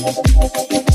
Thank 0.00 0.72
you. 0.72 0.87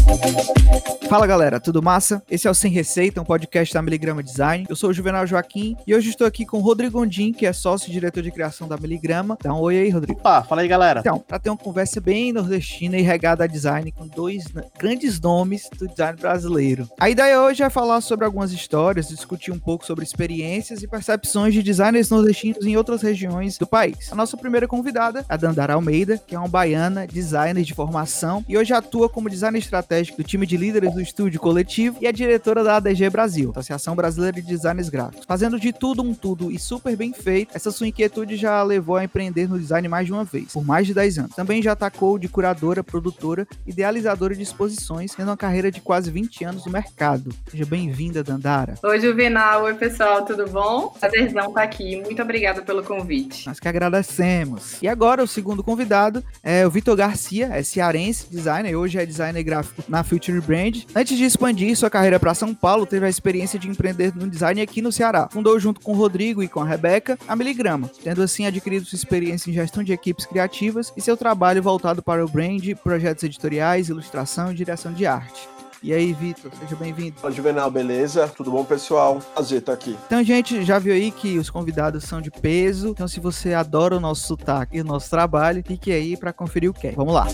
Fala 1.09 1.27
galera, 1.27 1.59
tudo 1.59 1.81
massa? 1.81 2.23
Esse 2.29 2.47
é 2.47 2.51
o 2.51 2.55
Sem 2.55 2.71
Receita, 2.71 3.21
um 3.21 3.23
podcast 3.23 3.71
da 3.71 3.81
Miligrama 3.83 4.23
Design. 4.23 4.65
Eu 4.67 4.75
sou 4.75 4.89
o 4.89 4.93
Juvenal 4.93 5.27
Joaquim 5.27 5.77
e 5.85 5.93
hoje 5.93 6.09
estou 6.09 6.25
aqui 6.25 6.45
com 6.45 6.57
o 6.57 6.61
Rodrigo 6.61 6.99
Gondim, 6.99 7.31
que 7.31 7.45
é 7.45 7.53
sócio 7.53 7.89
e 7.89 7.91
diretor 7.91 8.23
de 8.23 8.31
criação 8.31 8.67
da 8.67 8.75
Miligrama. 8.77 9.37
Dá 9.41 9.53
um 9.53 9.59
oi 9.59 9.77
aí, 9.77 9.89
Rodrigo. 9.89 10.19
Opa, 10.19 10.43
fala 10.43 10.61
aí 10.61 10.67
galera. 10.67 11.01
Então, 11.01 11.19
para 11.19 11.37
ter 11.37 11.49
uma 11.51 11.57
conversa 11.57 12.01
bem 12.01 12.33
nordestina 12.33 12.97
e 12.97 13.01
regada 13.01 13.43
a 13.43 13.47
design 13.47 13.91
com 13.91 14.07
dois 14.07 14.45
grandes 14.79 15.19
nomes 15.21 15.69
do 15.77 15.87
design 15.87 16.17
brasileiro. 16.19 16.89
A 16.99 17.09
ideia 17.09 17.39
hoje 17.41 17.61
é 17.61 17.69
falar 17.69 18.01
sobre 18.01 18.25
algumas 18.25 18.51
histórias, 18.51 19.09
discutir 19.09 19.51
um 19.51 19.59
pouco 19.59 19.85
sobre 19.85 20.03
experiências 20.03 20.81
e 20.81 20.87
percepções 20.87 21.53
de 21.53 21.61
designers 21.61 22.09
nordestinos 22.09 22.65
em 22.65 22.75
outras 22.75 23.01
regiões 23.01 23.57
do 23.57 23.67
país. 23.67 24.11
A 24.11 24.15
nossa 24.15 24.35
primeira 24.35 24.67
convidada 24.67 25.19
é 25.19 25.25
a 25.27 25.37
Dandara 25.37 25.75
Almeida, 25.75 26.17
que 26.17 26.35
é 26.35 26.39
uma 26.39 26.47
baiana, 26.47 27.05
designer 27.05 27.63
de 27.63 27.73
formação 27.73 28.43
e 28.49 28.57
hoje 28.57 28.73
atua 28.73 29.07
como 29.07 29.29
designer 29.29 29.59
estratégico 29.59 29.92
do 30.01 30.23
time 30.23 30.47
de 30.47 30.57
líderes 30.57 30.93
do 30.93 31.01
Estúdio 31.01 31.39
Coletivo 31.39 31.97
e 32.01 32.07
é 32.07 32.11
diretora 32.11 32.63
da 32.63 32.77
ADG 32.77 33.09
Brasil, 33.11 33.51
Associação 33.51 33.95
Brasileira 33.95 34.41
de 34.41 34.47
Designers 34.47 34.89
Gráficos. 34.89 35.25
Fazendo 35.27 35.59
de 35.59 35.71
tudo 35.71 36.01
um 36.01 36.13
tudo 36.13 36.51
e 36.51 36.57
super 36.57 36.95
bem 36.97 37.13
feito, 37.13 37.55
essa 37.55 37.71
sua 37.71 37.87
inquietude 37.87 38.35
já 38.35 38.63
levou 38.63 38.95
a 38.95 39.03
empreender 39.03 39.47
no 39.47 39.59
design 39.59 39.87
mais 39.87 40.07
de 40.07 40.13
uma 40.13 40.23
vez, 40.23 40.51
por 40.51 40.65
mais 40.65 40.87
de 40.87 40.93
10 40.93 41.19
anos. 41.19 41.35
Também 41.35 41.61
já 41.61 41.73
atacou 41.73 42.17
de 42.17 42.27
curadora, 42.27 42.83
produtora, 42.83 43.47
idealizadora 43.67 44.35
de 44.35 44.41
exposições, 44.41 45.13
tendo 45.13 45.29
uma 45.29 45.37
carreira 45.37 45.71
de 45.71 45.79
quase 45.79 46.09
20 46.09 46.43
anos 46.43 46.65
no 46.65 46.71
mercado. 46.71 47.31
Seja 47.51 47.65
bem-vinda, 47.65 48.23
Dandara. 48.23 48.75
Oi, 48.83 48.99
Juvenal. 48.99 49.63
Oi, 49.63 49.75
pessoal, 49.75 50.25
tudo 50.25 50.49
bom? 50.49 50.89
Prazerzão 50.99 51.49
estar 51.49 51.63
aqui. 51.63 52.01
Muito 52.01 52.21
obrigada 52.21 52.61
pelo 52.61 52.83
convite. 52.83 53.45
Nós 53.47 53.59
que 53.59 53.67
agradecemos. 53.67 54.81
E 54.81 54.87
agora, 54.87 55.23
o 55.23 55.27
segundo 55.27 55.63
convidado 55.63 56.23
é 56.41 56.65
o 56.65 56.71
Vitor 56.71 56.95
Garcia, 56.95 57.49
é 57.51 57.61
cearense, 57.61 58.27
designer, 58.29 58.75
hoje 58.75 58.97
é 58.97 59.05
designer 59.05 59.43
gráfico 59.43 59.82
na 59.87 60.03
Future 60.03 60.41
Brand. 60.41 60.83
Antes 60.95 61.17
de 61.17 61.23
expandir 61.23 61.75
sua 61.75 61.89
carreira 61.89 62.19
para 62.19 62.33
São 62.33 62.53
Paulo, 62.53 62.85
teve 62.85 63.05
a 63.05 63.09
experiência 63.09 63.59
de 63.59 63.69
empreender 63.69 64.15
no 64.15 64.29
design 64.29 64.61
aqui 64.61 64.81
no 64.81 64.91
Ceará. 64.91 65.27
Fundou 65.31 65.59
junto 65.59 65.81
com 65.81 65.93
o 65.93 65.95
Rodrigo 65.95 66.43
e 66.43 66.47
com 66.47 66.61
a 66.61 66.65
Rebeca 66.65 67.17
a 67.27 67.35
Miligrama, 67.35 67.89
tendo 68.03 68.21
assim 68.21 68.45
adquirido 68.45 68.85
sua 68.85 68.95
experiência 68.95 69.49
em 69.49 69.53
gestão 69.53 69.83
de 69.83 69.93
equipes 69.93 70.25
criativas 70.25 70.91
e 70.95 71.01
seu 71.01 71.17
trabalho 71.17 71.61
voltado 71.61 72.01
para 72.01 72.23
o 72.23 72.29
brand, 72.29 72.63
projetos 72.83 73.23
editoriais, 73.23 73.89
ilustração 73.89 74.51
e 74.51 74.55
direção 74.55 74.93
de 74.93 75.05
arte. 75.05 75.47
E 75.83 75.91
aí, 75.91 76.13
Vitor, 76.13 76.49
seja 76.57 76.77
bem-vindo. 76.77 77.17
Olá, 77.21 77.29
Juvenal, 77.29 77.69
beleza? 77.69 78.25
Tudo 78.29 78.49
bom, 78.49 78.63
pessoal? 78.63 79.19
Prazer 79.33 79.59
estar 79.59 79.73
aqui. 79.73 79.97
Então, 80.07 80.23
gente, 80.23 80.63
já 80.63 80.79
viu 80.79 80.93
aí 80.93 81.11
que 81.11 81.37
os 81.37 81.49
convidados 81.49 82.05
são 82.05 82.21
de 82.21 82.31
peso. 82.31 82.87
Então, 82.87 83.05
se 83.05 83.19
você 83.19 83.53
adora 83.53 83.97
o 83.97 83.99
nosso 83.99 84.25
sotaque 84.25 84.77
e 84.77 84.81
o 84.81 84.85
nosso 84.85 85.09
trabalho, 85.09 85.61
fique 85.61 85.91
aí 85.91 86.15
para 86.15 86.31
conferir 86.31 86.69
o 86.69 86.73
que 86.73 86.87
é. 86.87 86.91
Vamos 86.93 87.13
lá. 87.13 87.27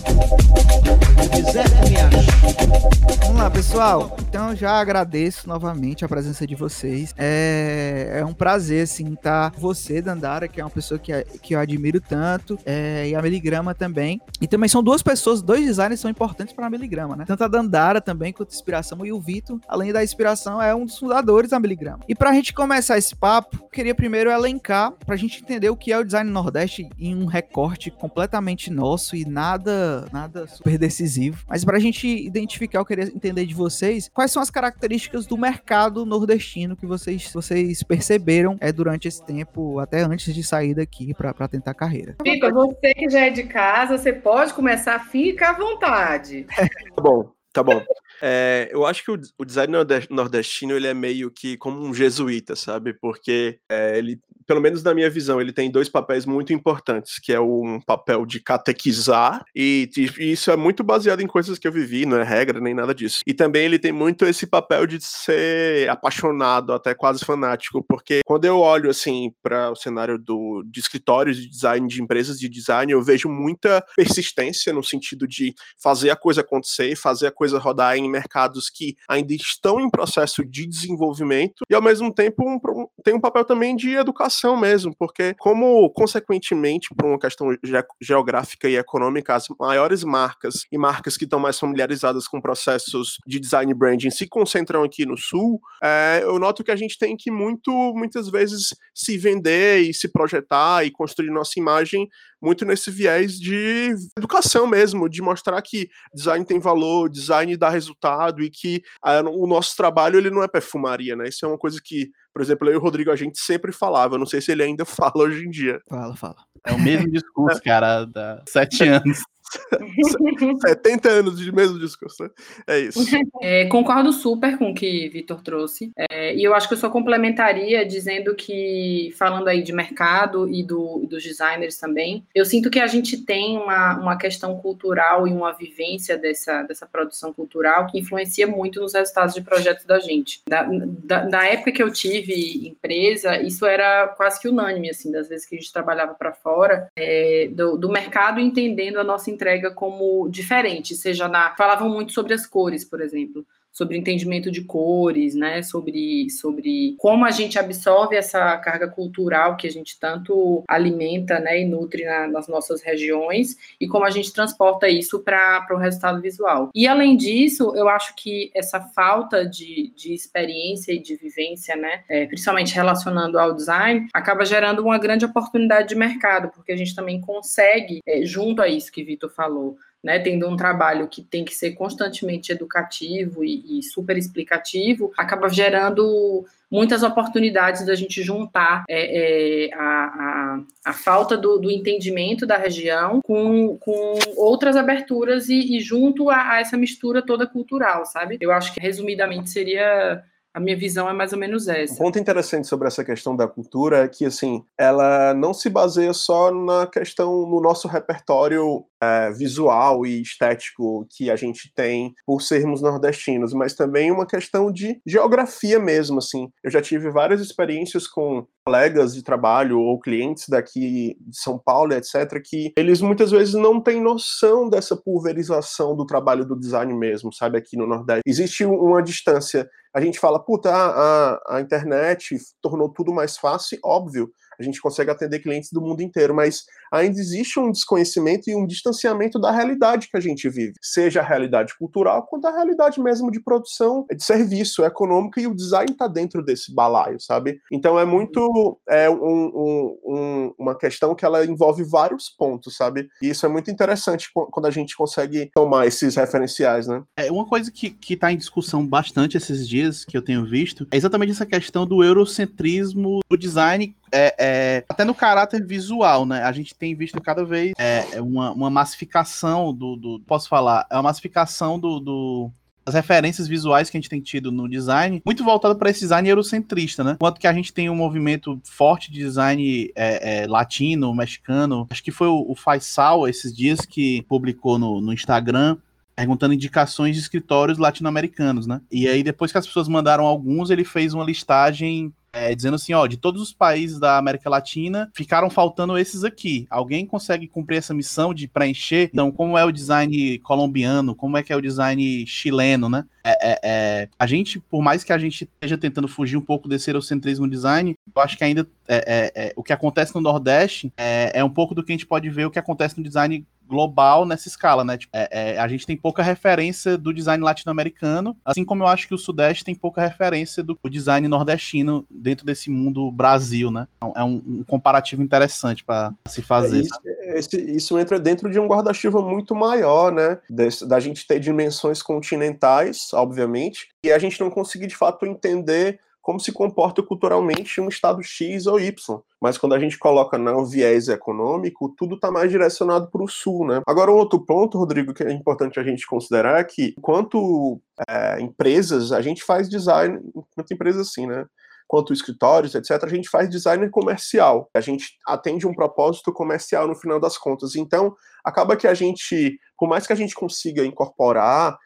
Vamos 3.20 3.40
lá, 3.40 3.50
pessoal. 3.50 4.16
Então, 4.28 4.56
já 4.56 4.72
agradeço 4.72 5.48
novamente 5.48 6.04
a 6.04 6.08
presença 6.08 6.44
de 6.44 6.56
vocês. 6.56 7.14
É, 7.16 8.18
é 8.18 8.24
um 8.24 8.34
prazer, 8.34 8.82
assim, 8.82 9.12
estar 9.12 9.52
com 9.52 9.60
você, 9.60 10.02
Dandara, 10.02 10.48
que 10.48 10.60
é 10.60 10.64
uma 10.64 10.70
pessoa 10.70 10.98
que, 10.98 11.12
que 11.40 11.54
eu 11.54 11.60
admiro 11.60 12.00
tanto, 12.00 12.58
é, 12.66 13.08
e 13.08 13.14
a 13.14 13.22
Miligrama 13.22 13.76
também. 13.76 14.20
E 14.40 14.48
também 14.48 14.68
são 14.68 14.82
duas 14.82 15.02
pessoas, 15.02 15.40
dois 15.40 15.64
designers 15.64 16.00
são 16.00 16.10
importantes 16.10 16.52
para 16.52 16.66
a 16.66 16.70
Miligrama, 16.70 17.14
né? 17.14 17.24
Tanto 17.24 17.44
a 17.44 17.48
Dandara 17.48 18.00
também 18.00 18.32
quanto 18.40 18.50
a 18.50 18.54
inspiração, 18.54 19.06
e 19.06 19.12
o 19.12 19.20
Vitor, 19.20 19.60
além 19.68 19.92
da 19.92 20.02
inspiração, 20.02 20.60
é 20.60 20.74
um 20.74 20.84
dos 20.84 20.98
fundadores 20.98 21.50
da 21.50 21.60
Miligrama. 21.60 22.00
E 22.08 22.14
para 22.14 22.30
a 22.30 22.32
gente 22.32 22.52
começar 22.52 22.96
esse 22.96 23.14
papo, 23.14 23.68
queria 23.70 23.94
primeiro 23.94 24.30
elencar, 24.30 24.92
para 24.92 25.14
a 25.14 25.18
gente 25.18 25.42
entender 25.42 25.68
o 25.70 25.76
que 25.76 25.92
é 25.92 25.98
o 25.98 26.04
design 26.04 26.30
Nordeste 26.30 26.88
em 26.98 27.14
um 27.14 27.26
recorte 27.26 27.90
completamente 27.90 28.70
nosso 28.70 29.14
e 29.14 29.24
nada, 29.24 30.06
nada 30.12 30.46
super 30.46 30.78
decisivo. 30.78 31.44
Mas 31.48 31.64
para 31.64 31.76
a 31.76 31.80
gente 31.80 32.06
identificar, 32.06 32.78
eu 32.78 32.84
queria 32.84 33.04
entender 33.04 33.46
de 33.46 33.54
vocês 33.54 34.10
quais 34.12 34.30
são 34.30 34.42
as 34.42 34.50
características 34.50 35.26
do 35.26 35.36
mercado 35.36 36.06
nordestino 36.06 36.76
que 36.76 36.86
vocês, 36.86 37.30
vocês 37.32 37.82
perceberam 37.82 38.56
é, 38.60 38.72
durante 38.72 39.08
esse 39.08 39.24
tempo, 39.24 39.78
até 39.78 40.02
antes 40.02 40.34
de 40.34 40.42
sair 40.42 40.74
daqui 40.74 41.12
para 41.14 41.48
tentar 41.48 41.74
carreira. 41.74 42.16
Vitor, 42.22 42.52
você 42.52 42.94
que 42.94 43.08
já 43.08 43.20
é 43.26 43.30
de 43.30 43.44
casa, 43.44 43.98
você 43.98 44.12
pode 44.12 44.54
começar, 44.54 44.98
fica 45.10 45.50
à 45.50 45.52
vontade. 45.52 46.46
tá 46.94 47.02
bom, 47.02 47.32
tá 47.52 47.62
bom. 47.62 47.84
É, 48.22 48.68
eu 48.72 48.84
acho 48.86 49.04
que 49.04 49.10
o, 49.10 49.20
o, 49.38 49.44
design 49.44 49.72
nordestino 50.10 50.76
ele 50.76 50.86
é 50.86 50.94
meio 50.94 51.30
que 51.30 51.56
como 51.56 51.80
um 51.80 51.94
jesuíta, 51.94 52.54
sabe? 52.54 52.92
Porque 52.92 53.58
é, 53.68 53.96
ele 53.96 54.20
pelo 54.50 54.60
menos 54.60 54.82
na 54.82 54.92
minha 54.92 55.08
visão, 55.08 55.40
ele 55.40 55.52
tem 55.52 55.70
dois 55.70 55.88
papéis 55.88 56.26
muito 56.26 56.52
importantes, 56.52 57.20
que 57.20 57.32
é 57.32 57.38
um 57.38 57.80
papel 57.80 58.26
de 58.26 58.40
catequizar, 58.40 59.44
e, 59.54 59.88
e, 59.96 60.32
isso 60.32 60.50
é 60.50 60.56
muito 60.56 60.82
baseado 60.82 61.20
em 61.20 61.26
coisas 61.28 61.56
que 61.56 61.68
eu 61.68 61.70
vivi, 61.70 62.04
não 62.04 62.16
é 62.16 62.24
regra 62.24 62.58
nem 62.58 62.74
nada 62.74 62.92
disso. 62.92 63.20
E 63.24 63.32
também 63.32 63.64
ele 63.64 63.78
tem 63.78 63.92
muito 63.92 64.26
esse 64.26 64.48
papel 64.48 64.88
de 64.88 64.98
ser 65.00 65.88
apaixonado, 65.88 66.72
até 66.72 66.96
quase 66.96 67.24
fanático, 67.24 67.80
porque 67.88 68.22
quando 68.26 68.44
eu 68.44 68.58
olho 68.58 68.90
assim 68.90 69.32
para 69.40 69.70
o 69.70 69.76
cenário 69.76 70.18
do, 70.18 70.64
de 70.66 70.80
escritórios 70.80 71.36
de 71.36 71.48
design, 71.48 71.86
de 71.86 72.02
empresas 72.02 72.36
de 72.36 72.48
design, 72.48 72.90
eu 72.90 73.00
vejo 73.00 73.28
muita 73.28 73.84
persistência 73.94 74.72
no 74.72 74.82
sentido 74.82 75.28
de 75.28 75.54
fazer 75.80 76.10
a 76.10 76.16
coisa 76.16 76.40
acontecer, 76.40 76.96
fazer 76.96 77.28
a 77.28 77.32
coisa 77.32 77.56
rodar 77.56 77.96
em 77.96 78.10
mercados 78.10 78.68
que 78.68 78.96
ainda 79.08 79.32
estão 79.32 79.78
em 79.78 79.88
processo 79.88 80.44
de 80.44 80.66
desenvolvimento, 80.66 81.62
e 81.70 81.74
ao 81.76 81.80
mesmo 81.80 82.12
tempo 82.12 82.42
um, 82.44 82.58
tem 83.04 83.14
um 83.14 83.20
papel 83.20 83.44
também 83.44 83.76
de 83.76 83.94
educação 83.94 84.39
mesmo, 84.56 84.94
porque 84.96 85.34
como, 85.38 85.90
consequentemente, 85.90 86.88
por 86.94 87.06
uma 87.06 87.18
questão 87.18 87.52
ge 87.62 87.84
geográfica 88.00 88.68
e 88.68 88.76
econômica, 88.76 89.34
as 89.34 89.46
maiores 89.58 90.04
marcas 90.04 90.66
e 90.70 90.78
marcas 90.78 91.16
que 91.16 91.24
estão 91.24 91.38
mais 91.38 91.58
familiarizadas 91.58 92.26
com 92.26 92.40
processos 92.40 93.18
de 93.26 93.38
design 93.38 93.72
branding 93.74 94.10
se 94.10 94.26
concentram 94.26 94.82
aqui 94.82 95.04
no 95.04 95.16
Sul, 95.16 95.60
é, 95.82 96.20
eu 96.22 96.38
noto 96.38 96.64
que 96.64 96.70
a 96.70 96.76
gente 96.76 96.98
tem 96.98 97.16
que 97.16 97.30
muito, 97.30 97.70
muitas 97.94 98.28
vezes, 98.30 98.74
se 98.94 99.18
vender 99.18 99.80
e 99.80 99.94
se 99.94 100.08
projetar 100.08 100.84
e 100.84 100.90
construir 100.90 101.30
nossa 101.30 101.58
imagem 101.58 102.08
muito 102.40 102.64
nesse 102.64 102.90
viés 102.90 103.38
de 103.38 103.94
educação 104.16 104.66
mesmo, 104.66 105.08
de 105.08 105.20
mostrar 105.20 105.60
que 105.62 105.88
design 106.14 106.44
tem 106.44 106.58
valor, 106.58 107.08
design 107.08 107.56
dá 107.56 107.68
resultado 107.68 108.42
e 108.42 108.50
que 108.50 108.82
é, 109.04 109.20
o 109.20 109.46
nosso 109.46 109.76
trabalho 109.76 110.18
ele 110.18 110.30
não 110.30 110.42
é 110.42 110.48
perfumaria, 110.48 111.14
né? 111.14 111.28
Isso 111.28 111.44
é 111.44 111.48
uma 111.48 111.58
coisa 111.58 111.78
que, 111.82 112.10
por 112.32 112.42
exemplo, 112.42 112.68
eu 112.68 112.74
e 112.74 112.76
o 112.76 112.80
Rodrigo 112.80 113.10
a 113.10 113.16
gente 113.16 113.38
sempre 113.38 113.72
falava, 113.72 114.18
não 114.18 114.26
sei 114.26 114.40
se 114.40 114.52
ele 114.52 114.62
ainda 114.62 114.84
fala 114.86 115.24
hoje 115.24 115.44
em 115.44 115.50
dia. 115.50 115.80
Fala, 115.88 116.16
fala. 116.16 116.36
É 116.66 116.72
o 116.72 116.78
mesmo 116.78 117.10
discurso, 117.10 117.60
cara, 117.62 118.08
há 118.14 118.42
sete 118.48 118.84
anos. 118.88 119.18
70 120.66 121.08
anos 121.08 121.38
de 121.38 121.52
mesmo 121.52 121.78
discurso, 121.78 122.22
né? 122.22 122.30
É 122.66 122.78
isso. 122.78 123.00
É, 123.42 123.64
concordo 123.66 124.12
super 124.12 124.58
com 124.58 124.70
o 124.70 124.74
que 124.74 125.08
Vitor 125.08 125.40
trouxe. 125.40 125.90
É, 125.96 126.34
e 126.34 126.44
eu 126.44 126.54
acho 126.54 126.68
que 126.68 126.74
eu 126.74 126.78
só 126.78 126.90
complementaria 126.90 127.86
dizendo 127.86 128.34
que, 128.34 129.14
falando 129.16 129.48
aí 129.48 129.62
de 129.62 129.72
mercado 129.72 130.46
e 130.46 130.62
do, 130.62 131.06
dos 131.08 131.22
designers 131.22 131.78
também, 131.78 132.22
eu 132.34 132.44
sinto 132.44 132.70
que 132.70 132.78
a 132.78 132.86
gente 132.86 133.16
tem 133.16 133.56
uma, 133.56 133.98
uma 133.98 134.18
questão 134.18 134.58
cultural 134.58 135.26
e 135.26 135.32
uma 135.32 135.52
vivência 135.52 136.18
dessa, 136.18 136.62
dessa 136.64 136.86
produção 136.86 137.32
cultural 137.32 137.86
que 137.86 137.98
influencia 137.98 138.46
muito 138.46 138.80
nos 138.80 138.92
resultados 138.92 139.34
de 139.34 139.40
projetos 139.40 139.86
da 139.86 139.98
gente. 139.98 140.42
Da, 140.46 140.68
da, 140.68 141.24
da 141.24 141.46
época 141.46 141.72
que 141.72 141.82
eu 141.82 141.90
tive 141.90 142.68
empresa, 142.68 143.40
isso 143.40 143.64
era 143.64 144.08
quase 144.08 144.40
que 144.40 144.48
unânime, 144.48 144.90
assim, 144.90 145.10
das 145.10 145.28
vezes 145.28 145.46
que 145.46 145.54
a 145.54 145.58
gente 145.58 145.72
trabalhava 145.72 146.14
para 146.14 146.32
fora, 146.32 146.88
é, 146.94 147.48
do, 147.52 147.76
do 147.76 147.88
mercado 147.88 148.38
entendendo 148.38 148.98
a 148.98 149.04
nossa 149.04 149.30
entrega 149.40 149.70
como 149.70 150.28
diferente, 150.28 150.94
seja 150.94 151.26
na. 151.26 151.54
Falavam 151.56 151.88
muito 151.88 152.12
sobre 152.12 152.34
as 152.34 152.46
cores, 152.46 152.84
por 152.84 153.00
exemplo 153.00 153.46
sobre 153.72 153.96
entendimento 153.96 154.50
de 154.50 154.62
cores, 154.62 155.34
né, 155.34 155.62
sobre, 155.62 156.28
sobre 156.30 156.94
como 156.98 157.24
a 157.24 157.30
gente 157.30 157.58
absorve 157.58 158.16
essa 158.16 158.56
carga 158.58 158.88
cultural 158.88 159.56
que 159.56 159.66
a 159.66 159.70
gente 159.70 159.98
tanto 159.98 160.64
alimenta, 160.68 161.38
né, 161.38 161.60
e 161.60 161.64
nutre 161.64 162.04
na, 162.04 162.26
nas 162.26 162.48
nossas 162.48 162.82
regiões 162.82 163.56
e 163.80 163.86
como 163.86 164.04
a 164.04 164.10
gente 164.10 164.32
transporta 164.32 164.88
isso 164.88 165.20
para 165.20 165.66
o 165.70 165.76
resultado 165.76 166.20
visual. 166.20 166.70
E 166.74 166.86
além 166.86 167.16
disso, 167.16 167.72
eu 167.76 167.88
acho 167.88 168.14
que 168.16 168.50
essa 168.54 168.80
falta 168.80 169.46
de, 169.46 169.92
de 169.96 170.12
experiência 170.12 170.92
e 170.92 170.98
de 170.98 171.16
vivência, 171.16 171.76
né, 171.76 172.02
é, 172.08 172.26
principalmente 172.26 172.74
relacionando 172.74 173.38
ao 173.38 173.54
design, 173.54 174.08
acaba 174.12 174.44
gerando 174.44 174.82
uma 174.82 174.98
grande 174.98 175.24
oportunidade 175.24 175.88
de 175.88 175.94
mercado, 175.94 176.50
porque 176.50 176.72
a 176.72 176.76
gente 176.76 176.94
também 176.94 177.20
consegue, 177.20 178.00
é, 178.06 178.24
junto 178.24 178.62
a 178.62 178.68
isso 178.68 178.90
que 178.90 179.04
Vitor 179.04 179.30
falou, 179.30 179.76
né, 180.02 180.18
tendo 180.18 180.48
um 180.48 180.56
trabalho 180.56 181.08
que 181.08 181.22
tem 181.22 181.44
que 181.44 181.54
ser 181.54 181.72
constantemente 181.72 182.50
educativo 182.50 183.44
e, 183.44 183.78
e, 183.78 183.82
super 183.82 184.16
explicativo, 184.16 185.12
acaba 185.16 185.48
gerando 185.48 186.44
muitas 186.70 187.02
oportunidades 187.02 187.84
da 187.84 187.94
gente 187.94 188.22
juntar 188.22 188.84
é, 188.88 189.66
é, 189.68 189.74
a, 189.74 189.80
a, 189.82 190.60
a, 190.86 190.92
falta 190.92 191.36
do, 191.36 191.58
do, 191.58 191.70
entendimento 191.70 192.46
da 192.46 192.56
região 192.56 193.20
com, 193.22 193.76
com 193.78 194.18
outras 194.36 194.76
aberturas 194.76 195.48
e, 195.48 195.76
e 195.76 195.80
junto 195.80 196.30
a, 196.30 196.52
a 196.52 196.60
essa 196.60 196.76
mistura 196.76 197.20
toda 197.20 197.46
cultural, 197.46 198.06
sabe? 198.06 198.38
Eu 198.40 198.52
acho 198.52 198.72
que, 198.72 198.80
resumidamente, 198.80 199.50
seria 199.50 200.22
a 200.52 200.58
minha 200.58 200.76
visão 200.76 201.08
é 201.08 201.12
mais 201.12 201.32
ou 201.32 201.38
menos 201.38 201.68
essa. 201.68 201.94
Um 201.94 201.98
ponto 201.98 202.18
interessante 202.18 202.66
sobre 202.66 202.88
essa 202.88 203.04
questão 203.04 203.36
da 203.36 203.46
cultura 203.46 203.98
é 203.98 204.08
que, 204.08 204.24
assim, 204.24 204.64
ela 204.76 205.32
não 205.34 205.54
se 205.54 205.70
baseia 205.70 206.12
só 206.12 206.50
na 206.52 206.86
questão, 206.86 207.46
no 207.46 207.60
nosso 207.60 207.86
repertório 207.86 208.84
é, 209.02 209.30
visual 209.30 210.04
e 210.04 210.20
estético 210.20 211.06
que 211.10 211.30
a 211.30 211.36
gente 211.36 211.72
tem 211.74 212.12
por 212.26 212.42
sermos 212.42 212.82
nordestinos, 212.82 213.52
mas 213.52 213.74
também 213.74 214.10
uma 214.10 214.26
questão 214.26 214.70
de 214.70 215.00
geografia 215.06 215.78
mesmo, 215.78 216.18
assim. 216.18 216.50
Eu 216.62 216.70
já 216.70 216.82
tive 216.82 217.10
várias 217.10 217.40
experiências 217.40 218.06
com 218.06 218.46
colegas 218.64 219.14
de 219.14 219.22
trabalho 219.22 219.80
ou 219.80 219.98
clientes 219.98 220.44
daqui 220.48 221.16
de 221.20 221.36
São 221.36 221.58
Paulo, 221.58 221.94
etc., 221.94 222.40
que 222.44 222.72
eles 222.76 223.00
muitas 223.00 223.30
vezes 223.30 223.54
não 223.54 223.80
têm 223.80 224.00
noção 224.00 224.68
dessa 224.68 224.96
pulverização 224.96 225.96
do 225.96 226.04
trabalho 226.04 226.44
do 226.44 226.58
design 226.58 226.92
mesmo, 226.94 227.32
sabe, 227.32 227.58
aqui 227.58 227.76
no 227.76 227.86
Nordeste. 227.86 228.22
Existe 228.26 228.64
uma 228.64 229.02
distância. 229.02 229.68
A 229.94 230.00
gente 230.00 230.20
fala, 230.20 230.38
puta, 230.38 230.70
a, 230.72 231.56
a 231.56 231.60
internet 231.60 232.36
tornou 232.62 232.88
tudo 232.88 233.12
mais 233.12 233.36
fácil, 233.36 233.78
óbvio, 233.82 234.30
a 234.60 234.64
gente 234.64 234.80
consegue 234.80 235.10
atender 235.10 235.40
clientes 235.40 235.70
do 235.72 235.80
mundo 235.80 236.02
inteiro, 236.02 236.34
mas 236.34 236.64
ainda 236.92 237.18
existe 237.18 237.58
um 237.58 237.70
desconhecimento 237.70 238.48
e 238.50 238.54
um 238.54 238.66
distanciamento 238.66 239.38
da 239.38 239.50
realidade 239.50 240.08
que 240.08 240.16
a 240.16 240.20
gente 240.20 240.48
vive, 240.48 240.74
seja 240.82 241.20
a 241.20 241.24
realidade 241.24 241.76
cultural 241.78 242.26
quanto 242.26 242.46
a 242.46 242.52
realidade 242.52 243.00
mesmo 243.00 243.30
de 243.30 243.40
produção, 243.40 244.06
de 244.14 244.22
serviço, 244.22 244.84
econômica, 244.84 245.40
e 245.40 245.46
o 245.46 245.54
design 245.54 245.92
está 245.92 246.06
dentro 246.06 246.44
desse 246.44 246.74
balaio, 246.74 247.20
sabe? 247.20 247.60
Então 247.72 247.98
é 247.98 248.04
muito 248.04 248.78
é 248.88 249.08
um, 249.08 249.16
um, 249.16 249.98
um, 250.04 250.54
uma 250.58 250.76
questão 250.76 251.14
que 251.14 251.24
ela 251.24 251.44
envolve 251.44 251.82
vários 251.82 252.28
pontos, 252.28 252.76
sabe? 252.76 253.08
E 253.22 253.30
isso 253.30 253.46
é 253.46 253.48
muito 253.48 253.70
interessante 253.70 254.30
quando 254.32 254.66
a 254.66 254.70
gente 254.70 254.96
consegue 254.96 255.50
tomar 255.54 255.86
esses 255.86 256.16
referenciais, 256.16 256.86
né? 256.86 257.02
É 257.16 257.30
uma 257.30 257.46
coisa 257.46 257.70
que, 257.70 257.90
que 257.90 258.16
tá 258.16 258.32
em 258.32 258.36
discussão 258.36 258.86
bastante 258.86 259.36
esses 259.36 259.68
dias, 259.68 260.04
que 260.04 260.16
eu 260.16 260.22
tenho 260.22 260.44
visto, 260.44 260.86
é 260.90 260.96
exatamente 260.96 261.32
essa 261.32 261.46
questão 261.46 261.86
do 261.86 262.02
eurocentrismo 262.02 263.20
do 263.28 263.36
design 263.36 263.94
é, 264.12 264.34
é, 264.38 264.84
até 264.88 265.04
no 265.04 265.14
caráter 265.14 265.64
visual, 265.64 266.26
né? 266.26 266.42
A 266.42 266.52
gente 266.52 266.74
tem 266.74 266.94
visto 266.94 267.20
cada 267.20 267.44
vez 267.44 267.72
é, 267.78 268.06
é, 268.12 268.20
uma, 268.20 268.52
uma 268.52 268.70
massificação 268.70 269.72
do, 269.72 269.96
do, 269.96 270.20
Posso 270.26 270.48
falar? 270.48 270.86
É 270.90 270.96
uma 270.96 271.04
massificação 271.04 271.78
do, 271.78 272.00
do 272.00 272.50
as 272.84 272.94
referências 272.94 273.46
visuais 273.46 273.90
que 273.90 273.96
a 273.96 274.00
gente 274.00 274.08
tem 274.08 274.20
tido 274.20 274.50
no 274.50 274.68
design, 274.68 275.22
muito 275.24 275.44
voltado 275.44 275.76
para 275.76 275.90
esse 275.90 276.00
design 276.00 276.28
eurocentrista, 276.28 277.04
né? 277.04 277.12
Enquanto 277.12 277.38
que 277.38 277.46
a 277.46 277.52
gente 277.52 277.72
tem 277.72 277.88
um 277.90 277.94
movimento 277.94 278.60
forte 278.64 279.12
de 279.12 279.20
design 279.20 279.90
é, 279.94 280.42
é, 280.42 280.46
latino, 280.46 281.14
mexicano. 281.14 281.86
Acho 281.90 282.02
que 282.02 282.10
foi 282.10 282.26
o, 282.26 282.44
o 282.48 282.54
Faisal 282.54 283.28
esses 283.28 283.54
dias 283.54 283.80
que 283.80 284.22
publicou 284.22 284.78
no, 284.78 285.00
no 285.00 285.12
Instagram 285.12 285.76
perguntando 286.16 286.52
indicações 286.52 287.16
de 287.16 287.22
escritórios 287.22 287.78
latino-americanos, 287.78 288.66
né? 288.66 288.82
E 288.92 289.08
aí, 289.08 289.22
depois 289.22 289.50
que 289.50 289.56
as 289.56 289.66
pessoas 289.66 289.88
mandaram 289.88 290.26
alguns, 290.26 290.68
ele 290.68 290.84
fez 290.84 291.14
uma 291.14 291.24
listagem 291.24 292.12
é, 292.32 292.54
dizendo 292.54 292.74
assim, 292.74 292.92
ó, 292.92 293.06
de 293.06 293.16
todos 293.16 293.42
os 293.42 293.52
países 293.52 293.98
da 293.98 294.16
América 294.16 294.48
Latina, 294.48 295.10
ficaram 295.14 295.50
faltando 295.50 295.98
esses 295.98 296.24
aqui. 296.24 296.66
Alguém 296.70 297.06
consegue 297.06 297.48
cumprir 297.48 297.78
essa 297.78 297.94
missão 297.94 298.32
de 298.32 298.46
preencher? 298.46 299.10
Então, 299.12 299.30
como 299.30 299.58
é 299.58 299.64
o 299.64 299.72
design 299.72 300.38
colombiano? 300.40 301.14
Como 301.14 301.36
é 301.36 301.42
que 301.42 301.52
é 301.52 301.56
o 301.56 301.60
design 301.60 302.26
chileno, 302.26 302.88
né? 302.88 303.04
É, 303.24 303.30
é, 303.30 303.60
é, 303.62 304.08
a 304.18 304.26
gente, 304.26 304.58
por 304.58 304.82
mais 304.82 305.04
que 305.04 305.12
a 305.12 305.18
gente 305.18 305.44
esteja 305.44 305.76
tentando 305.76 306.08
fugir 306.08 306.36
um 306.36 306.40
pouco 306.40 306.68
desse 306.68 306.90
eurocentrismo 306.90 307.48
design, 307.48 307.94
eu 308.14 308.22
acho 308.22 308.36
que 308.36 308.44
ainda 308.44 308.66
é, 308.88 309.32
é, 309.34 309.52
o 309.56 309.62
que 309.62 309.72
acontece 309.72 310.14
no 310.14 310.20
Nordeste 310.20 310.92
é, 310.96 311.42
um 311.44 311.50
pouco 311.50 311.74
do 311.74 311.82
que 311.82 311.92
a 311.92 311.94
gente 311.94 312.06
pode 312.06 312.28
ver 312.30 312.46
o 312.46 312.50
que 312.50 312.58
acontece 312.58 312.96
no 312.96 313.04
design 313.04 313.46
global 313.70 314.26
nessa 314.26 314.48
escala, 314.48 314.84
né? 314.84 314.98
Tipo, 314.98 315.16
é, 315.16 315.28
é, 315.30 315.58
a 315.58 315.68
gente 315.68 315.86
tem 315.86 315.96
pouca 315.96 316.22
referência 316.22 316.98
do 316.98 317.14
design 317.14 317.42
latino-americano, 317.42 318.36
assim 318.44 318.64
como 318.64 318.82
eu 318.82 318.88
acho 318.88 319.06
que 319.06 319.14
o 319.14 319.18
Sudeste 319.18 319.64
tem 319.64 319.74
pouca 319.74 320.02
referência 320.02 320.62
do 320.62 320.76
design 320.90 321.28
nordestino 321.28 322.04
dentro 322.10 322.44
desse 322.44 322.68
mundo 322.68 323.10
Brasil, 323.12 323.70
né? 323.70 323.86
Então, 323.98 324.12
é 324.16 324.24
um, 324.24 324.42
um 324.46 324.64
comparativo 324.64 325.22
interessante 325.22 325.84
para 325.84 326.12
se 326.26 326.42
fazer. 326.42 326.78
É, 326.78 326.80
isso, 326.80 327.00
esse, 327.36 327.76
isso, 327.76 327.98
entra 327.98 328.18
dentro 328.18 328.50
de 328.50 328.58
um 328.58 328.66
guarda-chuva 328.66 329.22
muito 329.22 329.54
maior, 329.54 330.10
né? 330.10 330.38
Des, 330.50 330.82
da 330.82 330.98
gente 330.98 331.26
ter 331.26 331.38
dimensões 331.38 332.02
continentais, 332.02 333.12
obviamente, 333.12 333.88
e 334.04 334.10
a 334.10 334.18
gente 334.18 334.40
não 334.40 334.50
conseguir 334.50 334.88
de 334.88 334.96
fato 334.96 335.24
entender 335.24 336.00
como 336.20 336.38
se 336.38 336.52
comporta 336.52 337.02
culturalmente 337.02 337.80
um 337.80 337.88
estado 337.88 338.22
X 338.22 338.66
ou 338.66 338.78
Y. 338.78 339.20
Mas 339.40 339.56
quando 339.56 339.74
a 339.74 339.78
gente 339.78 339.98
coloca 339.98 340.36
no 340.36 340.66
viés 340.66 341.08
econômico, 341.08 341.94
tudo 341.96 342.14
está 342.14 342.30
mais 342.30 342.50
direcionado 342.50 343.10
para 343.10 343.22
o 343.22 343.28
sul, 343.28 343.66
né? 343.66 343.80
Agora, 343.86 344.10
um 344.10 344.16
outro 344.16 344.44
ponto, 344.44 344.78
Rodrigo, 344.78 345.14
que 345.14 345.22
é 345.22 345.32
importante 345.32 345.80
a 345.80 345.82
gente 345.82 346.06
considerar 346.06 346.60
é 346.60 346.64
que, 346.64 346.94
enquanto 346.98 347.80
é, 348.08 348.40
empresas, 348.40 349.12
a 349.12 349.22
gente 349.22 349.42
faz 349.42 349.68
design, 349.68 350.20
enquanto 350.34 350.74
empresas 350.74 351.08
assim, 351.08 351.26
né? 351.26 351.46
quanto 351.90 352.12
escritórios, 352.12 352.76
etc., 352.76 353.02
a 353.02 353.08
gente 353.08 353.28
faz 353.28 353.50
designer 353.50 353.90
comercial. 353.90 354.70
A 354.72 354.80
gente 354.80 355.08
atende 355.26 355.66
um 355.66 355.74
propósito 355.74 356.32
comercial 356.32 356.86
no 356.86 356.94
final 356.94 357.18
das 357.18 357.36
contas. 357.36 357.74
Então, 357.74 358.14
acaba 358.44 358.76
que 358.76 358.86
a 358.86 358.94
gente, 358.94 359.58
por 359.76 359.88
mais 359.88 360.06
que 360.06 360.12
a 360.12 360.16
gente 360.16 360.32
consiga 360.32 360.84
incorporar 360.84 361.76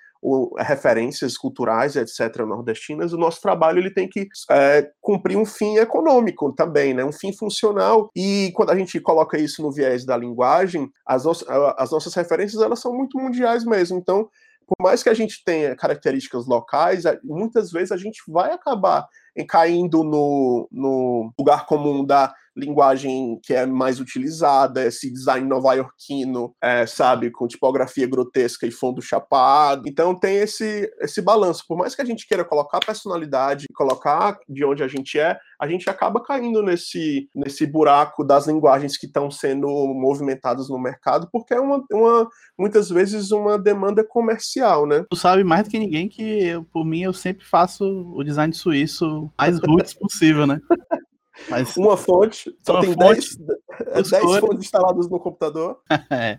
referências 0.57 1.37
culturais, 1.37 1.97
etc., 1.97 2.45
nordestinas, 2.47 3.13
o 3.13 3.19
nosso 3.19 3.41
trabalho 3.41 3.79
ele 3.79 3.93
tem 3.93 4.09
que 4.09 4.27
é, 4.51 4.91
cumprir 5.01 5.37
um 5.37 5.45
fim 5.45 5.77
econômico 5.77 6.53
também, 6.53 6.95
né? 6.95 7.05
um 7.05 7.13
fim 7.13 7.33
funcional. 7.33 8.11
E 8.17 8.51
quando 8.55 8.71
a 8.71 8.77
gente 8.77 8.99
coloca 9.01 9.39
isso 9.39 9.63
no 9.63 9.71
viés 9.71 10.05
da 10.05 10.17
linguagem, 10.17 10.89
as, 11.07 11.25
no 11.25 11.33
as 11.77 11.91
nossas 11.91 12.15
referências 12.15 12.63
elas 12.63 12.81
são 12.81 12.95
muito 12.95 13.19
mundiais 13.19 13.65
mesmo. 13.65 13.99
Então, 13.99 14.29
por 14.67 14.83
mais 14.83 15.03
que 15.03 15.11
a 15.11 15.15
gente 15.15 15.43
tenha 15.45 15.77
características 15.77 16.47
locais, 16.47 17.05
muitas 17.23 17.71
vezes 17.71 17.93
a 17.93 17.97
gente 17.97 18.23
vai 18.29 18.53
acabar 18.53 19.07
caindo 19.49 20.03
no, 20.03 20.69
no 20.71 21.33
lugar 21.39 21.67
comum 21.67 22.05
da 22.05 22.33
linguagem 22.57 23.39
que 23.43 23.53
é 23.53 23.67
mais 23.67 24.01
utilizada, 24.01 24.85
esse 24.85 25.11
design 25.11 25.47
nova-iorquino, 25.47 26.55
é, 26.63 26.87
sabe, 26.87 27.31
com 27.31 27.47
tipografia 27.47 28.07
grotesca 28.07 28.67
e 28.67 28.71
fundo 28.71 29.03
chapado. 29.03 29.89
Então 29.89 30.15
tem 30.15 30.37
esse, 30.37 30.91
esse 31.01 31.21
balanço. 31.21 31.65
Por 31.67 31.77
mais 31.77 31.95
que 31.95 32.03
a 32.03 32.05
gente 32.05 32.27
queira 32.27 32.45
colocar 32.45 32.81
personalidade, 32.81 33.67
colocar 33.75 34.39
de 34.49 34.65
onde 34.65 34.83
a 34.83 34.89
gente 34.89 35.19
é, 35.19 35.39
a 35.59 35.67
gente 35.67 35.89
acaba 35.89 36.23
caindo 36.23 36.63
nesse, 36.63 37.29
nesse 37.35 37.67
buraco 37.67 38.25
das 38.25 38.47
linguagens 38.47 38.97
que 38.97 39.07
estão 39.07 39.31
sendo 39.31 39.67
movimentadas 39.69 40.69
no 40.69 40.79
mercado, 40.79 41.29
porque 41.33 41.55
é 41.55 41.61
uma, 41.61 41.83
uma, 41.91 42.29
muitas 42.59 42.89
vezes 42.89 43.31
uma 43.31 43.59
demanda 43.59 44.05
comercial, 44.05 44.87
né? 44.87 45.05
Tu 45.09 45.17
sabe 45.17 45.43
mais 45.45 45.65
do 45.65 45.71
que 45.71 45.79
ninguém 45.79 46.09
que, 46.09 46.23
eu, 46.23 46.65
por 46.65 46.85
mim, 46.85 47.03
eu 47.03 47.13
sempre 47.13 47.45
faço 47.45 47.85
o 47.85 48.23
design 48.23 48.53
suíço 48.53 49.31
mais 49.39 49.59
roots 49.59 49.95
possível, 49.95 50.47
né? 50.47 50.61
Mas 51.49 51.77
uma 51.77 51.97
fonte, 51.97 52.57
só 52.63 52.81
tem 52.81 52.95
10, 52.95 53.37
10 53.37 54.41
fontes 54.41 54.67
instaladas 54.67 55.09
no 55.09 55.19
computador. 55.19 55.81
é. 56.11 56.37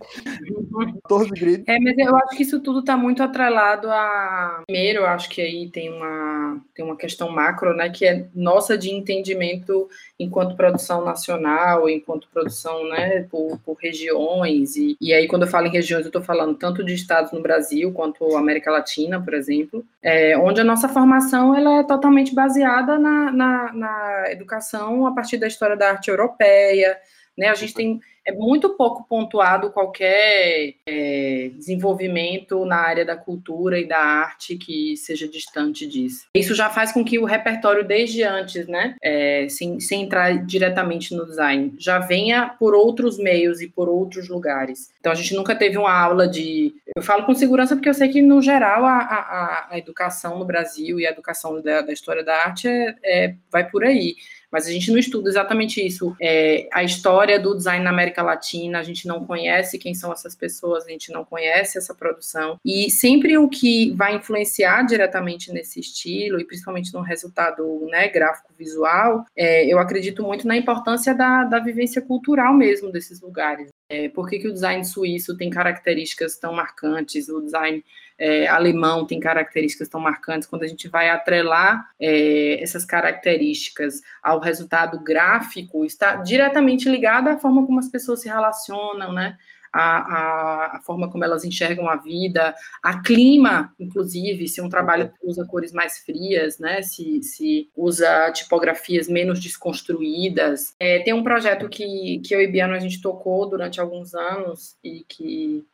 14 1.02 1.30
grid. 1.30 1.64
É, 1.66 1.78
mas 1.78 1.96
eu 1.98 2.16
acho 2.16 2.36
que 2.36 2.42
isso 2.42 2.60
tudo 2.60 2.80
está 2.80 2.96
muito 2.96 3.22
atrelado 3.22 3.90
a. 3.90 4.62
Primeiro, 4.66 5.00
eu 5.00 5.06
acho 5.06 5.28
que 5.28 5.40
aí 5.40 5.68
tem 5.70 5.92
uma, 5.92 6.60
tem 6.74 6.84
uma 6.84 6.96
questão 6.96 7.30
macro, 7.30 7.74
né? 7.74 7.90
Que 7.90 8.06
é 8.06 8.26
nossa 8.34 8.76
de 8.76 8.90
entendimento 8.90 9.88
enquanto 10.18 10.56
produção 10.56 11.04
nacional, 11.04 11.88
enquanto 11.88 12.28
produção 12.28 12.88
né, 12.88 13.26
por, 13.30 13.58
por 13.64 13.74
regiões. 13.74 14.76
E, 14.76 14.96
e 15.00 15.12
aí, 15.12 15.28
quando 15.28 15.42
eu 15.42 15.48
falo 15.48 15.66
em 15.66 15.70
regiões, 15.70 16.02
eu 16.02 16.08
estou 16.08 16.22
falando 16.22 16.54
tanto 16.54 16.82
de 16.82 16.94
estados 16.94 17.32
no 17.32 17.42
Brasil 17.42 17.92
quanto 17.92 18.36
América 18.36 18.70
Latina, 18.70 19.20
por 19.20 19.34
exemplo, 19.34 19.84
é, 20.02 20.36
onde 20.38 20.60
a 20.60 20.64
nossa 20.64 20.88
formação 20.88 21.54
ela 21.54 21.80
é 21.80 21.84
totalmente 21.84 22.34
baseada 22.34 22.98
na, 22.98 23.30
na, 23.30 23.72
na 23.72 24.24
educação 24.30 25.06
a 25.06 25.12
partir 25.12 25.36
da 25.36 25.46
história 25.46 25.76
da 25.76 25.90
arte 25.90 26.08
europeia. 26.08 26.98
Né? 27.36 27.48
A 27.48 27.54
gente 27.54 27.74
tem 27.74 28.00
é 28.26 28.32
muito 28.32 28.70
pouco 28.70 29.06
pontuado 29.08 29.70
qualquer 29.70 30.74
é, 30.86 31.50
desenvolvimento 31.54 32.64
na 32.64 32.76
área 32.76 33.04
da 33.04 33.16
cultura 33.16 33.78
e 33.78 33.86
da 33.86 33.98
arte 33.98 34.56
que 34.56 34.96
seja 34.96 35.28
distante 35.28 35.86
disso. 35.86 36.26
Isso 36.34 36.54
já 36.54 36.68
faz 36.68 36.90
com 36.90 37.04
que 37.04 37.18
o 37.18 37.24
repertório 37.24 37.86
desde 37.86 38.24
antes, 38.24 38.66
né, 38.66 38.96
é, 39.02 39.46
sem, 39.48 39.78
sem 39.78 40.02
entrar 40.02 40.44
diretamente 40.44 41.14
no 41.14 41.24
design, 41.24 41.74
já 41.78 42.00
venha 42.00 42.48
por 42.58 42.74
outros 42.74 43.16
meios 43.16 43.60
e 43.60 43.68
por 43.68 43.88
outros 43.88 44.28
lugares. 44.28 44.90
Então 44.98 45.12
a 45.12 45.14
gente 45.14 45.34
nunca 45.34 45.54
teve 45.54 45.78
uma 45.78 45.96
aula 45.96 46.26
de. 46.26 46.74
Eu 46.96 47.02
falo 47.02 47.24
com 47.24 47.34
segurança 47.34 47.76
porque 47.76 47.88
eu 47.88 47.94
sei 47.94 48.08
que 48.08 48.20
no 48.20 48.42
geral 48.42 48.84
a, 48.84 48.98
a, 48.98 49.66
a 49.70 49.78
educação 49.78 50.38
no 50.38 50.44
Brasil 50.44 50.98
e 50.98 51.06
a 51.06 51.10
educação 51.10 51.62
da, 51.62 51.82
da 51.82 51.92
história 51.92 52.24
da 52.24 52.34
arte 52.34 52.66
é, 52.66 52.96
é 53.04 53.34
vai 53.52 53.68
por 53.68 53.84
aí 53.84 54.16
mas 54.50 54.66
a 54.66 54.70
gente 54.70 54.90
não 54.90 54.98
estuda 54.98 55.28
exatamente 55.28 55.84
isso. 55.84 56.14
É, 56.20 56.68
a 56.72 56.82
história 56.82 57.38
do 57.38 57.54
design 57.54 57.84
na 57.84 57.90
América 57.90 58.22
Latina, 58.22 58.78
a 58.78 58.82
gente 58.82 59.06
não 59.06 59.24
conhece 59.24 59.78
quem 59.78 59.94
são 59.94 60.12
essas 60.12 60.34
pessoas, 60.34 60.86
a 60.86 60.90
gente 60.90 61.12
não 61.12 61.24
conhece 61.24 61.78
essa 61.78 61.94
produção. 61.94 62.58
E 62.64 62.90
sempre 62.90 63.36
o 63.38 63.48
que 63.48 63.90
vai 63.92 64.16
influenciar 64.16 64.82
diretamente 64.82 65.52
nesse 65.52 65.80
estilo, 65.80 66.40
e 66.40 66.44
principalmente 66.44 66.92
no 66.92 67.00
resultado 67.00 67.86
né, 67.90 68.08
gráfico 68.08 68.52
visual, 68.56 69.24
é, 69.36 69.66
eu 69.66 69.78
acredito 69.78 70.22
muito 70.22 70.46
na 70.46 70.56
importância 70.56 71.14
da, 71.14 71.44
da 71.44 71.58
vivência 71.58 72.00
cultural 72.00 72.54
mesmo 72.54 72.90
desses 72.90 73.20
lugares. 73.20 73.68
É, 73.88 74.08
por 74.08 74.28
que, 74.28 74.38
que 74.38 74.48
o 74.48 74.52
design 74.52 74.84
suíço 74.84 75.36
tem 75.36 75.48
características 75.48 76.36
tão 76.38 76.52
marcantes, 76.52 77.28
o 77.28 77.40
design 77.40 77.84
é, 78.18 78.46
alemão 78.46 79.06
tem 79.06 79.20
características 79.20 79.88
tão 79.88 80.00
marcantes, 80.00 80.48
quando 80.48 80.62
a 80.62 80.68
gente 80.68 80.88
vai 80.88 81.08
atrelar 81.08 81.90
é, 82.00 82.62
essas 82.62 82.84
características 82.84 84.00
ao 84.22 84.40
resultado 84.40 84.98
gráfico, 85.00 85.84
está 85.84 86.16
diretamente 86.16 86.88
ligado 86.88 87.28
à 87.28 87.38
forma 87.38 87.66
como 87.66 87.78
as 87.78 87.88
pessoas 87.88 88.20
se 88.22 88.28
relacionam, 88.28 89.12
né? 89.12 89.36
a, 89.76 89.98
a, 89.98 90.76
a, 90.76 90.80
forma 90.80 91.10
como 91.10 91.22
elas 91.22 91.44
enxergam 91.44 91.88
a 91.88 91.96
vida, 91.96 92.54
a 92.82 93.02
clima, 93.02 93.74
inclusive, 93.78 94.48
se 94.48 94.62
um 94.62 94.70
trabalho 94.70 95.12
usa 95.22 95.44
cores 95.44 95.70
mais 95.72 95.98
frias, 95.98 96.58
né? 96.58 96.80
Se, 96.80 97.22
se 97.22 97.68
usa 97.76 98.30
tipografias 98.32 99.06
menos 99.06 99.38
desconstruídas. 99.38 100.74
É, 100.80 101.00
tem 101.00 101.12
um 101.12 101.22
projeto 101.22 101.68
que, 101.68 102.20
que 102.24 102.34
eu 102.34 102.40
e 102.40 102.46
Biano 102.46 102.74
a 102.74 102.78
gente 102.78 103.02
tocou 103.02 103.48
durante 103.48 103.78
alguns 103.78 104.14
anos 104.14 104.76
e 104.82 105.04
que 105.06 105.66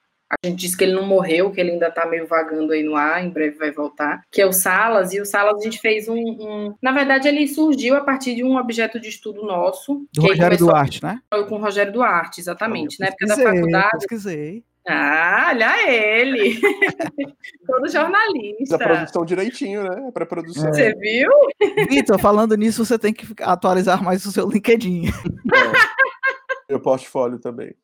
a 0.43 0.47
gente 0.47 0.61
disse 0.61 0.77
que 0.77 0.85
ele 0.85 0.95
não 0.95 1.07
morreu, 1.07 1.51
que 1.51 1.61
ele 1.61 1.73
ainda 1.73 1.89
está 1.89 2.07
meio 2.07 2.27
vagando 2.27 2.73
aí 2.73 2.83
no 2.83 2.97
ar, 2.97 3.25
em 3.25 3.31
breve 3.31 3.57
vai 3.57 3.71
voltar, 3.71 4.23
que 4.31 4.41
é 4.41 4.47
o 4.47 4.53
Salas, 4.53 5.13
e 5.13 5.21
o 5.21 5.27
Salas 5.27 5.61
a 5.61 5.65
gente 5.65 5.79
fez 5.81 6.09
um, 6.09 6.17
um... 6.17 6.75
Na 6.81 6.93
verdade, 6.93 7.29
ele 7.29 7.47
surgiu 7.49 7.97
a 7.97 8.01
partir 8.01 8.35
de 8.35 8.45
um 8.45 8.57
objeto 8.57 8.99
de 9.01 9.09
estudo 9.09 9.43
nosso. 9.43 10.07
Do 10.13 10.23
Rogério 10.23 10.59
Duarte, 10.59 11.03
né? 11.03 11.21
Com 11.49 11.57
o 11.57 11.61
Rogério 11.61 11.93
Duarte, 11.93 12.41
exatamente. 12.41 12.99
Na 12.99 13.09
época 13.09 13.27
da 13.27 13.37
faculdade. 13.37 13.91
Pesquisei. 13.99 14.65
Ah, 14.89 15.51
olha 15.51 15.91
ele! 15.91 16.61
Todo 17.67 17.89
jornalista. 17.89 18.77
Da 18.77 18.85
produção 18.85 19.25
direitinho, 19.25 19.85
né? 19.85 20.11
Para 20.13 20.27
produção. 20.27 20.69
É. 20.69 20.73
Você 20.73 20.95
viu? 20.95 21.31
Vitor, 21.89 22.19
falando 22.19 22.57
nisso, 22.57 22.85
você 22.85 22.99
tem 22.99 23.13
que 23.13 23.27
atualizar 23.43 24.03
mais 24.03 24.27
o 24.27 24.33
seu 24.33 24.49
LinkedIn. 24.49 25.07
É. 25.07 25.13
Meu 26.73 26.81
portfólio 26.81 27.39
também. 27.39 27.75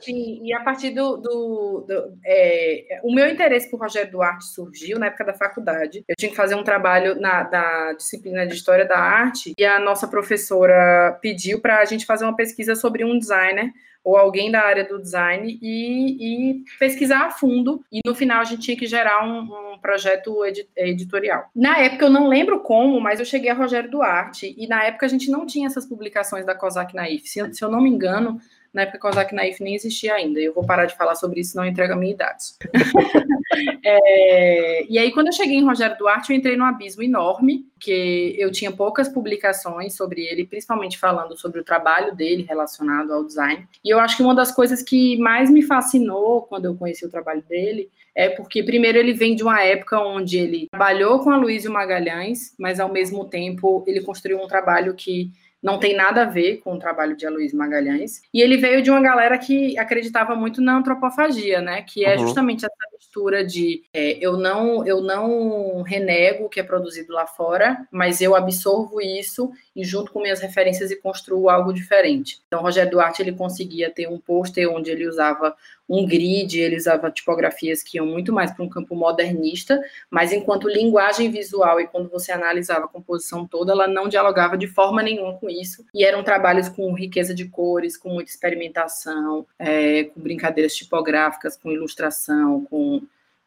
Sim, 0.00 0.40
e 0.42 0.54
a 0.54 0.60
partir 0.60 0.90
do. 0.92 1.18
do, 1.18 1.84
do 1.86 2.18
é, 2.24 2.98
o 3.02 3.14
meu 3.14 3.28
interesse 3.28 3.70
por 3.70 3.78
Rogério 3.78 4.10
Duarte 4.10 4.46
surgiu 4.46 4.98
na 4.98 5.08
época 5.08 5.26
da 5.26 5.34
faculdade. 5.34 6.02
Eu 6.08 6.16
tinha 6.16 6.30
que 6.30 6.36
fazer 6.36 6.54
um 6.54 6.64
trabalho 6.64 7.20
na 7.20 7.42
da 7.42 7.92
disciplina 7.92 8.46
de 8.46 8.54
História 8.54 8.86
da 8.86 8.98
Arte 8.98 9.52
e 9.58 9.64
a 9.66 9.78
nossa 9.78 10.08
professora 10.08 11.18
pediu 11.20 11.60
para 11.60 11.80
a 11.80 11.84
gente 11.84 12.06
fazer 12.06 12.24
uma 12.24 12.34
pesquisa 12.34 12.74
sobre 12.74 13.04
um 13.04 13.18
designer 13.18 13.70
ou 14.06 14.16
alguém 14.16 14.52
da 14.52 14.60
área 14.60 14.84
do 14.84 15.00
design 15.00 15.58
e, 15.60 16.52
e, 16.60 16.64
pesquisar 16.78 17.26
a 17.26 17.30
fundo. 17.30 17.84
E 17.90 17.98
no 18.06 18.14
final 18.14 18.40
a 18.40 18.44
gente 18.44 18.62
tinha 18.62 18.76
que 18.76 18.86
gerar 18.86 19.26
um, 19.26 19.72
um 19.72 19.78
projeto 19.78 20.44
edi 20.44 20.68
editorial. 20.76 21.50
Na 21.52 21.78
época 21.78 22.04
eu 22.04 22.10
não 22.10 22.28
lembro 22.28 22.60
como, 22.60 23.00
mas 23.00 23.18
eu 23.18 23.26
cheguei 23.26 23.50
a 23.50 23.54
Rogério 23.54 23.90
Duarte 23.90 24.54
e 24.56 24.68
na 24.68 24.84
época 24.84 25.06
a 25.06 25.08
gente 25.08 25.28
não 25.28 25.44
tinha 25.44 25.66
essas 25.66 25.84
publicações 25.84 26.46
da 26.46 26.54
COSAC 26.54 26.94
Naif. 26.94 27.28
Se, 27.28 27.52
se 27.52 27.64
eu 27.64 27.68
não 27.68 27.80
me 27.80 27.90
engano, 27.90 28.40
na 28.76 28.82
época 28.82 28.98
COSAC 28.98 29.34
Naif 29.34 29.62
nem 29.62 29.74
existia 29.74 30.12
ainda. 30.12 30.38
Eu 30.38 30.52
vou 30.52 30.64
parar 30.64 30.84
de 30.84 30.94
falar 30.94 31.14
sobre 31.14 31.40
isso, 31.40 31.56
não 31.56 31.64
entrega 31.64 31.94
a 31.94 31.96
minha 31.96 32.12
idade. 32.12 32.44
é, 33.84 34.86
e 34.86 34.98
aí, 34.98 35.10
quando 35.12 35.28
eu 35.28 35.32
cheguei 35.32 35.56
em 35.56 35.64
Rogério 35.64 35.96
Duarte, 35.96 36.30
eu 36.30 36.36
entrei 36.36 36.56
num 36.56 36.64
abismo 36.64 37.02
enorme, 37.02 37.66
que 37.80 38.34
eu 38.38 38.52
tinha 38.52 38.70
poucas 38.70 39.08
publicações 39.08 39.96
sobre 39.96 40.22
ele, 40.22 40.46
principalmente 40.46 40.98
falando 40.98 41.38
sobre 41.38 41.60
o 41.60 41.64
trabalho 41.64 42.14
dele 42.14 42.44
relacionado 42.46 43.12
ao 43.12 43.24
design. 43.24 43.66
E 43.82 43.88
eu 43.88 43.98
acho 43.98 44.18
que 44.18 44.22
uma 44.22 44.34
das 44.34 44.52
coisas 44.52 44.82
que 44.82 45.16
mais 45.18 45.50
me 45.50 45.62
fascinou 45.62 46.42
quando 46.42 46.66
eu 46.66 46.76
conheci 46.76 47.06
o 47.06 47.10
trabalho 47.10 47.42
dele 47.48 47.90
é 48.14 48.30
porque, 48.30 48.62
primeiro, 48.62 48.98
ele 48.98 49.12
vem 49.12 49.34
de 49.34 49.42
uma 49.42 49.62
época 49.62 50.00
onde 50.00 50.38
ele 50.38 50.68
trabalhou 50.70 51.20
com 51.20 51.30
a 51.30 51.36
Luísio 51.36 51.72
Magalhães, 51.72 52.54
mas, 52.58 52.80
ao 52.80 52.90
mesmo 52.90 53.26
tempo, 53.26 53.84
ele 53.86 54.00
construiu 54.00 54.38
um 54.42 54.46
trabalho 54.46 54.94
que 54.94 55.30
não 55.62 55.78
tem 55.78 55.96
nada 55.96 56.22
a 56.22 56.26
ver 56.26 56.58
com 56.58 56.74
o 56.74 56.78
trabalho 56.78 57.16
de 57.16 57.26
Aloysio 57.26 57.58
Magalhães. 57.58 58.22
E 58.32 58.40
ele 58.40 58.56
veio 58.56 58.82
de 58.82 58.90
uma 58.90 59.00
galera 59.00 59.38
que 59.38 59.76
acreditava 59.78 60.34
muito 60.34 60.60
na 60.60 60.76
antropofagia, 60.76 61.60
né? 61.60 61.82
Que 61.82 62.04
é 62.04 62.16
uhum. 62.16 62.26
justamente 62.26 62.64
essa 62.64 62.74
mistura 62.92 63.44
de 63.44 63.82
é, 63.92 64.18
eu 64.20 64.36
não 64.36 64.86
eu 64.86 65.00
não 65.00 65.82
renego 65.82 66.44
o 66.44 66.48
que 66.48 66.60
é 66.60 66.62
produzido 66.62 67.12
lá 67.12 67.26
fora, 67.26 67.86
mas 67.90 68.20
eu 68.20 68.34
absorvo 68.34 69.00
isso 69.00 69.50
e 69.74 69.84
junto 69.84 70.12
com 70.12 70.20
minhas 70.20 70.40
referências 70.40 70.90
e 70.90 70.96
construo 70.96 71.48
algo 71.48 71.72
diferente. 71.72 72.40
Então, 72.46 72.62
Rogério 72.62 72.90
Duarte 72.90 73.22
ele 73.22 73.32
conseguia 73.32 73.90
ter 73.90 74.08
um 74.08 74.18
pôster 74.18 74.70
onde 74.70 74.90
ele 74.90 75.08
usava 75.08 75.54
um 75.88 76.04
grid, 76.06 76.58
ele 76.58 76.76
usava 76.76 77.10
tipografias 77.10 77.82
que 77.82 77.98
iam 77.98 78.06
muito 78.06 78.32
mais 78.32 78.50
para 78.50 78.64
um 78.64 78.68
campo 78.68 78.94
modernista, 78.94 79.80
mas 80.10 80.32
enquanto 80.32 80.68
linguagem 80.68 81.30
visual 81.30 81.80
e 81.80 81.86
quando 81.86 82.08
você 82.08 82.32
analisava 82.32 82.86
a 82.86 82.88
composição 82.88 83.46
toda, 83.46 83.72
ela 83.72 83.86
não 83.86 84.08
dialogava 84.08 84.56
de 84.56 84.66
forma 84.66 85.02
nenhuma 85.02 85.34
com 85.38 85.48
isso, 85.48 85.84
e 85.94 86.04
eram 86.04 86.22
trabalhos 86.24 86.68
com 86.68 86.92
riqueza 86.92 87.34
de 87.34 87.46
cores, 87.48 87.96
com 87.96 88.08
muita 88.08 88.30
experimentação, 88.30 89.46
é, 89.58 90.04
com 90.04 90.20
brincadeiras 90.20 90.74
tipográficas, 90.74 91.56
com 91.56 91.70
ilustração, 91.70 92.64
com 92.64 93.02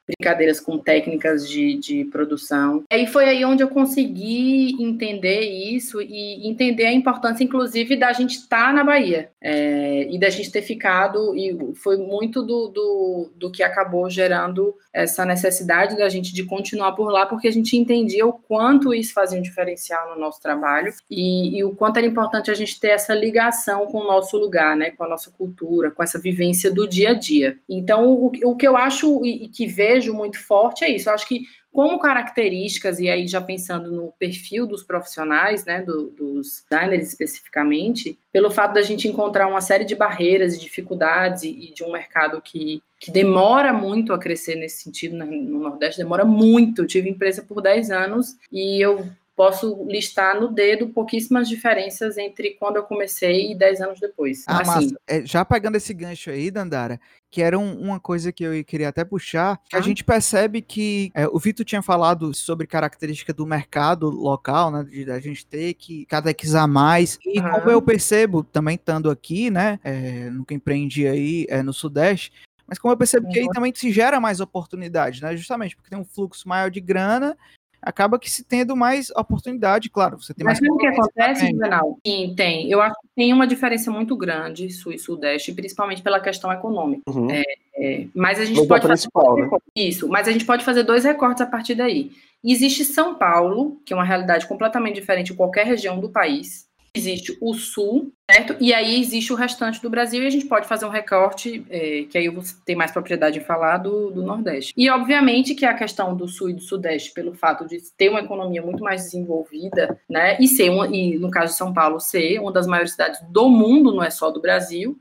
brincadeiras 0.09 0.59
com 0.59 0.77
técnicas 0.77 1.47
de, 1.47 1.75
de 1.75 2.05
produção. 2.05 2.83
E 2.91 3.07
foi 3.07 3.25
aí 3.25 3.45
onde 3.45 3.63
eu 3.63 3.69
consegui 3.69 4.75
entender 4.81 5.41
isso 5.41 6.01
e 6.01 6.47
entender 6.47 6.85
a 6.85 6.93
importância, 6.93 7.43
inclusive, 7.43 7.95
da 7.95 8.11
gente 8.11 8.37
estar 8.37 8.67
tá 8.67 8.73
na 8.73 8.83
Bahia 8.83 9.29
é, 9.41 10.07
e 10.09 10.19
da 10.19 10.29
gente 10.29 10.51
ter 10.51 10.61
ficado, 10.61 11.35
e 11.35 11.75
foi 11.75 11.97
muito 11.97 12.41
do, 12.41 12.67
do, 12.67 13.31
do 13.35 13.51
que 13.51 13.63
acabou 13.63 14.09
gerando 14.09 14.75
essa 14.91 15.23
necessidade 15.25 15.95
da 15.95 16.09
gente 16.09 16.33
de 16.33 16.43
continuar 16.43 16.93
por 16.93 17.11
lá, 17.11 17.25
porque 17.25 17.47
a 17.47 17.51
gente 17.51 17.77
entendia 17.77 18.25
o 18.25 18.33
quanto 18.33 18.93
isso 18.93 19.13
fazia 19.13 19.37
um 19.37 19.41
diferencial 19.41 20.09
no 20.09 20.19
nosso 20.19 20.41
trabalho 20.41 20.91
e, 21.09 21.57
e 21.57 21.63
o 21.63 21.75
quanto 21.75 21.97
era 21.97 22.07
importante 22.07 22.49
a 22.49 22.53
gente 22.53 22.79
ter 22.79 22.89
essa 22.89 23.13
ligação 23.13 23.85
com 23.87 23.99
o 23.99 24.07
nosso 24.07 24.37
lugar, 24.37 24.75
né, 24.75 24.91
com 24.91 25.03
a 25.03 25.07
nossa 25.07 25.29
cultura, 25.31 25.91
com 25.91 26.01
essa 26.01 26.19
vivência 26.19 26.71
do 26.71 26.87
dia 26.87 27.11
a 27.11 27.13
dia. 27.13 27.57
Então, 27.69 28.09
o, 28.09 28.31
o 28.43 28.55
que 28.55 28.67
eu 28.67 28.75
acho 28.75 29.23
e, 29.23 29.45
e 29.45 29.47
que 29.47 29.67
vejo 29.67 29.98
muito 30.07 30.39
forte 30.39 30.83
é 30.83 30.89
isso. 30.89 31.09
Eu 31.09 31.13
acho 31.13 31.27
que 31.27 31.41
como 31.71 31.99
características, 31.99 32.99
e 32.99 33.09
aí 33.09 33.27
já 33.27 33.39
pensando 33.39 33.91
no 33.91 34.11
perfil 34.13 34.65
dos 34.65 34.83
profissionais, 34.83 35.65
né, 35.65 35.81
do, 35.81 36.09
dos 36.09 36.65
designers 36.69 37.09
especificamente, 37.09 38.17
pelo 38.31 38.49
fato 38.49 38.73
da 38.73 38.81
gente 38.81 39.07
encontrar 39.07 39.47
uma 39.47 39.61
série 39.61 39.85
de 39.85 39.95
barreiras 39.95 40.55
e 40.55 40.59
dificuldades 40.59 41.43
e, 41.43 41.49
e 41.49 41.73
de 41.73 41.83
um 41.83 41.91
mercado 41.91 42.41
que, 42.41 42.81
que 42.99 43.11
demora 43.11 43.71
muito 43.71 44.13
a 44.13 44.19
crescer 44.19 44.55
nesse 44.55 44.83
sentido 44.83 45.15
né, 45.15 45.25
no 45.25 45.59
Nordeste, 45.59 45.99
demora 45.99 46.25
muito. 46.25 46.81
Eu 46.81 46.87
tive 46.87 47.09
empresa 47.09 47.43
por 47.43 47.61
10 47.61 47.91
anos 47.91 48.35
e 48.51 48.83
eu 48.83 49.07
posso 49.39 49.85
listar 49.87 50.37
no 50.37 50.49
dedo 50.49 50.89
pouquíssimas 50.89 51.47
diferenças 51.47 52.17
entre 52.17 52.57
quando 52.59 52.75
eu 52.75 52.83
comecei 52.83 53.53
e 53.53 53.55
10 53.57 53.79
anos 53.79 53.97
depois. 53.97 54.43
Ah, 54.45 54.59
assim, 54.59 54.93
é, 55.07 55.25
já 55.25 55.45
pegando 55.45 55.77
esse 55.77 55.93
gancho 55.93 56.29
aí, 56.29 56.51
Dandara, 56.51 56.99
que 57.31 57.41
era 57.41 57.57
um, 57.57 57.79
uma 57.79 58.01
coisa 58.01 58.33
que 58.33 58.43
eu 58.43 58.61
queria 58.65 58.89
até 58.89 59.05
puxar, 59.05 59.57
que 59.69 59.77
a 59.77 59.79
gente 59.79 60.03
percebe 60.03 60.61
que 60.61 61.09
é, 61.15 61.25
o 61.25 61.39
Vitor 61.39 61.65
tinha 61.65 61.81
falado 61.81 62.33
sobre 62.33 62.67
característica 62.67 63.31
do 63.31 63.45
mercado 63.45 64.09
local, 64.09 64.71
né, 64.71 64.83
de 64.83 65.09
a 65.09 65.21
gente 65.21 65.45
ter 65.45 65.73
que 65.75 66.05
cadexar 66.07 66.67
mais, 66.67 67.17
e 67.25 67.39
uhum. 67.39 67.49
como 67.49 67.71
eu 67.71 67.81
percebo, 67.81 68.43
também 68.43 68.75
estando 68.75 69.09
aqui, 69.09 69.49
né, 69.49 69.79
é, 69.85 70.29
nunca 70.29 70.53
empreendi 70.53 71.07
aí 71.07 71.45
é, 71.47 71.63
no 71.63 71.71
Sudeste, 71.71 72.33
mas 72.67 72.77
como 72.77 72.91
eu 72.91 72.97
percebo 72.97 73.29
que 73.29 73.39
aí 73.39 73.45
uhum. 73.45 73.51
também 73.51 73.73
se 73.73 73.89
gera 73.89 74.19
mais 74.19 74.39
oportunidade, 74.41 75.23
né? 75.23 75.35
Justamente 75.35 75.75
porque 75.75 75.89
tem 75.89 75.97
um 75.97 76.05
fluxo 76.05 76.47
maior 76.47 76.69
de 76.69 76.79
grana 76.79 77.35
acaba 77.81 78.19
que 78.19 78.29
se 78.29 78.43
tendo 78.43 78.75
mais 78.75 79.09
oportunidade, 79.11 79.89
claro, 79.89 80.21
você 80.21 80.33
tem 80.33 80.45
Mas 80.45 80.59
mais... 80.59 80.73
o 80.73 80.77
que 80.77 80.87
acontece, 80.87 81.49
Juvenal? 81.49 81.99
Sim, 82.05 82.33
tem. 82.35 82.69
Eu 82.69 82.81
acho 82.81 82.95
que 83.01 83.07
tem 83.15 83.33
uma 83.33 83.47
diferença 83.47 83.91
muito 83.91 84.15
grande, 84.15 84.69
Sul 84.69 84.93
e 84.93 84.99
Sudeste, 84.99 85.53
principalmente 85.53 86.01
pela 86.01 86.19
questão 86.19 86.51
econômica. 86.51 87.03
Uhum. 87.09 87.29
É, 87.31 87.43
é, 87.75 88.07
mas 88.13 88.39
a 88.39 88.45
gente 88.45 88.65
pode 88.67 88.87
fazer... 88.87 89.07
Né? 89.07 89.57
Isso, 89.75 90.07
mas 90.07 90.27
a 90.27 90.31
gente 90.31 90.45
pode 90.45 90.63
fazer 90.63 90.83
dois 90.83 91.03
recortes 91.03 91.41
a 91.41 91.47
partir 91.47 91.75
daí. 91.75 92.11
Existe 92.43 92.85
São 92.85 93.15
Paulo, 93.15 93.81
que 93.85 93.93
é 93.93 93.95
uma 93.95 94.05
realidade 94.05 94.47
completamente 94.47 94.95
diferente 94.95 95.27
de 95.27 95.33
qualquer 95.33 95.65
região 95.65 95.99
do 95.99 96.09
país, 96.09 96.68
existe 96.95 97.37
o 97.41 97.53
sul, 97.53 98.11
certo? 98.29 98.55
E 98.59 98.73
aí 98.73 98.99
existe 98.99 99.31
o 99.31 99.35
restante 99.35 99.81
do 99.81 99.89
Brasil 99.89 100.23
e 100.23 100.27
a 100.27 100.29
gente 100.29 100.45
pode 100.45 100.67
fazer 100.67 100.85
um 100.85 100.89
recorte, 100.89 101.65
é, 101.69 102.05
que 102.09 102.17
aí 102.17 102.25
eu 102.25 102.33
vou 102.33 102.43
ter 102.65 102.75
mais 102.75 102.91
propriedade 102.91 103.39
em 103.39 103.43
falar 103.43 103.77
do, 103.77 104.11
do 104.11 104.23
Nordeste. 104.23 104.73
E 104.75 104.89
obviamente 104.89 105.55
que 105.55 105.65
a 105.65 105.73
questão 105.73 106.15
do 106.15 106.27
sul 106.27 106.49
e 106.49 106.53
do 106.53 106.61
Sudeste, 106.61 107.13
pelo 107.13 107.33
fato 107.33 107.67
de 107.67 107.77
ter 107.97 108.09
uma 108.09 108.21
economia 108.21 108.61
muito 108.61 108.83
mais 108.83 109.03
desenvolvida, 109.03 109.99
né? 110.09 110.37
E 110.39 110.47
ser 110.47 110.69
uma, 110.69 110.87
e 110.87 111.17
no 111.17 111.29
caso 111.29 111.53
de 111.53 111.57
São 111.57 111.73
Paulo 111.73 111.99
ser 111.99 112.39
uma 112.39 112.51
das 112.51 112.67
maiores 112.67 112.91
cidades 112.91 113.19
do 113.29 113.49
mundo, 113.49 113.93
não 113.93 114.03
é 114.03 114.09
só 114.09 114.31
do 114.31 114.41
Brasil. 114.41 114.97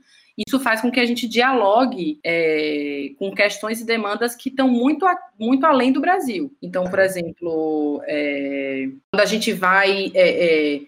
Isso 0.47 0.57
faz 0.57 0.79
com 0.79 0.89
que 0.89 1.01
a 1.01 1.05
gente 1.05 1.27
dialogue 1.27 2.17
é, 2.23 3.09
com 3.19 3.29
questões 3.33 3.81
e 3.81 3.85
demandas 3.85 4.37
que 4.37 4.47
estão 4.47 4.69
muito, 4.69 5.05
muito 5.37 5.65
além 5.65 5.91
do 5.91 5.99
Brasil. 5.99 6.55
Então, 6.61 6.85
por 6.85 6.99
exemplo, 6.99 8.01
é, 8.07 8.87
quando 9.11 9.21
a 9.21 9.25
gente 9.25 9.51
vai 9.51 10.09
é, 10.15 10.79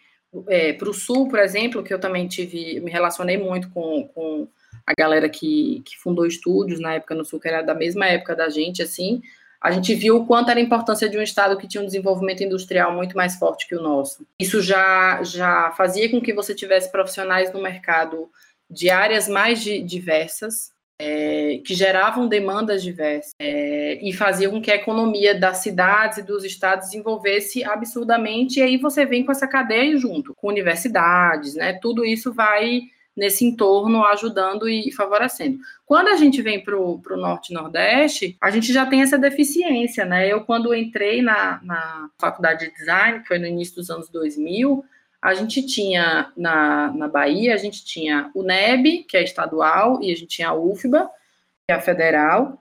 é 0.48 0.74
para 0.74 0.90
o 0.90 0.94
Sul, 0.94 1.28
por 1.28 1.40
exemplo, 1.40 1.84
que 1.84 1.94
eu 1.94 2.00
também 2.00 2.28
tive, 2.28 2.80
me 2.80 2.90
relacionei 2.90 3.38
muito 3.38 3.70
com, 3.70 4.08
com 4.14 4.48
a 4.86 4.94
galera 4.98 5.30
que, 5.30 5.82
que 5.86 5.98
fundou 5.98 6.26
estúdios 6.26 6.80
na 6.80 6.96
época 6.96 7.16
no 7.16 7.26
Sul, 7.26 7.40
que 7.40 7.48
era 7.48 7.62
da 7.62 7.74
mesma 7.74 8.06
época 8.08 8.36
da 8.36 8.50
gente, 8.50 8.82
assim, 8.82 9.22
a 9.62 9.70
gente 9.70 9.94
viu 9.94 10.18
o 10.18 10.26
quanto 10.26 10.50
era 10.50 10.60
a 10.60 10.64
importância 10.64 11.08
de 11.08 11.18
um 11.18 11.22
estado 11.22 11.56
que 11.56 11.68
tinha 11.68 11.84
um 11.84 11.86
desenvolvimento 11.86 12.44
industrial 12.44 12.92
muito 12.96 13.16
mais 13.16 13.36
forte 13.36 13.68
que 13.68 13.76
o 13.76 13.82
nosso. 13.82 14.26
Isso 14.40 14.60
já, 14.60 15.22
já 15.22 15.72
fazia 15.78 16.10
com 16.10 16.20
que 16.20 16.34
você 16.34 16.56
tivesse 16.56 16.92
profissionais 16.92 17.54
no 17.54 17.62
mercado 17.62 18.28
de 18.68 18.90
áreas 18.90 19.28
mais 19.28 19.62
diversas, 19.62 20.71
é, 21.04 21.60
que 21.66 21.74
geravam 21.74 22.28
demandas 22.28 22.84
diversas 22.84 23.34
é, 23.40 23.98
e 24.08 24.14
faziam 24.14 24.52
com 24.52 24.62
que 24.62 24.70
a 24.70 24.76
economia 24.76 25.34
das 25.34 25.58
cidades 25.58 26.20
e 26.20 26.24
dos 26.24 26.44
estados 26.44 26.90
desenvolvesse 26.90 27.64
absurdamente, 27.64 28.60
e 28.60 28.64
aí 28.64 28.78
você 28.78 29.04
vem 29.04 29.26
com 29.26 29.32
essa 29.32 29.48
cadeia 29.48 29.98
junto, 29.98 30.36
com 30.36 30.48
universidades, 30.48 31.56
né? 31.56 31.74
Tudo 31.82 32.06
isso 32.06 32.32
vai 32.32 32.82
nesse 33.18 33.44
entorno, 33.44 34.06
ajudando 34.06 34.70
e 34.70 34.92
favorecendo. 34.92 35.58
Quando 35.88 36.10
a 36.10 36.16
gente 36.16 36.40
vem 36.40 36.64
para 36.64 36.78
o 36.78 37.02
Norte 37.18 37.50
e 37.52 37.56
Nordeste, 37.56 38.38
a 38.40 38.52
gente 38.52 38.72
já 38.72 38.86
tem 38.86 39.02
essa 39.02 39.18
deficiência, 39.18 40.06
né? 40.06 40.32
Eu, 40.32 40.42
quando 40.42 40.74
entrei 40.74 41.24
na, 41.24 41.60
na 41.64 42.10
faculdade 42.20 42.68
de 42.68 42.76
design, 42.76 43.22
que 43.22 43.28
foi 43.28 43.40
no 43.40 43.48
início 43.48 43.76
dos 43.76 43.90
anos 43.90 44.08
2000, 44.08 44.86
a 45.22 45.34
gente 45.34 45.66
tinha 45.66 46.32
na, 46.36 46.92
na 46.94 47.08
Bahia, 47.08 47.54
a 47.54 47.58
gente 47.58 47.86
tinha 47.86 48.32
o 48.34 48.42
NEB, 48.42 49.04
que 49.04 49.16
é 49.16 49.24
estadual, 49.24 50.02
e 50.02 50.12
a 50.12 50.16
gente 50.16 50.28
tinha 50.28 50.50
a 50.50 50.56
UFBA, 50.56 51.10
que 51.68 51.72
é 51.72 51.76
a 51.76 51.82
federal, 51.82 52.60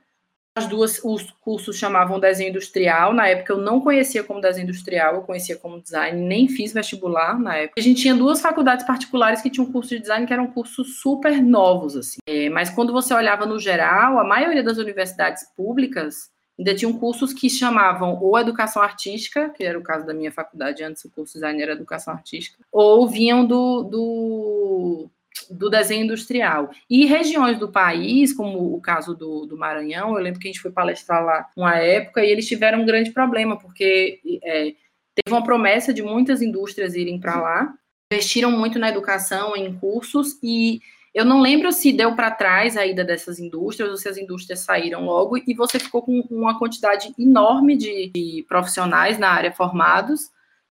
as 0.55 0.67
duas, 0.67 1.01
os 1.05 1.31
cursos 1.41 1.77
chamavam 1.77 2.21
desenho 2.21 2.51
industrial. 2.51 3.15
Na 3.15 3.29
época 3.29 3.53
eu 3.53 3.59
não 3.59 3.81
conhecia 3.81 4.23
como 4.23 4.41
desenho 4.41 4.65
industrial, 4.65 5.15
eu 5.15 5.23
conhecia 5.23 5.57
como 5.57 5.81
design, 5.81 6.21
nem 6.21 6.49
fiz 6.49 6.73
vestibular 6.73 7.39
na 7.39 7.57
época. 7.57 7.81
A 7.81 7.83
gente 7.83 8.03
tinha 8.03 8.15
duas 8.15 8.41
faculdades 8.41 8.85
particulares 8.85 9.41
que 9.41 9.49
tinham 9.49 9.71
curso 9.71 9.91
de 9.91 10.01
design 10.01 10.27
que 10.27 10.33
eram 10.33 10.49
cursos 10.49 11.01
super 11.01 11.41
novos, 11.41 11.97
assim. 11.97 12.19
É, 12.27 12.51
mas 12.51 12.69
quando 12.69 12.93
você 12.93 13.15
olhava 13.15 13.47
no 13.47 13.59
geral, 13.59 14.19
a 14.19 14.25
maioria 14.25 14.63
das 14.63 14.77
universidades 14.77 15.45
públicas 15.57 16.31
ainda 16.61 16.75
tinham 16.75 16.93
cursos 16.93 17.33
que 17.33 17.49
chamavam 17.49 18.19
ou 18.21 18.39
educação 18.39 18.83
artística, 18.83 19.49
que 19.49 19.65
era 19.65 19.79
o 19.79 19.83
caso 19.83 20.07
da 20.07 20.13
minha 20.13 20.31
faculdade 20.31 20.85
antes, 20.85 21.03
o 21.05 21.11
curso 21.11 21.33
de 21.33 21.41
design 21.41 21.63
era 21.63 21.73
educação 21.73 22.13
artística, 22.13 22.63
ou 22.71 23.09
vinham 23.09 23.45
do, 23.47 23.83
do 23.83 25.11
do 25.51 25.71
desenho 25.71 26.05
industrial. 26.05 26.71
E 26.89 27.07
regiões 27.07 27.59
do 27.59 27.71
país, 27.71 28.33
como 28.33 28.75
o 28.75 28.81
caso 28.81 29.15
do, 29.15 29.47
do 29.47 29.57
Maranhão, 29.57 30.15
eu 30.15 30.23
lembro 30.23 30.39
que 30.39 30.49
a 30.49 30.51
gente 30.53 30.61
foi 30.61 30.71
palestrar 30.71 31.25
lá 31.25 31.49
uma 31.57 31.77
época 31.77 32.23
e 32.23 32.31
eles 32.31 32.47
tiveram 32.47 32.83
um 32.83 32.87
grande 32.87 33.11
problema, 33.11 33.57
porque 33.57 34.21
é, 34.43 34.75
teve 35.15 35.31
uma 35.31 35.43
promessa 35.43 35.95
de 35.95 36.03
muitas 36.03 36.43
indústrias 36.43 36.95
irem 36.95 37.19
para 37.19 37.41
lá, 37.41 37.75
investiram 38.13 38.51
muito 38.51 38.79
na 38.79 38.89
educação, 38.89 39.57
em 39.57 39.73
cursos, 39.73 40.39
e 40.43 40.81
eu 41.13 41.25
não 41.25 41.41
lembro 41.41 41.73
se 41.73 41.93
deu 41.93 42.15
para 42.15 42.31
trás 42.31 42.77
a 42.77 42.87
ida 42.87 43.05
dessas 43.05 43.39
indústrias 43.39 43.91
ou 43.91 43.97
se 43.97 44.09
as 44.09 44.17
indústrias 44.17 44.61
saíram 44.61 45.05
logo 45.05 45.37
e 45.37 45.55
você 45.55 45.79
ficou 45.79 46.03
com 46.03 46.21
uma 46.31 46.59
quantidade 46.59 47.13
enorme 47.19 47.77
de, 47.77 48.09
de 48.09 48.45
profissionais 48.49 49.19
na 49.19 49.29
área 49.29 49.53
formados, 49.53 50.31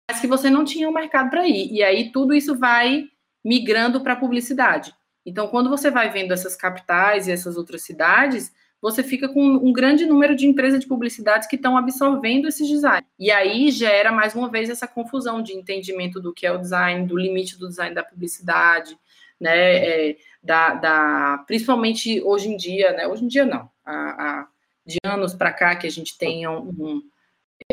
mas 0.09 0.21
que 0.21 0.27
você 0.27 0.49
não 0.49 0.65
tinha 0.65 0.89
um 0.89 0.93
mercado 0.93 1.29
para 1.31 1.47
ir. 1.47 1.73
E 1.73 1.83
aí 1.83 2.13
tudo 2.13 2.33
isso 2.35 2.57
vai 2.57 3.07
migrando 3.45 4.01
para 4.01 4.13
a 4.13 4.17
publicidade. 4.17 4.95
Então, 5.27 5.49
quando 5.49 5.69
você 5.69 5.91
vai 5.91 6.09
vendo 6.11 6.33
essas 6.33 6.57
capitais 6.57 7.27
e 7.27 7.33
essas 7.33 7.57
outras 7.57 7.83
cidades, 7.83 8.53
você 8.81 9.03
fica 9.03 9.29
com 9.29 9.43
um 9.43 9.73
grande 9.73 10.07
número 10.07 10.37
de 10.37 10.47
empresas 10.47 10.81
de 10.81 10.87
publicidade 10.87 11.49
que 11.49 11.57
estão 11.57 11.77
absorvendo 11.77 12.47
esses 12.47 12.69
design. 12.69 13.07
E 13.19 13.31
aí 13.31 13.71
gera, 13.71 14.13
mais 14.13 14.35
uma 14.35 14.49
vez, 14.49 14.71
essa 14.71 14.87
confusão 14.87 15.43
de 15.43 15.53
entendimento 15.53 16.21
do 16.21 16.33
que 16.33 16.47
é 16.47 16.53
o 16.53 16.59
design, 16.59 17.07
do 17.07 17.17
limite 17.17 17.59
do 17.59 17.69
design 17.69 17.95
da 17.95 18.05
publicidade, 18.05 18.97
né? 19.41 20.11
É, 20.11 20.17
da, 20.43 20.75
da, 20.75 21.45
principalmente 21.47 22.23
hoje 22.23 22.49
em 22.49 22.57
dia, 22.57 22.93
né? 22.93 23.07
Hoje 23.07 23.25
em 23.25 23.29
dia 23.29 23.45
não, 23.45 23.69
a, 23.85 23.93
a 23.93 24.49
de 24.87 24.97
anos 25.05 25.35
para 25.35 25.53
cá 25.53 25.77
que 25.77 25.87
a 25.87 25.91
gente 25.91 26.17
tem 26.17 26.49
um, 26.49 26.69
um, 26.71 27.03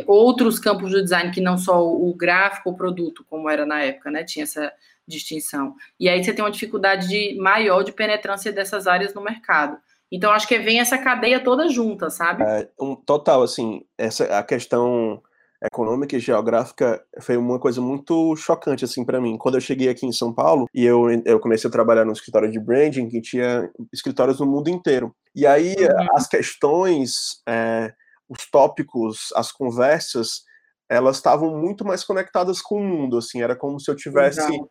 outros 0.05 0.60
campos 0.60 0.91
do 0.91 1.01
design 1.01 1.31
que 1.31 1.39
não 1.39 1.57
só 1.57 1.81
o, 1.81 2.10
o 2.10 2.13
gráfico, 2.13 2.69
o 2.69 2.75
produto, 2.75 3.25
como 3.29 3.50
era 3.50 3.65
na 3.65 3.81
época, 3.81 4.12
né? 4.12 4.24
Tinha 4.24 4.43
essa 4.43 4.72
distinção. 5.07 5.75
E 6.00 6.10
aí 6.10 6.24
você 6.24 6.34
tem 6.34 6.43
uma 6.43 6.51
dificuldade 6.51 7.07
de, 7.07 7.36
maior 7.39 7.84
de 7.84 7.93
penetrância 7.93 8.51
dessas 8.51 8.88
áreas 8.88 9.13
no 9.13 9.22
mercado. 9.22 9.77
Então, 10.12 10.31
acho 10.31 10.48
que 10.48 10.60
vem 10.60 10.79
essa 10.79 10.98
cadeia 10.98 11.39
toda 11.39 11.69
junta, 11.69 12.10
sabe? 12.10 12.43
É, 12.43 12.69
um, 12.79 12.95
total, 12.95 13.43
assim, 13.43 13.86
essa 13.98 14.25
a 14.38 14.43
questão 14.43 15.22
econômica 15.63 16.15
e 16.15 16.19
geográfica 16.19 17.03
foi 17.21 17.38
uma 17.38 17.59
coisa 17.59 17.81
muito 17.81 18.35
chocante 18.35 18.85
assim 18.85 19.03
para 19.03 19.21
mim. 19.21 19.38
Quando 19.38 19.55
eu 19.55 19.62
cheguei 19.62 19.89
aqui 19.89 20.05
em 20.05 20.12
São 20.12 20.33
Paulo 20.33 20.67
e 20.74 20.85
eu, 20.85 21.07
eu 21.25 21.39
comecei 21.39 21.67
a 21.67 21.71
trabalhar 21.71 22.05
no 22.05 22.12
escritório 22.12 22.51
de 22.51 22.59
branding 22.59 23.07
que 23.07 23.21
tinha 23.21 23.69
escritórios 23.93 24.39
no 24.39 24.45
mundo 24.45 24.69
inteiro. 24.69 25.15
E 25.35 25.45
aí 25.45 25.75
uhum. 25.77 26.07
as 26.15 26.27
questões, 26.27 27.41
é, 27.47 27.93
os 28.29 28.50
tópicos, 28.50 29.29
as 29.35 29.51
conversas, 29.51 30.44
elas 30.89 31.18
estavam 31.18 31.57
muito 31.57 31.85
mais 31.85 32.03
conectadas 32.03 32.61
com 32.61 32.79
o 32.79 32.83
mundo. 32.83 33.18
Assim, 33.18 33.41
era 33.41 33.55
como 33.55 33.79
se 33.79 33.89
eu 33.89 33.96
tivesse 33.96 34.39
Exato 34.39 34.70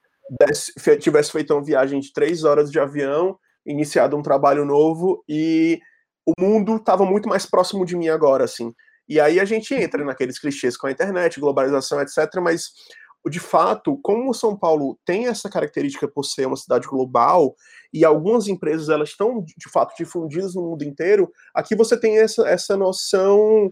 tivesse 1.00 1.30
feito 1.30 1.52
uma 1.52 1.62
viagem 1.62 2.00
de 2.00 2.12
três 2.12 2.44
horas 2.44 2.70
de 2.70 2.78
avião, 2.78 3.38
iniciado 3.66 4.16
um 4.16 4.22
trabalho 4.22 4.64
novo 4.64 5.22
e 5.28 5.78
o 6.26 6.32
mundo 6.40 6.76
estava 6.76 7.04
muito 7.04 7.28
mais 7.28 7.44
próximo 7.44 7.84
de 7.84 7.96
mim 7.96 8.08
agora, 8.08 8.44
assim. 8.44 8.72
E 9.08 9.20
aí 9.20 9.38
a 9.38 9.44
gente 9.44 9.74
entra 9.74 10.00
uhum. 10.00 10.06
naqueles 10.06 10.38
clichês 10.38 10.76
com 10.76 10.86
a 10.86 10.90
internet, 10.90 11.40
globalização, 11.40 12.00
etc. 12.00 12.18
Mas, 12.42 12.70
de 13.30 13.40
fato, 13.40 13.98
como 14.02 14.34
São 14.34 14.56
Paulo 14.56 14.98
tem 15.04 15.26
essa 15.26 15.50
característica 15.50 16.08
por 16.08 16.24
ser 16.24 16.46
uma 16.46 16.56
cidade 16.56 16.86
global 16.86 17.54
e 17.92 18.04
algumas 18.04 18.48
empresas 18.48 18.88
elas 18.88 19.10
estão 19.10 19.42
de 19.42 19.70
fato 19.70 19.94
difundidas 19.96 20.54
no 20.54 20.62
mundo 20.62 20.84
inteiro, 20.84 21.30
aqui 21.54 21.74
você 21.74 21.98
tem 21.98 22.18
essa, 22.18 22.48
essa 22.48 22.76
noção 22.76 23.70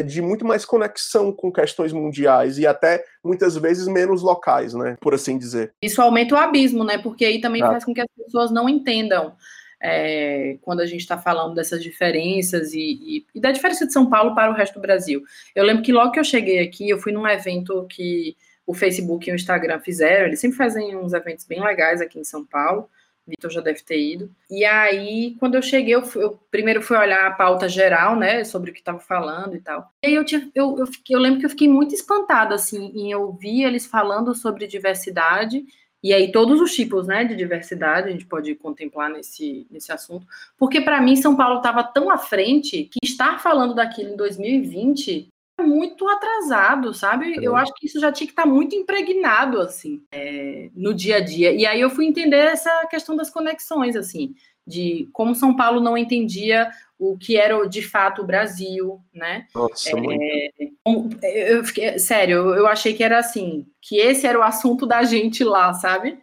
de 0.00 0.22
muito 0.22 0.46
mais 0.46 0.64
conexão 0.64 1.30
com 1.32 1.52
questões 1.52 1.92
mundiais 1.92 2.56
e 2.56 2.66
até 2.66 3.04
muitas 3.22 3.56
vezes 3.56 3.86
menos 3.86 4.22
locais, 4.22 4.72
né? 4.72 4.96
Por 5.00 5.12
assim 5.12 5.36
dizer. 5.36 5.74
Isso 5.82 6.00
aumenta 6.00 6.34
o 6.34 6.38
abismo, 6.38 6.82
né? 6.82 6.96
Porque 6.96 7.26
aí 7.26 7.40
também 7.40 7.62
ah. 7.62 7.66
faz 7.66 7.84
com 7.84 7.92
que 7.92 8.00
as 8.00 8.08
pessoas 8.16 8.50
não 8.50 8.68
entendam 8.68 9.34
é, 9.82 10.56
quando 10.62 10.80
a 10.80 10.86
gente 10.86 11.00
está 11.00 11.18
falando 11.18 11.54
dessas 11.54 11.82
diferenças 11.82 12.72
e, 12.72 12.78
e, 12.80 13.26
e, 13.34 13.40
da 13.40 13.50
diferença 13.50 13.84
de 13.84 13.92
São 13.92 14.08
Paulo 14.08 14.34
para 14.34 14.50
o 14.50 14.54
resto 14.54 14.74
do 14.74 14.80
Brasil. 14.80 15.22
Eu 15.54 15.64
lembro 15.64 15.82
que 15.82 15.92
logo 15.92 16.12
que 16.12 16.20
eu 16.20 16.24
cheguei 16.24 16.60
aqui, 16.60 16.88
eu 16.88 16.98
fui 16.98 17.10
num 17.10 17.26
evento 17.26 17.84
que 17.90 18.36
o 18.64 18.72
Facebook 18.72 19.28
e 19.28 19.32
o 19.32 19.34
Instagram 19.34 19.80
fizeram, 19.80 20.26
eles 20.26 20.38
sempre 20.38 20.56
fazem 20.56 20.96
uns 20.96 21.12
eventos 21.12 21.44
bem 21.44 21.60
legais 21.60 22.00
aqui 22.00 22.18
em 22.18 22.24
São 22.24 22.46
Paulo. 22.46 22.88
Vitor 23.26 23.50
já 23.50 23.60
deve 23.60 23.82
ter 23.82 24.00
ido. 24.00 24.30
E 24.50 24.64
aí, 24.64 25.36
quando 25.38 25.54
eu 25.54 25.62
cheguei, 25.62 25.94
eu, 25.94 26.02
fui, 26.02 26.24
eu 26.24 26.40
primeiro 26.50 26.82
fui 26.82 26.96
olhar 26.96 27.24
a 27.24 27.30
pauta 27.30 27.68
geral, 27.68 28.16
né, 28.16 28.42
sobre 28.42 28.70
o 28.70 28.74
que 28.74 28.80
estava 28.80 28.98
falando 28.98 29.54
e 29.54 29.60
tal. 29.60 29.92
E 30.02 30.08
aí 30.08 30.14
eu, 30.14 30.24
tive, 30.24 30.50
eu, 30.54 30.76
eu, 30.78 30.86
fiquei, 30.86 31.14
eu 31.14 31.20
lembro 31.20 31.38
que 31.38 31.46
eu 31.46 31.50
fiquei 31.50 31.68
muito 31.68 31.94
espantada, 31.94 32.54
assim, 32.54 32.90
em 32.94 33.14
ouvir 33.14 33.62
eles 33.62 33.86
falando 33.86 34.34
sobre 34.34 34.66
diversidade, 34.66 35.64
e 36.02 36.12
aí 36.12 36.32
todos 36.32 36.60
os 36.60 36.74
tipos, 36.74 37.06
né, 37.06 37.24
de 37.24 37.36
diversidade, 37.36 38.08
a 38.08 38.12
gente 38.12 38.26
pode 38.26 38.54
contemplar 38.56 39.10
nesse, 39.10 39.66
nesse 39.70 39.92
assunto, 39.92 40.26
porque 40.58 40.80
para 40.80 41.00
mim 41.00 41.16
São 41.16 41.36
Paulo 41.36 41.58
estava 41.58 41.84
tão 41.84 42.10
à 42.10 42.18
frente 42.18 42.84
que 42.84 42.98
estar 43.04 43.40
falando 43.40 43.74
daquilo 43.74 44.10
em 44.10 44.16
2020 44.16 45.28
muito 45.62 46.08
atrasado, 46.08 46.92
sabe? 46.92 47.36
Eu 47.40 47.54
acho 47.54 47.72
que 47.74 47.86
isso 47.86 48.00
já 48.00 48.10
tinha 48.10 48.26
que 48.26 48.32
estar 48.32 48.42
tá 48.42 48.48
muito 48.48 48.74
impregnado, 48.74 49.60
assim, 49.60 50.02
é, 50.10 50.70
no 50.74 50.92
dia 50.92 51.16
a 51.16 51.20
dia. 51.20 51.52
E 51.52 51.64
aí 51.64 51.80
eu 51.80 51.90
fui 51.90 52.04
entender 52.06 52.36
essa 52.36 52.86
questão 52.86 53.14
das 53.14 53.30
conexões, 53.30 53.94
assim, 53.94 54.34
de 54.66 55.08
como 55.12 55.34
São 55.34 55.56
Paulo 55.56 55.80
não 55.80 55.96
entendia 55.96 56.70
o 56.98 57.18
que 57.18 57.36
era 57.36 57.68
de 57.68 57.82
fato 57.82 58.22
o 58.22 58.26
Brasil, 58.26 59.00
né? 59.12 59.46
Nossa, 59.54 59.90
é, 59.90 59.94
muito. 59.96 61.22
Eu 61.24 61.64
fiquei, 61.64 61.98
sério, 61.98 62.54
eu 62.54 62.66
achei 62.66 62.94
que 62.94 63.02
era 63.02 63.18
assim, 63.18 63.66
que 63.80 63.96
esse 63.96 64.26
era 64.26 64.38
o 64.38 64.42
assunto 64.42 64.86
da 64.86 65.02
gente 65.02 65.42
lá, 65.42 65.72
sabe? 65.74 66.18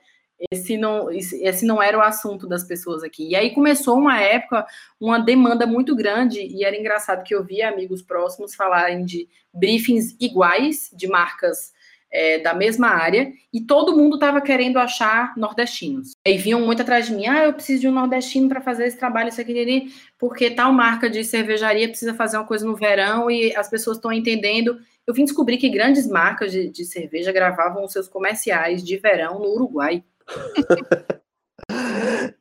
esse 0.52 0.78
não, 0.78 1.12
esse 1.12 1.66
não 1.66 1.82
era 1.82 1.98
o 1.98 2.02
assunto 2.02 2.48
das 2.48 2.64
pessoas 2.64 3.04
aqui. 3.04 3.30
E 3.30 3.36
aí 3.36 3.54
começou 3.54 3.98
uma 3.98 4.22
época, 4.22 4.66
uma 5.00 5.20
demanda 5.20 5.68
muito 5.68 5.96
grande, 5.96 6.40
e 6.40 6.64
era 6.64 6.78
engraçado 6.78 7.24
que 7.24 7.36
eu 7.36 7.44
via 7.44 7.70
amigos 7.70 8.02
próximos 8.02 8.56
falarem 8.56 9.04
de 9.04 9.28
briefings 9.54 10.16
iguais, 10.20 10.90
de 10.94 11.08
marcas 11.08 11.74
é, 12.12 12.40
da 12.40 12.54
mesma 12.54 12.88
área, 12.88 13.32
e 13.54 13.62
todo 13.62 13.96
mundo 13.96 14.16
estava 14.16 14.42
querendo 14.42 14.78
achar 14.78 15.34
nordestinos. 15.38 16.12
Aí 16.26 16.38
vinham 16.38 16.62
muito 16.62 16.82
atrás 16.82 17.08
de 17.08 17.14
mim, 17.14 17.28
ah, 17.28 17.46
eu 17.46 17.54
preciso 17.54 17.82
de 17.82 17.88
um 17.88 17.92
nordestino 17.92 18.50
para 18.50 18.62
fazer 18.62 18.88
esse 18.88 18.98
trabalho, 18.98 19.30
isso 19.30 19.42
aqui, 19.42 19.94
porque 20.18 20.50
tal 20.52 20.72
marca 20.74 21.10
de 21.10 21.24
cervejaria 21.24 21.88
precisa 21.88 22.14
fazer 22.14 22.38
uma 22.38 22.46
coisa 22.46 22.66
no 22.66 22.76
verão 22.76 23.30
e 23.30 23.56
as 23.56 23.70
pessoas 23.70 23.98
estão 23.98 24.12
entendendo. 24.12 24.78
Eu 25.06 25.14
vim 25.14 25.24
descobrir 25.24 25.58
que 25.58 25.70
grandes 25.70 26.08
marcas 26.08 26.52
de, 26.52 26.70
de 26.70 26.86
cerveja 26.86 27.32
gravavam 27.32 27.88
seus 27.88 28.08
comerciais 28.08 28.84
de 28.84 28.98
verão 28.98 29.40
no 29.40 29.54
Uruguai. 29.54 30.04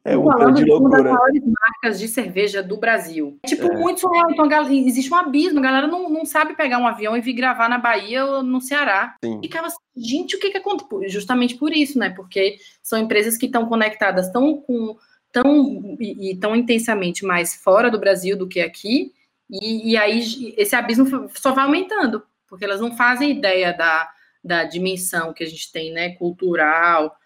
É 0.04 0.16
um 0.16 0.24
falando 0.24 0.64
de 0.64 0.70
uma 0.70 0.88
das 0.88 1.02
maiores 1.02 1.42
marcas 1.44 1.98
de 1.98 2.08
cerveja 2.08 2.62
do 2.62 2.76
Brasil. 2.76 3.38
É, 3.42 3.48
tipo, 3.48 3.66
é. 3.66 3.76
muito 3.76 4.00
surreal. 4.00 4.30
Então, 4.30 4.48
existe 4.70 5.12
um 5.12 5.16
abismo. 5.16 5.58
A 5.58 5.62
galera 5.62 5.87
não, 5.87 6.08
não 6.08 6.24
sabe 6.24 6.54
pegar 6.54 6.78
um 6.78 6.87
avião 6.87 7.16
e 7.16 7.20
vir 7.20 7.34
gravar 7.34 7.68
na 7.68 7.78
Bahia 7.78 8.24
ou 8.24 8.42
no 8.42 8.61
Ceará. 8.61 9.16
Sim. 9.22 9.40
Ficava 9.42 9.66
assim, 9.66 9.76
gente, 9.96 10.37
o 10.37 10.40
que 10.40 10.50
que 10.50 10.58
acontece? 10.58 11.08
Justamente 11.08 11.56
por 11.56 11.72
isso, 11.72 11.98
né? 11.98 12.11
Porque 12.11 12.56
são 12.82 12.98
empresas 12.98 13.37
que 13.37 13.46
estão 13.46 13.66
conectadas 13.66 14.30
tão 14.30 14.56
com 14.56 14.96
tão 15.30 15.96
e, 16.00 16.30
e 16.30 16.37
tão 16.37 16.56
intensamente 16.56 17.24
mais 17.24 17.54
fora 17.54 17.90
do 17.90 17.98
Brasil 17.98 18.37
do 18.37 18.48
que 18.48 18.61
aqui. 18.61 19.12
E, 19.50 19.92
e 19.92 19.96
aí 19.96 20.54
esse 20.56 20.74
abismo 20.74 21.28
só 21.34 21.52
vai 21.52 21.64
aumentando, 21.64 22.22
porque 22.46 22.64
elas 22.64 22.80
não 22.80 22.96
fazem 22.96 23.30
ideia 23.30 23.72
da, 23.72 24.11
da 24.42 24.64
dimensão 24.64 25.32
que 25.32 25.44
a 25.44 25.46
gente 25.46 25.70
tem, 25.72 25.92
né? 25.92 26.11
Cultural, 26.14 27.17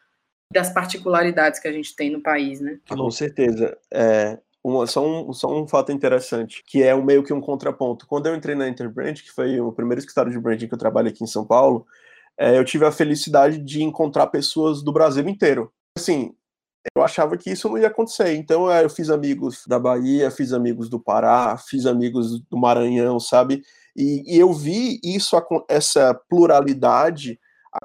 das 0.52 0.72
particularidades 0.72 1.58
que 1.58 1.68
a 1.68 1.72
gente 1.72 1.94
tem 1.96 2.10
no 2.10 2.22
país, 2.22 2.60
né? 2.60 2.78
Com 2.88 3.10
certeza. 3.10 3.76
É, 3.90 4.38
uma, 4.62 4.86
só, 4.86 5.04
um, 5.04 5.32
só 5.32 5.52
um 5.52 5.66
fato 5.66 5.90
interessante, 5.90 6.62
que 6.66 6.82
é 6.82 6.94
um, 6.94 7.02
meio 7.02 7.22
que 7.22 7.32
um 7.32 7.40
contraponto. 7.40 8.06
Quando 8.06 8.26
eu 8.26 8.34
entrei 8.34 8.54
na 8.54 8.68
Interbrand, 8.68 9.14
que 9.14 9.32
foi 9.32 9.60
o 9.60 9.72
primeiro 9.72 9.98
escritório 9.98 10.30
de 10.30 10.38
branding 10.38 10.68
que 10.68 10.74
eu 10.74 10.78
trabalho 10.78 11.08
aqui 11.08 11.24
em 11.24 11.26
São 11.26 11.44
Paulo, 11.44 11.86
é, 12.38 12.56
eu 12.58 12.64
tive 12.64 12.84
a 12.84 12.92
felicidade 12.92 13.58
de 13.58 13.82
encontrar 13.82 14.28
pessoas 14.28 14.82
do 14.82 14.92
Brasil 14.92 15.28
inteiro. 15.28 15.72
Assim, 15.96 16.34
eu 16.94 17.02
achava 17.02 17.36
que 17.36 17.50
isso 17.50 17.68
não 17.68 17.78
ia 17.78 17.88
acontecer. 17.88 18.34
Então 18.34 18.70
eu 18.70 18.90
fiz 18.90 19.10
amigos 19.10 19.64
da 19.66 19.78
Bahia, 19.78 20.30
fiz 20.30 20.52
amigos 20.52 20.88
do 20.88 20.98
Pará, 20.98 21.56
fiz 21.56 21.86
amigos 21.86 22.40
do 22.40 22.56
Maranhão, 22.56 23.18
sabe? 23.20 23.62
E, 23.96 24.22
e 24.26 24.38
eu 24.38 24.52
vi 24.52 25.00
isso, 25.04 25.36
essa 25.68 26.14
pluralidade 26.28 27.38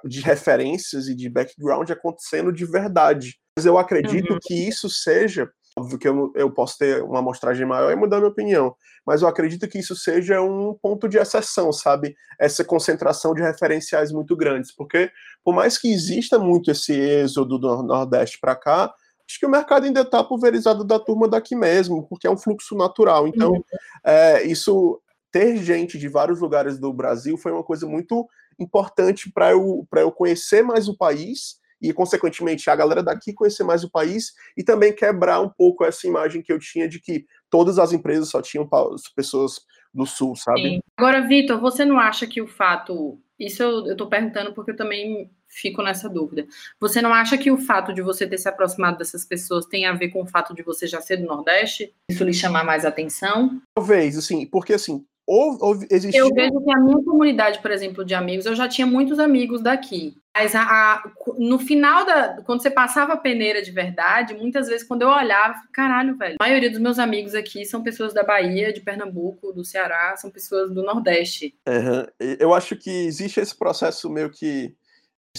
de 0.04 0.21
referências 0.21 1.08
e 1.08 1.15
de 1.15 1.30
background 1.30 1.89
acontecendo 1.89 2.52
de 2.52 2.65
verdade. 2.65 3.38
Mas 3.58 3.65
eu 3.65 3.78
acredito 3.78 4.34
uhum. 4.34 4.39
que 4.41 4.54
isso 4.54 4.89
seja, 4.89 5.50
óbvio 5.78 5.97
que 5.97 6.08
eu, 6.08 6.32
eu 6.36 6.52
posso 6.52 6.78
ter 6.78 7.02
uma 7.04 7.19
amostragem 7.19 7.65
maior 7.65 7.91
e 7.91 7.95
mudar 7.95 8.17
minha 8.17 8.30
opinião, 8.30 8.76
mas 9.06 9.21
eu 9.21 9.28
acredito 9.28 9.67
que 9.67 9.80
isso 9.80 9.95
seja 9.95 10.41
um 10.41 10.78
ponto 10.82 11.08
de 11.08 11.17
exceção, 11.17 11.71
sabe? 11.71 12.15
Essa 12.39 12.63
concentração 12.63 13.34
de 13.34 13.41
referenciais 13.41 14.12
muito 14.12 14.36
grandes, 14.36 14.76
porque 14.76 15.10
por 15.43 15.56
mais 15.56 15.78
que 15.78 15.91
exista 15.91 16.38
muito 16.38 16.69
esse 16.69 16.93
êxodo 16.93 17.58
do 17.58 17.84
Nordeste 17.84 18.38
para 18.39 18.56
cá, 18.56 18.93
acho 19.28 19.39
que 19.39 19.45
o 19.45 19.50
mercado 19.50 19.86
ainda 19.86 20.02
está 20.02 20.23
pulverizado 20.23 20.84
da 20.84 21.00
turma 21.00 21.28
daqui 21.28 21.56
mesmo, 21.56 22.08
porque 22.08 22.28
é 22.28 22.30
um 22.30 22.38
fluxo 22.38 22.76
natural. 22.76 23.28
Então, 23.28 23.52
uhum. 23.52 23.63
é, 24.06 24.43
isso 24.43 25.02
ter 25.32 25.58
gente 25.58 25.97
de 25.97 26.08
vários 26.08 26.39
lugares 26.39 26.80
do 26.80 26.91
Brasil 26.93 27.38
foi 27.38 27.52
uma 27.52 27.63
coisa 27.63 27.86
muito 27.86 28.28
importante 28.60 29.32
para 29.32 29.52
eu, 29.52 29.88
eu 29.93 30.12
conhecer 30.12 30.62
mais 30.62 30.88
o 30.88 30.98
país 30.98 31.60
e, 31.82 31.93
consequentemente, 31.93 32.70
a 32.70 32.76
galera 32.76 33.04
daqui 33.04 33.34
conhecer 33.34 33.63
mais 33.63 33.84
o 33.84 33.91
país 33.91 34.34
e 34.56 34.63
também 34.63 34.93
quebrar 34.93 35.41
um 35.41 35.50
pouco 35.50 35.86
essa 35.86 36.08
imagem 36.08 36.41
que 36.41 36.52
eu 36.52 36.60
tinha 36.60 36.88
de 36.88 37.00
que 37.00 37.26
todas 37.50 37.78
as 37.78 37.93
empresas 37.93 38.30
só 38.30 38.41
tinham 38.41 38.67
pessoas 39.15 39.62
do 39.93 40.06
Sul, 40.06 40.36
sabe? 40.36 40.62
Sim. 40.62 40.80
Agora, 40.98 41.28
Vitor, 41.28 41.60
você 41.60 41.86
não 41.86 42.00
acha 42.00 42.26
que 42.28 42.41
o 42.41 42.48
fato. 42.48 43.20
Isso 43.39 43.62
eu 43.62 43.91
estou 43.91 44.08
perguntando 44.08 44.54
porque 44.54 44.72
eu 44.72 44.76
também 44.76 45.30
fico 45.48 45.82
nessa 45.82 46.10
dúvida. 46.10 46.48
Você 46.80 47.02
não 47.02 47.13
acha 47.13 47.38
que 47.38 47.52
o 47.52 47.58
fato 47.58 47.93
de 47.93 48.02
você 48.02 48.28
ter 48.28 48.38
se 48.38 48.50
aproximado 48.50 48.98
dessas 48.98 49.26
pessoas 49.26 49.65
tem 49.65 49.86
a 49.86 49.93
ver 49.93 50.10
com 50.10 50.22
o 50.22 50.28
fato 50.28 50.54
de 50.54 50.63
você 50.63 50.88
já 50.88 51.00
ser 51.02 51.17
do 51.17 51.28
Nordeste? 51.28 51.93
Isso 52.10 52.24
lhe 52.24 52.34
chamar 52.34 52.63
mais 52.63 52.84
atenção? 52.84 53.62
Talvez, 53.76 54.17
assim, 54.17 54.46
porque 54.46 54.74
assim, 54.74 55.06
ou, 55.28 55.58
ou 55.60 55.78
existiu... 55.92 56.28
Eu 56.28 56.34
vejo 56.34 56.63
que 56.63 56.72
a 56.72 56.80
minha 56.80 57.04
comunidade, 57.04 57.60
por 57.60 57.70
exemplo, 57.70 58.06
de 58.06 58.16
amigos, 58.16 58.46
eu 58.46 58.56
já 58.56 58.68
tinha 58.68 58.88
muitos 58.88 59.20
amigos 59.20 59.62
daqui. 59.62 60.16
Mas 60.34 60.56
a, 60.56 60.62
a, 60.62 61.12
no 61.38 61.60
final 61.60 62.06
da. 62.06 62.42
Quando 62.44 62.62
você 62.62 62.70
passava 62.70 63.13
a 63.13 63.18
peneira 63.18 63.62
de 63.62 63.72
verdade, 63.72 64.36
muitas 64.36 64.68
vezes, 64.68 64.88
quando 64.88 65.02
eu 65.02 65.10
olhava, 65.10 65.56
caralho, 65.74 66.16
velho. 66.16 66.38
A 66.40 66.44
maioria 66.44 66.70
dos 66.70 66.80
meus 66.80 67.00
amigos 67.00 67.34
aqui 67.34 67.66
são 67.66 67.84
pessoas 67.84 68.13
da 68.13 68.24
Bahia, 68.24 68.72
de 68.72 68.80
Pernambuco, 68.80 69.52
do 69.52 69.66
Ceará, 69.66 70.16
são 70.16 70.30
pessoas 70.30 70.72
do 70.72 70.84
Nordeste. 70.84 71.56
Uhum. 71.68 72.06
Eu 72.40 72.54
acho 72.54 72.76
que 72.76 72.90
existe 72.90 73.40
esse 73.40 73.58
processo 73.58 74.10
meio 74.10 74.30
que 74.30 74.76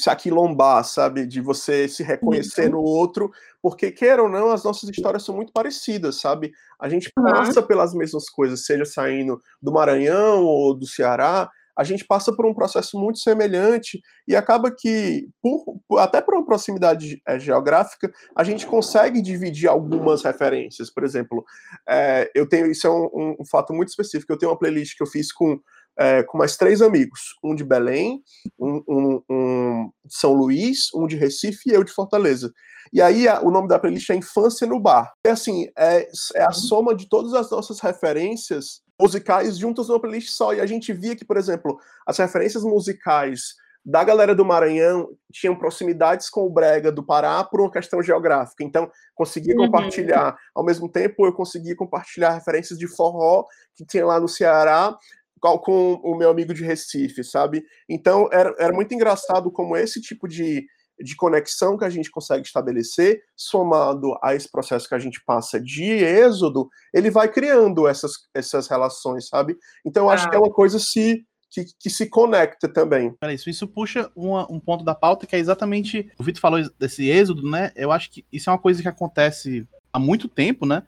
aquilombar, 0.06 0.84
sabe? 0.84 1.26
De 1.26 1.40
você 1.40 1.88
se 1.88 2.02
reconhecer 2.02 2.66
uhum. 2.66 2.72
no 2.72 2.82
outro, 2.82 3.30
porque, 3.62 3.90
queira 3.90 4.22
ou 4.22 4.28
não, 4.28 4.50
as 4.50 4.62
nossas 4.62 4.88
histórias 4.90 5.24
são 5.24 5.34
muito 5.34 5.52
parecidas, 5.52 6.20
sabe? 6.20 6.52
A 6.80 6.88
gente 6.88 7.10
passa 7.14 7.60
uhum. 7.60 7.66
pelas 7.66 7.94
mesmas 7.94 8.28
coisas, 8.28 8.64
seja 8.64 8.84
saindo 8.84 9.40
do 9.60 9.72
Maranhão 9.72 10.44
ou 10.44 10.74
do 10.74 10.86
Ceará, 10.86 11.50
a 11.78 11.84
gente 11.84 12.04
passa 12.04 12.34
por 12.34 12.44
um 12.44 12.52
processo 12.52 12.98
muito 12.98 13.20
semelhante 13.20 14.02
e 14.26 14.34
acaba 14.34 14.68
que, 14.68 15.28
por, 15.40 15.80
até 16.00 16.20
por 16.20 16.34
uma 16.34 16.44
proximidade 16.44 17.22
é, 17.24 17.38
geográfica, 17.38 18.12
a 18.34 18.42
gente 18.42 18.66
consegue 18.66 19.22
dividir 19.22 19.68
algumas 19.68 20.24
referências. 20.24 20.90
Por 20.90 21.04
exemplo, 21.04 21.44
é, 21.88 22.28
eu 22.34 22.48
tenho 22.48 22.68
isso 22.68 22.84
é 22.84 22.90
um, 22.90 23.36
um, 23.38 23.46
fato 23.48 23.72
muito 23.72 23.90
específico. 23.90 24.32
Eu 24.32 24.36
tenho 24.36 24.50
uma 24.50 24.58
playlist 24.58 24.96
que 24.96 25.02
eu 25.04 25.06
fiz 25.06 25.32
com 25.32 25.60
é, 25.98 26.22
com 26.22 26.38
mais 26.38 26.56
três 26.56 26.80
amigos, 26.80 27.34
um 27.42 27.54
de 27.54 27.64
Belém, 27.64 28.22
um, 28.58 28.82
um, 28.88 29.22
um, 29.28 29.90
de 30.04 30.16
São 30.16 30.32
Luís, 30.32 30.88
um 30.94 31.06
de 31.06 31.16
Recife 31.16 31.68
e 31.68 31.74
eu 31.74 31.82
de 31.82 31.92
Fortaleza. 31.92 32.52
E 32.92 33.02
aí 33.02 33.26
a, 33.26 33.40
o 33.40 33.50
nome 33.50 33.68
da 33.68 33.78
playlist 33.78 34.08
é 34.10 34.14
Infância 34.14 34.66
no 34.66 34.80
Bar. 34.80 35.12
É 35.24 35.30
assim, 35.30 35.68
é, 35.76 36.08
é 36.36 36.44
a 36.44 36.52
soma 36.52 36.94
de 36.94 37.08
todas 37.08 37.34
as 37.34 37.50
nossas 37.50 37.80
referências 37.80 38.80
musicais 39.00 39.58
juntas 39.58 39.88
numa 39.88 40.00
playlist 40.00 40.30
só. 40.30 40.54
E 40.54 40.60
a 40.60 40.66
gente 40.66 40.92
via 40.92 41.16
que, 41.16 41.24
por 41.24 41.36
exemplo, 41.36 41.78
as 42.06 42.16
referências 42.16 42.62
musicais 42.62 43.40
da 43.84 44.04
galera 44.04 44.34
do 44.34 44.44
Maranhão 44.44 45.08
tinham 45.32 45.56
proximidades 45.56 46.28
com 46.28 46.42
o 46.42 46.50
Brega 46.50 46.92
do 46.92 47.02
Pará 47.02 47.42
por 47.42 47.60
uma 47.60 47.70
questão 47.70 48.02
geográfica. 48.02 48.62
Então, 48.62 48.90
conseguia 49.14 49.54
uhum. 49.54 49.66
compartilhar. 49.66 50.36
Ao 50.54 50.64
mesmo 50.64 50.90
tempo, 50.90 51.24
eu 51.26 51.32
conseguia 51.32 51.74
compartilhar 51.74 52.34
referências 52.34 52.78
de 52.78 52.86
forró 52.86 53.44
que 53.74 53.86
tinha 53.86 54.04
lá 54.04 54.20
no 54.20 54.28
Ceará 54.28 54.96
com 55.38 55.94
o 56.02 56.16
meu 56.16 56.30
amigo 56.30 56.52
de 56.52 56.64
Recife, 56.64 57.24
sabe? 57.24 57.62
Então 57.88 58.28
era, 58.32 58.54
era 58.58 58.72
muito 58.72 58.94
engraçado 58.94 59.50
como 59.50 59.76
esse 59.76 60.00
tipo 60.00 60.28
de, 60.28 60.66
de 61.00 61.16
conexão 61.16 61.76
que 61.76 61.84
a 61.84 61.90
gente 61.90 62.10
consegue 62.10 62.46
estabelecer, 62.46 63.20
somado 63.36 64.16
a 64.22 64.34
esse 64.34 64.50
processo 64.50 64.88
que 64.88 64.94
a 64.94 64.98
gente 64.98 65.22
passa 65.24 65.60
de 65.60 65.84
êxodo, 65.84 66.68
ele 66.92 67.10
vai 67.10 67.28
criando 67.28 67.86
essas, 67.86 68.12
essas 68.34 68.68
relações, 68.68 69.28
sabe? 69.28 69.56
Então 69.84 70.04
eu 70.04 70.10
acho 70.10 70.26
ah. 70.26 70.30
que 70.30 70.36
é 70.36 70.38
uma 70.38 70.52
coisa 70.52 70.78
se, 70.78 71.24
que, 71.50 71.64
que 71.78 71.90
se 71.90 72.06
conecta 72.08 72.68
também. 72.68 73.14
Isso, 73.32 73.48
isso 73.48 73.66
puxa 73.66 74.10
uma, 74.14 74.50
um 74.50 74.60
ponto 74.60 74.84
da 74.84 74.94
pauta 74.94 75.26
que 75.26 75.36
é 75.36 75.38
exatamente. 75.38 76.10
O 76.18 76.24
Vitor 76.24 76.40
falou 76.40 76.60
desse 76.78 77.08
êxodo, 77.08 77.48
né? 77.48 77.72
Eu 77.74 77.92
acho 77.92 78.10
que 78.10 78.24
isso 78.32 78.50
é 78.50 78.52
uma 78.52 78.58
coisa 78.58 78.82
que 78.82 78.88
acontece 78.88 79.66
há 79.92 79.98
muito 79.98 80.28
tempo, 80.28 80.66
né? 80.66 80.82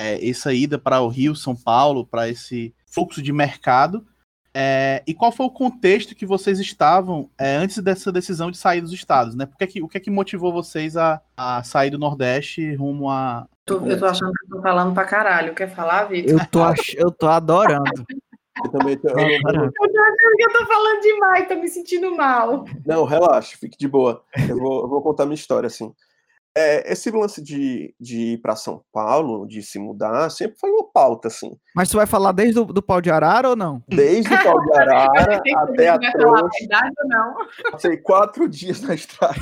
É, 0.00 0.26
essa 0.26 0.50
ida 0.54 0.78
para 0.78 1.02
o 1.02 1.08
Rio, 1.08 1.36
São 1.36 1.54
Paulo, 1.54 2.06
para 2.06 2.26
esse 2.26 2.74
fluxo 2.86 3.20
de 3.20 3.34
mercado. 3.34 4.06
É, 4.54 5.02
e 5.06 5.12
qual 5.12 5.30
foi 5.30 5.44
o 5.44 5.50
contexto 5.50 6.14
que 6.14 6.24
vocês 6.24 6.58
estavam 6.58 7.28
é, 7.38 7.56
antes 7.56 7.78
dessa 7.78 8.10
decisão 8.10 8.50
de 8.50 8.56
sair 8.56 8.80
dos 8.80 8.94
estados, 8.94 9.34
né? 9.34 9.44
Por 9.44 9.58
que 9.58 9.82
o 9.82 9.86
que 9.86 9.98
é 9.98 10.00
que 10.00 10.10
motivou 10.10 10.52
vocês 10.52 10.96
a, 10.96 11.20
a 11.36 11.62
sair 11.62 11.90
do 11.90 11.98
Nordeste 11.98 12.74
rumo 12.76 13.10
a. 13.10 13.46
Tô, 13.66 13.86
eu 13.86 13.98
tô 13.98 14.06
achando 14.06 14.32
que 14.32 14.46
eu 14.46 14.56
tô 14.56 14.62
falando 14.62 14.94
pra 14.94 15.04
caralho. 15.04 15.54
Quer 15.54 15.68
falar, 15.68 16.04
Vitor? 16.04 16.32
Eu 16.32 16.46
tô, 16.46 16.62
ach... 16.62 16.94
eu 16.96 17.10
tô 17.10 17.28
adorando. 17.28 18.04
Eu 18.64 18.70
também 18.70 18.96
tô, 18.96 19.08
eu, 19.08 19.18
eu, 19.18 19.42
tô 19.42 19.48
achando 19.50 20.36
que 20.36 20.44
eu 20.44 20.52
tô 20.52 20.66
falando 20.66 21.00
demais, 21.02 21.48
tô 21.48 21.54
me 21.56 21.68
sentindo 21.68 22.16
mal. 22.16 22.64
Não, 22.86 23.04
relaxa, 23.04 23.56
fique 23.56 23.78
de 23.78 23.86
boa. 23.86 24.24
Eu 24.48 24.58
vou, 24.58 24.82
eu 24.82 24.88
vou 24.88 25.02
contar 25.02 25.26
minha 25.26 25.34
história, 25.34 25.66
assim. 25.66 25.94
É, 26.56 26.92
esse 26.92 27.10
lance 27.12 27.40
de, 27.42 27.94
de 27.98 28.32
ir 28.32 28.38
para 28.38 28.56
São 28.56 28.82
Paulo, 28.92 29.46
de 29.46 29.62
se 29.62 29.78
mudar, 29.78 30.28
sempre 30.30 30.58
foi 30.58 30.70
uma 30.70 30.90
pauta, 30.90 31.28
assim. 31.28 31.56
Mas 31.74 31.88
você 31.88 31.96
vai 31.96 32.06
falar 32.06 32.32
desde 32.32 32.58
o 32.58 32.64
do 32.64 32.82
pau 32.82 33.00
de 33.00 33.10
arara 33.10 33.50
ou 33.50 33.56
não? 33.56 33.82
Desde 33.88 34.34
o 34.34 34.38
pau 34.42 34.60
de 34.60 34.78
arara 34.78 35.40
até 35.56 35.88
a 35.88 35.98
trouxa. 35.98 36.66
não? 37.04 37.34
Passei 37.70 37.96
quatro 37.98 38.48
dias 38.48 38.80
na 38.82 38.94
estrada. 38.94 39.40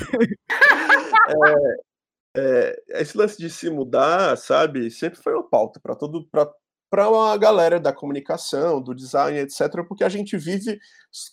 é, 1.31 1.89
é, 2.37 2.83
esse 3.01 3.17
lance 3.17 3.39
de 3.39 3.49
se 3.49 3.71
mudar, 3.71 4.37
sabe, 4.37 4.91
sempre 4.91 5.19
foi 5.19 5.33
uma 5.33 5.49
pauta 5.49 5.81
para 5.81 5.97
todo, 5.97 6.27
para 6.31 6.51
para 6.91 7.05
a 7.05 7.37
galera 7.37 7.79
da 7.79 7.93
comunicação, 7.93 8.81
do 8.81 8.95
design, 8.95 9.39
etc., 9.39 9.85
porque 9.87 10.05
a 10.05 10.09
gente 10.09 10.37
vive 10.37 10.79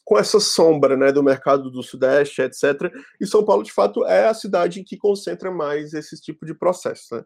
com 0.03 0.17
essa 0.17 0.39
sombra 0.39 0.97
né, 0.97 1.11
do 1.11 1.23
mercado 1.23 1.71
do 1.71 1.81
Sudeste, 1.81 2.41
etc. 2.41 2.91
E 3.19 3.25
São 3.25 3.43
Paulo, 3.43 3.63
de 3.63 3.71
fato, 3.71 4.05
é 4.05 4.27
a 4.27 4.33
cidade 4.33 4.83
que 4.83 4.97
concentra 4.97 5.51
mais 5.51 5.93
esse 5.93 6.19
tipo 6.21 6.45
de 6.45 6.53
processo. 6.53 7.15
Né? 7.15 7.23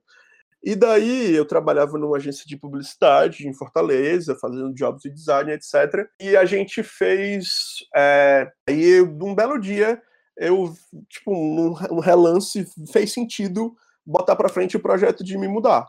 E 0.63 0.75
daí 0.75 1.35
eu 1.35 1.45
trabalhava 1.45 1.97
numa 1.97 2.17
agência 2.17 2.45
de 2.45 2.57
publicidade 2.57 3.47
em 3.47 3.53
Fortaleza, 3.53 4.35
fazendo 4.35 4.73
jobs 4.73 5.01
de 5.01 5.09
design, 5.09 5.51
etc. 5.51 6.07
E 6.19 6.35
a 6.35 6.45
gente 6.45 6.83
fez. 6.83 7.85
É, 7.95 8.51
aí, 8.67 9.01
num 9.01 9.33
belo 9.33 9.57
dia, 9.57 10.01
eu, 10.37 10.73
tipo, 11.07 11.31
num 11.31 11.99
relance, 11.99 12.67
fez 12.91 13.13
sentido 13.13 13.73
botar 14.05 14.35
para 14.35 14.49
frente 14.49 14.75
o 14.75 14.81
projeto 14.81 15.23
de 15.23 15.37
me 15.37 15.47
mudar 15.47 15.87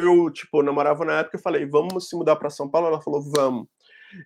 eu, 0.00 0.30
tipo, 0.30 0.62
namorava 0.62 1.04
na 1.04 1.20
época, 1.20 1.36
eu 1.36 1.42
falei, 1.42 1.66
vamos 1.66 2.08
se 2.08 2.16
mudar 2.16 2.36
para 2.36 2.50
São 2.50 2.68
Paulo? 2.68 2.86
Ela 2.86 3.00
falou, 3.00 3.20
vamos. 3.20 3.66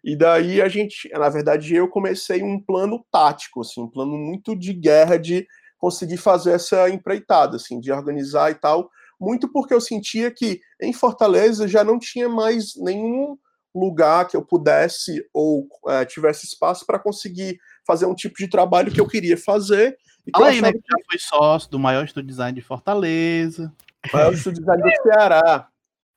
E 0.05 0.15
daí 0.15 0.61
a 0.61 0.69
gente, 0.69 1.09
na 1.11 1.29
verdade, 1.29 1.75
eu 1.75 1.89
comecei 1.89 2.43
um 2.43 2.61
plano 2.61 3.05
tático, 3.11 3.63
assim, 3.63 3.81
um 3.81 3.89
plano 3.89 4.17
muito 4.17 4.55
de 4.55 4.73
guerra 4.73 5.17
de 5.17 5.47
conseguir 5.79 6.19
fazer 6.19 6.53
essa 6.53 6.89
empreitada, 6.89 7.57
assim, 7.57 7.81
de 7.81 7.91
organizar 7.91 8.51
e 8.51 8.55
tal, 8.55 8.89
muito 9.19 9.51
porque 9.51 9.75
eu 9.75 9.81
sentia 9.81 10.31
que 10.31 10.61
em 10.81 10.93
Fortaleza 10.93 11.67
já 11.67 11.83
não 11.83 11.99
tinha 11.99 12.29
mais 12.29 12.77
nenhum 12.77 13.37
lugar 13.75 14.29
que 14.29 14.37
eu 14.37 14.45
pudesse 14.45 15.27
ou 15.33 15.67
é, 15.89 16.05
tivesse 16.05 16.47
espaço 16.47 16.85
para 16.87 16.99
conseguir 16.99 17.59
fazer 17.87 18.07
um 18.07 18.15
tipo 18.15 18.37
de 18.37 18.47
trabalho 18.47 18.93
que 18.93 19.01
eu 19.01 19.09
queria 19.09 19.37
fazer. 19.37 19.97
E 20.27 20.31
Fala 20.31 20.49
aí, 20.49 20.61
né, 20.61 20.71
que 20.73 20.79
já 20.79 20.99
foi 21.11 21.19
sócio 21.19 21.71
do 21.71 21.79
maior 21.79 22.05
estúdio 22.05 22.29
design 22.29 22.55
de 22.55 22.65
Fortaleza. 22.65 23.73
Maior 24.13 24.33
estúdio 24.33 24.61
design 24.61 24.83
do 24.83 25.03
Ceará. 25.03 25.69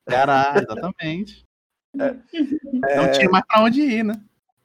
Ceará, 0.08 0.54
exatamente. 0.56 1.46
É, 1.98 2.98
não 2.98 3.12
tinha 3.12 3.30
mais 3.30 3.46
para 3.46 3.64
onde 3.64 3.82
ir, 3.82 4.04
né? 4.04 4.22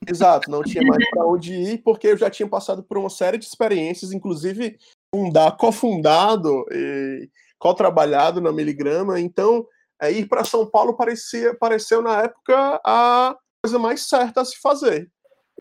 Exato, 0.06 0.50
não 0.50 0.62
tinha 0.62 0.83
mais 0.85 1.09
para 1.11 1.26
onde 1.26 1.52
ir, 1.52 1.78
porque 1.83 2.09
eu 2.09 2.16
já 2.16 2.30
tinha 2.30 2.48
passado 2.48 2.83
por 2.83 2.96
uma 2.96 3.11
série 3.11 3.38
de 3.38 3.44
experiências, 3.44 4.12
inclusive 4.12 4.78
fundar, 5.14 5.56
cofundado 5.56 6.64
e 6.72 7.28
co-trabalhado 7.59 8.40
na 8.40 8.50
Miligrama. 8.50 9.20
Então, 9.20 9.66
é, 10.00 10.11
ir 10.11 10.26
para 10.26 10.44
São 10.44 10.66
Paulo 10.66 10.96
parecia, 10.96 11.54
pareceu 11.54 12.00
na 12.00 12.22
época 12.22 12.80
a 12.85 13.37
coisa 13.62 13.78
mais 13.78 14.09
certa 14.09 14.40
a 14.40 14.44
se 14.44 14.59
fazer. 14.59 15.11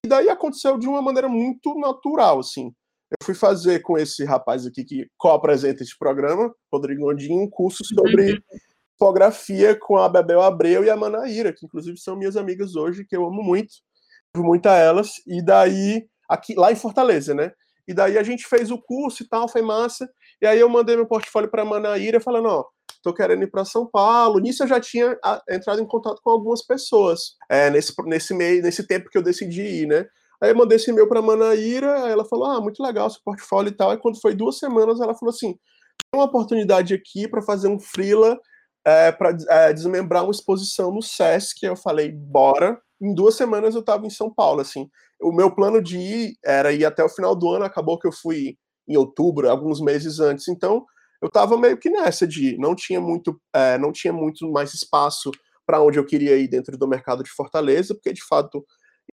E 0.03 0.07
daí 0.07 0.29
aconteceu 0.29 0.77
de 0.77 0.87
uma 0.87 1.01
maneira 1.01 1.27
muito 1.27 1.77
natural, 1.77 2.39
assim. 2.39 2.73
Eu 3.11 3.25
fui 3.25 3.33
fazer 3.33 3.79
com 3.79 3.97
esse 3.97 4.23
rapaz 4.23 4.65
aqui 4.65 4.83
que 4.83 5.07
co-apresenta 5.17 5.81
esse 5.81 5.97
programa, 5.97 6.53
Rodrigo 6.71 7.01
Gondim, 7.01 7.33
um 7.33 7.49
curso 7.49 7.83
sobre 7.83 8.33
uhum. 8.33 8.39
tipografia 8.91 9.75
com 9.75 9.97
a 9.97 10.07
Bebel 10.07 10.41
Abreu 10.41 10.83
e 10.83 10.89
a 10.89 10.95
Manaíra, 10.95 11.51
que 11.51 11.65
inclusive 11.65 11.97
são 11.97 12.15
minhas 12.15 12.37
amigas 12.37 12.75
hoje, 12.75 13.05
que 13.05 13.15
eu 13.15 13.25
amo 13.25 13.41
muito, 13.41 13.73
amo 14.35 14.45
muito 14.45 14.67
a 14.67 14.75
elas, 14.75 15.13
e 15.25 15.43
daí, 15.43 16.07
aqui 16.27 16.53
lá 16.53 16.71
em 16.71 16.75
Fortaleza, 16.75 17.33
né? 17.33 17.51
E 17.87 17.93
daí 17.93 18.19
a 18.19 18.23
gente 18.23 18.45
fez 18.45 18.69
o 18.69 18.79
curso 18.79 19.23
e 19.23 19.27
tal, 19.27 19.49
foi 19.49 19.63
massa. 19.63 20.07
E 20.39 20.45
aí 20.45 20.59
eu 20.59 20.69
mandei 20.69 20.95
meu 20.95 21.07
portfólio 21.07 21.49
para 21.49 21.63
a 21.63 21.65
Manaíra 21.65 22.21
falando, 22.21 22.47
ó, 22.47 22.65
tô 23.01 23.11
querendo 23.11 23.41
ir 23.41 23.49
para 23.49 23.65
São 23.65 23.87
Paulo. 23.87 24.39
Nisso 24.39 24.61
eu 24.61 24.67
já 24.67 24.79
tinha 24.79 25.17
entrado 25.49 25.81
em 25.81 25.87
contato 25.87 26.21
com 26.23 26.29
algumas 26.29 26.63
pessoas, 26.63 27.35
é, 27.49 27.71
nesse, 27.71 27.91
nesse 28.05 28.35
meio, 28.35 28.61
nesse 28.61 28.85
tempo 28.85 29.09
que 29.09 29.17
eu 29.17 29.23
decidi 29.23 29.63
ir, 29.63 29.87
né? 29.87 30.05
Aí 30.41 30.51
eu 30.51 30.55
mandei 30.55 30.77
esse 30.77 30.89
e-mail 30.91 31.07
para 31.07 31.21
Manaíra, 31.21 32.03
aí 32.05 32.11
ela 32.11 32.25
falou: 32.25 32.45
"Ah, 32.45 32.61
muito 32.61 32.81
legal 32.83 33.09
seu 33.09 33.21
portfólio 33.23 33.69
e 33.69 33.75
tal". 33.75 33.91
Aí 33.91 33.97
quando 33.97 34.19
foi 34.21 34.35
duas 34.35 34.57
semanas, 34.57 34.99
ela 35.01 35.15
falou 35.15 35.31
assim: 35.33 35.53
"Tem 36.11 36.19
uma 36.19 36.25
oportunidade 36.25 36.93
aqui 36.93 37.27
para 37.27 37.41
fazer 37.41 37.67
um 37.67 37.79
freela 37.79 38.39
é, 38.85 39.11
para 39.11 39.35
é, 39.49 39.73
desmembrar 39.73 40.23
uma 40.23 40.31
exposição 40.31 40.91
no 40.93 41.01
SESC". 41.01 41.63
Eu 41.65 41.75
falei: 41.75 42.11
"Bora". 42.11 42.79
Em 43.01 43.13
duas 43.15 43.35
semanas 43.35 43.75
eu 43.75 43.81
estava 43.81 44.05
em 44.05 44.09
São 44.09 44.33
Paulo, 44.33 44.61
assim. 44.61 44.89
O 45.21 45.31
meu 45.31 45.53
plano 45.53 45.81
de 45.81 45.97
ir 45.97 46.33
era 46.43 46.71
ir 46.73 46.85
até 46.85 47.03
o 47.03 47.09
final 47.09 47.35
do 47.35 47.49
ano, 47.49 47.63
acabou 47.65 47.97
que 47.99 48.07
eu 48.07 48.11
fui 48.11 48.57
em 48.87 48.97
outubro, 48.97 49.49
alguns 49.49 49.79
meses 49.81 50.19
antes. 50.19 50.47
Então, 50.49 50.85
eu 51.21 51.27
estava 51.27 51.57
meio 51.57 51.77
que 51.77 51.89
nessa 51.89 52.27
de 52.27 52.57
não 52.57 52.75
tinha 52.75 52.99
muito, 52.99 53.39
é, 53.53 53.77
não 53.77 53.91
tinha 53.91 54.11
muito 54.13 54.49
mais 54.51 54.73
espaço 54.73 55.31
para 55.65 55.81
onde 55.81 55.99
eu 55.99 56.05
queria 56.05 56.35
ir 56.37 56.47
dentro 56.47 56.77
do 56.77 56.87
mercado 56.87 57.23
de 57.23 57.29
Fortaleza, 57.31 57.93
porque 57.93 58.11
de 58.13 58.23
fato 58.25 58.65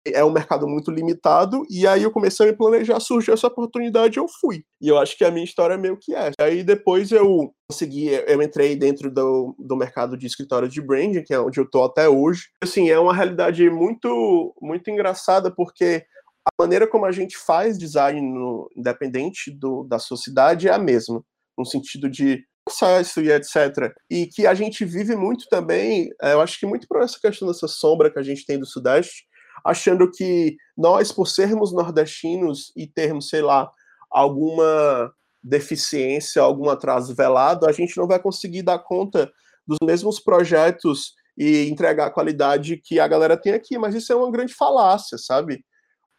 é 0.06 0.24
um 0.24 0.32
mercado 0.32 0.68
muito 0.68 0.92
limitado, 0.92 1.64
e 1.70 1.88
aí 1.88 2.04
eu 2.04 2.12
comecei 2.12 2.46
a 2.46 2.52
me 2.52 2.58
planejar, 2.58 3.00
surgiu 3.00 3.34
essa 3.34 3.48
oportunidade 3.48 4.18
eu 4.18 4.28
fui. 4.28 4.64
E 4.82 4.88
eu 4.88 4.98
acho 4.98 5.18
que 5.18 5.24
a 5.24 5.32
minha 5.32 5.46
história 5.46 5.76
é 5.76 5.78
meio 5.78 5.98
que 5.98 6.14
é. 6.14 6.32
Aí 6.40 6.64
depois 6.64 7.12
eu 7.12 7.54
consegui, 7.70 8.08
eu 8.08 8.42
entrei 8.42 8.76
dentro 8.76 9.10
do, 9.10 9.56
do 9.58 9.76
mercado 9.76 10.18
de 10.18 10.28
escritório 10.28 10.68
de 10.68 10.82
branding, 10.82 11.24
que 11.24 11.34
é 11.34 11.40
onde 11.40 11.60
eu 11.60 11.70
tô 11.70 11.84
até 11.84 12.10
hoje. 12.10 12.50
Assim, 12.62 12.90
é 12.90 13.00
uma 13.00 13.14
realidade 13.14 13.70
muito, 13.70 14.54
muito 14.62 14.90
engraçada, 14.90 15.50
porque 15.50 16.06
a 16.46 16.62
maneira 16.62 16.88
como 16.88 17.06
a 17.06 17.12
gente 17.12 17.38
faz 17.38 17.78
design 17.78 18.22
no, 18.22 18.70
independente 18.76 19.50
do, 19.50 19.84
da 19.84 19.98
sociedade 19.98 20.68
é 20.68 20.74
a 20.74 20.78
mesma, 20.78 21.24
no 21.58 21.66
sentido 21.66 22.10
de 22.10 22.44
processo 22.66 23.22
e 23.22 23.32
etc. 23.32 23.94
E 24.10 24.28
que 24.28 24.48
a 24.48 24.54
gente 24.54 24.86
vive 24.86 25.16
muito 25.16 25.46
também, 25.50 26.10
eu 26.22 26.42
acho 26.42 26.60
que 26.60 26.66
muito 26.66 26.88
por 26.88 27.02
essa 27.02 27.20
questão 27.22 27.48
dessa 27.48 27.68
sombra 27.68 28.12
que 28.12 28.20
a 28.20 28.24
gente 28.24 28.46
tem 28.46 28.58
do 28.58 28.66
Sudeste, 28.66 29.26
achando 29.64 30.12
que 30.12 30.58
nós, 30.78 31.12
por 31.12 31.28
sermos 31.28 31.74
nordestinos 31.74 32.72
e 32.76 32.86
termos, 32.86 33.30
sei 33.30 33.42
lá, 33.42 33.70
alguma 34.12 35.12
deficiência, 35.42 36.42
algum 36.42 36.70
atraso 36.70 37.14
velado, 37.16 37.68
a 37.68 37.72
gente 37.72 37.98
não 37.98 38.08
vai 38.08 38.20
conseguir 38.20 38.62
dar 38.62 38.80
conta 38.80 39.32
dos 39.68 39.78
mesmos 39.84 40.20
projetos 40.20 41.14
e 41.38 41.68
entregar 41.70 42.08
a 42.08 42.12
qualidade 42.12 42.78
que 42.78 43.00
a 43.00 43.08
galera 43.08 43.36
tem 43.36 43.54
aqui, 43.54 43.78
mas 43.78 43.96
isso 43.96 44.14
é 44.14 44.16
uma 44.16 44.32
grande 44.32 44.54
falácia, 44.54 45.18
sabe? 45.18 45.64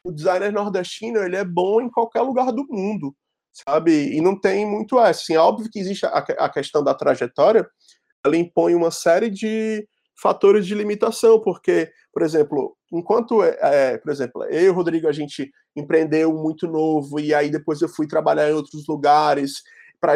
O 0.02 0.10
designer 0.10 0.52
nordestino, 0.52 1.20
ele 1.20 1.36
é 1.36 1.44
bom 1.44 1.80
em 1.80 1.90
qualquer 1.90 2.22
lugar 2.22 2.52
do 2.52 2.66
mundo, 2.68 3.14
sabe? 3.52 4.14
E 4.14 4.20
não 4.20 4.38
tem 4.38 4.66
muito 4.66 4.98
essa. 4.98 5.22
Assim, 5.22 5.34
é 5.34 5.38
óbvio 5.38 5.70
que 5.70 5.78
existe 5.78 6.04
a, 6.04 6.18
a 6.18 6.48
questão 6.48 6.82
da 6.82 6.94
trajetória, 6.94 7.66
ela 8.24 8.36
impõe 8.36 8.74
uma 8.74 8.90
série 8.90 9.30
de 9.30 9.86
fatores 10.20 10.66
de 10.66 10.74
limitação, 10.74 11.40
porque, 11.40 11.90
por 12.12 12.22
exemplo, 12.22 12.76
enquanto, 12.92 13.42
é, 13.42 13.56
é, 13.60 13.98
por 13.98 14.10
exemplo, 14.10 14.44
eu 14.44 14.62
e 14.62 14.68
o 14.68 14.74
Rodrigo, 14.74 15.08
a 15.08 15.12
gente 15.12 15.50
empreendeu 15.74 16.32
muito 16.32 16.66
novo, 16.66 17.18
e 17.18 17.34
aí 17.34 17.50
depois 17.50 17.80
eu 17.80 17.88
fui 17.88 18.06
trabalhar 18.06 18.48
em 18.48 18.54
outros 18.54 18.86
lugares, 18.86 19.62
para 20.00 20.14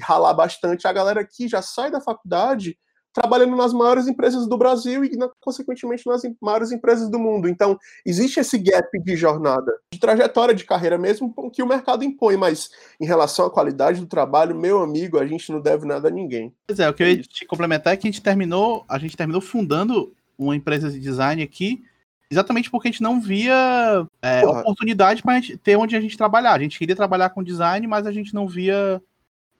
ralar 0.00 0.34
bastante, 0.34 0.86
a 0.86 0.92
galera 0.92 1.24
que 1.24 1.48
já 1.48 1.62
sai 1.62 1.90
da 1.90 2.00
faculdade 2.00 2.76
trabalhando 3.12 3.54
nas 3.56 3.72
maiores 3.72 4.08
empresas 4.08 4.46
do 4.46 4.56
Brasil 4.56 5.04
e, 5.04 5.16
consequentemente, 5.40 6.06
nas 6.06 6.22
maiores 6.40 6.72
empresas 6.72 7.08
do 7.10 7.18
mundo. 7.18 7.48
Então, 7.48 7.78
existe 8.04 8.40
esse 8.40 8.58
gap 8.58 8.88
de 9.00 9.16
jornada, 9.16 9.72
de 9.92 9.98
trajetória 9.98 10.54
de 10.54 10.64
carreira 10.64 10.96
mesmo, 10.96 11.34
que 11.52 11.62
o 11.62 11.66
mercado 11.66 12.04
impõe, 12.04 12.36
mas 12.36 12.70
em 13.00 13.06
relação 13.06 13.46
à 13.46 13.50
qualidade 13.50 14.00
do 14.00 14.06
trabalho, 14.06 14.58
meu 14.58 14.82
amigo, 14.82 15.18
a 15.18 15.26
gente 15.26 15.52
não 15.52 15.60
deve 15.60 15.86
nada 15.86 16.08
a 16.08 16.10
ninguém. 16.10 16.54
Pois 16.66 16.80
é, 16.80 16.88
o 16.88 16.94
que 16.94 17.02
eu 17.02 17.08
ia 17.08 17.22
te 17.22 17.44
complementar 17.44 17.92
é 17.92 17.96
que 17.96 18.06
a 18.06 18.10
gente 18.10 18.22
terminou, 18.22 18.84
a 18.88 18.98
gente 18.98 19.16
terminou 19.16 19.40
fundando 19.40 20.12
uma 20.38 20.56
empresa 20.56 20.90
de 20.90 20.98
design 20.98 21.42
aqui, 21.42 21.84
exatamente 22.30 22.70
porque 22.70 22.88
a 22.88 22.90
gente 22.90 23.02
não 23.02 23.20
via 23.20 24.06
é, 24.22 24.46
oportunidade 24.46 25.22
para 25.22 25.40
ter 25.62 25.76
onde 25.76 25.94
a 25.94 26.00
gente 26.00 26.16
trabalhar. 26.16 26.54
A 26.54 26.58
gente 26.58 26.78
queria 26.78 26.96
trabalhar 26.96 27.30
com 27.30 27.42
design, 27.42 27.86
mas 27.86 28.06
a 28.06 28.12
gente 28.12 28.34
não 28.34 28.48
via 28.48 29.00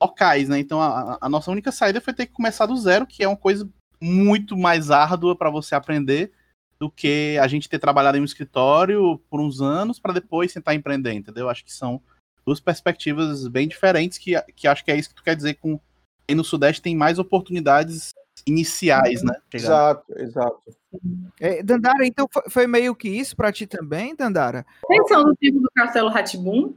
locais, 0.03 0.49
né? 0.49 0.59
Então 0.59 0.81
a, 0.81 1.19
a, 1.21 1.29
nossa 1.29 1.51
única 1.51 1.71
saída 1.71 2.01
foi 2.01 2.13
ter 2.13 2.27
que 2.27 2.33
começar 2.33 2.67
do 2.67 2.77
zero, 2.77 3.07
que 3.07 3.23
é 3.23 3.29
uma 3.29 3.37
coisa 3.37 3.69
muito 4.01 4.57
mais 4.57 4.91
árdua 4.91 5.37
para 5.37 5.51
você 5.51 5.75
aprender 5.75 6.33
do 6.79 6.91
que 6.91 7.39
a 7.41 7.47
gente 7.47 7.69
ter 7.69 7.79
trabalhado 7.79 8.19
em 8.19 8.21
um 8.21 8.25
escritório 8.25 9.19
por 9.31 9.41
uns 9.41 9.61
anos 9.61 10.01
para 10.01 10.13
depois 10.13 10.53
tentar 10.53 10.75
empreender, 10.75 11.13
entendeu? 11.13 11.49
Acho 11.49 11.65
que 11.65 11.73
são 11.73 12.03
duas 12.45 12.59
perspectivas 12.59 13.47
bem 13.47 13.69
diferentes 13.69 14.19
que, 14.19 14.41
que 14.57 14.67
acho 14.67 14.85
que 14.85 14.91
é 14.91 14.97
isso 14.97 15.11
que 15.11 15.15
tu 15.15 15.23
quer 15.23 15.37
dizer 15.37 15.55
com 15.55 15.79
e 16.29 16.35
no 16.35 16.45
Sudeste 16.45 16.83
tem 16.83 16.97
mais 16.97 17.19
oportunidades 17.19 18.13
iniciais, 18.47 19.23
né? 19.23 19.35
Exato, 19.53 20.05
exato. 20.19 20.61
É, 21.41 21.63
Dandara, 21.63 22.07
então 22.07 22.29
foi 22.49 22.67
meio 22.67 22.95
que 22.95 23.09
isso 23.09 23.37
para 23.37 23.53
ti 23.53 23.67
também, 23.67 24.15
Dandara? 24.15 24.65
Pensando 24.87 25.29
no 25.29 25.37
tempo 25.37 25.61
do 25.61 25.71
Castelo 25.75 26.09
Ratibum, 26.09 26.75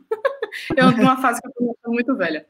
eu 0.76 0.92
numa 0.92 1.22
fase 1.22 1.42
que 1.42 1.48
eu 1.48 1.76
tô 1.84 1.92
muito 1.92 2.16
velha, 2.16 2.46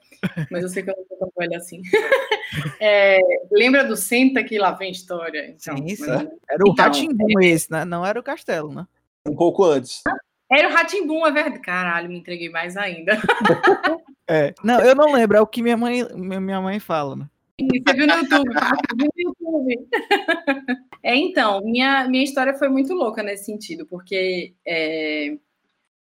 mas 0.52 0.64
eu 0.64 0.70
sei 0.70 0.84
que 0.84 0.90
eu 0.90 0.96
não 0.98 1.06
tô 1.06 1.16
tão 1.18 1.32
velha 1.38 1.58
assim. 1.58 1.82
É, 2.80 3.20
lembra 3.52 3.84
do 3.84 3.98
Senta 3.98 4.44
que 4.44 4.58
lá 4.58 4.72
vem 4.72 4.92
história? 4.92 5.48
Então, 5.48 5.76
Sim, 5.76 5.86
isso. 5.86 6.08
Mas... 6.08 6.28
Era 6.50 6.64
o 6.64 6.72
então, 6.72 6.86
Ratimbum 6.86 7.40
é... 7.42 7.46
esse, 7.48 7.72
né? 7.72 7.84
Não 7.84 8.06
era 8.06 8.20
o 8.20 8.24
Castelo, 8.24 8.74
né? 8.74 8.88
Um 9.28 9.36
pouco 9.36 9.64
antes. 9.66 10.04
Era 10.50 10.70
o 10.70 10.72
Ratimbum, 10.72 11.26
é 11.26 11.32
verdade. 11.32 11.60
Caralho, 11.60 12.08
me 12.08 12.18
entreguei 12.18 12.50
mais 12.50 12.78
ainda. 12.78 13.18
É. 14.28 14.56
Não, 14.64 14.82
eu 14.82 14.96
não 14.96 15.14
lembro, 15.14 15.38
é 15.38 15.42
o 15.42 15.46
que 15.46 15.62
minha 15.62 15.78
mãe, 15.78 16.04
minha 16.16 16.60
mãe 16.60 16.80
fala, 16.80 17.16
né? 17.16 17.30
Você 17.60 17.94
viu 17.94 18.08
no 18.08 18.14
YouTube, 18.14 18.50
viu 18.98 19.10
no 19.16 19.50
YouTube. 19.52 19.88
É, 21.04 21.16
então, 21.16 21.62
minha, 21.62 22.10
minha 22.10 22.24
história 22.24 22.56
foi 22.56 22.68
muito 22.68 22.92
louca 22.92 23.22
nesse 23.22 23.46
sentido, 23.46 23.86
porque 23.86 24.56
é, 24.66 25.38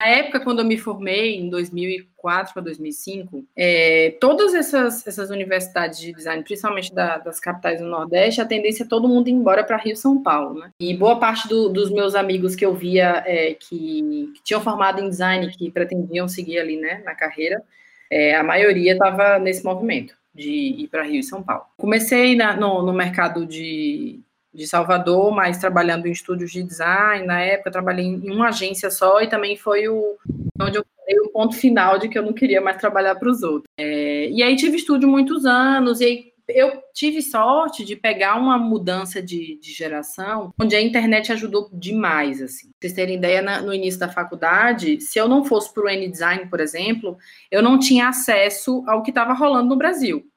na 0.00 0.06
época, 0.06 0.40
quando 0.40 0.60
eu 0.60 0.64
me 0.64 0.78
formei, 0.78 1.36
em 1.36 1.50
2004 1.50 2.54
para 2.54 2.62
2005, 2.62 3.44
é, 3.54 4.16
todas 4.18 4.54
essas, 4.54 5.06
essas 5.06 5.28
universidades 5.28 6.00
de 6.00 6.14
design, 6.14 6.42
principalmente 6.42 6.94
da, 6.94 7.18
das 7.18 7.38
capitais 7.38 7.80
do 7.80 7.86
Nordeste, 7.86 8.40
a 8.40 8.46
tendência 8.46 8.84
é 8.84 8.86
todo 8.86 9.06
mundo 9.06 9.28
ir 9.28 9.32
embora 9.32 9.62
para 9.62 9.76
Rio 9.76 9.94
São 9.94 10.22
Paulo, 10.22 10.58
né? 10.58 10.70
E 10.80 10.96
boa 10.96 11.18
parte 11.18 11.46
do, 11.46 11.68
dos 11.68 11.90
meus 11.90 12.14
amigos 12.14 12.56
que 12.56 12.64
eu 12.64 12.74
via 12.74 13.22
é, 13.26 13.52
que, 13.52 14.32
que, 14.34 14.42
tinham 14.42 14.62
formado 14.62 15.02
em 15.02 15.08
design, 15.10 15.46
que 15.50 15.70
pretendiam 15.70 16.26
seguir 16.26 16.58
ali, 16.58 16.78
né, 16.78 17.02
na 17.04 17.14
carreira, 17.14 17.62
é, 18.10 18.34
a 18.34 18.42
maioria 18.42 18.92
estava 18.92 19.38
nesse 19.38 19.62
movimento 19.62 20.14
de 20.34 20.50
ir 20.50 20.88
para 20.88 21.02
Rio 21.02 21.20
e 21.20 21.24
São 21.24 21.42
Paulo. 21.42 21.64
Comecei 21.76 22.34
na, 22.34 22.56
no, 22.56 22.82
no, 22.82 22.92
mercado 22.92 23.44
de, 23.44 24.20
de 24.52 24.66
Salvador, 24.66 25.30
mas 25.32 25.58
trabalhando 25.58 26.06
em 26.06 26.12
estúdios 26.12 26.50
de 26.50 26.62
design. 26.62 27.26
Na 27.26 27.40
época, 27.40 27.70
trabalhei 27.70 28.04
em 28.06 28.30
uma 28.30 28.48
agência 28.48 28.90
só 28.90 29.20
e 29.20 29.28
também 29.28 29.56
foi 29.56 29.88
o 29.88 30.16
onde 30.60 30.78
eu 30.78 30.84
dei 31.06 31.18
o 31.20 31.30
ponto 31.30 31.56
final 31.56 31.98
de 31.98 32.08
que 32.08 32.18
eu 32.18 32.22
não 32.22 32.32
queria 32.32 32.60
mais 32.60 32.76
trabalhar 32.76 33.14
para 33.14 33.30
os 33.30 33.42
outros. 33.42 33.70
É, 33.78 34.28
e 34.28 34.42
aí 34.42 34.56
tive 34.56 34.76
estúdio 34.76 35.08
muitos 35.08 35.46
anos, 35.46 36.00
e 36.00 36.04
aí 36.04 36.30
eu 36.54 36.82
tive 36.92 37.22
sorte 37.22 37.84
de 37.84 37.96
pegar 37.96 38.36
uma 38.36 38.58
mudança 38.58 39.22
de, 39.22 39.58
de, 39.60 39.72
geração, 39.72 40.52
onde 40.60 40.74
a 40.74 40.80
internet 40.80 41.32
ajudou 41.32 41.68
demais, 41.72 42.42
assim. 42.42 42.68
Pra 42.68 42.76
vocês 42.80 42.92
terem 42.92 43.16
ideia, 43.16 43.42
na, 43.42 43.62
no 43.62 43.72
início 43.72 44.00
da 44.00 44.08
faculdade, 44.08 45.00
se 45.00 45.18
eu 45.18 45.28
não 45.28 45.44
fosse 45.44 45.72
para 45.72 45.84
o 45.84 45.88
N-Design, 45.88 46.46
por 46.46 46.60
exemplo, 46.60 47.16
eu 47.50 47.62
não 47.62 47.78
tinha 47.78 48.08
acesso 48.08 48.84
ao 48.86 49.02
que 49.02 49.10
estava 49.10 49.32
rolando 49.32 49.68
no 49.68 49.76
Brasil. 49.76 50.29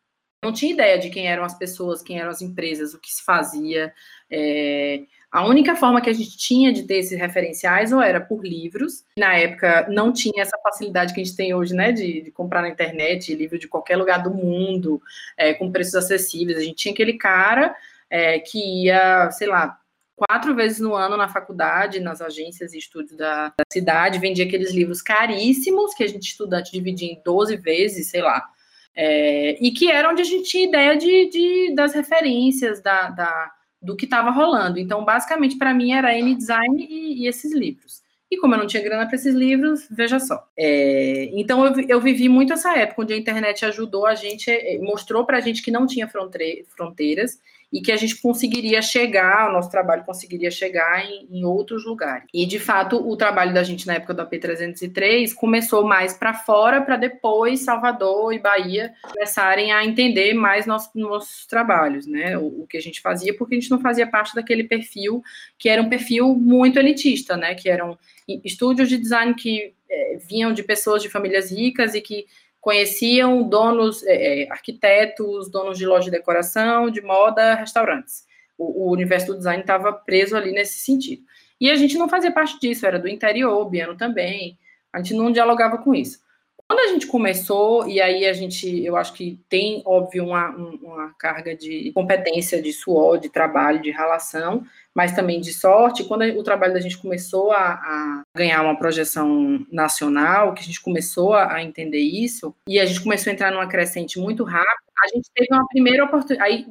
Não 0.43 0.51
tinha 0.51 0.73
ideia 0.73 0.99
de 0.99 1.09
quem 1.09 1.27
eram 1.27 1.43
as 1.43 1.57
pessoas, 1.57 2.01
quem 2.01 2.19
eram 2.19 2.29
as 2.29 2.41
empresas, 2.41 2.93
o 2.93 2.99
que 2.99 3.11
se 3.11 3.23
fazia. 3.23 3.93
É, 4.29 5.03
a 5.31 5.47
única 5.47 5.75
forma 5.75 6.01
que 6.01 6.09
a 6.09 6.13
gente 6.13 6.37
tinha 6.37 6.71
de 6.73 6.83
ter 6.83 6.97
esses 6.97 7.17
referenciais 7.17 7.91
ou 7.93 8.01
era 8.01 8.19
por 8.19 8.45
livros, 8.45 9.03
na 9.17 9.35
época 9.35 9.87
não 9.89 10.11
tinha 10.11 10.41
essa 10.41 10.57
facilidade 10.61 11.13
que 11.13 11.21
a 11.21 11.23
gente 11.23 11.35
tem 11.35 11.53
hoje, 11.53 11.73
né, 11.73 11.91
de, 11.91 12.21
de 12.21 12.31
comprar 12.31 12.61
na 12.61 12.69
internet 12.69 13.33
livro 13.33 13.57
de 13.57 13.67
qualquer 13.67 13.95
lugar 13.95 14.21
do 14.21 14.31
mundo, 14.31 15.01
é, 15.37 15.53
com 15.53 15.71
preços 15.71 15.95
acessíveis. 15.95 16.57
A 16.57 16.61
gente 16.61 16.75
tinha 16.75 16.93
aquele 16.93 17.13
cara 17.13 17.75
é, 18.09 18.37
que 18.37 18.83
ia, 18.83 19.31
sei 19.31 19.47
lá, 19.47 19.79
quatro 20.15 20.53
vezes 20.53 20.79
no 20.79 20.93
ano 20.93 21.17
na 21.17 21.27
faculdade, 21.27 21.99
nas 21.99 22.21
agências 22.21 22.73
e 22.73 22.77
estúdios 22.77 23.17
da, 23.17 23.47
da 23.47 23.63
cidade, 23.71 24.19
vendia 24.19 24.45
aqueles 24.45 24.71
livros 24.71 25.01
caríssimos 25.01 25.93
que 25.93 26.03
a 26.03 26.07
gente 26.07 26.27
estudante 26.27 26.71
dividia 26.71 27.11
em 27.11 27.21
12 27.23 27.55
vezes, 27.57 28.09
sei 28.09 28.21
lá. 28.21 28.47
É, 28.95 29.57
e 29.59 29.71
que 29.71 29.89
era 29.89 30.09
onde 30.09 30.21
a 30.21 30.25
gente 30.25 30.49
tinha 30.49 30.67
ideia 30.67 30.95
de, 30.95 31.29
de 31.29 31.75
das 31.75 31.93
referências, 31.93 32.81
da, 32.81 33.09
da 33.09 33.51
do 33.81 33.97
que 33.97 34.05
estava 34.05 34.31
rolando. 34.31 34.79
Então, 34.79 35.03
basicamente, 35.03 35.57
para 35.57 35.73
mim 35.73 35.91
era 35.91 36.17
N-Design 36.17 36.87
e, 36.89 37.23
e, 37.23 37.27
esses 37.27 37.53
livros. 37.53 38.01
E 38.31 38.37
como 38.37 38.55
eu 38.55 38.59
não 38.59 38.65
tinha 38.65 38.81
grana 38.81 39.05
para 39.05 39.15
esses 39.15 39.35
livros, 39.35 39.87
veja 39.91 40.19
só. 40.19 40.47
É, 40.57 41.29
então 41.33 41.65
eu, 41.65 41.85
eu 41.87 42.01
vivi 42.01 42.29
muito 42.29 42.53
essa 42.53 42.75
época 42.77 43.01
onde 43.01 43.13
a 43.13 43.17
internet 43.17 43.65
ajudou 43.65 44.07
a 44.07 44.15
gente, 44.15 44.49
é, 44.49 44.79
mostrou 44.79 45.25
para 45.25 45.37
a 45.37 45.41
gente 45.41 45.61
que 45.61 45.69
não 45.69 45.85
tinha 45.85 46.07
fronteiras 46.07 47.39
e 47.73 47.81
que 47.81 47.91
a 47.91 47.97
gente 47.97 48.21
conseguiria 48.21 48.83
chegar, 48.83 49.49
o 49.49 49.53
nosso 49.53 49.71
trabalho 49.71 50.03
conseguiria 50.03 50.51
chegar 50.51 51.03
em, 51.03 51.27
em 51.31 51.43
outros 51.43 51.83
lugares. 51.83 52.27
E, 52.31 52.45
de 52.45 52.59
fato, 52.59 52.97
o 52.97 53.17
trabalho 53.17 53.51
da 53.51 53.63
gente 53.63 53.87
na 53.87 53.95
época 53.95 54.13
do 54.13 54.21
AP303 54.21 55.33
começou 55.33 55.83
mais 55.83 56.13
para 56.13 56.35
fora, 56.35 56.83
para 56.83 56.97
depois 56.97 57.61
Salvador 57.61 58.31
e 58.31 58.37
Bahia 58.37 58.93
começarem 59.01 59.71
a 59.71 59.83
entender 59.83 60.35
mais 60.35 60.67
nossos, 60.67 60.93
nossos 60.93 61.47
trabalhos, 61.47 62.05
né? 62.05 62.37
O, 62.37 62.61
o, 62.61 62.67
que 62.67 62.77
a 62.77 62.81
gente 62.81 63.01
fazia, 63.01 63.35
porque 63.35 63.55
a 63.55 63.59
gente 63.59 63.71
não 63.71 63.79
fazia 63.79 64.05
parte 64.05 64.35
daquele 64.35 64.65
perfil 64.65 65.23
que 65.57 65.67
era 65.67 65.81
um 65.81 65.89
perfil 65.89 66.35
muito 66.35 66.77
elitista, 66.77 67.35
né? 67.35 67.55
Que 67.55 67.69
eram 67.69 67.97
estúdios 68.45 68.87
de 68.87 68.99
design 68.99 69.33
que 69.33 69.73
é, 69.89 70.17
vinham 70.29 70.53
de 70.53 70.61
pessoas 70.61 71.01
de 71.01 71.09
famílias 71.09 71.51
ricas 71.51 71.95
e 71.95 72.01
que 72.01 72.27
conheciam 72.63 73.43
donos, 73.43 74.03
é, 74.03 74.43
é, 74.43 74.49
arquitetos, 74.49 75.51
donos 75.51 75.77
de 75.77 75.85
loja 75.85 76.05
de 76.05 76.11
decoração, 76.11 76.89
de 76.89 77.01
moda, 77.01 77.55
restaurantes. 77.55 78.25
O, 78.57 78.85
o 78.85 78.91
universo 78.93 79.27
do 79.27 79.37
design 79.37 79.59
estava 79.59 79.91
preso 79.91 80.37
ali 80.37 80.53
nesse 80.53 80.79
sentido. 80.79 81.23
E 81.59 81.69
a 81.69 81.75
gente 81.75 81.97
não 81.97 82.07
fazia 82.07 82.31
parte 82.31 82.57
disso, 82.61 82.85
era 82.85 82.97
do 82.97 83.09
interior, 83.09 83.61
o 83.61 83.69
Biano 83.69 83.97
também, 83.97 84.57
a 84.93 84.99
gente 84.99 85.13
não 85.13 85.29
dialogava 85.29 85.77
com 85.77 85.93
isso. 85.93 86.19
Quando 86.67 86.79
a 86.79 86.87
gente 86.87 87.07
começou, 87.07 87.87
e 87.87 88.01
aí 88.01 88.25
a 88.25 88.33
gente, 88.33 88.83
eu 88.83 88.95
acho 88.95 89.13
que 89.13 89.39
tem, 89.49 89.83
óbvio, 89.85 90.25
uma, 90.25 90.49
uma 90.49 91.13
carga 91.19 91.55
de 91.55 91.91
competência, 91.93 92.61
de 92.61 92.71
suor, 92.71 93.19
de 93.19 93.29
trabalho, 93.29 93.81
de 93.81 93.91
relação, 93.91 94.63
mas 94.95 95.13
também 95.13 95.41
de 95.41 95.53
sorte. 95.53 96.05
Quando 96.05 96.23
o 96.23 96.43
trabalho 96.43 96.73
da 96.73 96.79
gente 96.79 96.97
começou 96.97 97.51
a, 97.51 97.73
a 97.73 98.21
ganhar 98.35 98.63
uma 98.63 98.77
projeção 98.77 99.65
nacional, 99.71 100.53
que 100.53 100.61
a 100.61 100.65
gente 100.65 100.81
começou 100.81 101.33
a, 101.33 101.53
a, 101.53 101.63
entender 101.63 101.99
isso, 101.99 102.55
e 102.67 102.79
a 102.79 102.85
gente 102.85 103.03
começou 103.03 103.29
a 103.29 103.33
entrar 103.33 103.51
numa 103.51 103.67
crescente 103.67 104.19
muito 104.19 104.43
rápida, 104.43 104.93
a 105.03 105.07
gente 105.09 105.29
teve 105.33 105.49
uma 105.51 105.67
primeira 105.67 106.05
oportunidade. 106.05 106.51
Aí, 106.51 106.65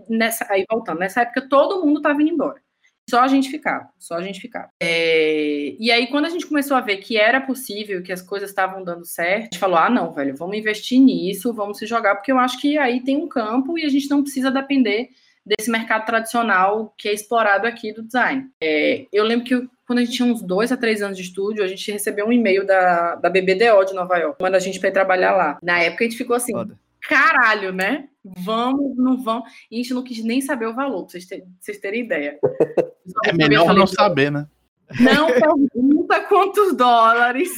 aí 0.49 0.65
voltando, 0.71 1.01
nessa 1.01 1.23
época 1.23 1.49
todo 1.49 1.85
mundo 1.85 1.99
estava 1.99 2.21
indo 2.23 2.33
embora. 2.33 2.61
Só 3.09 3.21
a 3.21 3.29
gente 3.29 3.51
ficava, 3.51 3.89
só 3.99 4.15
a 4.15 4.23
gente 4.23 4.41
ficava. 4.41 4.69
É... 4.81 5.75
E 5.79 5.91
aí, 5.91 6.07
quando 6.07 6.27
a 6.27 6.31
gente 6.31 6.47
começou 6.47 6.77
a 6.77 6.81
ver 6.81 6.99
que 6.99 7.17
era 7.17 7.41
possível, 7.41 8.03
que 8.03 8.13
as 8.13 8.23
coisas 8.23 8.51
estavam 8.51 8.83
dando 8.85 9.05
certo, 9.05 9.41
a 9.41 9.45
gente 9.45 9.59
falou: 9.59 9.77
ah, 9.77 9.91
não, 9.91 10.13
velho, 10.13 10.37
vamos 10.37 10.57
investir 10.57 11.01
nisso, 11.01 11.53
vamos 11.53 11.79
se 11.79 11.87
jogar, 11.87 12.15
porque 12.15 12.33
eu 12.33 12.39
acho 12.39 12.61
que 12.61 12.79
aí 12.79 13.03
tem 13.03 13.17
um 13.17 13.29
campo 13.29 13.79
e 13.79 13.85
a 13.85 13.89
gente 13.89 14.09
não 14.09 14.23
precisa 14.23 14.51
depender 14.51 15.11
desse 15.45 15.71
mercado 15.71 16.07
tradicional 16.07 16.95
que 16.97 17.09
é 17.09 17.13
explorado 17.13 17.67
aqui 17.67 17.93
do 17.93 18.03
design. 18.03 18.49
É, 18.63 19.07
eu 19.13 19.25
lembro 19.25 19.45
que 19.45 19.69
quando 19.87 19.99
a 19.99 20.05
gente 20.05 20.17
tinha 20.17 20.33
uns 20.33 20.41
dois 20.41 20.73
a 20.73 20.77
três 20.77 21.03
anos 21.03 21.17
de 21.19 21.25
estúdio, 21.25 21.65
a 21.65 21.69
gente 21.69 21.91
recebeu 21.91 22.27
um 22.27 22.33
e-mail 22.33 22.67
da, 22.67 23.17
da 23.17 23.29
BBDO 23.29 23.85
de 23.85 23.95
Nova 23.95 24.17
York, 24.17 24.41
manda 24.41 24.57
a 24.57 24.61
gente 24.61 24.85
ir 24.85 24.93
trabalhar 24.93 25.33
lá. 25.33 25.59
Na 25.63 25.81
época 25.81 26.05
a 26.05 26.09
gente 26.09 26.17
ficou 26.17 26.37
assim, 26.37 26.53
Foda. 26.53 26.79
caralho, 27.03 27.73
né? 27.73 28.09
Vamos, 28.25 28.97
não 28.97 29.21
vamos. 29.23 29.51
E 29.71 29.77
a 29.77 29.83
gente 29.83 29.95
não 29.95 30.03
quis 30.03 30.23
nem 30.23 30.41
saber 30.41 30.67
o 30.67 30.75
valor, 30.75 31.03
para 31.03 31.13
vocês, 31.13 31.27
ter, 31.27 31.45
vocês 31.61 31.79
terem 31.79 32.05
ideia. 32.05 32.39
É 33.27 33.33
melhor 33.33 33.75
não 33.75 33.85
saber, 33.85 34.31
né? 34.31 34.47
Não 35.01 35.27
pergunta 35.73 36.21
quantos 36.29 36.77
dólares. 36.77 37.51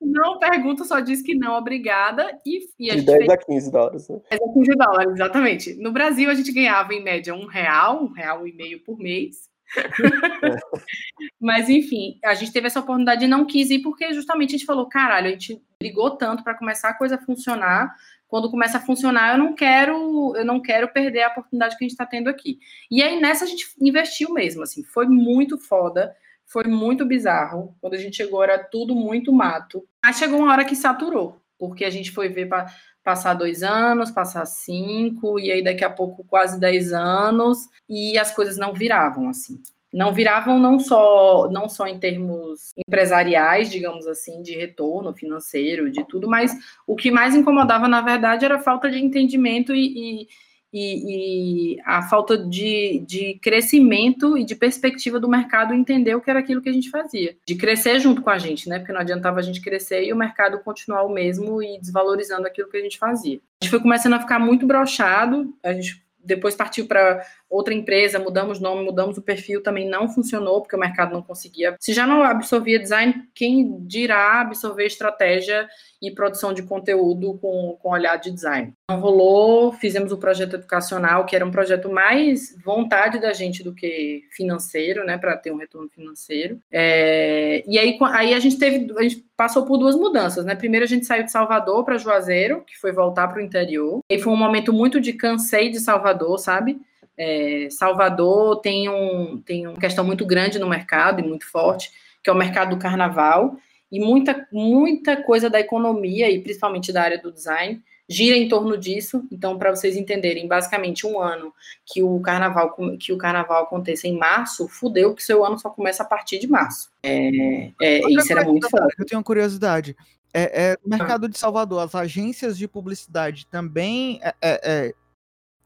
Não 0.00 0.38
pergunta, 0.38 0.84
só 0.84 0.98
diz 1.00 1.22
que 1.22 1.34
não, 1.34 1.54
obrigada. 1.54 2.36
E, 2.44 2.68
e 2.78 2.90
a 2.90 2.96
De 2.96 3.02
10 3.02 3.18
fez... 3.18 3.30
a 3.30 3.36
15 3.36 3.70
dólares. 3.70 4.08
Né? 4.08 4.20
10 4.30 4.42
a 4.42 4.52
15 4.52 4.70
dólares, 4.76 5.12
exatamente. 5.12 5.74
No 5.74 5.92
Brasil, 5.92 6.28
a 6.28 6.34
gente 6.34 6.52
ganhava 6.52 6.92
em 6.92 7.02
média 7.02 7.34
um 7.34 7.46
real, 7.46 8.02
um 8.02 8.12
real 8.12 8.46
e 8.46 8.52
meio 8.52 8.82
por 8.82 8.98
mês. 8.98 9.48
Mas, 11.40 11.68
enfim, 11.68 12.18
a 12.24 12.34
gente 12.34 12.52
teve 12.52 12.66
essa 12.66 12.80
oportunidade 12.80 13.24
e 13.24 13.28
não 13.28 13.46
quis 13.46 13.70
ir, 13.70 13.80
porque 13.80 14.12
justamente 14.12 14.50
a 14.50 14.58
gente 14.58 14.66
falou: 14.66 14.88
caralho, 14.88 15.28
a 15.28 15.30
gente 15.30 15.62
brigou 15.80 16.16
tanto 16.16 16.42
para 16.42 16.58
começar 16.58 16.88
a 16.88 16.94
coisa 16.94 17.14
a 17.14 17.24
funcionar. 17.24 17.94
Quando 18.30 18.50
começa 18.50 18.78
a 18.78 18.80
funcionar, 18.80 19.34
eu 19.34 19.38
não 19.38 19.54
quero, 19.54 20.34
eu 20.36 20.44
não 20.44 20.62
quero 20.62 20.88
perder 20.88 21.24
a 21.24 21.28
oportunidade 21.28 21.76
que 21.76 21.84
a 21.84 21.86
gente 21.86 21.92
está 21.92 22.06
tendo 22.06 22.30
aqui. 22.30 22.58
E 22.90 23.02
aí 23.02 23.20
nessa 23.20 23.44
a 23.44 23.48
gente 23.48 23.66
investiu 23.80 24.32
mesmo, 24.32 24.62
assim, 24.62 24.82
foi 24.84 25.06
muito 25.06 25.58
foda 25.58 26.16
foi 26.50 26.64
muito 26.64 27.06
bizarro. 27.06 27.76
Quando 27.80 27.94
a 27.94 27.96
gente 27.96 28.16
chegou, 28.16 28.42
era 28.42 28.58
tudo 28.58 28.92
muito 28.92 29.32
mato. 29.32 29.86
Mas 30.04 30.18
chegou 30.18 30.40
uma 30.40 30.50
hora 30.50 30.64
que 30.64 30.74
saturou, 30.74 31.40
porque 31.56 31.84
a 31.84 31.90
gente 31.90 32.10
foi 32.10 32.28
ver 32.28 32.48
para 32.48 32.66
passar 33.04 33.34
dois 33.34 33.62
anos, 33.62 34.10
passar 34.10 34.44
cinco, 34.46 35.38
e 35.38 35.50
aí 35.50 35.62
daqui 35.62 35.84
a 35.84 35.90
pouco 35.90 36.24
quase 36.24 36.58
dez 36.58 36.92
anos, 36.92 37.68
e 37.88 38.18
as 38.18 38.34
coisas 38.34 38.56
não 38.56 38.74
viravam 38.74 39.28
assim. 39.28 39.62
Não 39.92 40.12
viravam 40.12 40.58
não 40.58 40.78
só 40.78 41.48
não 41.50 41.68
só 41.68 41.86
em 41.86 41.98
termos 41.98 42.72
empresariais, 42.76 43.70
digamos 43.70 44.06
assim, 44.06 44.42
de 44.42 44.56
retorno 44.56 45.12
financeiro, 45.12 45.90
de 45.90 46.04
tudo, 46.04 46.28
mas 46.28 46.54
o 46.86 46.94
que 46.94 47.10
mais 47.10 47.34
incomodava, 47.34 47.88
na 47.88 48.00
verdade, 48.00 48.44
era 48.44 48.56
a 48.56 48.60
falta 48.60 48.90
de 48.90 48.98
entendimento 48.98 49.74
e, 49.74 50.22
e 50.22 50.28
e, 50.72 51.78
a 51.84 52.02
falta 52.02 52.36
de, 52.38 53.02
de 53.06 53.38
crescimento 53.42 54.38
e 54.38 54.44
de 54.44 54.54
perspectiva 54.54 55.18
do 55.18 55.28
mercado 55.28 55.74
entender 55.74 56.14
o 56.14 56.20
que 56.20 56.30
era 56.30 56.38
aquilo 56.38 56.62
que 56.62 56.68
a 56.68 56.72
gente 56.72 56.90
fazia, 56.90 57.36
de 57.44 57.54
crescer 57.56 57.98
junto 57.98 58.22
com 58.22 58.30
a 58.30 58.38
gente, 58.38 58.68
né? 58.68 58.78
Porque 58.78 58.92
não 58.92 59.00
adiantava 59.00 59.40
a 59.40 59.42
gente 59.42 59.60
crescer 59.60 60.04
e 60.04 60.12
o 60.12 60.16
mercado 60.16 60.60
continuar 60.60 61.02
o 61.02 61.12
mesmo 61.12 61.62
e 61.62 61.78
desvalorizando 61.80 62.46
aquilo 62.46 62.68
que 62.68 62.76
a 62.76 62.82
gente 62.82 62.98
fazia. 62.98 63.40
A 63.60 63.64
gente 63.64 63.70
foi 63.70 63.80
começando 63.80 64.14
a 64.14 64.20
ficar 64.20 64.38
muito 64.38 64.66
brochado, 64.66 65.52
a 65.62 65.72
gente 65.72 66.02
depois 66.22 66.54
partiu 66.54 66.86
para 66.86 67.24
outra 67.48 67.74
empresa, 67.74 68.18
mudamos 68.18 68.60
nome, 68.60 68.84
mudamos 68.84 69.18
o 69.18 69.22
perfil, 69.22 69.62
também 69.62 69.88
não 69.88 70.08
funcionou, 70.08 70.60
porque 70.60 70.76
o 70.76 70.78
mercado 70.78 71.12
não 71.12 71.22
conseguia. 71.22 71.76
Se 71.80 71.92
já 71.92 72.06
não 72.06 72.22
absorvia 72.22 72.78
design, 72.78 73.28
quem 73.34 73.84
dirá 73.86 74.40
absorver 74.40 74.86
estratégia 74.86 75.68
e 76.00 76.10
produção 76.10 76.52
de 76.52 76.62
conteúdo 76.62 77.38
com, 77.40 77.76
com 77.80 77.90
olhar 77.90 78.16
de 78.16 78.30
design? 78.30 78.72
Não 78.90 79.00
rolou, 79.00 79.72
fizemos 79.72 80.12
o 80.12 80.18
projeto 80.18 80.54
educacional, 80.54 81.26
que 81.26 81.36
era 81.36 81.44
um 81.44 81.50
projeto 81.50 81.90
mais 81.90 82.56
vontade 82.64 83.18
da 83.20 83.32
gente 83.32 83.62
do 83.62 83.74
que 83.74 84.24
financeiro, 84.30 85.04
né, 85.04 85.18
para 85.18 85.36
ter 85.36 85.52
um 85.52 85.56
retorno 85.56 85.88
financeiro. 85.90 86.58
É, 86.72 87.62
e 87.66 87.78
aí, 87.78 87.98
aí 88.12 88.34
a 88.34 88.38
gente 88.38 88.58
teve, 88.58 88.92
a 88.98 89.02
gente 89.02 89.24
passou 89.36 89.64
por 89.64 89.78
duas 89.78 89.96
mudanças, 89.96 90.44
né? 90.44 90.54
Primeiro 90.54 90.84
a 90.84 90.88
gente 90.88 91.06
saiu 91.06 91.24
de 91.24 91.32
Salvador 91.32 91.84
para 91.84 91.98
Juazeiro, 91.98 92.62
que 92.66 92.78
foi 92.78 92.92
voltar 92.92 93.28
para 93.28 93.38
o 93.38 93.42
interior. 93.42 94.00
E 94.08 94.18
foi 94.18 94.32
um 94.32 94.36
momento 94.36 94.72
muito 94.72 95.00
de 95.00 95.12
cansei 95.12 95.70
de 95.70 95.80
Salvador, 95.80 96.38
sabe? 96.38 96.78
É, 97.16 97.68
Salvador 97.70 98.60
tem, 98.60 98.88
um, 98.88 99.42
tem 99.44 99.66
uma 99.66 99.78
questão 99.78 100.04
muito 100.04 100.24
grande 100.24 100.58
no 100.58 100.68
mercado 100.68 101.20
e 101.20 101.22
muito 101.22 101.46
forte, 101.46 101.90
que 102.22 102.30
é 102.30 102.32
o 102.32 102.36
mercado 102.36 102.70
do 102.70 102.78
carnaval, 102.78 103.56
e 103.90 104.00
muita, 104.00 104.46
muita 104.52 105.22
coisa 105.22 105.50
da 105.50 105.60
economia, 105.60 106.30
e 106.30 106.40
principalmente 106.40 106.92
da 106.92 107.02
área 107.02 107.18
do 107.20 107.32
design, 107.32 107.82
gira 108.08 108.36
em 108.36 108.48
torno 108.48 108.76
disso. 108.76 109.26
Então, 109.30 109.58
para 109.58 109.70
vocês 109.70 109.96
entenderem, 109.96 110.46
basicamente 110.48 111.06
um 111.06 111.20
ano 111.20 111.52
que 111.86 112.02
o 112.02 112.20
carnaval 112.20 112.74
que 112.98 113.12
o 113.12 113.18
carnaval 113.18 113.64
aconteça 113.64 114.08
em 114.08 114.16
março, 114.16 114.68
fudeu 114.68 115.14
que 115.14 115.22
seu 115.22 115.44
ano 115.44 115.58
só 115.58 115.70
começa 115.70 116.02
a 116.02 116.06
partir 116.06 116.38
de 116.38 116.46
março. 116.46 116.90
É, 117.02 117.70
é, 117.80 118.00
isso 118.10 118.32
era 118.32 118.44
muito 118.44 118.68
forte. 118.68 118.94
Eu 118.98 119.06
tenho 119.06 119.18
uma 119.18 119.24
curiosidade. 119.24 119.96
É, 120.32 120.72
é, 120.72 120.76
mercado 120.86 121.28
de 121.28 121.36
Salvador, 121.36 121.82
as 121.82 121.94
agências 121.94 122.56
de 122.56 122.68
publicidade 122.68 123.46
também 123.46 124.20
é, 124.22 124.34
é, 124.40 124.60
é 124.62 124.94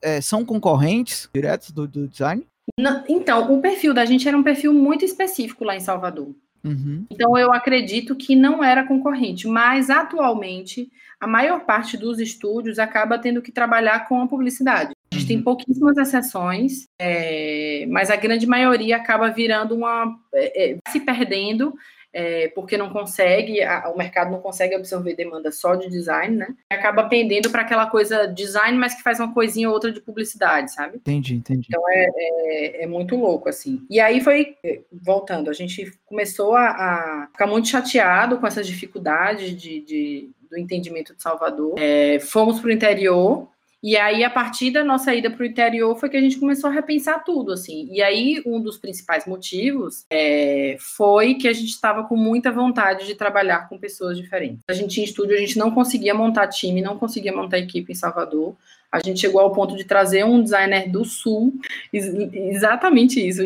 é, 0.04 0.20
são 0.20 0.44
concorrentes 0.44 1.30
diretos 1.34 1.70
do, 1.70 1.88
do 1.88 2.06
design? 2.06 2.46
Não, 2.78 3.02
então, 3.08 3.52
o 3.52 3.60
perfil 3.62 3.94
da 3.94 4.04
gente 4.04 4.28
era 4.28 4.37
um 4.37 4.42
perfil 4.42 4.72
muito 4.72 5.04
específico 5.04 5.64
lá 5.64 5.74
em 5.74 5.80
Salvador. 5.80 6.34
Uhum. 6.64 7.05
Então, 7.11 7.37
eu 7.37 7.53
acredito 7.53 8.16
que 8.16 8.35
não 8.35 8.64
era 8.64 8.85
concorrente, 8.85 9.46
mas 9.46 9.90
atualmente 9.90 10.90
a 11.20 11.27
maior 11.27 11.61
parte 11.61 11.96
dos 11.96 12.18
estúdios 12.18 12.79
acaba 12.79 13.18
tendo 13.18 13.42
que 13.42 13.53
trabalhar 13.53 14.09
com 14.09 14.20
a 14.20 14.27
publicidade. 14.27 14.92
A 15.12 15.14
gente 15.14 15.22
uhum. 15.22 15.29
tem 15.29 15.42
pouquíssimas 15.42 15.96
exceções, 15.96 16.87
é, 16.98 17.87
mas 17.88 18.11
a 18.11 18.16
grande 18.16 18.46
maioria 18.46 18.96
acaba 18.96 19.31
virando 19.31 19.74
uma. 19.74 20.18
É, 20.35 20.72
é 20.72 20.79
se 20.88 21.00
perdendo 21.00 21.74
é, 22.14 22.48
porque 22.48 22.79
não 22.79 22.90
consegue, 22.90 23.61
a, 23.61 23.90
o 23.90 23.98
mercado 23.98 24.31
não 24.31 24.40
consegue 24.40 24.74
absorver 24.74 25.16
demanda 25.16 25.50
só 25.50 25.74
de 25.74 25.88
design, 25.90 26.37
né? 26.37 26.55
Acaba 26.71 27.08
pendendo 27.08 27.50
para 27.50 27.62
aquela 27.62 27.87
coisa 27.87 28.27
design, 28.27 28.79
mas 28.79 28.94
que 28.94 29.02
faz 29.02 29.19
uma 29.19 29.35
coisinha 29.35 29.69
ou 29.69 29.75
outra 29.75 29.90
de 29.90 30.00
publicidade, 30.00 30.73
sabe? 30.73 30.96
Entendi, 30.96 31.35
entendi. 31.35 31.67
Então 31.69 31.83
é, 31.88 32.06
é, 32.17 32.85
é 32.85 32.87
muito 32.87 33.17
louco, 33.17 33.48
assim. 33.48 33.85
E 33.90 33.98
aí 33.98 34.21
foi, 34.21 34.56
voltando, 34.92 35.50
a 35.50 35.52
gente 35.52 35.92
começou 36.06 36.54
a, 36.54 36.69
a 36.69 37.29
ficar 37.33 37.48
muito 37.48 37.69
chateado 37.69 38.38
com 38.38 38.46
essas 38.46 38.67
dificuldades 38.67 39.50
de, 39.60 39.81
de 39.81 40.31
do 40.54 40.58
entendimento 40.58 41.15
de 41.15 41.23
Salvador. 41.23 41.75
É, 41.77 42.21
fomos 42.21 42.60
para 42.60 42.69
o 42.69 42.73
interior, 42.73 43.48
e 43.87 43.98
aí, 43.98 44.24
a 44.24 44.30
partir 44.30 44.70
da 44.70 44.82
nossa 44.82 45.14
ida 45.14 45.30
para 45.30 45.42
o 45.42 45.44
interior, 45.44 45.94
foi 45.94 46.08
que 46.08 46.16
a 46.16 46.20
gente 46.20 46.40
começou 46.40 46.70
a 46.70 46.72
repensar 46.72 47.22
tudo, 47.22 47.52
assim. 47.52 47.87
E 47.92 48.02
aí, 48.02 48.42
um 48.46 48.58
dos 48.58 48.78
principais 48.78 49.26
motivos 49.26 50.06
é, 50.10 50.78
foi 50.80 51.35
que 51.35 51.46
a 51.46 51.52
gente 51.52 51.68
estava 51.68 52.04
com 52.04 52.16
muita 52.16 52.50
vontade 52.50 53.06
de 53.06 53.14
trabalhar 53.14 53.68
com 53.68 53.76
pessoas 53.76 54.16
diferentes. 54.16 54.60
A 54.66 54.72
gente 54.72 54.94
tinha 54.94 55.04
estúdio, 55.04 55.37
a 55.37 55.38
gente 55.38 55.58
não 55.58 55.70
conseguia 55.70 56.14
montar 56.14 56.48
time, 56.48 56.80
não 56.80 56.96
conseguia 56.96 57.30
montar 57.30 57.58
equipe 57.58 57.92
em 57.92 57.94
Salvador. 57.94 58.56
A 58.90 59.00
gente 59.04 59.20
chegou 59.20 59.42
ao 59.42 59.52
ponto 59.52 59.76
de 59.76 59.85
trazer 59.85 60.24
um 60.24 60.42
designer 60.42 60.90
do 60.90 61.04
Sul, 61.04 61.52
exatamente 61.92 63.20
isso. 63.20 63.42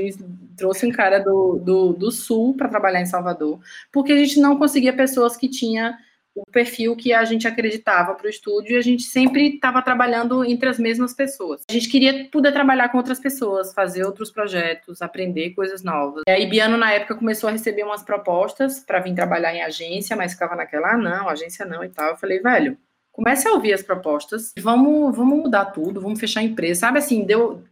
trouxe 0.57 0.87
um 0.87 0.93
cara 0.93 1.19
do, 1.19 1.61
do, 1.65 1.93
do 1.95 2.13
Sul 2.13 2.55
para 2.55 2.69
trabalhar 2.69 3.01
em 3.01 3.07
Salvador, 3.07 3.59
porque 3.91 4.13
a 4.13 4.17
gente 4.17 4.39
não 4.39 4.57
conseguia 4.57 4.93
pessoas 4.93 5.37
que 5.37 5.49
tinham 5.49 5.93
o 6.41 6.51
perfil 6.51 6.97
que 6.97 7.13
a 7.13 7.25
gente 7.25 7.47
acreditava 7.47 8.15
para 8.15 8.27
o 8.27 8.31
estúdio 8.31 8.73
e 8.73 8.77
a 8.77 8.83
gente 8.83 9.03
sempre 9.03 9.55
estava 9.55 9.83
trabalhando 9.83 10.45
entre 10.45 10.69
as 10.69 10.79
mesmas 10.79 11.15
pessoas. 11.15 11.63
A 11.69 11.73
gente 11.73 11.89
queria 11.89 12.29
poder 12.31 12.53
trabalhar 12.53 12.89
com 12.89 12.99
outras 12.99 13.19
pessoas, 13.19 13.73
fazer 13.73 14.05
outros 14.05 14.31
projetos, 14.31 15.03
aprender 15.03 15.51
coisas 15.51 15.83
novas. 15.83 16.23
E 16.27 16.31
aí 16.31 16.47
Biano 16.47 16.77
na 16.77 16.93
época 16.93 17.15
começou 17.15 17.49
a 17.49 17.53
receber 17.53 17.85
umas 17.85 18.03
propostas 18.03 18.81
para 18.81 19.01
vir 19.01 19.15
trabalhar 19.15 19.55
em 19.55 19.63
agência, 19.63 20.17
mas 20.17 20.33
ficava 20.33 20.55
naquela, 20.55 20.93
ah, 20.93 20.99
não, 20.99 21.29
agência 21.29 21.65
não 21.67 21.83
e 21.83 21.89
tal. 21.89 22.11
Eu 22.11 22.17
falei, 22.17 22.41
velho, 22.41 22.77
comece 23.13 23.49
a 23.49 23.53
ouvir 23.53 23.73
as 23.73 23.83
propostas, 23.83 24.53
vamos, 24.59 25.17
vamos 25.17 25.39
mudar 25.39 25.67
tudo, 25.67 26.01
vamos 26.01 26.21
fechar 26.21 26.41
a 26.41 26.45
empresa. 26.45 26.81
Sabe 26.81 26.99
assim, 26.99 27.25
deu 27.25 27.65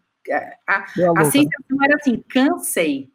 a, 0.66 0.84
a 1.18 1.24
sensação 1.24 1.84
era 1.84 1.94
assim, 1.94 2.22
cansei 2.28 3.10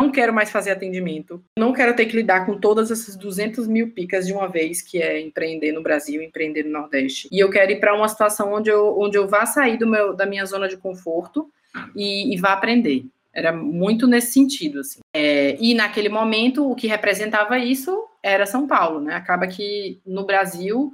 não 0.00 0.10
quero 0.10 0.32
mais 0.32 0.50
fazer 0.50 0.70
atendimento, 0.70 1.42
não 1.58 1.72
quero 1.72 1.94
ter 1.94 2.06
que 2.06 2.16
lidar 2.16 2.46
com 2.46 2.58
todas 2.58 2.90
essas 2.90 3.16
200 3.16 3.66
mil 3.66 3.90
picas 3.90 4.26
de 4.26 4.32
uma 4.32 4.48
vez, 4.48 4.80
que 4.80 5.02
é 5.02 5.20
empreender 5.20 5.72
no 5.72 5.82
Brasil, 5.82 6.22
empreender 6.22 6.64
no 6.64 6.70
Nordeste. 6.70 7.28
E 7.30 7.38
eu 7.38 7.50
quero 7.50 7.72
ir 7.72 7.80
para 7.80 7.94
uma 7.94 8.08
situação 8.08 8.52
onde 8.52 8.70
eu, 8.70 8.98
onde 8.98 9.18
eu 9.18 9.28
vá 9.28 9.44
sair 9.44 9.76
do 9.76 9.86
meu, 9.86 10.14
da 10.14 10.26
minha 10.26 10.44
zona 10.46 10.68
de 10.68 10.76
conforto 10.76 11.50
e, 11.94 12.34
e 12.34 12.36
vá 12.38 12.52
aprender. 12.52 13.04
Era 13.32 13.52
muito 13.52 14.06
nesse 14.06 14.32
sentido, 14.32 14.80
assim. 14.80 15.00
É, 15.12 15.56
e 15.60 15.74
naquele 15.74 16.08
momento, 16.08 16.70
o 16.70 16.76
que 16.76 16.86
representava 16.86 17.58
isso 17.58 18.06
era 18.22 18.46
São 18.46 18.66
Paulo, 18.66 19.00
né? 19.00 19.14
Acaba 19.14 19.46
que 19.46 20.00
no 20.06 20.24
Brasil 20.24 20.92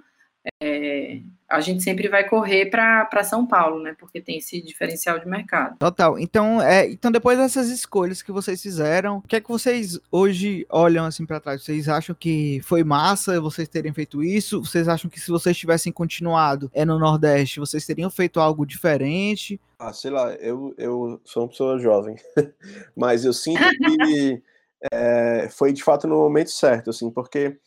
é, 0.62 1.20
a 1.50 1.60
gente 1.60 1.82
sempre 1.82 2.08
vai 2.08 2.28
correr 2.28 2.66
para 2.66 3.24
São 3.24 3.44
Paulo, 3.44 3.82
né? 3.82 3.96
Porque 3.98 4.20
tem 4.20 4.38
esse 4.38 4.62
diferencial 4.62 5.18
de 5.18 5.26
mercado. 5.26 5.76
Total. 5.78 6.16
Então, 6.16 6.62
é, 6.62 6.88
então 6.88 7.10
depois 7.10 7.36
dessas 7.36 7.68
escolhas 7.68 8.22
que 8.22 8.30
vocês 8.30 8.62
fizeram, 8.62 9.16
o 9.18 9.22
que 9.22 9.34
é 9.34 9.40
que 9.40 9.48
vocês 9.48 9.98
hoje 10.12 10.64
olham 10.70 11.04
assim 11.04 11.26
para 11.26 11.40
trás? 11.40 11.64
Vocês 11.64 11.88
acham 11.88 12.14
que 12.14 12.60
foi 12.62 12.84
massa 12.84 13.40
vocês 13.40 13.68
terem 13.68 13.92
feito 13.92 14.22
isso? 14.22 14.64
Vocês 14.64 14.86
acham 14.86 15.10
que 15.10 15.18
se 15.18 15.28
vocês 15.28 15.56
tivessem 15.56 15.92
continuado 15.92 16.70
é 16.72 16.84
no 16.84 17.00
Nordeste, 17.00 17.58
vocês 17.58 17.84
teriam 17.84 18.10
feito 18.10 18.38
algo 18.38 18.64
diferente? 18.64 19.60
Ah, 19.76 19.92
sei 19.92 20.12
lá, 20.12 20.32
eu, 20.34 20.72
eu 20.78 21.20
sou 21.24 21.42
uma 21.42 21.48
pessoa 21.48 21.80
jovem, 21.80 22.14
mas 22.96 23.24
eu 23.24 23.32
sinto 23.32 23.58
que 23.58 24.40
é, 24.92 25.48
foi 25.50 25.72
de 25.72 25.82
fato 25.82 26.06
no 26.06 26.16
momento 26.16 26.50
certo, 26.50 26.90
assim, 26.90 27.10
porque 27.10 27.58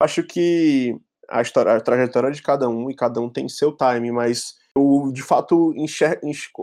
acho 0.00 0.24
que 0.24 0.98
a, 1.30 1.40
história, 1.40 1.72
a 1.72 1.80
trajetória 1.80 2.30
de 2.30 2.42
cada 2.42 2.68
um 2.68 2.90
e 2.90 2.94
cada 2.94 3.20
um 3.20 3.30
tem 3.30 3.48
seu 3.48 3.76
time, 3.76 4.10
mas 4.10 4.56
eu 4.76 5.10
de 5.12 5.22
fato 5.22 5.72
enxergo, 5.76 6.20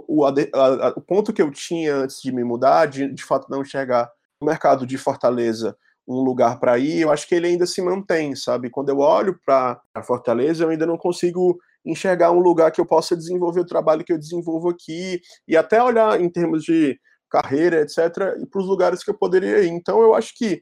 o, 0.08 0.26
a, 0.26 0.30
a, 0.30 0.90
o 0.90 1.02
ponto 1.02 1.34
que 1.34 1.42
eu 1.42 1.52
tinha 1.52 1.96
antes 1.96 2.22
de 2.22 2.32
me 2.32 2.44
mudar, 2.44 2.86
de, 2.88 3.12
de 3.12 3.24
fato 3.24 3.50
não 3.50 3.62
enxergar 3.62 4.12
o 4.42 4.46
mercado 4.46 4.86
de 4.86 4.98
Fortaleza 4.98 5.76
um 6.08 6.22
lugar 6.22 6.58
para 6.58 6.78
ir, 6.78 7.02
eu 7.02 7.12
acho 7.12 7.28
que 7.28 7.36
ele 7.36 7.48
ainda 7.48 7.66
se 7.66 7.82
mantém, 7.82 8.34
sabe? 8.34 8.70
Quando 8.70 8.90
eu 8.90 9.00
olho 9.00 9.38
para 9.46 9.82
Fortaleza, 10.04 10.64
eu 10.64 10.70
ainda 10.70 10.86
não 10.86 10.98
consigo 10.98 11.60
enxergar 11.86 12.32
um 12.32 12.40
lugar 12.40 12.72
que 12.72 12.80
eu 12.80 12.86
possa 12.86 13.16
desenvolver 13.16 13.62
o 13.62 13.66
trabalho 13.66 14.06
que 14.06 14.14
eu 14.14 14.18
desenvolvo 14.18 14.70
aqui 14.70 15.22
e 15.48 15.58
até 15.58 15.84
olhar 15.84 16.20
em 16.20 16.30
termos 16.30 16.64
de 16.64 16.98
carreira, 17.30 17.82
etc, 17.82 17.98
e 18.42 18.46
para 18.46 18.62
os 18.62 18.68
lugares 18.68 19.04
que 19.04 19.10
eu 19.10 19.18
poderia 19.18 19.60
ir. 19.64 19.70
Então 19.70 20.02
eu 20.02 20.16
acho 20.16 20.34
que 20.38 20.62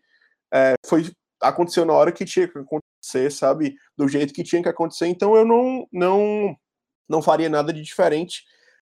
é, 0.51 0.73
foi 0.85 1.11
aconteceu 1.41 1.85
na 1.85 1.93
hora 1.93 2.11
que 2.11 2.25
tinha 2.25 2.47
que 2.47 2.53
acontecer, 3.05 3.31
sabe? 3.31 3.75
Do 3.95 4.07
jeito 4.07 4.33
que 4.33 4.43
tinha 4.43 4.61
que 4.61 4.69
acontecer. 4.69 5.07
Então 5.07 5.35
eu 5.35 5.45
não 5.45 5.87
não 5.91 6.55
não 7.07 7.21
faria 7.21 7.49
nada 7.49 7.71
de 7.71 7.81
diferente. 7.81 8.43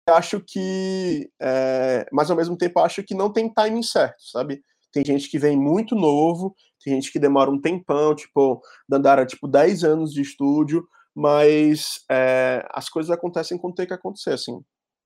Acho 0.07 0.39
que, 0.39 1.29
é, 1.41 2.05
mas 2.11 2.29
ao 2.29 2.37
mesmo 2.37 2.57
tempo 2.57 2.79
acho 2.79 3.03
que 3.03 3.15
não 3.15 3.31
tem 3.31 3.51
timing 3.51 3.81
certo, 3.81 4.21
sabe? 4.21 4.61
Tem 4.91 5.03
gente 5.03 5.29
que 5.29 5.39
vem 5.39 5.57
muito 5.57 5.95
novo, 5.95 6.53
tem 6.83 6.95
gente 6.95 7.11
que 7.11 7.17
demora 7.17 7.49
um 7.49 7.59
tempão, 7.59 8.13
tipo, 8.13 8.61
Dandara, 8.87 9.25
tipo, 9.25 9.47
10 9.47 9.83
anos 9.83 10.13
de 10.13 10.21
estúdio, 10.21 10.85
mas 11.15 12.03
é, 12.11 12.67
as 12.71 12.89
coisas 12.89 13.09
acontecem 13.09 13.57
quando 13.57 13.75
tem 13.75 13.87
que 13.87 13.93
acontecer, 13.93 14.33
assim. 14.33 14.61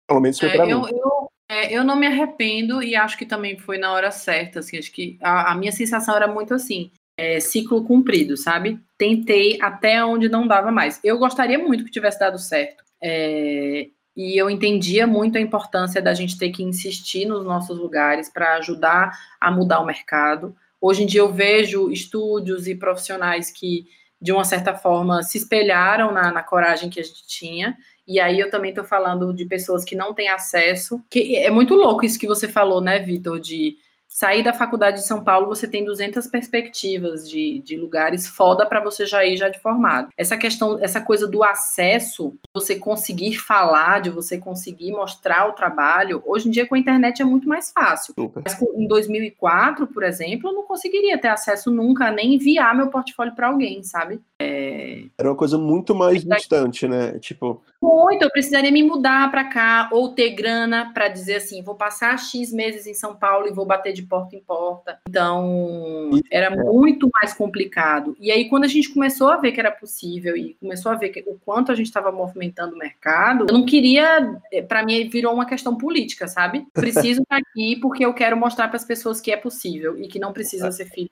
Pelo 0.07 0.19
menos 0.19 0.39
foi 0.39 0.49
é, 0.49 0.55
pra 0.55 0.67
eu, 0.67 0.81
mim. 0.81 0.89
Eu, 0.91 1.31
é, 1.47 1.73
eu 1.73 1.83
não 1.83 1.95
me 1.95 2.07
arrependo 2.07 2.81
e 2.81 2.95
acho 2.95 3.17
que 3.17 3.25
também 3.25 3.57
foi 3.57 3.77
na 3.77 3.93
hora 3.93 4.11
certa, 4.11 4.59
assim, 4.59 4.77
acho 4.77 4.91
que 4.91 5.17
a, 5.21 5.51
a 5.51 5.55
minha 5.55 5.71
sensação 5.71 6.15
era 6.15 6.27
muito 6.27 6.53
assim, 6.55 6.91
é, 7.17 7.39
ciclo 7.39 7.83
cumprido, 7.83 8.37
sabe? 8.37 8.79
Tentei 8.97 9.59
até 9.59 10.03
onde 10.05 10.29
não 10.29 10.47
dava 10.47 10.71
mais. 10.71 10.99
Eu 11.03 11.17
gostaria 11.17 11.57
muito 11.57 11.83
que 11.83 11.91
tivesse 11.91 12.19
dado 12.19 12.37
certo. 12.37 12.83
É, 13.01 13.87
e 14.15 14.35
eu 14.35 14.49
entendia 14.49 15.05
muito 15.05 15.37
a 15.37 15.41
importância 15.41 16.01
da 16.01 16.13
gente 16.13 16.37
ter 16.37 16.51
que 16.51 16.63
insistir 16.63 17.25
nos 17.25 17.43
nossos 17.43 17.77
lugares 17.77 18.29
para 18.29 18.55
ajudar 18.55 19.17
a 19.41 19.51
mudar 19.51 19.79
o 19.79 19.85
mercado. 19.85 20.55
Hoje 20.79 21.03
em 21.03 21.05
dia 21.05 21.21
eu 21.21 21.31
vejo 21.31 21.91
estúdios 21.91 22.67
e 22.67 22.75
profissionais 22.75 23.51
que, 23.51 23.85
de 24.21 24.31
uma 24.31 24.43
certa 24.43 24.75
forma, 24.75 25.23
se 25.23 25.37
espelharam 25.37 26.11
na, 26.11 26.31
na 26.31 26.43
coragem 26.43 26.89
que 26.89 26.99
a 26.99 27.03
gente 27.03 27.27
tinha. 27.27 27.75
E 28.07 28.19
aí 28.19 28.39
eu 28.39 28.49
também 28.49 28.69
estou 28.69 28.85
falando 28.85 29.33
de 29.33 29.45
pessoas 29.45 29.83
que 29.83 29.95
não 29.95 30.13
têm 30.13 30.29
acesso. 30.29 31.03
Que 31.09 31.35
é 31.35 31.49
muito 31.49 31.75
louco 31.75 32.05
isso 32.05 32.19
que 32.19 32.27
você 32.27 32.47
falou, 32.47 32.81
né, 32.81 32.99
Vitor, 32.99 33.39
de 33.39 33.77
sair 34.17 34.41
da 34.41 34.51
faculdade 34.51 34.97
de 34.97 35.05
São 35.05 35.23
Paulo, 35.23 35.45
você 35.45 35.67
tem 35.67 35.85
200 35.85 36.25
perspectivas 36.25 37.29
de, 37.29 37.61
de 37.63 37.77
lugares 37.77 38.25
foda 38.25 38.65
para 38.65 38.83
você 38.83 39.05
já 39.05 39.23
ir 39.23 39.37
já 39.37 39.47
de 39.47 39.59
formado. 39.59 40.09
Essa 40.17 40.35
questão, 40.35 40.79
essa 40.81 40.99
coisa 40.99 41.27
do 41.27 41.43
acesso, 41.43 42.33
você 42.51 42.77
conseguir 42.77 43.37
falar, 43.37 44.01
de 44.01 44.09
você 44.09 44.39
conseguir 44.39 44.89
mostrar 44.89 45.47
o 45.47 45.53
trabalho, 45.53 46.23
hoje 46.25 46.47
em 46.47 46.51
dia 46.51 46.65
com 46.65 46.73
a 46.73 46.79
internet 46.79 47.21
é 47.21 47.25
muito 47.25 47.47
mais 47.47 47.71
fácil. 47.71 48.15
Super. 48.17 48.41
Mas 48.43 48.59
em 48.59 48.87
2004, 48.87 49.85
por 49.85 50.01
exemplo, 50.01 50.49
eu 50.49 50.53
não 50.53 50.63
conseguiria 50.63 51.19
ter 51.19 51.27
acesso 51.27 51.69
nunca, 51.69 52.09
nem 52.09 52.33
enviar 52.33 52.75
meu 52.75 52.87
portfólio 52.87 53.35
para 53.35 53.49
alguém, 53.49 53.83
sabe? 53.83 54.19
É... 54.39 55.03
Era 55.15 55.29
uma 55.29 55.35
coisa 55.35 55.59
muito 55.59 55.93
mais 55.93 56.23
distante, 56.23 56.87
né? 56.87 57.19
Tipo. 57.19 57.61
Muito, 57.79 58.23
eu 58.23 58.31
precisaria 58.31 58.71
me 58.71 58.81
mudar 58.81 59.29
para 59.29 59.43
cá 59.43 59.89
ou 59.91 60.09
ter 60.09 60.31
grana 60.31 60.91
para 60.91 61.07
dizer 61.07 61.35
assim, 61.35 61.61
vou 61.61 61.75
passar 61.75 62.17
X 62.17 62.51
meses 62.51 62.87
em 62.87 62.95
São 62.95 63.15
Paulo 63.15 63.47
e 63.47 63.53
vou 63.53 63.65
bater 63.65 63.93
de 63.93 64.06
porta 64.07 64.35
em 64.35 64.39
porta. 64.39 64.99
Então, 65.07 66.11
era 66.31 66.47
é. 66.47 66.63
muito 66.63 67.09
mais 67.13 67.33
complicado. 67.33 68.15
E 68.19 68.31
aí, 68.31 68.49
quando 68.49 68.63
a 68.63 68.67
gente 68.67 68.89
começou 68.93 69.29
a 69.29 69.37
ver 69.37 69.51
que 69.51 69.59
era 69.59 69.71
possível 69.71 70.35
e 70.35 70.55
começou 70.59 70.91
a 70.91 70.95
ver 70.95 71.09
que, 71.09 71.19
o 71.27 71.37
quanto 71.45 71.71
a 71.71 71.75
gente 71.75 71.87
estava 71.87 72.11
movimentando 72.11 72.75
o 72.75 72.77
mercado, 72.77 73.45
eu 73.47 73.53
não 73.53 73.65
queria, 73.65 74.39
eh, 74.51 74.61
para 74.61 74.83
mim, 74.83 75.07
virou 75.09 75.33
uma 75.33 75.45
questão 75.45 75.75
política, 75.77 76.27
sabe? 76.27 76.65
Preciso 76.73 77.21
estar 77.21 77.37
aqui 77.37 77.75
porque 77.77 78.05
eu 78.05 78.13
quero 78.13 78.37
mostrar 78.37 78.67
para 78.67 78.77
as 78.77 78.85
pessoas 78.85 79.19
que 79.19 79.31
é 79.31 79.37
possível 79.37 79.97
e 79.97 80.07
que 80.07 80.19
não 80.19 80.33
precisa 80.33 80.71
ser 80.71 80.85
filho 80.85 81.09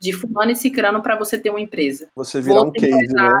de 0.00 0.12
fulano 0.12 0.52
e 0.52 0.56
cicrano 0.56 1.02
para 1.02 1.16
você 1.16 1.38
ter 1.38 1.50
uma 1.50 1.60
empresa. 1.60 2.08
Você 2.14 2.40
virar 2.40 2.62
um 2.62 2.72
case, 2.72 3.12
né? 3.12 3.32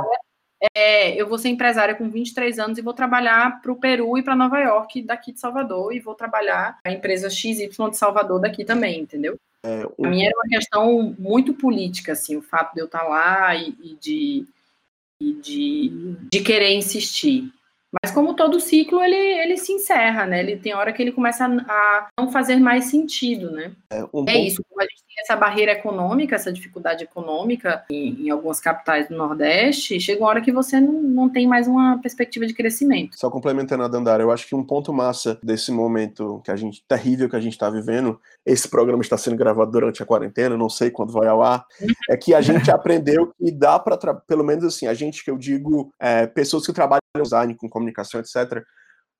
É, 0.74 1.20
eu 1.20 1.26
vou 1.26 1.38
ser 1.38 1.48
empresária 1.48 1.94
com 1.94 2.08
23 2.08 2.58
anos 2.58 2.78
e 2.78 2.82
vou 2.82 2.94
trabalhar 2.94 3.60
para 3.60 3.72
o 3.72 3.76
Peru 3.76 4.16
e 4.16 4.22
para 4.22 4.36
Nova 4.36 4.58
York 4.58 5.02
daqui 5.02 5.32
de 5.32 5.40
Salvador 5.40 5.92
e 5.92 6.00
vou 6.00 6.14
trabalhar 6.14 6.78
a 6.84 6.92
empresa 6.92 7.28
XY 7.28 7.68
de 7.68 7.96
Salvador 7.96 8.40
daqui 8.40 8.64
também, 8.64 9.00
entendeu? 9.00 9.38
É, 9.62 9.86
um... 9.98 10.06
A 10.06 10.08
minha 10.10 10.26
era 10.26 10.36
uma 10.36 10.48
questão 10.48 11.14
muito 11.18 11.54
política, 11.54 12.12
assim, 12.12 12.36
o 12.36 12.42
fato 12.42 12.74
de 12.74 12.80
eu 12.80 12.86
estar 12.86 13.02
lá 13.02 13.54
e, 13.54 13.74
e 13.82 13.96
de, 14.00 14.46
e 15.20 15.32
de, 15.32 16.16
de 16.30 16.40
querer 16.40 16.74
insistir. 16.74 17.50
Mas 18.02 18.12
como 18.12 18.34
todo 18.34 18.60
ciclo, 18.60 19.02
ele, 19.02 19.16
ele 19.16 19.56
se 19.56 19.72
encerra, 19.72 20.26
né? 20.26 20.40
Ele 20.40 20.56
tem 20.56 20.74
hora 20.74 20.92
que 20.92 21.02
ele 21.02 21.12
começa 21.12 21.44
a, 21.46 22.08
não 22.18 22.30
fazer 22.30 22.56
mais 22.56 22.86
sentido, 22.86 23.50
né? 23.50 23.72
É, 23.90 24.04
um 24.12 24.24
é 24.28 24.38
isso, 24.38 24.62
como 24.68 24.80
a 24.80 24.84
gente 24.84 25.04
tem 25.06 25.22
essa 25.22 25.36
barreira 25.36 25.72
econômica, 25.72 26.36
essa 26.36 26.52
dificuldade 26.52 27.04
econômica 27.04 27.84
em, 27.90 28.26
em, 28.26 28.30
algumas 28.30 28.60
capitais 28.60 29.08
do 29.08 29.16
Nordeste, 29.16 30.00
chega 30.00 30.22
uma 30.22 30.28
hora 30.28 30.40
que 30.40 30.52
você 30.52 30.80
não, 30.80 31.02
não 31.02 31.28
tem 31.28 31.46
mais 31.46 31.68
uma 31.68 31.98
perspectiva 31.98 32.46
de 32.46 32.54
crescimento. 32.54 33.18
Só 33.18 33.30
complementando 33.30 33.82
a 33.82 33.88
Dandara, 33.88 34.22
eu 34.22 34.30
acho 34.30 34.46
que 34.46 34.54
um 34.54 34.64
ponto 34.64 34.92
massa 34.92 35.38
desse 35.42 35.70
momento 35.70 36.40
que 36.44 36.50
a 36.50 36.56
gente 36.56 36.84
terrível 36.86 37.28
que 37.28 37.36
a 37.36 37.40
gente 37.40 37.52
está 37.52 37.70
vivendo, 37.70 38.20
esse 38.44 38.68
programa 38.68 39.02
está 39.02 39.16
sendo 39.16 39.36
gravado 39.36 39.70
durante 39.70 40.02
a 40.02 40.06
quarentena, 40.06 40.56
não 40.56 40.68
sei 40.68 40.90
quando 40.90 41.12
vai 41.12 41.26
ao 41.26 41.42
ar, 41.42 41.66
é 42.10 42.16
que 42.16 42.34
a 42.34 42.40
gente 42.40 42.70
aprendeu 42.70 43.32
que 43.38 43.50
dá 43.50 43.78
para, 43.78 44.14
pelo 44.14 44.44
menos 44.44 44.64
assim, 44.64 44.86
a 44.86 44.94
gente 44.94 45.24
que 45.24 45.30
eu 45.30 45.38
digo, 45.38 45.92
é, 45.98 46.26
pessoas 46.26 46.66
que 46.66 46.72
trabalham 46.72 47.03
design, 47.22 47.54
com 47.54 47.68
comunicação, 47.68 48.20
etc. 48.20 48.64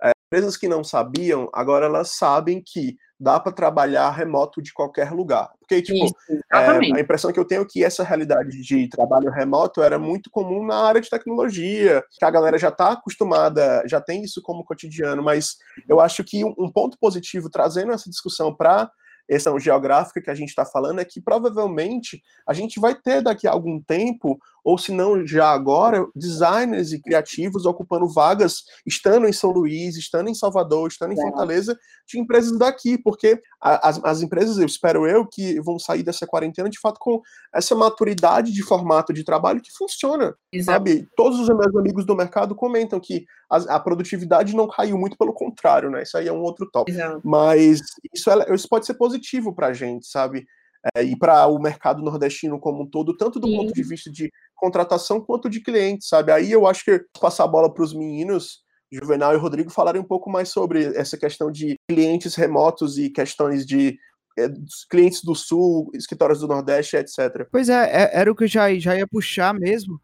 É, 0.03 0.11
empresas 0.27 0.57
que 0.57 0.69
não 0.69 0.83
sabiam, 0.83 1.49
agora 1.53 1.87
elas 1.87 2.11
sabem 2.11 2.63
que 2.65 2.97
dá 3.19 3.39
para 3.39 3.53
trabalhar 3.53 4.11
remoto 4.11 4.61
de 4.61 4.73
qualquer 4.73 5.13
lugar. 5.13 5.51
Porque, 5.61 5.81
tipo, 5.81 6.05
Isso, 6.05 6.15
é, 6.53 6.57
a 6.57 7.01
impressão 7.01 7.33
que 7.33 7.39
eu 7.39 7.45
tenho 7.45 7.63
é 7.63 7.67
que 7.69 7.85
essa 7.85 8.03
realidade 8.03 8.61
de 8.61 8.89
trabalho 8.89 9.31
remoto 9.31 9.81
era 9.81 9.99
muito 9.99 10.29
comum 10.31 10.67
na 10.67 10.77
área 10.77 11.01
de 11.01 11.09
tecnologia, 11.09 12.05
que 12.19 12.25
a 12.25 12.31
galera 12.31 12.59
já 12.59 12.69
está 12.69 12.93
acostumada, 12.93 13.83
já 13.87 14.01
tem 14.01 14.23
isso 14.23 14.43
como 14.43 14.65
cotidiano, 14.65 15.23
mas 15.23 15.57
eu 15.89 16.01
acho 16.01 16.25
que 16.25 16.45
um, 16.45 16.55
um 16.59 16.71
ponto 16.71 16.99
positivo, 16.99 17.49
trazendo 17.49 17.93
essa 17.93 18.11
discussão 18.11 18.55
para 18.55 18.91
questão 19.29 19.59
geográfica 19.59 20.21
que 20.21 20.31
a 20.31 20.35
gente 20.35 20.51
está 20.51 20.65
falando 20.65 21.01
é 21.01 21.05
que 21.05 21.21
provavelmente 21.21 22.23
a 22.47 22.53
gente 22.53 22.79
vai 22.79 22.95
ter 22.95 23.23
daqui 23.23 23.47
a 23.47 23.53
algum 23.53 23.81
tempo, 23.81 24.39
ou 24.63 24.79
se 24.79 24.93
não 24.93 25.27
já 25.27 25.51
agora, 25.51 26.07
designers 26.15 26.93
e 26.93 27.01
criativos 27.01 27.67
ocupando 27.67 28.09
vagas, 28.09 28.63
estando 28.87 29.27
em 29.27 29.33
São 29.33 29.51
Luís, 29.51 29.97
estando 29.97 30.29
em 30.29 30.35
Salvador, 30.35 30.89
estando 30.89 31.13
em 31.13 31.21
Fortaleza, 31.21 31.79
de 32.07 32.19
empresas 32.19 32.59
daqui, 32.59 32.99
porque 32.99 33.41
as, 33.61 34.01
as 34.05 34.23
empresas, 34.23 34.59
eu 34.59 34.67
espero 34.67 35.07
eu, 35.07 35.27
que 35.27 35.61
vão 35.61 35.79
sair 35.79 36.03
dessa 36.03 36.27
quarentena 36.27 36.69
de 36.69 36.79
fato 36.79 36.99
com 36.99 37.21
essa 37.55 37.75
maturidade 37.75 38.53
de 38.53 38.63
formato 38.63 39.13
de 39.13 39.25
trabalho 39.25 39.61
que 39.61 39.73
funciona, 39.73 40.35
Exato. 40.53 40.79
sabe? 40.79 41.09
Todos 41.17 41.41
os 41.41 41.49
meus 41.49 41.75
amigos 41.77 42.05
do 42.05 42.17
mercado 42.17 42.55
comentam 42.55 43.01
que 43.01 43.25
a, 43.51 43.77
a, 43.77 43.81
produtividade 43.81 44.55
não 44.55 44.69
caiu 44.69 44.99
muito, 44.99 45.17
pelo 45.17 45.33
contrário, 45.33 45.91
né? 45.91 46.03
Isso 46.03 46.17
aí 46.17 46.29
é 46.29 46.33
um 46.33 46.43
outro 46.43 46.69
tópico. 46.71 46.99
Mas 47.23 47.81
isso, 48.13 48.31
é, 48.31 48.55
isso 48.55 48.69
pode 48.69 48.87
ser 48.87 48.95
positivo 48.95 49.14
para 49.55 49.69
a 49.69 49.73
gente, 49.73 50.07
sabe? 50.07 50.47
É, 50.95 51.03
e 51.03 51.17
para 51.17 51.47
o 51.47 51.59
mercado 51.59 52.03
nordestino 52.03 52.59
como 52.59 52.83
um 52.83 52.87
todo, 52.87 53.17
tanto 53.17 53.41
do 53.41 53.49
Sim. 53.49 53.57
ponto 53.57 53.73
de 53.73 53.83
vista 53.83 54.11
de 54.11 54.31
contratação 54.55 55.21
quanto 55.21 55.49
de 55.49 55.61
clientes, 55.61 56.09
sabe? 56.09 56.31
Aí 56.31 56.53
eu 56.53 56.67
acho 56.67 56.85
que 56.85 57.05
passar 57.21 57.45
a 57.45 57.49
bola 57.49 57.73
para 57.73 57.83
os 57.83 57.95
meninos, 57.95 58.63
Juvenal 58.93 59.35
e 59.35 59.39
Rodrigo, 59.39 59.71
falarem 59.71 60.01
um 60.01 60.07
pouco 60.07 60.31
mais 60.31 60.51
sobre 60.51 60.85
essa 60.97 61.17
questão 61.17 61.51
de 61.51 61.77
clientes 61.89 62.35
remotos 62.35 62.99
e 62.99 63.09
questões 63.09 63.65
de 63.65 63.99
é, 64.39 64.49
clientes 64.91 65.23
do 65.23 65.35
Sul, 65.35 65.91
escritórios 65.95 66.41
do 66.41 66.49
Nordeste, 66.49 66.97
etc. 66.97 67.47
Pois 67.51 67.69
é, 67.69 67.85
é 67.85 68.11
era 68.21 68.31
o 68.31 68.35
que 68.35 68.45
eu 68.45 68.49
já, 68.49 68.73
já 68.75 68.97
ia 68.97 69.07
puxar 69.07 69.55
mesmo. 69.55 70.01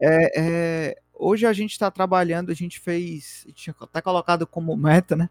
É, 0.00 0.40
é, 0.40 0.96
hoje 1.14 1.46
a 1.46 1.52
gente 1.52 1.72
está 1.72 1.90
trabalhando, 1.90 2.50
a 2.50 2.54
gente 2.54 2.78
fez, 2.78 3.46
tinha 3.54 3.74
até 3.80 4.00
colocado 4.00 4.46
como 4.46 4.76
meta, 4.76 5.16
né? 5.16 5.28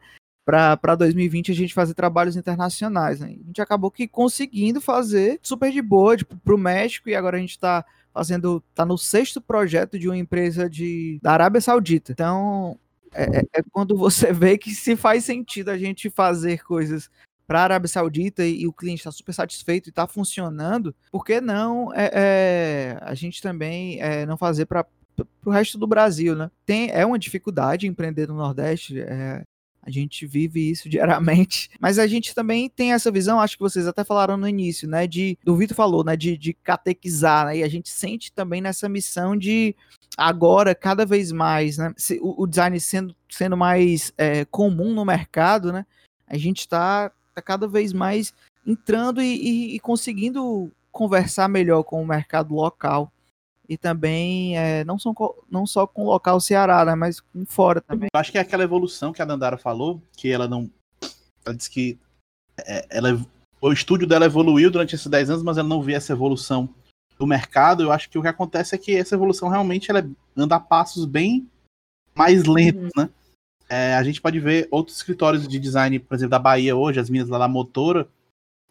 Para 0.47 0.95
2020 0.95 1.51
a 1.51 1.55
gente 1.55 1.73
fazer 1.73 1.93
trabalhos 1.93 2.37
internacionais. 2.37 3.19
Né? 3.19 3.27
A 3.27 3.47
gente 3.47 3.61
acabou 3.61 3.91
que 3.91 4.07
conseguindo 4.07 4.79
fazer 4.79 5.37
super 5.43 5.69
de 5.73 5.81
boa, 5.81 6.15
tipo, 6.15 6.37
para 6.37 6.55
o 6.55 6.57
México, 6.57 7.09
e 7.09 7.15
agora 7.15 7.35
a 7.35 7.39
gente 7.41 7.51
está 7.51 7.83
fazendo, 8.13 8.63
tá 8.73 8.85
no 8.85 8.97
sexto 8.97 9.41
projeto 9.41 9.99
de 9.99 10.07
uma 10.07 10.15
empresa 10.15 10.69
de, 10.69 11.19
da 11.21 11.33
Arábia 11.33 11.59
Saudita. 11.59 12.13
Então, 12.13 12.79
é, 13.13 13.39
é, 13.39 13.41
é 13.55 13.63
quando 13.73 13.97
você 13.97 14.31
vê 14.33 14.57
que 14.57 14.73
se 14.73 14.95
faz 14.95 15.25
sentido 15.25 15.67
a 15.67 15.77
gente 15.77 16.09
fazer 16.09 16.63
coisas 16.63 17.09
para 17.45 17.59
a 17.59 17.63
Arábia 17.63 17.89
Saudita 17.89 18.45
e, 18.45 18.61
e 18.61 18.67
o 18.67 18.73
cliente 18.73 19.01
está 19.01 19.11
super 19.11 19.33
satisfeito 19.33 19.87
e 19.87 19.89
está 19.89 20.07
funcionando, 20.07 20.95
por 21.11 21.25
que 21.25 21.41
não 21.41 21.93
é, 21.93 22.11
é, 22.13 22.97
a 23.01 23.13
gente 23.13 23.41
também 23.41 24.01
é, 24.01 24.25
não 24.25 24.37
fazer 24.37 24.65
para 24.65 24.85
o 25.45 25.49
resto 25.49 25.77
do 25.77 25.87
Brasil, 25.87 26.35
né? 26.35 26.49
Tem, 26.65 26.89
é 26.91 27.05
uma 27.05 27.19
dificuldade 27.19 27.85
empreender 27.85 28.27
no 28.29 28.35
Nordeste, 28.35 28.99
é, 29.01 29.43
a 29.87 29.89
gente 29.89 30.25
vive 30.25 30.69
isso 30.69 30.89
diariamente, 30.89 31.69
mas 31.79 31.97
a 31.97 32.05
gente 32.05 32.35
também 32.35 32.69
tem 32.69 32.91
essa 32.91 33.09
visão, 33.09 33.39
acho 33.39 33.55
que 33.55 33.63
vocês 33.63 33.87
até 33.87 34.03
falaram 34.03 34.35
no 34.35 34.47
início, 34.47 34.87
né, 34.87 35.07
de, 35.07 35.37
o 35.47 35.55
Vitor 35.55 35.75
falou, 35.75 36.03
né, 36.03 36.17
de, 36.17 36.37
de 36.37 36.53
catequizar, 36.53 37.45
né, 37.45 37.57
e 37.57 37.63
a 37.63 37.69
gente 37.69 37.89
sente 37.89 38.31
também 38.33 38.59
nessa 38.59 38.89
missão 38.89 39.35
de 39.35 39.73
agora, 40.17 40.75
cada 40.75 41.05
vez 41.05 41.31
mais, 41.31 41.77
né, 41.77 41.93
o, 42.19 42.43
o 42.43 42.47
design 42.47 42.77
sendo, 42.79 43.15
sendo 43.29 43.55
mais 43.55 44.11
é, 44.17 44.43
comum 44.45 44.93
no 44.93 45.05
mercado, 45.05 45.71
né, 45.71 45.85
a 46.27 46.37
gente 46.37 46.59
está 46.59 47.09
tá 47.33 47.41
cada 47.41 47.67
vez 47.67 47.93
mais 47.93 48.33
entrando 48.65 49.21
e, 49.21 49.35
e, 49.35 49.75
e, 49.75 49.79
conseguindo 49.79 50.69
conversar 50.91 51.47
melhor 51.47 51.83
com 51.83 52.01
o 52.01 52.07
mercado 52.07 52.53
local 52.53 53.09
e 53.69 53.77
também 53.77 54.57
é, 54.57 54.83
não, 54.85 54.97
são, 54.97 55.13
não 55.49 55.65
só 55.65 55.85
com 55.85 56.03
o 56.03 56.07
local 56.07 56.39
Ceará, 56.39 56.85
né, 56.85 56.95
mas 56.95 57.19
com 57.19 57.45
fora 57.45 57.81
também. 57.81 58.09
Eu 58.13 58.19
acho 58.19 58.31
que 58.31 58.37
é 58.37 58.41
aquela 58.41 58.63
evolução 58.63 59.11
que 59.11 59.21
a 59.21 59.25
Dandara 59.25 59.57
falou, 59.57 60.01
que 60.15 60.31
ela 60.31 60.47
não. 60.47 60.69
Ela 61.45 61.55
disse 61.55 61.69
que 61.69 61.99
é, 62.65 62.85
ela, 62.89 63.19
o 63.61 63.71
estúdio 63.71 64.07
dela 64.07 64.25
evoluiu 64.25 64.71
durante 64.71 64.95
esses 64.95 65.07
10 65.07 65.29
anos, 65.31 65.43
mas 65.43 65.57
ela 65.57 65.67
não 65.67 65.81
vê 65.81 65.93
essa 65.93 66.13
evolução 66.13 66.69
do 67.19 67.27
mercado. 67.27 67.83
Eu 67.83 67.91
acho 67.91 68.09
que 68.09 68.17
o 68.17 68.21
que 68.21 68.27
acontece 68.27 68.75
é 68.75 68.77
que 68.77 68.95
essa 68.95 69.15
evolução 69.15 69.49
realmente 69.49 69.91
ela 69.91 70.07
anda 70.35 70.55
a 70.55 70.59
passos 70.59 71.05
bem 71.05 71.49
mais 72.15 72.45
lentos, 72.45 72.89
uhum. 72.95 73.03
né? 73.03 73.09
É, 73.69 73.95
a 73.95 74.03
gente 74.03 74.21
pode 74.21 74.39
ver 74.39 74.67
outros 74.71 74.95
escritórios 74.95 75.45
de 75.45 75.59
design, 75.59 75.99
por 75.99 76.15
exemplo, 76.15 76.31
da 76.31 76.39
Bahia 76.39 76.73
hoje, 76.73 77.01
as 77.01 77.09
minas 77.09 77.27
lá 77.27 77.37
da 77.37 77.49
Motora. 77.49 78.07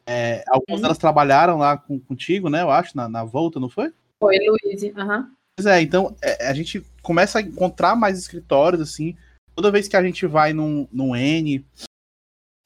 É, 0.06 0.42
algumas 0.48 0.80
delas 0.80 0.96
trabalharam 0.96 1.58
lá 1.58 1.76
com, 1.76 2.00
contigo, 2.00 2.48
né? 2.48 2.62
Eu 2.62 2.70
acho, 2.70 2.96
na, 2.96 3.08
na 3.08 3.22
volta, 3.22 3.60
não 3.60 3.68
foi? 3.68 3.92
Foi, 4.22 4.36
Luiz. 4.38 4.82
Uhum. 4.82 5.30
Pois 5.58 5.66
é, 5.66 5.80
então 5.80 6.14
é, 6.22 6.48
a 6.48 6.52
gente 6.52 6.84
começa 7.02 7.38
a 7.38 7.42
encontrar 7.42 7.96
mais 7.96 8.18
escritórios, 8.18 8.80
assim. 8.80 9.16
Toda 9.54 9.70
vez 9.70 9.88
que 9.88 9.96
a 9.96 10.02
gente 10.02 10.26
vai 10.26 10.52
num, 10.52 10.86
num 10.92 11.16
N, 11.16 11.64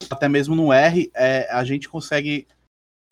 até 0.09 0.27
mesmo 0.27 0.55
no 0.55 0.73
R, 0.73 1.09
é, 1.15 1.47
a 1.51 1.63
gente 1.63 1.87
consegue 1.87 2.47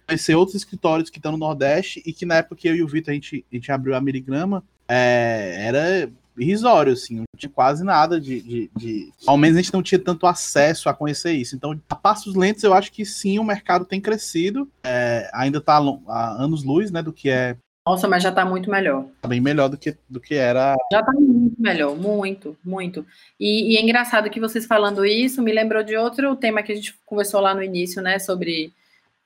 conhecer 0.08 0.36
outros 0.36 0.56
escritórios 0.56 1.10
que 1.10 1.18
estão 1.18 1.32
no 1.32 1.38
Nordeste 1.38 2.02
e 2.06 2.12
que 2.12 2.26
na 2.26 2.38
época 2.38 2.56
que 2.56 2.68
eu 2.68 2.76
e 2.76 2.84
o 2.84 2.88
Vitor 2.88 3.12
a 3.12 3.14
gente, 3.14 3.46
a 3.52 3.56
gente 3.56 3.72
abriu 3.72 3.96
a 3.96 4.02
Miligrama, 4.02 4.64
é, 4.88 5.56
era 5.60 6.12
irrisório, 6.38 6.94
assim, 6.94 7.18
não 7.18 7.26
tinha 7.38 7.50
quase 7.50 7.84
nada 7.84 8.20
de, 8.20 8.42
de, 8.42 8.72
de, 8.76 9.14
Ao 9.28 9.38
menos 9.38 9.58
a 9.58 9.62
gente 9.62 9.74
não 9.74 9.84
tinha 9.84 10.00
tanto 10.00 10.26
acesso 10.26 10.90
a 10.90 10.94
conhecer 10.94 11.34
isso. 11.34 11.56
Então, 11.56 11.80
a 11.90 11.96
passos 11.96 12.34
lentos, 12.34 12.64
eu 12.64 12.74
acho 12.74 12.92
que 12.92 13.06
sim, 13.06 13.38
o 13.40 13.44
mercado 13.44 13.86
tem 13.86 14.00
crescido. 14.00 14.70
É, 14.84 15.30
ainda 15.34 15.58
está 15.58 15.78
a 16.08 16.44
anos-luz, 16.44 16.92
né, 16.92 17.04
do 17.04 17.14
que 17.14 17.30
é. 17.30 17.58
Nossa, 17.90 18.08
mas 18.08 18.22
já 18.22 18.30
está 18.30 18.46
muito 18.46 18.70
melhor. 18.70 19.08
Tá 19.20 19.28
bem 19.28 19.42
melhor 19.42 19.68
do 19.68 19.76
que, 19.76 19.98
do 20.08 20.20
que 20.20 20.36
era. 20.36 20.76
Já 20.92 21.00
está 21.00 21.12
muito 21.12 21.60
melhor, 21.60 21.96
muito, 21.98 22.56
muito. 22.64 23.04
E, 23.40 23.74
e 23.74 23.78
é 23.78 23.82
engraçado 23.82 24.30
que 24.30 24.40
vocês 24.40 24.68
falando 24.68 25.04
isso 25.04 25.42
me 25.42 25.52
lembrou 25.52 25.82
de 25.82 25.98
outro 25.98 26.36
tema 26.36 26.62
que 26.62 26.72
a 26.72 26.76
gente 26.76 26.94
conversou 27.04 27.42
lá 27.42 27.56
no 27.56 27.64
início, 27.64 28.00
né, 28.00 28.20
sobre 28.20 28.72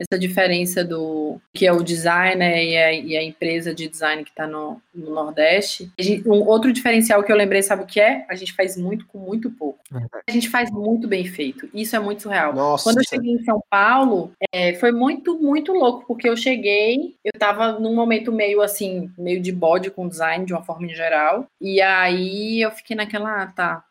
essa 0.04 0.20
diferença 0.20 0.84
do 0.84 1.40
que 1.54 1.66
é 1.66 1.72
o 1.72 1.84
designer 1.84 2.64
e 2.64 2.78
a, 2.78 2.94
e 2.94 3.18
a 3.18 3.24
empresa 3.24 3.74
de 3.74 3.88
design 3.88 4.24
que 4.24 4.30
está 4.30 4.46
no, 4.46 4.82
no, 4.94 5.12
Nordeste. 5.12 5.92
Gente, 5.98 6.28
um 6.28 6.46
outro 6.48 6.72
diferencial 6.72 7.24
que 7.24 7.32
eu 7.32 7.36
lembrei, 7.36 7.62
sabe 7.62 7.84
o 7.84 7.86
que 7.86 8.00
é? 8.00 8.26
A 8.30 8.36
gente 8.36 8.54
faz 8.54 8.78
muito 8.78 9.06
com 9.08 9.18
muito 9.18 9.50
pouco. 9.50 9.80
A 10.28 10.32
gente 10.32 10.50
faz 10.50 10.70
muito 10.72 11.08
bem 11.08 11.26
feito. 11.26 11.70
Isso 11.74 11.96
é 11.96 12.00
muito 12.00 12.24
surreal. 12.24 12.54
Nossa. 12.54 12.84
Quando 12.84 12.98
eu 12.98 13.04
cheguei 13.08 13.34
em 13.34 13.44
São 13.44 13.64
Paulo, 13.70 14.32
é, 14.52 14.74
foi 14.74 14.92
muito, 14.92 15.40
muito 15.40 15.74
louco, 15.74 16.06
porque 16.08 16.28
eu 16.28 16.36
cheguei, 16.36 17.16
eu 17.24 17.32
estava 17.34 17.80
num 17.80 17.96
momento 17.96 18.32
meio 18.32 18.62
assim, 18.62 19.12
meio 19.18 19.42
de 19.42 19.52
bode 19.52 19.90
com 19.90 20.08
design, 20.08 20.46
de 20.46 20.54
uma 20.54 20.64
forma 20.64 20.86
em 20.86 20.96
geral. 20.96 21.48
E 21.62 21.82
aí 21.82 22.62
eu 22.62 22.72
fiquei 22.72 22.96
naquela, 22.96 23.44
ah, 23.44 23.48
tá, 23.48 23.84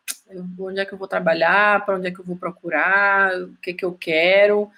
onde 0.59 0.79
é 0.79 0.85
que 0.85 0.93
eu 0.93 0.97
vou 0.97 1.07
trabalhar, 1.07 1.85
para 1.85 1.95
onde 1.95 2.07
é 2.07 2.11
que 2.11 2.19
eu 2.19 2.25
vou 2.25 2.35
procurar, 2.35 3.33
o 3.41 3.53
que 3.61 3.73
que 3.73 3.85
eu 3.85 3.93
quero 3.93 4.69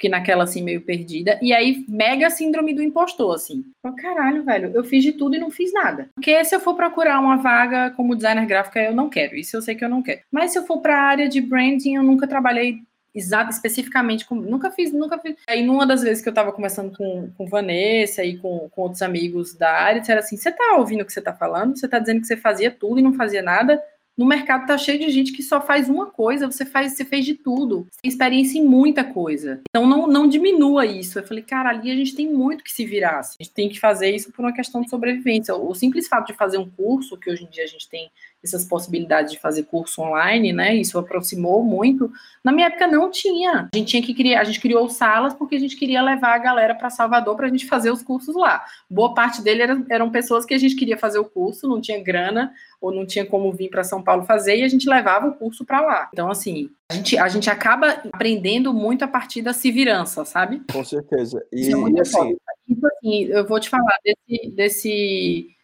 fiquei 0.00 0.08
naquela 0.08 0.44
assim 0.44 0.62
meio 0.62 0.80
perdida. 0.80 1.38
E 1.42 1.52
aí, 1.52 1.84
mega 1.86 2.30
síndrome 2.30 2.72
do 2.72 2.82
impostor, 2.82 3.34
assim. 3.34 3.62
Caralho, 3.98 4.42
velho, 4.42 4.72
eu 4.74 4.82
fiz 4.82 5.04
de 5.04 5.12
tudo 5.12 5.36
e 5.36 5.38
não 5.38 5.50
fiz 5.50 5.72
nada. 5.74 6.08
Porque 6.14 6.42
se 6.42 6.54
eu 6.54 6.60
for 6.60 6.74
procurar 6.74 7.20
uma 7.20 7.36
vaga 7.36 7.90
como 7.90 8.16
designer 8.16 8.46
gráfica, 8.46 8.80
eu 8.80 8.94
não 8.94 9.10
quero. 9.10 9.36
Isso 9.36 9.56
eu 9.56 9.62
sei 9.62 9.74
que 9.74 9.84
eu 9.84 9.90
não 9.90 10.02
quero. 10.02 10.22
Mas 10.32 10.52
se 10.52 10.58
eu 10.58 10.64
for 10.64 10.80
para 10.80 10.96
a 10.96 11.02
área 11.02 11.28
de 11.28 11.40
branding, 11.42 11.96
eu 11.96 12.02
nunca 12.02 12.26
trabalhei 12.26 12.78
exato, 13.14 13.50
especificamente 13.50 14.24
com. 14.24 14.36
Nunca 14.36 14.70
fiz, 14.70 14.90
nunca 14.90 15.18
fiz. 15.18 15.36
Aí, 15.46 15.62
numa 15.62 15.86
das 15.86 16.02
vezes 16.02 16.22
que 16.22 16.28
eu 16.30 16.34
tava 16.34 16.52
conversando 16.52 16.96
com, 16.96 17.30
com 17.36 17.46
Vanessa 17.46 18.24
e 18.24 18.38
com, 18.38 18.70
com 18.70 18.82
outros 18.82 19.02
amigos 19.02 19.54
da 19.54 19.70
área, 19.70 20.00
disseram 20.00 20.20
assim: 20.20 20.36
você 20.38 20.50
tá 20.50 20.76
ouvindo 20.78 21.02
o 21.02 21.04
que 21.04 21.12
você 21.12 21.20
tá 21.20 21.34
falando? 21.34 21.76
Você 21.76 21.86
tá 21.86 21.98
dizendo 21.98 22.22
que 22.22 22.26
você 22.26 22.38
fazia 22.38 22.70
tudo 22.70 23.00
e 23.00 23.02
não 23.02 23.12
fazia 23.12 23.42
nada? 23.42 23.82
No 24.20 24.26
mercado 24.26 24.66
tá 24.66 24.76
cheio 24.76 24.98
de 24.98 25.08
gente 25.08 25.32
que 25.32 25.42
só 25.42 25.62
faz 25.62 25.88
uma 25.88 26.04
coisa, 26.04 26.44
você 26.44 26.66
faz, 26.66 26.92
você 26.92 27.06
fez 27.06 27.24
de 27.24 27.32
tudo. 27.32 27.86
Você 27.90 28.02
tem 28.02 28.10
experiência 28.10 28.58
em 28.58 28.62
muita 28.66 29.02
coisa. 29.02 29.62
Então 29.70 29.88
não, 29.88 30.06
não 30.06 30.28
diminua 30.28 30.84
isso. 30.84 31.18
Eu 31.18 31.26
falei, 31.26 31.42
cara, 31.42 31.70
ali 31.70 31.90
a 31.90 31.94
gente 31.94 32.14
tem 32.14 32.30
muito 32.30 32.62
que 32.62 32.70
se 32.70 32.84
virar. 32.84 33.20
Assim. 33.20 33.36
A 33.40 33.42
gente 33.42 33.54
tem 33.54 33.66
que 33.70 33.80
fazer 33.80 34.14
isso 34.14 34.30
por 34.30 34.44
uma 34.44 34.52
questão 34.52 34.82
de 34.82 34.90
sobrevivência. 34.90 35.54
O 35.54 35.74
simples 35.74 36.06
fato 36.06 36.26
de 36.26 36.34
fazer 36.34 36.58
um 36.58 36.68
curso, 36.68 37.16
que 37.16 37.30
hoje 37.30 37.44
em 37.44 37.46
dia 37.48 37.64
a 37.64 37.66
gente 37.66 37.88
tem 37.88 38.10
essas 38.42 38.64
possibilidades 38.64 39.32
de 39.32 39.38
fazer 39.38 39.64
curso 39.64 40.00
online, 40.00 40.52
né? 40.52 40.74
Isso 40.74 40.98
aproximou 40.98 41.62
muito. 41.62 42.10
Na 42.42 42.50
minha 42.50 42.68
época 42.68 42.86
não 42.86 43.10
tinha. 43.10 43.68
A 43.72 43.76
gente 43.76 43.88
tinha 43.88 44.02
que 44.02 44.14
criar, 44.14 44.40
a 44.40 44.44
gente 44.44 44.60
criou 44.60 44.88
salas 44.88 45.34
porque 45.34 45.56
a 45.56 45.58
gente 45.58 45.76
queria 45.76 46.02
levar 46.02 46.34
a 46.34 46.38
galera 46.38 46.74
para 46.74 46.88
Salvador 46.88 47.36
para 47.36 47.46
a 47.46 47.50
gente 47.50 47.66
fazer 47.66 47.90
os 47.90 48.02
cursos 48.02 48.34
lá. 48.34 48.64
Boa 48.88 49.14
parte 49.14 49.42
dele 49.42 49.62
eram, 49.62 49.84
eram 49.90 50.10
pessoas 50.10 50.46
que 50.46 50.54
a 50.54 50.58
gente 50.58 50.74
queria 50.74 50.96
fazer 50.96 51.18
o 51.18 51.24
curso, 51.24 51.68
não 51.68 51.80
tinha 51.80 52.02
grana 52.02 52.52
ou 52.80 52.92
não 52.92 53.04
tinha 53.04 53.26
como 53.26 53.52
vir 53.52 53.68
para 53.68 53.84
São 53.84 54.02
Paulo 54.02 54.24
fazer 54.24 54.56
e 54.56 54.62
a 54.62 54.68
gente 54.68 54.88
levava 54.88 55.28
o 55.28 55.34
curso 55.34 55.64
para 55.64 55.82
lá. 55.82 56.08
Então 56.12 56.30
assim, 56.30 56.70
a 56.90 56.94
gente, 56.94 57.18
a 57.18 57.28
gente 57.28 57.50
acaba 57.50 57.90
aprendendo 58.12 58.72
muito 58.72 59.04
a 59.04 59.08
partir 59.08 59.42
da 59.42 59.52
civirança, 59.52 60.24
sabe? 60.24 60.62
Com 60.72 60.82
certeza. 60.82 61.44
E, 61.52 61.66
é 61.66 61.76
e 61.76 62.00
assim, 62.00 62.36
tipo 62.66 62.86
assim, 62.86 63.24
eu 63.24 63.46
vou 63.46 63.60
te 63.60 63.68
falar 63.68 63.96
desse, 64.02 64.50
desse 64.50 65.59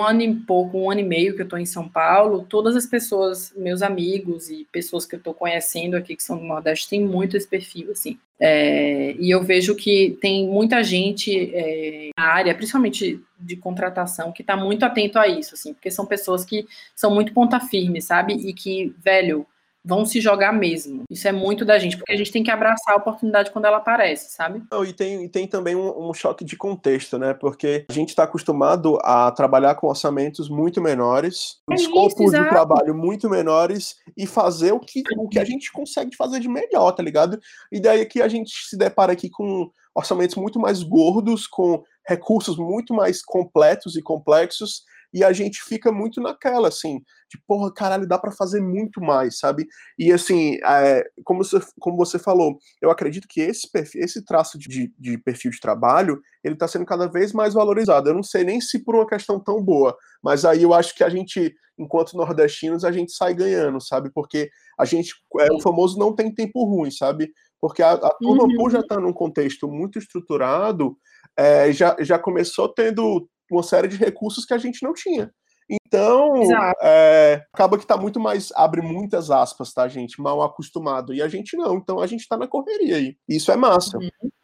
um 0.00 0.04
ano 0.04 0.22
e 0.22 0.34
pouco, 0.34 0.76
um 0.76 0.90
ano 0.90 1.00
e 1.00 1.04
meio 1.04 1.34
que 1.34 1.42
eu 1.42 1.44
estou 1.44 1.58
em 1.58 1.66
São 1.66 1.88
Paulo, 1.88 2.44
todas 2.48 2.74
as 2.74 2.84
pessoas, 2.84 3.52
meus 3.56 3.80
amigos 3.80 4.50
e 4.50 4.66
pessoas 4.72 5.06
que 5.06 5.14
eu 5.14 5.18
estou 5.18 5.32
conhecendo 5.32 5.96
aqui 5.96 6.16
que 6.16 6.22
são 6.22 6.36
do 6.36 6.44
Nordeste, 6.44 6.88
têm 6.88 7.04
muito 7.04 7.36
esse 7.36 7.46
perfil, 7.46 7.92
assim. 7.92 8.18
É, 8.40 9.12
e 9.12 9.30
eu 9.30 9.42
vejo 9.44 9.76
que 9.76 10.18
tem 10.20 10.48
muita 10.48 10.82
gente 10.82 11.52
é, 11.54 12.10
na 12.18 12.24
área, 12.24 12.54
principalmente 12.54 13.20
de 13.38 13.56
contratação, 13.56 14.32
que 14.32 14.42
está 14.42 14.56
muito 14.56 14.84
atento 14.84 15.18
a 15.18 15.28
isso, 15.28 15.54
assim, 15.54 15.72
porque 15.72 15.90
são 15.90 16.04
pessoas 16.04 16.44
que 16.44 16.66
são 16.94 17.14
muito 17.14 17.32
ponta 17.32 17.60
firme, 17.60 18.02
sabe? 18.02 18.34
E 18.34 18.52
que, 18.52 18.92
velho, 18.98 19.46
vão 19.84 20.06
se 20.06 20.20
jogar 20.20 20.52
mesmo. 20.52 21.02
Isso 21.10 21.28
é 21.28 21.32
muito 21.32 21.64
da 21.64 21.78
gente, 21.78 21.98
porque 21.98 22.12
a 22.12 22.16
gente 22.16 22.32
tem 22.32 22.42
que 22.42 22.50
abraçar 22.50 22.94
a 22.94 22.96
oportunidade 22.96 23.50
quando 23.50 23.66
ela 23.66 23.76
aparece, 23.76 24.34
sabe? 24.34 24.62
Não, 24.70 24.84
e 24.84 24.92
tem, 24.92 25.24
e 25.24 25.28
tem 25.28 25.46
também 25.46 25.76
um, 25.76 26.08
um 26.08 26.14
choque 26.14 26.44
de 26.44 26.56
contexto, 26.56 27.18
né? 27.18 27.34
Porque 27.34 27.84
a 27.88 27.92
gente 27.92 28.08
está 28.08 28.22
acostumado 28.22 28.98
a 29.02 29.30
trabalhar 29.30 29.74
com 29.74 29.88
orçamentos 29.88 30.48
muito 30.48 30.80
menores, 30.80 31.58
É 31.70 31.74
escopo 31.74 32.24
isso, 32.24 32.32
de 32.32 32.48
trabalho 32.48 32.94
muito 32.94 33.28
menores 33.28 33.96
e 34.16 34.26
fazer 34.26 34.72
o 34.72 34.80
que, 34.80 35.02
o 35.18 35.28
que 35.28 35.38
a 35.38 35.44
gente 35.44 35.70
consegue 35.70 36.16
fazer 36.16 36.40
de 36.40 36.48
melhor, 36.48 36.92
tá 36.92 37.02
ligado? 37.02 37.38
E 37.70 37.78
daí 37.78 38.06
que 38.06 38.22
a 38.22 38.28
gente 38.28 38.52
se 38.66 38.78
depara 38.78 39.12
aqui 39.12 39.28
com 39.28 39.70
orçamentos 39.94 40.36
muito 40.36 40.58
mais 40.58 40.82
gordos, 40.82 41.46
com 41.46 41.84
recursos 42.06 42.56
muito 42.56 42.92
mais 42.94 43.22
completos 43.22 43.96
e 43.96 44.02
complexos, 44.02 44.82
e 45.14 45.22
a 45.22 45.32
gente 45.32 45.62
fica 45.62 45.92
muito 45.92 46.20
naquela, 46.20 46.66
assim, 46.66 47.00
de 47.30 47.40
porra, 47.46 47.72
caralho, 47.72 48.06
dá 48.06 48.18
para 48.18 48.32
fazer 48.32 48.60
muito 48.60 49.00
mais, 49.00 49.38
sabe? 49.38 49.64
E 49.96 50.12
assim, 50.12 50.58
é, 50.64 51.04
como, 51.24 51.44
você, 51.44 51.60
como 51.78 51.96
você 51.96 52.18
falou, 52.18 52.58
eu 52.82 52.90
acredito 52.90 53.28
que 53.28 53.40
esse, 53.40 53.70
perfil, 53.70 54.02
esse 54.02 54.24
traço 54.24 54.58
de, 54.58 54.92
de 54.98 55.16
perfil 55.18 55.52
de 55.52 55.60
trabalho, 55.60 56.20
ele 56.42 56.54
está 56.54 56.66
sendo 56.66 56.84
cada 56.84 57.06
vez 57.06 57.32
mais 57.32 57.54
valorizado. 57.54 58.10
Eu 58.10 58.14
não 58.14 58.24
sei 58.24 58.42
nem 58.42 58.60
se 58.60 58.82
por 58.82 58.96
uma 58.96 59.06
questão 59.06 59.38
tão 59.38 59.62
boa, 59.62 59.96
mas 60.20 60.44
aí 60.44 60.64
eu 60.64 60.74
acho 60.74 60.92
que 60.96 61.04
a 61.04 61.08
gente, 61.08 61.54
enquanto 61.78 62.16
nordestinos, 62.16 62.84
a 62.84 62.90
gente 62.90 63.12
sai 63.12 63.34
ganhando, 63.34 63.80
sabe? 63.80 64.10
Porque 64.12 64.50
a 64.76 64.84
gente, 64.84 65.14
é, 65.38 65.52
o 65.52 65.60
famoso 65.60 65.96
não 65.96 66.12
tem 66.12 66.34
tempo 66.34 66.64
ruim, 66.64 66.90
sabe? 66.90 67.30
Porque 67.60 67.84
a, 67.84 67.92
a 67.92 68.10
turma, 68.20 68.42
Uhum. 68.44 68.56
por 68.56 68.70
já 68.72 68.80
estar 68.80 69.00
num 69.00 69.12
contexto 69.12 69.68
muito 69.68 69.96
estruturado, 69.96 70.96
é, 71.36 71.72
já, 71.72 71.96
já 72.00 72.18
começou 72.18 72.68
tendo 72.68 73.28
uma 73.54 73.62
série 73.62 73.88
de 73.88 73.96
recursos 73.96 74.44
que 74.44 74.54
a 74.54 74.58
gente 74.58 74.82
não 74.82 74.92
tinha. 74.92 75.30
Então, 75.68 76.34
é, 76.82 77.42
acaba 77.52 77.78
que 77.78 77.86
tá 77.86 77.96
muito 77.96 78.20
mais, 78.20 78.52
abre 78.54 78.82
muitas 78.82 79.30
aspas, 79.30 79.72
tá, 79.72 79.88
gente? 79.88 80.20
Mal 80.20 80.42
acostumado. 80.42 81.14
E 81.14 81.22
a 81.22 81.28
gente 81.28 81.56
não, 81.56 81.76
então 81.76 82.00
a 82.00 82.06
gente 82.06 82.28
tá 82.28 82.36
na 82.36 82.46
correria 82.46 82.96
aí. 82.96 83.16
Isso 83.28 83.50
é 83.50 83.56
massa. 83.56 83.98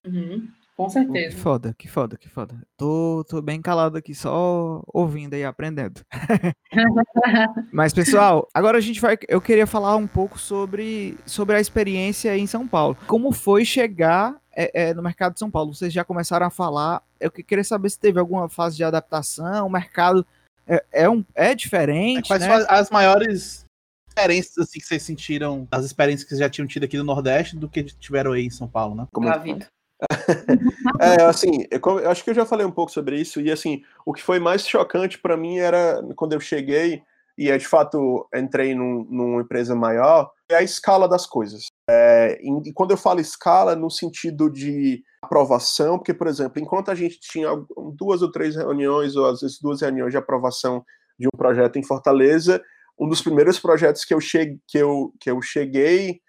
Uhum, 0.07 0.49
com 0.77 0.87
Que 0.87 0.93
certeza. 0.93 1.37
foda, 1.37 1.75
que 1.77 1.89
foda, 1.89 2.17
que 2.17 2.29
foda. 2.29 2.55
Tô, 2.77 3.23
tô 3.29 3.43
bem 3.43 3.61
calado 3.61 3.99
aqui, 3.99 4.15
só 4.15 4.83
ouvindo 4.89 5.37
e 5.37 5.45
aprendendo. 5.45 6.01
Mas, 7.71 7.93
pessoal, 7.93 8.49
agora 8.55 8.79
a 8.79 8.81
gente 8.81 9.01
vai. 9.01 9.19
Eu 9.29 9.43
queria 9.43 9.67
falar 9.67 9.97
um 9.97 10.07
pouco 10.07 10.39
sobre, 10.39 11.19
sobre 11.27 11.55
a 11.57 11.61
experiência 11.61 12.37
em 12.37 12.47
São 12.47 12.67
Paulo. 12.67 12.97
Como 13.07 13.31
foi 13.31 13.65
chegar 13.65 14.41
é, 14.61 14.71
é, 14.91 14.95
no 14.95 15.03
mercado 15.03 15.33
de 15.35 15.39
São 15.39 15.51
Paulo? 15.51 15.75
Vocês 15.75 15.93
já 15.93 16.05
começaram 16.05 16.47
a 16.47 16.51
falar. 16.51 17.03
Eu 17.19 17.31
que- 17.31 17.43
queria 17.43 17.65
saber 17.65 17.89
se 17.91 17.99
teve 17.99 18.19
alguma 18.19 18.49
fase 18.49 18.77
de 18.77 18.85
adaptação. 18.85 19.67
O 19.67 19.71
mercado 19.71 20.27
é, 20.67 20.85
é, 20.93 21.09
um, 21.09 21.25
é 21.35 21.55
diferente. 21.55 22.29
Quais 22.29 22.43
né? 22.43 22.49
são 22.49 22.57
as- 22.57 22.81
as 22.81 22.91
maiores 22.91 23.65
diferenças 24.09 24.59
assim, 24.59 24.79
que 24.79 24.87
vocês 24.87 25.03
sentiram 25.03 25.67
das 25.71 25.85
experiências 25.85 26.25
que 26.25 26.31
vocês 26.31 26.41
já 26.41 26.51
tinham 26.51 26.67
tido 26.67 26.85
aqui 26.85 26.97
no 26.97 27.05
Nordeste 27.05 27.57
do 27.57 27.69
que 27.69 27.85
tiveram 27.85 28.33
aí 28.33 28.47
em 28.47 28.51
São 28.51 28.69
Paulo, 28.69 28.95
né? 28.95 29.07
Como 29.13 29.29
Lá, 29.29 29.39
Vitor. 29.39 29.67
É, 31.01 31.23
assim, 31.25 31.67
eu, 31.71 31.81
eu 32.01 32.11
acho 32.11 32.25
que 32.25 32.31
eu 32.31 32.35
já 32.35 32.47
falei 32.47 32.65
um 32.65 32.71
pouco 32.71 32.91
sobre 32.91 33.21
isso, 33.21 33.41
e 33.41 33.51
assim, 33.51 33.83
o 34.05 34.13
que 34.13 34.23
foi 34.23 34.39
mais 34.39 34.67
chocante 34.67 35.19
pra 35.19 35.37
mim 35.37 35.59
era 35.59 36.03
quando 36.17 36.33
eu 36.33 36.41
cheguei 36.41 37.03
e 37.37 37.49
eu, 37.49 37.59
de 37.59 37.67
fato 37.67 38.27
entrei 38.35 38.75
num, 38.75 39.07
numa 39.11 39.43
empresa 39.43 39.75
maior, 39.75 40.31
é 40.51 40.57
a 40.57 40.63
escala 40.63 41.09
das 41.09 41.27
coisas. 41.27 41.67
É, 41.93 42.39
e 42.41 42.73
quando 42.73 42.93
eu 42.93 42.97
falo 42.97 43.21
escala, 43.21 43.75
no 43.75 43.91
sentido 43.91 44.49
de 44.49 45.03
aprovação, 45.23 45.99
porque, 45.99 46.15
por 46.15 46.29
exemplo, 46.29 46.63
enquanto 46.63 46.89
a 46.91 46.95
gente 46.95 47.19
tinha 47.21 47.49
duas 47.95 48.23
ou 48.23 48.31
três 48.31 48.55
reuniões, 48.55 49.17
ou 49.17 49.27
às 49.27 49.41
vezes 49.41 49.59
duas 49.61 49.81
reuniões 49.81 50.13
de 50.13 50.17
aprovação 50.17 50.85
de 51.19 51.27
um 51.27 51.37
projeto 51.37 51.79
em 51.79 51.83
Fortaleza, 51.83 52.63
um 52.99 53.09
dos 53.09 53.21
primeiros 53.21 53.59
projetos 53.59 54.05
que 54.05 54.15
eu, 54.15 54.21
che 54.21 54.57
que 54.69 54.79
eu, 54.79 55.13
que 55.21 55.31
eu 55.31 55.43
cheguei 55.43 56.21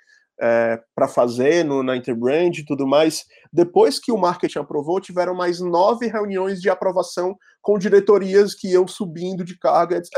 para 0.96 1.08
fazer 1.08 1.64
no, 1.64 1.84
na 1.84 1.96
Interbrand 1.96 2.52
e 2.58 2.66
tudo 2.66 2.88
mais, 2.88 3.26
depois 3.54 4.00
que 4.00 4.12
o 4.12 4.18
marketing 4.18 4.60
aprovou, 4.60 5.00
tiveram 5.00 5.36
mais 5.36 5.60
nove 5.60 6.08
reuniões 6.08 6.60
de 6.60 6.70
aprovação 6.70 7.36
com 7.62 7.78
diretorias 7.78 8.56
que 8.56 8.70
iam 8.70 8.88
subindo 8.88 9.44
de 9.44 9.58
carga, 9.58 9.98
etc. 9.98 10.16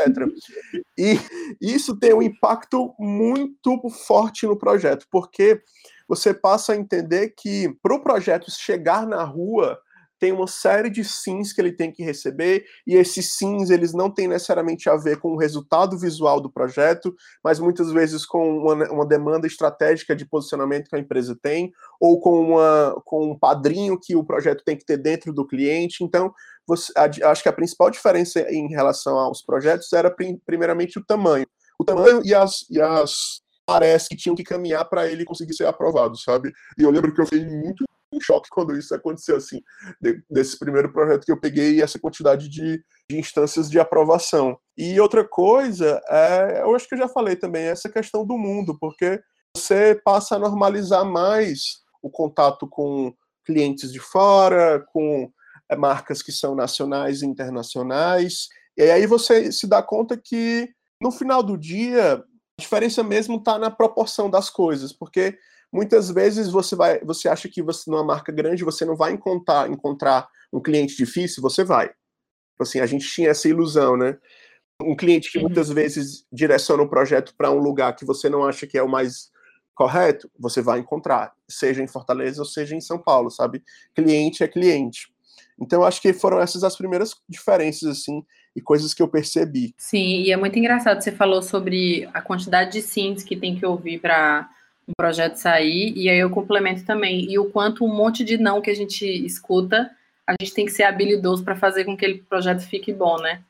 E 0.97 1.19
isso 1.61 1.99
tem 1.99 2.13
um 2.13 2.21
impacto 2.21 2.93
muito 2.97 3.77
forte 3.89 4.45
no 4.45 4.57
projeto, 4.57 5.05
porque 5.11 5.61
você 6.07 6.33
passa 6.33 6.73
a 6.73 6.77
entender 6.77 7.33
que 7.37 7.75
para 7.81 7.95
o 7.95 8.01
projeto 8.01 8.49
chegar 8.49 9.05
na 9.05 9.23
rua, 9.23 9.77
tem 10.23 10.31
uma 10.31 10.47
série 10.47 10.89
de 10.89 11.03
sims 11.03 11.51
que 11.51 11.59
ele 11.59 11.73
tem 11.73 11.91
que 11.91 12.01
receber, 12.01 12.63
e 12.87 12.95
esses 12.95 13.33
sims 13.33 13.69
eles 13.69 13.91
não 13.91 14.09
têm 14.09 14.25
necessariamente 14.25 14.89
a 14.89 14.95
ver 14.95 15.17
com 15.17 15.33
o 15.33 15.37
resultado 15.37 15.99
visual 15.99 16.39
do 16.39 16.49
projeto, 16.49 17.13
mas 17.43 17.59
muitas 17.59 17.91
vezes 17.91 18.25
com 18.25 18.59
uma, 18.59 18.89
uma 18.89 19.05
demanda 19.05 19.45
estratégica 19.45 20.15
de 20.15 20.25
posicionamento 20.25 20.87
que 20.87 20.95
a 20.95 20.99
empresa 20.99 21.37
tem, 21.41 21.73
ou 21.99 22.21
com, 22.21 22.39
uma, 22.39 23.01
com 23.03 23.31
um 23.31 23.37
padrinho 23.37 23.99
que 23.99 24.15
o 24.15 24.23
projeto 24.23 24.63
tem 24.63 24.77
que 24.77 24.85
ter 24.85 24.95
dentro 24.95 25.33
do 25.33 25.45
cliente. 25.45 26.05
Então, 26.05 26.33
você, 26.65 26.93
a- 26.95 27.31
acho 27.31 27.43
que 27.43 27.49
a 27.49 27.53
principal 27.53 27.89
diferença 27.91 28.39
em 28.49 28.69
relação 28.69 29.17
aos 29.19 29.41
projetos 29.41 29.91
era, 29.91 30.09
prim- 30.09 30.39
primeiramente, 30.45 30.97
o 30.97 31.03
tamanho. 31.03 31.45
O 31.77 31.83
tamanho 31.83 32.21
e 32.23 32.33
as, 32.33 32.65
e 32.69 32.79
as 32.79 33.41
áreas 33.67 34.07
que 34.07 34.15
tinham 34.15 34.37
que 34.37 34.43
caminhar 34.43 34.85
para 34.85 35.05
ele 35.05 35.25
conseguir 35.25 35.53
ser 35.53 35.65
aprovado, 35.65 36.17
sabe? 36.17 36.53
E 36.77 36.83
eu 36.83 36.91
lembro 36.91 37.13
que 37.13 37.19
eu 37.19 37.25
fiquei 37.25 37.45
muito 37.45 37.83
em 38.15 38.21
choque 38.21 38.49
quando 38.49 38.77
isso 38.77 38.93
aconteceu, 38.93 39.37
assim, 39.37 39.61
de- 40.01 40.23
desse 40.29 40.57
primeiro 40.57 40.91
projeto 40.91 41.25
que 41.25 41.31
eu 41.31 41.39
peguei 41.39 41.75
e 41.75 41.81
essa 41.81 41.99
quantidade 41.99 42.49
de, 42.49 42.83
de 43.09 43.17
instâncias 43.17 43.69
de 43.69 43.79
aprovação. 43.79 44.57
E 44.77 44.99
outra 44.99 45.27
coisa, 45.27 46.01
é, 46.09 46.61
eu 46.61 46.75
acho 46.75 46.87
que 46.87 46.95
eu 46.95 46.99
já 46.99 47.07
falei 47.07 47.35
também, 47.35 47.63
essa 47.63 47.89
questão 47.89 48.25
do 48.25 48.37
mundo, 48.37 48.77
porque 48.79 49.21
você 49.55 49.99
passa 50.03 50.35
a 50.35 50.39
normalizar 50.39 51.05
mais 51.05 51.83
o 52.01 52.09
contato 52.09 52.67
com 52.67 53.13
clientes 53.45 53.91
de 53.91 53.99
fora, 53.99 54.83
com 54.91 55.31
é, 55.69 55.75
marcas 55.75 56.21
que 56.21 56.31
são 56.31 56.55
nacionais 56.55 57.21
e 57.21 57.25
internacionais, 57.25 58.47
e 58.77 58.83
aí 58.83 59.05
você 59.05 59.51
se 59.51 59.67
dá 59.67 59.83
conta 59.83 60.17
que, 60.17 60.67
no 60.99 61.11
final 61.11 61.43
do 61.43 61.57
dia, 61.57 62.15
a 62.15 62.61
diferença 62.61 63.03
mesmo 63.03 63.37
está 63.37 63.59
na 63.59 63.69
proporção 63.69 64.29
das 64.29 64.49
coisas, 64.49 64.91
porque 64.91 65.37
muitas 65.73 66.11
vezes 66.11 66.49
você 66.49 66.75
vai, 66.75 66.99
você 66.99 67.27
acha 67.27 67.49
que 67.49 67.63
você 67.63 67.89
numa 67.89 68.03
marca 68.03 68.31
grande 68.31 68.63
você 68.63 68.85
não 68.85 68.95
vai 68.95 69.11
encontrar, 69.11 69.69
encontrar 69.69 70.27
um 70.53 70.61
cliente 70.61 70.95
difícil, 70.95 71.41
você 71.41 71.63
vai. 71.63 71.87
Tipo 71.87 72.61
Assim, 72.61 72.79
a 72.79 72.85
gente 72.85 73.07
tinha 73.07 73.29
essa 73.29 73.49
ilusão, 73.49 73.97
né? 73.97 74.15
Um 74.79 74.95
cliente 74.95 75.31
que 75.31 75.39
muitas 75.39 75.69
vezes 75.69 76.25
direciona 76.31 76.83
o 76.83 76.89
projeto 76.89 77.33
para 77.35 77.49
um 77.49 77.57
lugar 77.57 77.95
que 77.95 78.05
você 78.05 78.29
não 78.29 78.43
acha 78.43 78.67
que 78.67 78.77
é 78.77 78.83
o 78.83 78.87
mais 78.87 79.31
correto, 79.73 80.29
você 80.39 80.61
vai 80.61 80.79
encontrar, 80.79 81.33
seja 81.49 81.81
em 81.81 81.87
Fortaleza 81.87 82.39
ou 82.39 82.45
seja 82.45 82.75
em 82.75 82.81
São 82.81 82.99
Paulo, 82.99 83.31
sabe? 83.31 83.63
Cliente 83.95 84.43
é 84.43 84.47
cliente. 84.47 85.11
Então, 85.59 85.83
acho 85.83 85.99
que 86.01 86.13
foram 86.13 86.39
essas 86.39 86.63
as 86.63 86.75
primeiras 86.75 87.15
diferenças, 87.27 87.89
assim, 87.89 88.23
e 88.55 88.61
coisas 88.61 88.93
que 88.93 89.01
eu 89.01 89.07
percebi. 89.07 89.73
Sim, 89.77 90.21
e 90.21 90.31
é 90.31 90.37
muito 90.37 90.59
engraçado. 90.59 91.01
Você 91.01 91.11
falou 91.11 91.41
sobre 91.41 92.07
a 92.13 92.21
quantidade 92.21 92.73
de 92.73 92.81
sims 92.81 93.23
que 93.23 93.35
tem 93.35 93.57
que 93.57 93.65
ouvir 93.65 93.99
para 93.99 94.47
um 94.87 94.93
projeto 94.97 95.35
sair, 95.35 95.93
e 95.95 96.09
aí 96.09 96.19
eu 96.19 96.29
complemento 96.29 96.85
também. 96.85 97.31
E 97.31 97.39
o 97.39 97.49
quanto 97.49 97.85
um 97.85 97.93
monte 97.93 98.23
de 98.23 98.37
não 98.37 98.61
que 98.61 98.69
a 98.69 98.75
gente 98.75 99.05
escuta, 99.25 99.89
a 100.27 100.33
gente 100.39 100.53
tem 100.53 100.65
que 100.65 100.71
ser 100.71 100.83
habilidoso 100.83 101.43
para 101.43 101.55
fazer 101.55 101.85
com 101.85 101.97
que 101.97 102.05
aquele 102.05 102.23
projeto 102.23 102.61
fique 102.61 102.93
bom, 102.93 103.17
né? 103.17 103.41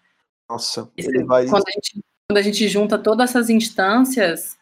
Nossa, 0.49 0.89
Isso, 0.97 1.09
ele 1.09 1.23
vai. 1.23 1.47
quando, 1.47 1.67
a 1.67 1.71
gente, 1.71 2.03
quando 2.29 2.37
a 2.37 2.41
gente 2.41 2.67
junta 2.67 2.97
todas 2.97 3.29
essas 3.29 3.49
instâncias, 3.49 4.57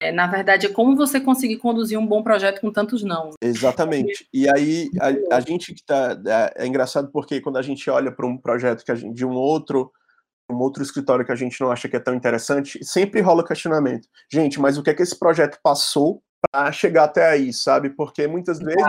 é, 0.00 0.10
na 0.10 0.26
verdade, 0.26 0.66
é 0.66 0.68
como 0.68 0.96
você 0.96 1.20
conseguir 1.20 1.58
conduzir 1.58 1.98
um 1.98 2.06
bom 2.06 2.22
projeto 2.22 2.60
com 2.60 2.72
tantos 2.72 3.02
não. 3.02 3.30
Exatamente. 3.40 4.26
E 4.32 4.48
aí, 4.48 4.90
a, 5.00 5.36
a 5.36 5.40
gente 5.40 5.72
que 5.74 5.82
tá. 5.84 6.20
É, 6.26 6.64
é 6.64 6.66
engraçado 6.66 7.10
porque 7.12 7.40
quando 7.40 7.56
a 7.56 7.62
gente 7.62 7.88
olha 7.88 8.10
para 8.10 8.26
um 8.26 8.36
projeto 8.36 8.84
que 8.84 8.92
a 8.92 8.94
gente, 8.94 9.14
de 9.14 9.24
um 9.24 9.34
outro. 9.34 9.92
Um 10.50 10.58
outro 10.58 10.82
escritório 10.82 11.24
que 11.24 11.32
a 11.32 11.36
gente 11.36 11.60
não 11.60 11.70
acha 11.70 11.88
que 11.88 11.96
é 11.96 12.00
tão 12.00 12.14
interessante, 12.14 12.84
sempre 12.84 13.20
rola 13.20 13.46
questionamento. 13.46 14.08
Gente, 14.30 14.60
mas 14.60 14.78
o 14.78 14.82
que 14.82 14.90
é 14.90 14.94
que 14.94 15.02
esse 15.02 15.18
projeto 15.18 15.58
passou 15.62 16.22
para 16.50 16.70
chegar 16.70 17.04
até 17.04 17.28
aí, 17.28 17.52
sabe? 17.52 17.90
Porque 17.90 18.26
muitas 18.26 18.58
vezes 18.58 18.84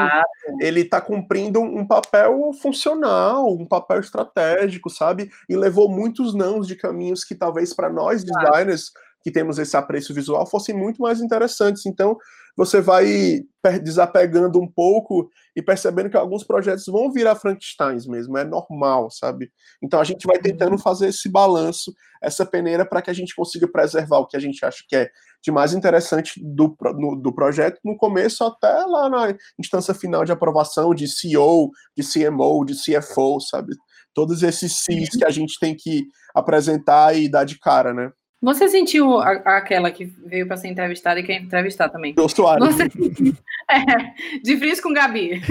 ele 0.60 0.82
está 0.82 1.02
cumprindo 1.02 1.60
um 1.60 1.86
papel 1.86 2.52
funcional, 2.62 3.52
um 3.52 3.66
papel 3.66 4.00
estratégico, 4.00 4.90
sabe? 4.90 5.30
E 5.50 5.56
levou 5.56 5.90
muitos 5.90 6.34
nãos 6.36 6.68
de 6.68 6.76
caminhos 6.76 7.24
que 7.24 7.36
talvez 7.36 7.74
para 7.74 7.90
nós 7.90 8.24
designers 8.24 8.92
que 9.24 9.32
temos 9.32 9.58
esse 9.58 9.76
apreço 9.76 10.14
visual 10.14 10.46
fossem 10.46 10.76
muito 10.76 11.02
mais 11.02 11.20
interessantes. 11.20 11.86
Então, 11.86 12.18
você 12.58 12.82
vai 12.82 13.42
desapegando 13.84 14.60
um 14.60 14.68
pouco 14.68 15.30
e 15.56 15.62
percebendo 15.62 16.10
que 16.10 16.18
alguns 16.18 16.44
projetos 16.44 16.86
vão 16.88 17.12
virar 17.12 17.36
Frankensteins 17.36 18.08
mesmo, 18.08 18.38
é 18.38 18.44
normal, 18.44 19.12
sabe? 19.12 19.52
Então, 19.84 20.00
a 20.00 20.04
gente 20.04 20.26
vai 20.26 20.40
tentando 20.40 20.78
fazer 20.78 21.08
esse 21.10 21.30
balanço, 21.30 21.94
essa 22.22 22.46
peneira, 22.46 22.86
para 22.86 23.02
que 23.02 23.10
a 23.10 23.14
gente 23.14 23.36
consiga 23.36 23.68
preservar 23.68 24.20
o 24.20 24.26
que 24.28 24.38
a 24.38 24.40
gente 24.40 24.64
acha 24.66 24.84
que 24.88 24.96
é 24.96 25.10
de 25.44 25.52
mais 25.52 25.74
interessante 25.74 26.42
do, 26.44 26.76
no- 26.96 27.16
do 27.16 27.34
projeto, 27.34 27.80
no 27.86 27.96
começo 27.96 28.44
até 28.44 28.74
lá 28.86 29.10
na 29.10 29.36
instância 29.60 29.94
final 29.94 30.26
de 30.26 30.32
aprovação 30.32 30.96
de 30.96 31.08
CEO, 31.08 31.70
de 31.96 32.04
CMO, 32.04 32.66
de 32.66 32.74
CFO, 32.74 33.40
sabe? 33.40 33.76
Todos 34.14 34.42
esses 34.42 34.80
Cs 34.80 35.10
que 35.16 35.26
a 35.26 35.30
gente 35.30 35.60
tem 35.60 35.76
que 35.76 36.06
apresentar 36.34 37.16
e 37.16 37.30
dar 37.30 37.44
de 37.44 37.60
cara, 37.60 37.94
né? 37.94 38.12
Você 38.42 38.68
sentiu 38.68 39.20
a- 39.20 39.58
aquela 39.58 39.90
que 39.90 40.06
veio 40.06 40.48
para 40.48 40.58
ser 40.58 40.68
entrevistada 40.68 41.20
e 41.20 41.24
quer 41.24 41.42
entrevistar 41.42 41.90
também? 41.90 42.14
Jô 42.18 42.28
Soares, 42.30 42.66
Você... 42.66 42.84
É, 43.70 44.40
de 44.44 44.56
fris 44.58 44.80
com 44.80 44.94
Gabi. 44.94 45.42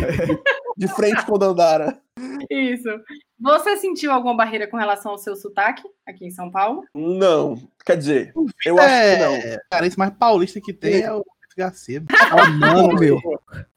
de 0.76 0.88
frente 0.88 1.26
com 1.26 1.36
Dandara. 1.38 1.98
Isso. 2.50 2.88
Você 3.38 3.76
sentiu 3.76 4.10
alguma 4.10 4.34
barreira 4.34 4.66
com 4.66 4.76
relação 4.78 5.12
ao 5.12 5.18
seu 5.18 5.36
sotaque 5.36 5.82
aqui 6.08 6.24
em 6.26 6.30
São 6.30 6.50
Paulo? 6.50 6.82
Não, 6.94 7.58
quer 7.84 7.96
dizer, 7.98 8.32
eu 8.64 8.78
acho 8.78 8.88
que 8.88 9.20
não. 9.22 9.34
É, 9.34 9.60
cara, 9.70 9.86
esse 9.86 9.98
mais 9.98 10.12
paulista 10.14 10.58
que 10.62 10.72
tem 10.72 11.02
é 11.02 11.12
o 11.12 11.22
Garcia. 11.58 12.02
Ah, 12.30 12.48
mano, 12.50 12.94
meu. 12.98 13.20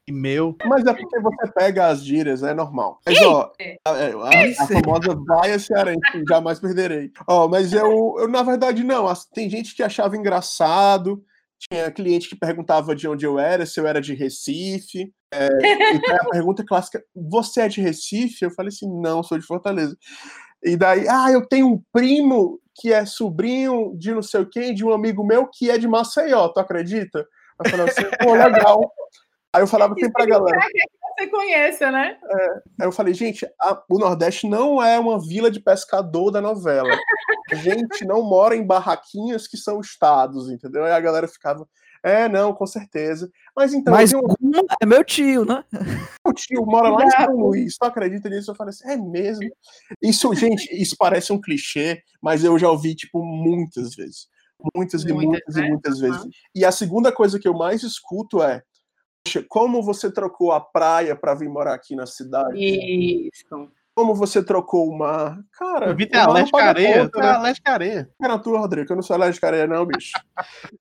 E 0.10 0.12
meu. 0.12 0.56
Mas 0.66 0.84
é 0.86 0.94
porque 0.94 1.20
você 1.20 1.52
pega 1.52 1.88
as 1.88 2.04
gírias, 2.04 2.42
é 2.42 2.52
normal. 2.54 3.00
Mas, 3.06 3.16
ó, 3.28 3.52
a, 3.86 3.92
a- 3.92 4.30
a 4.60 4.68
famosa 4.68 5.16
vaia 5.28 5.60
cearense, 5.60 6.02
jamais 6.28 6.60
perderei. 6.60 7.12
Ó, 7.28 7.48
mas 7.48 7.72
eu, 7.74 8.16
eu, 8.18 8.28
na 8.28 8.42
verdade, 8.42 8.84
não. 8.84 9.06
Tem 9.34 9.48
gente 9.50 9.76
que 9.76 9.84
achava 9.84 10.18
engraçado, 10.18 11.24
tinha 11.60 11.92
cliente 11.92 12.28
que 12.28 12.36
perguntava 12.36 12.96
de 12.96 13.08
onde 13.08 13.26
eu 13.26 13.38
era, 13.38 13.66
se 13.68 13.80
eu 13.80 13.86
era 13.86 14.02
de 14.02 14.16
Recife. 14.16 15.14
É, 15.32 15.48
então 15.94 16.16
a 16.16 16.30
pergunta 16.32 16.66
clássica, 16.66 17.04
você 17.16 17.62
é 17.62 17.68
de 17.68 17.82
Recife? 17.82 18.46
Eu 18.46 18.52
falei 18.52 18.70
assim, 18.70 18.90
não, 19.00 19.22
sou 19.22 19.38
de 19.38 19.46
Fortaleza. 19.46 19.96
E 20.64 20.76
daí, 20.76 21.08
ah, 21.08 21.32
eu 21.32 21.46
tenho 21.46 21.68
um 21.68 21.82
primo 21.94 22.60
que 22.82 22.92
é 22.92 23.06
sobrinho 23.06 23.94
de 23.96 24.12
não 24.12 24.24
sei 24.24 24.42
o 24.42 24.50
quê, 24.50 24.74
de 24.74 24.84
um 24.84 24.92
amigo 24.92 25.24
meu 25.24 25.46
que 25.48 25.70
é 25.70 25.78
de 25.78 25.88
Maceió, 25.88 26.48
tu 26.48 26.60
acredita? 26.60 27.28
Eu 27.64 27.70
falei 27.70 27.86
assim, 27.90 28.04
pô, 28.24 28.34
legal. 28.34 28.80
Aí 29.54 29.64
eu 29.64 29.68
falava 29.68 29.94
assim 29.94 30.12
pra 30.12 30.26
galera. 30.26 30.60
Você 31.18 31.28
conhece, 31.28 31.90
né? 31.92 32.18
Aí 32.80 32.88
eu 32.88 32.92
falei, 32.92 33.14
gente, 33.14 33.46
a- 33.60 33.84
o 33.90 33.98
Nordeste 34.00 34.48
não 34.48 34.82
é 34.82 34.98
uma 35.00 35.20
vila 35.20 35.50
de 35.50 35.60
pescador 35.60 36.32
da 36.32 36.40
novela. 36.40 36.96
A 37.52 37.56
gente 37.56 38.06
não 38.06 38.22
mora 38.22 38.56
em 38.56 38.66
barraquinhas 38.66 39.48
que 39.48 39.58
são 39.58 39.82
estados, 39.82 40.50
entendeu? 40.50 40.86
Aí 40.86 40.92
a 40.92 41.00
galera 41.00 41.28
ficava, 41.28 41.68
é, 42.04 42.30
não, 42.30 42.54
com 42.54 42.66
certeza. 42.68 43.30
Mas 43.56 43.74
então, 43.74 43.92
Mas 43.92 44.14
Guma 44.14 44.62
é 44.82 44.86
meu 44.86 45.04
tio, 45.04 45.44
né? 45.44 45.64
um 46.26 46.32
tio 46.32 46.64
mora 46.66 46.90
lá 46.90 47.04
em 47.06 47.10
São 47.10 47.36
Luís, 47.36 47.76
tu 47.76 47.84
acredita 47.86 48.30
nisso? 48.30 48.52
Eu 48.52 48.56
falei 48.56 48.70
assim, 48.70 48.88
é 48.90 48.96
mesmo? 48.96 49.50
Isso, 50.02 50.32
gente, 50.36 50.70
isso 50.80 50.96
parece 50.98 51.34
um 51.34 51.42
clichê, 51.42 52.02
mas 52.22 52.44
eu 52.44 52.58
já 52.60 52.70
ouvi, 52.70 52.96
tipo, 52.96 53.22
muitas 53.24 53.96
vezes. 53.96 54.28
Muitas 54.76 55.04
e 55.04 55.12
Muitas, 55.12 55.30
muitas 55.32 55.56
e 55.56 55.62
né? 55.62 55.70
muitas 55.70 56.00
vezes. 56.00 56.18
Aham. 56.22 56.30
E 56.54 56.64
a 56.66 56.72
segunda 56.72 57.12
coisa 57.12 57.40
que 57.40 57.48
eu 57.48 57.54
mais 57.54 57.82
escuto 57.82 58.44
é, 58.44 58.58
"Poxa, 58.58 58.64
como 59.48 59.82
você 59.84 60.12
trocou 60.12 60.52
a 60.52 60.60
praia 60.62 61.16
para 61.16 61.34
vir 61.36 61.50
morar 61.50 61.74
aqui 61.74 61.96
na 61.96 62.06
cidade? 62.06 62.58
Isso. 62.58 63.46
Como 63.96 64.16
você 64.16 64.42
trocou 64.44 64.88
o 64.88 64.98
mar? 64.98 65.38
Cara, 65.52 65.92
O 65.92 65.96
Vitor 65.96 66.20
é 66.20 66.24
alérgico 66.24 66.58
à 66.58 66.60
paga 66.60 66.70
areia. 66.70 67.00
conta, 67.02 67.10
Tu 67.12 67.20
é 67.20 67.22
né? 67.22 67.30
alérgico 67.30 67.70
à 67.70 67.74
areia. 67.74 68.10
Fica 68.16 68.28
na 68.30 68.40
tua, 68.40 68.60
Rodrigo, 68.60 68.92
eu 68.92 68.96
não 68.96 69.04
sou 69.04 69.16
alérgico 69.16 69.46
à 69.46 69.50
areia, 69.50 69.68
não, 69.68 69.86
bicho. 69.86 70.12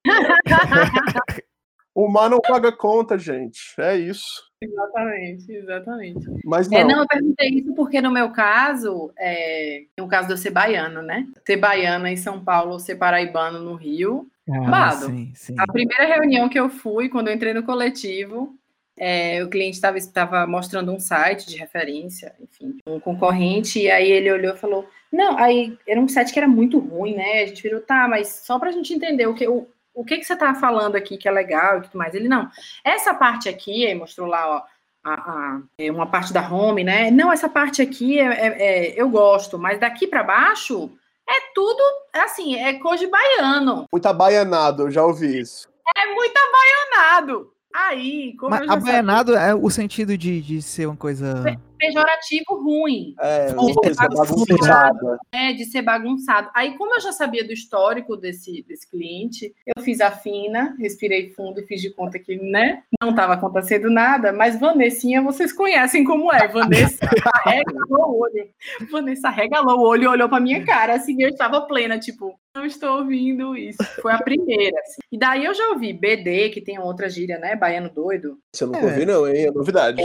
o 1.94 2.08
mar 2.08 2.30
não 2.30 2.40
paga 2.40 2.70
conta, 2.70 3.18
gente. 3.18 3.74
É 3.78 3.96
isso. 3.96 4.48
Exatamente, 4.60 5.52
exatamente. 5.52 6.26
Mas 6.44 6.68
não. 6.68 6.78
É, 6.78 6.84
não, 6.84 7.00
eu 7.00 7.06
perguntei 7.06 7.48
isso 7.50 7.74
porque 7.74 8.00
no 8.00 8.10
meu 8.10 8.30
caso, 8.30 9.12
é, 9.18 9.84
no 9.96 10.08
caso 10.08 10.26
de 10.26 10.34
eu 10.34 10.38
ser 10.38 10.50
baiano, 10.50 11.00
né? 11.00 11.26
Ser 11.46 11.56
baiana 11.56 12.10
em 12.10 12.16
São 12.16 12.42
Paulo, 12.42 12.72
ou 12.72 12.80
ser 12.80 12.96
paraibano 12.96 13.60
no 13.60 13.74
Rio. 13.74 14.28
Ah, 14.66 14.92
sim, 14.92 15.30
sim. 15.34 15.54
A 15.58 15.66
primeira 15.70 16.06
reunião 16.06 16.48
que 16.48 16.58
eu 16.58 16.68
fui, 16.68 17.08
quando 17.08 17.28
eu 17.28 17.34
entrei 17.34 17.52
no 17.52 17.62
coletivo, 17.62 18.58
é, 18.96 19.44
o 19.44 19.48
cliente 19.48 19.78
estava 19.78 20.46
mostrando 20.46 20.92
um 20.92 20.98
site 20.98 21.46
de 21.46 21.56
referência, 21.56 22.34
enfim, 22.40 22.76
um 22.86 22.98
concorrente, 22.98 23.78
e 23.80 23.90
aí 23.90 24.10
ele 24.10 24.32
olhou 24.32 24.54
e 24.54 24.58
falou: 24.58 24.88
Não, 25.12 25.38
aí 25.38 25.78
era 25.86 26.00
um 26.00 26.08
site 26.08 26.32
que 26.32 26.38
era 26.38 26.48
muito 26.48 26.78
ruim, 26.78 27.14
né? 27.14 27.42
A 27.42 27.46
gente 27.46 27.62
virou, 27.62 27.80
tá, 27.80 28.08
mas 28.08 28.28
só 28.44 28.58
para 28.58 28.70
a 28.70 28.72
gente 28.72 28.92
entender 28.92 29.26
o 29.26 29.34
que, 29.34 29.46
o, 29.46 29.68
o 29.94 30.04
que, 30.04 30.18
que 30.18 30.24
você 30.24 30.36
tá 30.36 30.54
falando 30.54 30.96
aqui 30.96 31.16
que 31.16 31.28
é 31.28 31.30
legal 31.30 31.78
e 31.78 31.82
tudo 31.82 31.98
mais. 31.98 32.14
Ele, 32.14 32.28
não, 32.28 32.48
essa 32.84 33.12
parte 33.14 33.48
aqui, 33.48 33.86
aí 33.86 33.94
mostrou 33.94 34.26
lá, 34.28 34.48
ó. 34.48 34.62
a- 35.04 35.14
a- 35.14 35.60
é 35.78 35.90
uma 35.90 36.06
parte 36.06 36.32
da 36.32 36.46
home, 36.52 36.84
né? 36.84 37.10
Não, 37.10 37.32
essa 37.32 37.48
parte 37.48 37.80
aqui 37.80 38.18
é, 38.18 38.24
é- 38.26 38.62
é- 38.88 39.00
eu 39.00 39.08
gosto, 39.08 39.58
mas 39.58 39.78
daqui 39.80 40.06
para 40.06 40.22
baixo 40.22 40.90
é 41.26 41.52
tudo 41.54 41.82
assim, 42.14 42.56
é 42.56 42.74
cor 42.74 42.96
de 42.96 43.06
baiano. 43.06 43.84
Muito 43.90 44.06
abaianado, 44.06 44.82
eu 44.82 44.90
já 44.90 45.02
ouvi 45.04 45.40
isso. 45.40 45.68
É 45.96 46.06
muito 46.14 46.34
abaianado. 46.36 47.52
Aí, 47.74 48.34
como 48.38 48.50
Mas 48.50 48.60
eu 48.62 48.66
já 48.66 48.72
sabia, 48.72 48.88
abaianado 48.88 49.36
é 49.36 49.54
o 49.54 49.70
sentido 49.70 50.18
de, 50.18 50.42
de 50.42 50.60
ser 50.60 50.86
uma 50.86 50.96
coisa. 50.96 51.44
Pejorativo 51.78 52.62
ruim, 52.62 53.14
É, 53.20 53.48
uma 53.52 53.74
coisa 53.74 54.02
fundo. 54.02 54.44
bagunçada. 54.46 55.18
né, 55.32 55.52
de 55.52 55.64
ser 55.64 55.82
bagunçado. 55.82 56.50
Aí, 56.54 56.76
como 56.76 56.94
eu 56.94 57.00
já 57.00 57.12
sabia 57.12 57.44
do 57.44 57.52
histórico 57.52 58.16
desse, 58.16 58.62
desse 58.68 58.88
cliente, 58.88 59.54
eu 59.66 59.82
fiz 59.82 60.00
a 60.00 60.10
fina, 60.10 60.76
respirei 60.78 61.30
fundo 61.30 61.60
e 61.60 61.66
fiz 61.66 61.80
de 61.80 61.90
conta 61.90 62.18
que, 62.18 62.36
né, 62.36 62.82
não 63.00 63.10
estava 63.10 63.34
acontecendo 63.34 63.90
nada, 63.90 64.32
mas 64.32 64.58
Vanessinha, 64.58 65.22
vocês 65.22 65.52
conhecem 65.52 66.04
como 66.04 66.32
é. 66.32 66.46
Vanessa 66.48 66.98
arregalou 67.44 68.10
o 68.10 68.20
olho. 68.22 68.48
Vanessa 68.90 69.28
arregalou 69.28 69.78
o 69.78 69.86
olho 69.86 70.04
e 70.04 70.08
olhou 70.08 70.28
pra 70.28 70.40
minha 70.40 70.64
cara, 70.64 70.94
assim, 70.94 71.16
eu 71.22 71.28
estava 71.28 71.60
plena, 71.62 71.98
tipo, 71.98 72.38
não 72.54 72.64
estou 72.66 72.98
ouvindo 72.98 73.56
isso. 73.56 73.78
Foi 74.02 74.12
a 74.12 74.18
primeira, 74.18 74.78
assim. 74.80 75.00
E 75.12 75.18
daí 75.18 75.44
eu 75.44 75.54
já 75.54 75.68
ouvi 75.70 75.92
BD, 75.92 76.48
que 76.50 76.60
tem 76.60 76.78
outra 76.78 77.08
gíria, 77.08 77.38
né, 77.38 77.54
baiano 77.54 77.88
doido, 77.90 78.38
Você 78.52 78.64
nunca 78.66 78.78
É. 78.80 78.84
ouviu, 78.84 79.06
não, 79.06 79.28
hein? 79.28 79.46
É 79.46 79.50
novidade. 79.50 80.02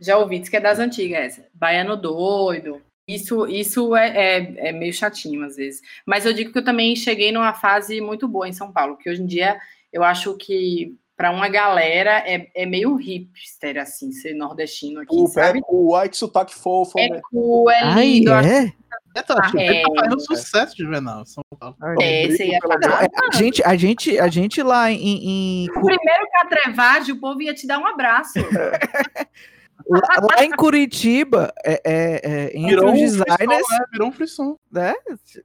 Já 0.00 0.16
ouvi, 0.16 0.38
diz 0.38 0.48
que 0.48 0.56
é 0.56 0.60
das 0.60 0.78
antigas 0.78 1.09
essa. 1.14 1.46
Baiano 1.54 1.96
doido. 1.96 2.80
Isso, 3.08 3.46
isso 3.48 3.96
é, 3.96 4.08
é, 4.38 4.68
é 4.68 4.72
meio 4.72 4.92
chatinho 4.92 5.44
às 5.44 5.56
vezes. 5.56 5.80
Mas 6.06 6.24
eu 6.24 6.32
digo 6.32 6.52
que 6.52 6.58
eu 6.58 6.64
também 6.64 6.94
cheguei 6.94 7.32
numa 7.32 7.52
fase 7.52 8.00
muito 8.00 8.28
boa 8.28 8.48
em 8.48 8.52
São 8.52 8.70
Paulo, 8.72 8.96
que 8.96 9.10
hoje 9.10 9.22
em 9.22 9.26
dia 9.26 9.58
eu 9.92 10.04
acho 10.04 10.36
que 10.36 10.94
para 11.16 11.30
uma 11.32 11.48
galera 11.48 12.22
é, 12.26 12.48
é 12.54 12.64
meio 12.64 12.94
hipster, 12.94 13.76
assim, 13.78 14.10
ser 14.12 14.32
nordestino 14.34 15.00
aqui, 15.00 15.08
O, 15.14 15.26
sabe? 15.26 15.60
pé, 15.60 15.66
o 15.68 15.94
ai, 15.94 16.08
que 16.08 16.16
sotaque 16.16 16.54
fofo, 16.54 16.98
É 16.98 17.08
né? 17.08 17.20
cool, 17.30 17.70
é 17.70 17.80
Ai, 17.82 18.04
lindo. 18.06 18.32
acho 18.32 18.48
é? 18.48 18.72
É, 19.16 19.22
tá, 19.22 19.42
tipo, 19.42 19.58
É. 19.58 19.66
ele 19.66 19.82
tá 19.82 19.88
fazendo 20.04 20.20
sucesso 20.20 20.76
de 20.76 20.84
Juvenal, 20.84 21.26
São 21.26 21.42
Paulo. 21.58 21.76
É, 22.00 22.24
é 22.26 22.58
pra- 22.60 22.78
Não, 22.78 22.98
é, 23.00 23.08
a, 23.32 23.36
gente, 23.36 23.62
a, 23.64 23.76
gente, 23.76 24.18
a 24.20 24.28
gente 24.28 24.62
lá 24.62 24.90
em, 24.90 25.64
em- 25.64 25.70
O 25.70 25.84
primeiro 25.84 26.26
catrevagem, 26.32 27.14
o 27.14 27.20
povo 27.20 27.42
ia 27.42 27.52
te 27.52 27.66
dar 27.66 27.80
um 27.80 27.86
abraço. 27.86 28.34
lá, 29.90 30.36
lá 30.36 30.44
em 30.44 30.50
Curitiba, 30.52 31.52
é, 31.64 31.80
é, 31.84 32.20
é, 32.22 32.44
entre 32.56 32.68
Virou 32.68 32.86
os 32.86 32.90
um 32.92 32.94
designers, 32.94 33.38
frisson, 33.66 33.74
é, 33.74 33.86
virou 33.92 34.08
um 34.08 34.12
frisson. 34.12 34.58
né? 34.70 34.94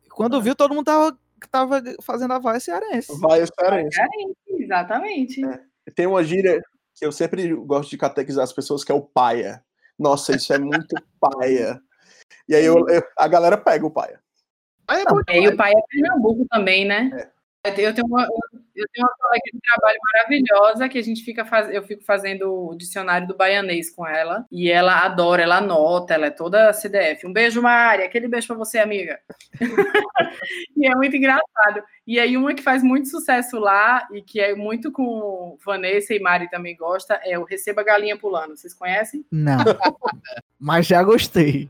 Quando 0.09 0.41
viu, 0.41 0.55
todo 0.55 0.73
mundo 0.73 0.85
tava, 0.85 1.17
tava 1.51 1.81
fazendo 2.01 2.33
a 2.33 2.39
voz 2.39 2.63
cearense. 2.63 3.11
Vai 3.19 3.45
cearense. 3.45 3.97
Exatamente. 4.49 5.41
Tem 5.95 6.07
uma 6.07 6.23
gíria 6.23 6.61
que 6.95 7.05
eu 7.05 7.11
sempre 7.11 7.53
gosto 7.55 7.89
de 7.89 7.97
catequizar 7.97 8.43
as 8.43 8.53
pessoas, 8.53 8.83
que 8.83 8.91
é 8.91 8.95
o 8.95 9.01
paia. 9.01 9.63
Nossa, 9.97 10.35
isso 10.35 10.53
é 10.53 10.57
muito 10.59 10.95
paia. 11.19 11.79
E 12.47 12.55
aí 12.55 12.65
eu- 12.65 12.87
eu- 12.89 13.03
a 13.17 13.27
galera 13.27 13.57
pega 13.57 13.85
o 13.85 13.91
paia. 13.91 14.19
Aí 14.87 15.01
é 15.01 15.05
É, 15.33 15.41
e 15.41 15.47
o 15.47 15.57
pai 15.57 15.71
é 15.71 15.81
Pernambuco 15.89 16.45
também, 16.49 16.85
né? 16.85 17.29
Eu 17.63 17.73
tenho- 17.73 17.87
Eu 17.89 17.93
tenho, 17.95 18.07
uma, 18.07 18.27
eu 18.75 18.87
tenho 18.91 19.07
uma 19.07 19.15
colega 19.17 19.43
de 19.53 19.59
trabalho 19.61 19.99
maravilhosa 20.13 20.89
que 20.89 20.97
a 20.97 21.01
gente 21.01 21.23
fica 21.23 21.45
faz, 21.45 21.73
eu 21.73 21.83
fico 21.83 22.03
fazendo 22.03 22.69
o 22.69 22.75
dicionário 22.75 23.27
do 23.27 23.35
baianês 23.35 23.89
com 23.89 24.05
ela 24.05 24.45
e 24.51 24.69
ela 24.69 25.03
adora, 25.03 25.43
ela 25.43 25.57
anota, 25.57 26.13
ela 26.13 26.27
é 26.27 26.31
toda 26.31 26.73
CDF. 26.73 27.25
Um 27.25 27.33
beijo, 27.33 27.61
Mari, 27.61 28.03
aquele 28.03 28.27
beijo 28.27 28.47
pra 28.47 28.55
você, 28.55 28.79
amiga. 28.79 29.19
e 30.75 30.87
é 30.87 30.95
muito 30.95 31.15
engraçado. 31.15 31.83
E 32.05 32.19
aí 32.19 32.37
uma 32.37 32.53
que 32.53 32.61
faz 32.61 32.83
muito 32.83 33.09
sucesso 33.09 33.59
lá 33.59 34.07
e 34.11 34.21
que 34.21 34.39
é 34.39 34.55
muito 34.55 34.91
com 34.91 35.57
Vanessa 35.65 36.13
e 36.13 36.19
Mari 36.19 36.49
também 36.49 36.75
gosta 36.75 37.19
é 37.23 37.39
o 37.39 37.43
Receba 37.43 37.83
Galinha 37.83 38.17
Pulando. 38.17 38.57
Vocês 38.57 38.73
conhecem? 38.73 39.25
Não. 39.31 39.57
Mas 40.59 40.85
já 40.87 41.01
gostei. 41.03 41.69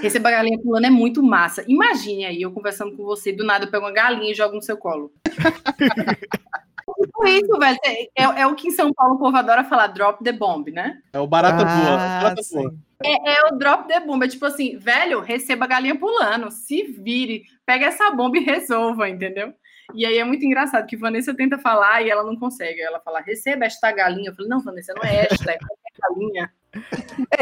Receba 0.00 0.30
Galinha 0.30 0.58
Pulando 0.58 0.86
é 0.86 0.90
muito 0.90 1.22
massa. 1.22 1.64
Imagine 1.66 2.26
aí 2.26 2.42
eu 2.42 2.52
conversando 2.52 2.96
com 2.96 3.04
você, 3.04 3.32
do 3.32 3.44
nada 3.44 3.64
eu 3.64 3.70
pego 3.70 3.84
uma 3.84 3.92
galinha 3.92 4.32
e 4.32 4.34
jogo 4.34 4.54
no 4.54 4.62
seu 4.62 4.76
colo. 4.76 5.12
Tipo 7.00 7.26
isso, 7.26 7.58
velho. 7.58 7.78
É, 8.16 8.22
é 8.42 8.46
o 8.46 8.54
que 8.54 8.68
em 8.68 8.72
São 8.72 8.92
Paulo 8.92 9.14
o 9.14 9.18
povo 9.18 9.36
adora 9.36 9.64
falar 9.64 9.88
drop 9.88 10.22
the 10.22 10.32
bomb, 10.32 10.70
né? 10.70 10.98
É 11.12 11.18
o 11.18 11.26
barata 11.26 11.64
Ah, 11.66 12.34
boa. 12.52 12.70
Boa. 12.70 12.74
É 13.02 13.46
o 13.46 13.56
drop 13.56 13.88
the 13.88 14.00
bomb. 14.00 14.22
É 14.24 14.28
tipo 14.28 14.44
assim, 14.44 14.76
velho, 14.76 15.20
receba 15.20 15.64
a 15.64 15.68
galinha 15.68 15.98
pulando. 15.98 16.50
Se 16.50 16.82
vire, 16.82 17.44
pega 17.64 17.86
essa 17.86 18.10
bomba 18.10 18.36
e 18.36 18.44
resolva, 18.44 19.08
entendeu? 19.08 19.54
E 19.94 20.04
aí 20.06 20.18
é 20.18 20.24
muito 20.24 20.44
engraçado 20.44 20.86
que 20.86 20.96
Vanessa 20.96 21.34
tenta 21.34 21.58
falar 21.58 22.02
e 22.02 22.10
ela 22.10 22.22
não 22.22 22.36
consegue. 22.36 22.80
Ela 22.80 23.00
fala, 23.00 23.20
receba 23.20 23.64
esta 23.64 23.90
galinha. 23.90 24.30
Eu 24.30 24.34
falei, 24.34 24.48
não, 24.48 24.60
Vanessa, 24.60 24.92
não 24.94 25.02
é 25.02 25.26
esta, 25.30 25.50
é 25.52 25.58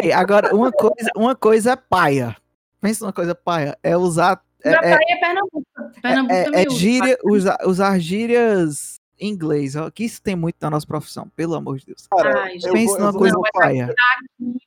Ei, 0.03 0.13
agora, 0.13 0.55
uma 0.55 0.73
coisa, 0.73 1.11
uma 1.17 1.37
coisa 1.37 1.73
é 1.73 1.77
paia. 1.77 2.37
Pensa 2.81 3.05
numa 3.05 3.13
coisa 3.13 3.35
paia. 3.35 3.79
É 3.83 3.97
usar. 3.97 4.43
É, 4.65 4.71
é, 4.71 4.75
tá 4.75 4.97
aí 4.97 5.07
é 5.09 5.17
Pernambuco. 5.17 5.67
Pernambuco 6.03 6.35
é, 6.35 6.63
é 6.63 6.67
usa. 6.67 6.79
gíria, 6.79 7.19
usar, 7.25 7.59
usar 7.65 7.99
gírias 7.99 9.01
em 9.19 9.31
inglês. 9.31 9.77
Ó, 9.77 9.91
que 9.91 10.05
isso 10.05 10.23
tem 10.23 10.35
muito 10.35 10.57
na 10.61 10.71
nossa 10.71 10.87
profissão, 10.87 11.29
pelo 11.37 11.55
amor 11.55 11.79
de 11.79 11.87
Deus. 11.87 12.07
Cara, 12.07 12.45
Ai, 12.45 12.59
vou, 12.59 12.99
numa 12.99 13.13
coisa 13.13 13.35
não, 13.35 13.43
paia. 13.53 13.95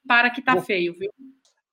Para 0.08 0.30
que 0.30 0.42
tá 0.42 0.62
feio, 0.62 0.94
viu? 0.98 1.12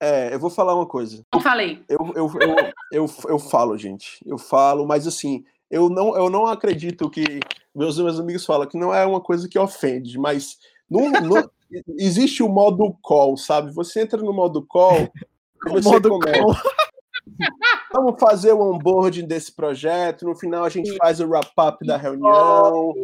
é, 0.01 0.33
eu 0.33 0.39
vou 0.39 0.51
falar 0.51 0.75
uma 0.75 0.87
coisa. 0.87 1.25
Não 1.33 1.41
falei. 1.41 1.83
Eu, 1.89 1.99
eu, 2.15 2.33
eu, 2.41 2.57
eu, 2.93 3.07
eu 3.29 3.39
falo, 3.39 3.77
gente. 3.77 4.23
Eu 4.25 4.39
falo, 4.39 4.87
mas 4.87 5.07
assim, 5.07 5.45
eu 5.71 5.89
não, 5.89 6.17
eu 6.17 6.31
não 6.31 6.47
acredito 6.47 7.11
que 7.11 7.41
meus, 7.75 7.99
meus 7.99 8.19
amigos 8.19 8.45
falam 8.45 8.67
que 8.67 8.79
não 8.79 8.95
é 8.95 9.05
uma 9.05 9.21
coisa 9.21 9.49
que 9.49 9.59
ofende, 9.59 10.19
mas 10.19 10.57
no, 10.89 11.11
no, 11.11 11.51
existe 11.99 12.43
o 12.43 12.49
modo 12.49 12.97
call, 13.03 13.37
sabe? 13.37 13.73
Você 13.73 14.03
entra 14.03 14.21
no 14.21 14.33
modo 14.33 14.65
call 14.67 15.11
e 15.67 15.71
você 15.71 15.89
modo 15.89 16.09
começa. 16.09 16.41
call. 16.41 16.55
Vamos 17.93 18.19
fazer 18.19 18.53
o 18.53 18.61
onboarding 18.61 19.27
desse 19.27 19.55
projeto. 19.55 20.25
No 20.25 20.35
final 20.35 20.65
a 20.65 20.69
gente 20.69 20.97
faz 20.97 21.21
o 21.21 21.29
wrap-up 21.29 21.87
da 21.87 21.97
reunião, 21.97 22.95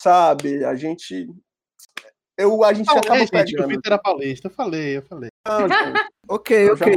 sabe? 0.00 0.64
A 0.64 0.74
gente. 0.74 1.28
Eu, 2.36 2.64
a 2.64 2.72
gente 2.72 2.86
Falei, 2.86 3.02
acaba 3.02 3.20
gente, 3.20 3.30
que 3.30 3.36
o 3.36 3.44
pegando. 3.44 3.68
Vitor 3.68 3.92
era 3.92 3.98
paulista. 3.98 4.48
Eu 4.48 4.52
falei, 4.52 4.96
eu 4.96 5.02
falei. 5.02 5.30
Não, 5.46 5.58
Ok, 6.28 6.68
eu 6.68 6.74
ok. 6.74 6.96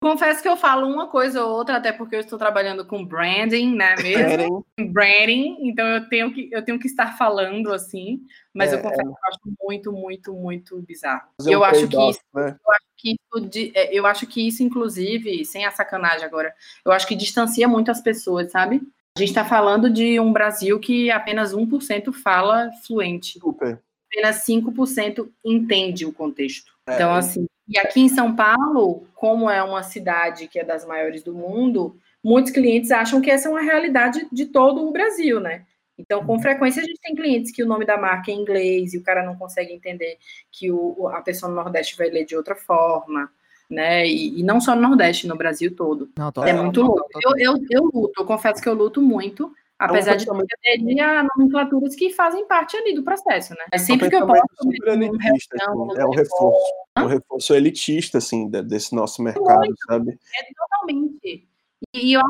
Confesso 0.00 0.42
que 0.42 0.48
eu 0.48 0.56
falo 0.56 0.86
uma 0.86 1.08
coisa 1.08 1.42
ou 1.42 1.56
outra, 1.56 1.76
até 1.76 1.90
porque 1.90 2.14
eu 2.16 2.20
estou 2.20 2.38
trabalhando 2.38 2.84
com 2.84 3.04
branding, 3.04 3.74
né 3.74 3.94
mesmo? 3.96 4.64
Branding, 4.78 5.56
então 5.60 5.86
eu 5.86 6.08
tenho 6.08 6.32
que, 6.32 6.50
eu 6.52 6.62
tenho 6.62 6.78
que 6.78 6.86
estar 6.86 7.16
falando 7.16 7.72
assim, 7.72 8.20
mas 8.52 8.72
É, 8.72 8.76
eu 8.76 8.82
confesso 8.82 9.02
que 9.02 9.08
eu 9.08 9.28
acho 9.28 9.38
muito, 9.62 9.92
muito, 9.92 10.34
muito 10.34 10.82
bizarro. 10.82 11.28
fazer 11.40 11.54
eu 11.54 11.60
um 11.60 11.64
acho 11.64 11.88
que 11.88 12.10
isso 12.10 12.20
né? 12.34 12.56
que 12.96 13.10
isso, 13.12 13.72
é, 13.74 13.94
eu 13.94 14.06
acho 14.06 14.26
que 14.26 14.46
isso, 14.46 14.62
inclusive, 14.62 15.44
sem 15.44 15.64
a 15.64 15.70
sacanagem 15.70 16.24
agora, 16.24 16.54
eu 16.84 16.92
acho 16.92 17.06
que 17.06 17.14
distancia 17.14 17.66
muito 17.66 17.90
as 17.90 18.00
pessoas, 18.00 18.50
sabe? 18.50 18.82
A 19.16 19.20
gente 19.20 19.30
está 19.30 19.46
falando 19.46 19.88
de 19.88 20.20
um 20.20 20.30
Brasil 20.30 20.78
que 20.78 21.10
apenas 21.10 21.54
1% 21.54 22.12
fala 22.12 22.70
fluente, 22.86 23.38
Super. 23.38 23.80
apenas 24.12 24.44
5% 24.44 25.32
entende 25.42 26.04
o 26.04 26.12
contexto. 26.12 26.70
É, 26.86 26.94
Então, 26.94 27.14
assim, 27.14 27.46
e 27.68 27.78
aqui 27.78 28.00
em 28.00 28.08
São 28.08 28.34
Paulo, 28.34 29.06
como 29.14 29.48
é 29.50 29.62
uma 29.62 29.82
cidade 29.82 30.48
que 30.48 30.58
é 30.58 30.64
das 30.64 30.84
maiores 30.86 31.22
do 31.22 31.34
mundo, 31.34 31.96
muitos 32.22 32.52
clientes 32.52 32.90
acham 32.90 33.20
que 33.20 33.30
essa 33.30 33.48
é 33.48 33.50
uma 33.50 33.60
realidade 33.62 34.26
de 34.32 34.46
todo 34.46 34.86
o 34.86 34.92
Brasil, 34.92 35.40
né? 35.40 35.64
Então, 35.98 36.24
com 36.26 36.38
frequência, 36.38 36.82
a 36.82 36.84
gente 36.84 37.00
tem 37.00 37.14
clientes 37.14 37.50
que 37.50 37.62
o 37.62 37.66
nome 37.66 37.86
da 37.86 37.96
marca 37.96 38.30
é 38.30 38.34
em 38.34 38.40
inglês 38.40 38.92
e 38.92 38.98
o 38.98 39.02
cara 39.02 39.24
não 39.24 39.34
consegue 39.34 39.72
entender 39.72 40.18
que 40.52 40.70
o, 40.70 41.08
a 41.08 41.22
pessoa 41.22 41.48
no 41.48 41.56
Nordeste 41.56 41.96
vai 41.96 42.10
ler 42.10 42.26
de 42.26 42.36
outra 42.36 42.54
forma, 42.54 43.30
né? 43.70 44.06
E, 44.06 44.38
e 44.40 44.42
não 44.42 44.60
só 44.60 44.74
no 44.76 44.82
Nordeste, 44.82 45.26
no 45.26 45.36
Brasil 45.36 45.74
todo. 45.74 46.10
Não, 46.18 46.30
tô- 46.30 46.44
É 46.44 46.52
muito 46.52 46.82
louco. 46.82 47.08
Eu, 47.24 47.32
eu, 47.38 47.64
eu 47.70 47.84
luto, 47.84 48.12
eu 48.20 48.26
confesso 48.26 48.60
que 48.62 48.68
eu 48.68 48.74
luto 48.74 49.00
muito, 49.00 49.50
apesar 49.78 50.16
de 50.16 50.24
pensamento- 50.24 50.48
ter 50.62 51.00
a 51.00 51.22
nomenclaturas 51.36 51.94
que 51.94 52.10
fazem 52.12 52.46
parte 52.46 52.76
ali 52.76 52.94
do 52.94 53.02
processo, 53.02 53.52
né? 53.54 53.64
Mas 53.70 53.82
sempre 53.82 54.06
um 54.06 54.10
que 54.10 54.16
eu 54.16 54.26
posso, 54.26 54.42
super 54.60 54.88
elitista, 54.88 55.56
assim, 55.60 55.98
é 55.98 56.04
um 56.06 56.10
reforço. 56.10 56.72
É 56.96 57.00
um 57.02 57.06
reforço 57.06 57.54
elitista, 57.54 58.18
assim, 58.18 58.48
de- 58.48 58.62
desse 58.62 58.94
nosso 58.94 59.22
mercado, 59.22 59.74
sabe? 59.86 60.18
É 60.34 60.54
totalmente. 60.54 61.46
E 61.94 62.12
eu, 62.16 62.22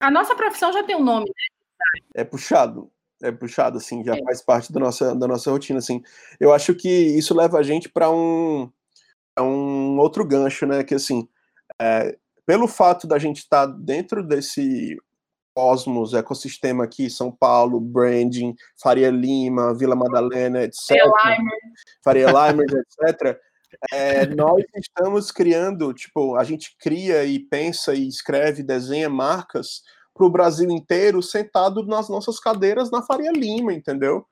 a 0.00 0.10
nossa 0.10 0.34
profissão 0.34 0.72
já 0.72 0.82
tem 0.82 0.96
um 0.96 1.02
nome, 1.04 1.26
né? 1.26 2.02
é 2.14 2.24
puxado. 2.24 2.90
É 3.22 3.32
puxado, 3.32 3.78
assim, 3.78 4.04
já 4.04 4.14
É. 4.16 4.22
faz 4.22 4.42
parte 4.42 4.72
da 4.72 4.78
nossa, 4.78 5.14
da 5.14 5.26
nossa 5.26 5.50
rotina, 5.50 5.78
assim. 5.78 6.02
Eu 6.38 6.52
acho 6.52 6.74
que 6.74 6.88
isso 6.88 7.34
leva 7.34 7.58
a 7.58 7.62
gente 7.62 7.88
para 7.88 8.10
um, 8.10 8.70
pra 9.34 9.42
um 9.44 9.98
outro 9.98 10.24
gancho, 10.24 10.66
né? 10.66 10.84
Que, 10.84 10.94
assim, 10.94 11.28
é, 11.80 12.16
pelo 12.46 12.68
fato 12.68 13.06
da 13.06 13.18
gente 13.18 13.38
estar 13.38 13.66
dentro 13.66 14.22
desse 14.22 14.96
cosmos, 15.58 16.14
ecossistema 16.14 16.84
aqui, 16.84 17.10
São 17.10 17.32
Paulo, 17.32 17.80
branding, 17.80 18.54
Faria 18.80 19.10
Lima, 19.10 19.76
Vila 19.76 19.96
Madalena, 19.96 20.62
etc. 20.62 20.96
Faria 22.04 22.26
Limers, 22.26 22.72
etc. 22.72 23.36
é, 23.92 24.26
nós 24.26 24.62
estamos 24.76 25.32
criando, 25.32 25.92
tipo, 25.92 26.36
a 26.36 26.44
gente 26.44 26.76
cria 26.78 27.24
e 27.24 27.40
pensa 27.40 27.92
e 27.92 28.06
escreve, 28.06 28.62
desenha 28.62 29.10
marcas 29.10 29.82
para 30.14 30.24
o 30.26 30.30
Brasil 30.30 30.70
inteiro 30.70 31.20
sentado 31.20 31.84
nas 31.84 32.08
nossas 32.08 32.38
cadeiras 32.38 32.88
na 32.92 33.02
Faria 33.02 33.32
Lima, 33.32 33.72
entendeu? 33.72 34.24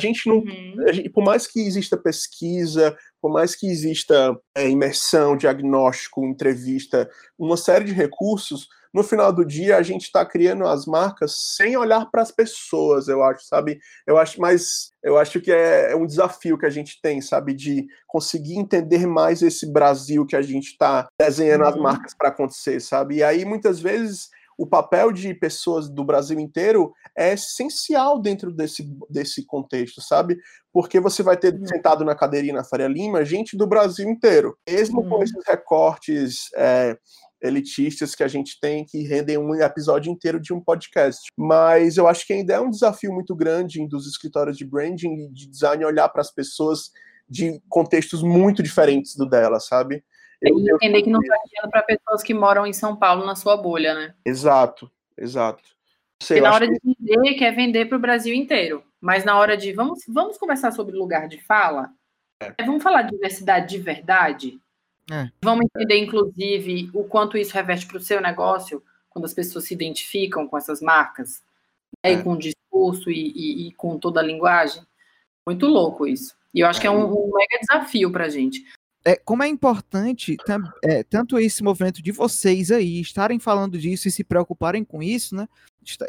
A 0.00 0.06
gente 0.06 0.28
não 0.28 0.36
Uhum. 0.36 0.76
a 0.86 0.92
gente- 0.92 1.10
por 1.10 1.24
mais 1.24 1.48
que 1.48 1.58
exista 1.58 1.96
pesquisa, 1.96 2.96
por 3.20 3.32
mais 3.32 3.56
que 3.56 3.66
exista 3.66 4.38
é, 4.54 4.68
imersão, 4.68 5.36
diagnóstico, 5.36 6.24
entrevista, 6.24 7.10
uma 7.36 7.56
série 7.56 7.84
de 7.86 7.92
recursos, 7.92 8.68
no 8.94 9.02
final 9.02 9.32
do 9.32 9.44
dia 9.44 9.76
a 9.76 9.82
gente 9.82 10.02
está 10.04 10.24
criando 10.24 10.66
as 10.66 10.86
marcas 10.86 11.34
sem 11.56 11.76
olhar 11.76 12.06
para 12.10 12.22
as 12.22 12.30
pessoas, 12.30 13.08
eu 13.08 13.22
acho, 13.22 13.44
sabe? 13.46 13.78
Eu 14.06 14.16
acho, 14.18 14.40
mas 14.40 14.90
eu 15.02 15.16
acho 15.18 15.40
que 15.40 15.50
é, 15.52 15.92
é 15.92 15.96
um 15.96 16.06
desafio 16.06 16.58
que 16.58 16.66
a 16.66 16.70
gente 16.70 16.98
tem, 17.02 17.20
sabe, 17.20 17.54
de 17.54 17.86
conseguir 18.06 18.56
entender 18.58 19.06
mais 19.06 19.42
esse 19.42 19.70
Brasil 19.72 20.24
que 20.26 20.36
a 20.36 20.42
gente 20.42 20.68
está 20.72 21.06
desenhando 21.20 21.64
as 21.64 21.74
Uhum. 21.74 21.82
marcas 21.82 22.14
para 22.16 22.28
acontecer, 22.30 22.80
sabe? 22.80 23.16
E 23.16 23.22
aí 23.22 23.44
muitas 23.44 23.78
vezes 23.80 24.28
o 24.60 24.66
papel 24.66 25.12
de 25.12 25.32
pessoas 25.34 25.88
do 25.88 26.04
Brasil 26.04 26.36
inteiro 26.40 26.92
é 27.16 27.34
essencial 27.34 28.20
dentro 28.20 28.50
desse, 28.52 28.82
desse 29.08 29.46
contexto, 29.46 30.00
sabe? 30.02 30.36
Porque 30.72 30.98
você 30.98 31.22
vai 31.22 31.36
ter 31.36 31.54
Uhum. 31.54 31.64
sentado 31.64 32.04
na 32.04 32.16
cadeirinha 32.16 32.54
na 32.54 32.64
Faria 32.64 32.88
Lima 32.88 33.24
gente 33.24 33.56
do 33.56 33.68
Brasil 33.68 34.08
inteiro, 34.10 34.56
mesmo 34.68 35.08
com 35.08 35.16
Uhum. 35.16 35.22
esses 35.22 35.44
recortes 35.46 36.48
é, 36.56 36.96
elitistas 37.42 38.14
que 38.14 38.22
a 38.24 38.28
gente 38.28 38.58
tem 38.60 38.84
que 38.84 39.02
rendem 39.06 39.38
um 39.38 39.54
episódio 39.54 40.10
inteiro 40.10 40.40
de 40.40 40.52
um 40.52 40.60
podcast. 40.60 41.20
Mas 41.36 41.96
eu 41.96 42.06
acho 42.08 42.26
que 42.26 42.32
ainda 42.32 42.54
é 42.54 42.60
um 42.60 42.70
desafio 42.70 43.12
muito 43.12 43.34
grande 43.34 43.86
dos 43.88 44.06
escritórios 44.06 44.56
de 44.56 44.64
branding 44.64 45.26
e 45.26 45.28
de 45.32 45.48
design 45.48 45.84
olhar 45.84 46.08
para 46.08 46.20
as 46.20 46.32
pessoas 46.32 46.90
de 47.28 47.60
contextos 47.68 48.22
muito 48.22 48.62
diferentes 48.62 49.14
do 49.16 49.26
dela, 49.28 49.60
sabe? 49.60 50.02
Eu- 50.40 50.58
E 50.58 50.68
eu- 50.68 50.76
entender 50.76 51.02
que 51.02 51.10
não 51.10 51.20
está 51.20 51.36
enviando 51.46 51.70
para 51.70 51.82
pessoas 51.82 52.22
que 52.22 52.32
moram 52.32 52.66
em 52.66 52.72
São 52.72 52.96
Paulo 52.96 53.26
na 53.26 53.34
sua 53.34 53.56
bolha, 53.56 53.94
né? 53.94 54.14
Exato, 54.24 54.90
exato. 55.16 55.62
Sei, 56.22 56.38
Porque 56.38 56.48
na 56.48 56.54
hora 56.54 56.66
que- 56.66 56.72
de 56.82 56.96
vender, 57.00 57.34
quer 57.34 57.54
vender 57.54 57.86
para 57.88 57.96
o 57.98 58.00
Brasil 58.00 58.34
inteiro. 58.34 58.82
Mas 59.00 59.24
na 59.24 59.38
hora 59.38 59.56
de 59.56 59.72
vamos, 59.72 60.00
vamos 60.08 60.36
conversar 60.38 60.72
sobre 60.72 60.96
lugar 60.96 61.28
de 61.28 61.40
fala. 61.40 61.90
É, 62.40 62.64
vamos 62.64 62.82
falar 62.82 63.02
de 63.02 63.10
diversidade 63.12 63.68
de 63.68 63.78
verdade. 63.78 64.58
É. 65.10 65.30
Vamos 65.42 65.66
entender, 65.74 65.98
inclusive, 65.98 66.90
o 66.92 67.04
quanto 67.04 67.36
isso 67.38 67.54
reveste 67.54 67.86
para 67.86 67.96
o 67.96 68.00
seu 68.00 68.20
negócio, 68.20 68.82
quando 69.08 69.24
as 69.24 69.34
pessoas 69.34 69.64
se 69.64 69.74
identificam 69.74 70.46
com 70.46 70.56
essas 70.56 70.80
marcas, 70.80 71.42
né, 72.04 72.12
É. 72.12 72.12
e 72.14 72.22
com 72.22 72.32
o 72.32 72.38
discurso 72.38 73.10
e, 73.10 73.32
e- 73.34 73.68
e 73.68 73.72
com 73.72 73.98
toda 73.98 74.20
a 74.20 74.22
linguagem. 74.22 74.82
Muito 75.46 75.66
louco 75.66 76.06
isso. 76.06 76.34
E 76.54 76.60
eu 76.60 76.66
acho 76.66 76.80
que 76.80 76.86
é 76.86 76.90
um, 76.90 77.04
um 77.06 77.30
mega 77.34 77.58
desafio 77.60 78.10
para 78.10 78.24
a 78.26 78.28
gente. 78.28 78.64
é, 79.04 79.16
como 79.16 79.42
é 79.42 79.48
importante 79.48 80.36
tam- 80.44 80.70
é, 80.84 81.02
tanto 81.02 81.38
esse 81.38 81.62
movimento 81.62 82.02
de 82.02 82.12
vocês 82.12 82.70
aí 82.70 83.00
estarem 83.00 83.38
falando 83.38 83.78
disso 83.78 84.06
e 84.06 84.10
se 84.10 84.22
preocuparem 84.22 84.84
com 84.84 85.02
isso, 85.02 85.34
né? 85.34 85.48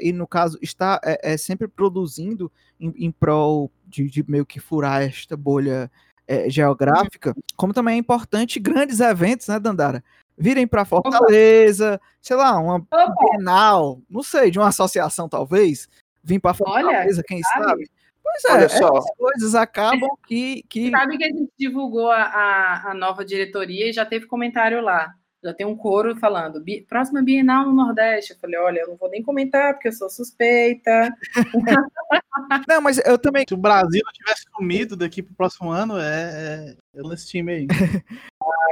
E 0.01 0.11
no 0.11 0.27
caso, 0.27 0.57
está 0.61 0.99
é, 1.05 1.33
é, 1.33 1.37
sempre 1.37 1.65
produzindo 1.69 2.51
em, 2.77 2.93
em 3.05 3.11
prol 3.11 3.71
de, 3.87 4.09
de 4.09 4.29
meio 4.29 4.45
que 4.45 4.59
furar 4.59 5.01
esta 5.03 5.37
bolha 5.37 5.89
é, 6.29 6.47
geográfica, 6.47 7.35
como 7.57 7.73
também 7.73 7.95
é 7.95 7.97
importante 7.97 8.59
grandes 8.59 8.99
eventos, 8.99 9.47
né, 9.47 9.59
Dandara? 9.59 10.03
Virem 10.37 10.67
para 10.67 10.85
Fortaleza, 10.85 11.99
sei 12.21 12.37
lá, 12.37 12.57
uma 12.59 12.85
Bienal, 13.19 13.99
não 14.07 14.21
sei, 14.21 14.51
de 14.51 14.59
uma 14.59 14.67
associação 14.67 15.27
talvez, 15.27 15.89
vir 16.23 16.39
para 16.39 16.53
Fortaleza, 16.53 17.23
quem 17.27 17.41
sabe? 17.41 17.65
sabe? 17.65 17.89
Pois 18.23 18.45
é, 18.45 18.53
Olha 18.53 18.69
só. 18.69 18.97
essas 18.97 19.15
coisas 19.17 19.55
acabam 19.55 20.07
que, 20.27 20.63
que 20.69 20.91
Sabe 20.91 21.17
que 21.17 21.23
a 21.23 21.29
gente 21.29 21.51
divulgou 21.57 22.11
a, 22.11 22.21
a, 22.21 22.91
a 22.91 22.93
nova 22.93 23.25
diretoria 23.25 23.89
e 23.89 23.93
já 23.93 24.05
teve 24.05 24.27
comentário 24.27 24.81
lá. 24.81 25.15
Já 25.43 25.53
tem 25.53 25.65
um 25.65 25.75
coro 25.75 26.15
falando, 26.17 26.61
"Bi- 26.61 26.85
próxima 26.87 27.21
Bienal 27.21 27.65
no 27.65 27.73
Nordeste. 27.73 28.33
Eu 28.33 28.39
falei, 28.39 28.59
olha, 28.59 28.79
eu 28.81 28.89
não 28.89 28.97
vou 28.97 29.09
nem 29.09 29.23
comentar, 29.23 29.73
porque 29.73 29.87
eu 29.87 29.93
sou 29.93 30.09
suspeita. 30.09 31.09
Não, 32.67 32.81
mas 32.81 32.97
eu 33.05 33.17
também. 33.17 33.43
Se 33.47 33.53
o 33.53 33.57
Brasil 33.57 34.01
não 34.05 34.13
tivesse 34.13 34.45
comido 34.51 34.95
daqui 34.95 35.21
pro 35.21 35.35
próximo 35.35 35.69
ano, 35.69 35.97
é, 35.97 36.71
é 36.71 36.75
eu 36.93 37.07
nesse 37.07 37.27
time 37.27 37.51
aí. 37.51 37.67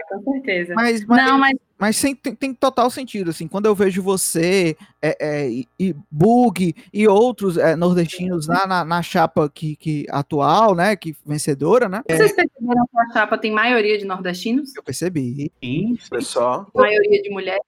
Com 0.09 0.23
certeza. 0.34 0.73
Mas, 0.75 1.05
mas, 1.05 1.25
Não, 1.25 1.38
mas 1.38 1.57
mas 1.80 2.01
tem, 2.01 2.15
tem 2.15 2.53
total 2.53 2.89
sentido, 2.89 3.30
assim, 3.30 3.47
quando 3.47 3.67
eu 3.67 3.75
vejo 3.75 4.01
você 4.01 4.75
é, 4.99 5.17
é, 5.19 5.49
e, 5.49 5.67
e 5.80 5.95
Bug 6.09 6.73
e 6.91 7.07
outros 7.07 7.55
é, 7.55 7.75
nordestinos 7.75 8.47
lá 8.47 8.65
na, 8.65 8.84
na 8.84 9.01
chapa 9.03 9.47
que, 9.47 9.75
que 9.75 10.05
atual, 10.09 10.73
né, 10.73 10.95
que 10.95 11.15
vencedora, 11.23 11.88
né, 11.88 12.01
vocês 12.09 12.34
perceberam 12.34 12.84
que 12.91 12.99
a 12.99 13.13
chapa 13.13 13.38
tem 13.38 13.51
maioria 13.51 13.97
de 13.97 14.05
nordestinos? 14.05 14.75
eu 14.75 14.82
percebi. 14.82 15.51
Sim, 15.63 15.97
só. 16.21 16.65
Maioria 16.73 17.21
de 17.21 17.30
mulheres? 17.30 17.61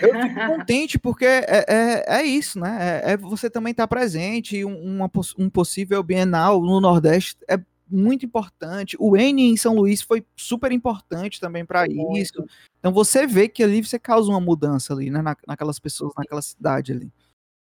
Eu 0.00 0.14
fico 0.14 0.46
contente 0.46 0.98
porque 0.98 1.24
é, 1.24 1.64
é, 1.68 2.04
é 2.20 2.22
isso, 2.22 2.60
né, 2.60 3.02
é, 3.04 3.12
é 3.12 3.16
você 3.16 3.50
também 3.50 3.72
estar 3.72 3.88
presente, 3.88 4.64
um, 4.64 4.78
uma 4.78 5.10
um 5.36 5.50
possível 5.50 6.02
Bienal 6.04 6.60
no 6.60 6.80
Nordeste 6.80 7.36
é 7.48 7.58
muito 7.90 8.26
importante, 8.26 8.96
o 8.98 9.16
N 9.16 9.50
em 9.50 9.56
São 9.56 9.74
Luís 9.74 10.02
foi 10.02 10.24
super 10.36 10.72
importante 10.72 11.40
também 11.40 11.64
para 11.64 11.86
isso, 11.86 12.44
então 12.78 12.92
você 12.92 13.26
vê 13.26 13.48
que 13.48 13.62
ali 13.62 13.84
você 13.84 13.98
causa 13.98 14.30
uma 14.30 14.40
mudança 14.40 14.92
ali, 14.92 15.10
né, 15.10 15.22
na, 15.22 15.36
naquelas 15.46 15.78
pessoas, 15.78 16.12
naquela 16.16 16.42
cidade 16.42 16.92
ali. 16.92 17.12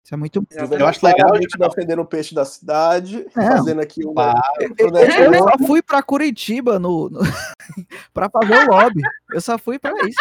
Isso 0.04 0.16
é 0.16 0.18
muito 0.18 0.44
Eu 0.52 0.88
acho 0.88 1.06
legal, 1.06 1.28
Claramente 1.28 1.56
defendendo 1.56 2.00
o 2.00 2.06
peixe 2.06 2.34
da 2.34 2.44
cidade, 2.44 3.28
É. 3.38 3.42
fazendo 3.58 3.80
aqui 3.80 4.04
uma. 4.04 4.34
Eu, 4.60 4.90
eu 4.90 5.34
só 5.38 5.68
fui 5.68 5.84
pra 5.84 6.02
Curitiba 6.02 6.80
no, 6.80 7.10
no 7.10 7.20
para 8.12 8.28
fazer 8.30 8.56
o 8.56 8.72
lobby. 8.72 9.02
Eu 9.32 9.40
só 9.40 9.58
fui 9.60 9.78
pra 9.78 9.92
isso. 10.08 10.20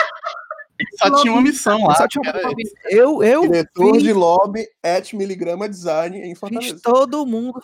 Só 0.99 1.21
tinha 1.21 1.33
uma 1.33 1.43
missão 1.43 1.85
lá. 1.87 1.95
Só 1.97 2.07
tinha 2.09 2.23
uma- 2.23 2.53
Eu, 2.91 3.23
eu 3.23 3.43
Diretor 3.43 3.95
fiz, 3.95 4.03
de 4.03 4.13
lobby 4.13 4.67
at 4.83 5.13
Miligrama 5.13 5.69
Design 5.69 6.19
em 6.19 6.31
fiz 6.31 6.39
Fortaleza. 6.39 6.81
todo 6.83 7.27
mundo 7.27 7.61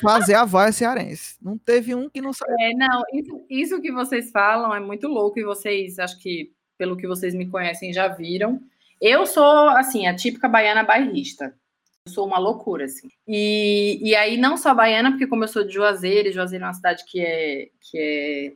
fazer 0.00 0.34
a 0.34 0.44
vaia 0.44 0.72
cearense. 0.72 1.36
Não 1.42 1.58
teve 1.58 1.94
um 1.94 2.08
que 2.08 2.20
não 2.20 2.32
saiu. 2.32 2.54
É, 2.60 2.72
não, 2.74 3.02
isso, 3.12 3.44
isso 3.50 3.80
que 3.80 3.90
vocês 3.92 4.30
falam 4.30 4.74
é 4.74 4.80
muito 4.80 5.08
louco 5.08 5.38
e 5.38 5.44
vocês, 5.44 5.98
acho 5.98 6.18
que 6.20 6.52
pelo 6.78 6.96
que 6.96 7.06
vocês 7.06 7.34
me 7.34 7.48
conhecem, 7.48 7.92
já 7.92 8.06
viram. 8.08 8.60
Eu 9.00 9.26
sou, 9.26 9.68
assim, 9.70 10.06
a 10.06 10.14
típica 10.14 10.48
baiana 10.48 10.82
bairrista. 10.82 11.54
Eu 12.06 12.12
sou 12.12 12.26
uma 12.26 12.38
loucura, 12.38 12.84
assim. 12.84 13.08
E, 13.26 13.98
e 14.02 14.14
aí, 14.14 14.36
não 14.36 14.56
só 14.56 14.72
baiana, 14.74 15.10
porque 15.10 15.26
como 15.26 15.42
eu 15.44 15.48
sou 15.48 15.64
de 15.64 15.72
Juazeiro, 15.74 16.28
e 16.28 16.32
Juazeiro 16.32 16.64
é 16.64 16.68
uma 16.68 16.74
cidade 16.74 17.04
que 17.06 17.20
é, 17.20 17.68
que 17.80 17.98
é 17.98 18.52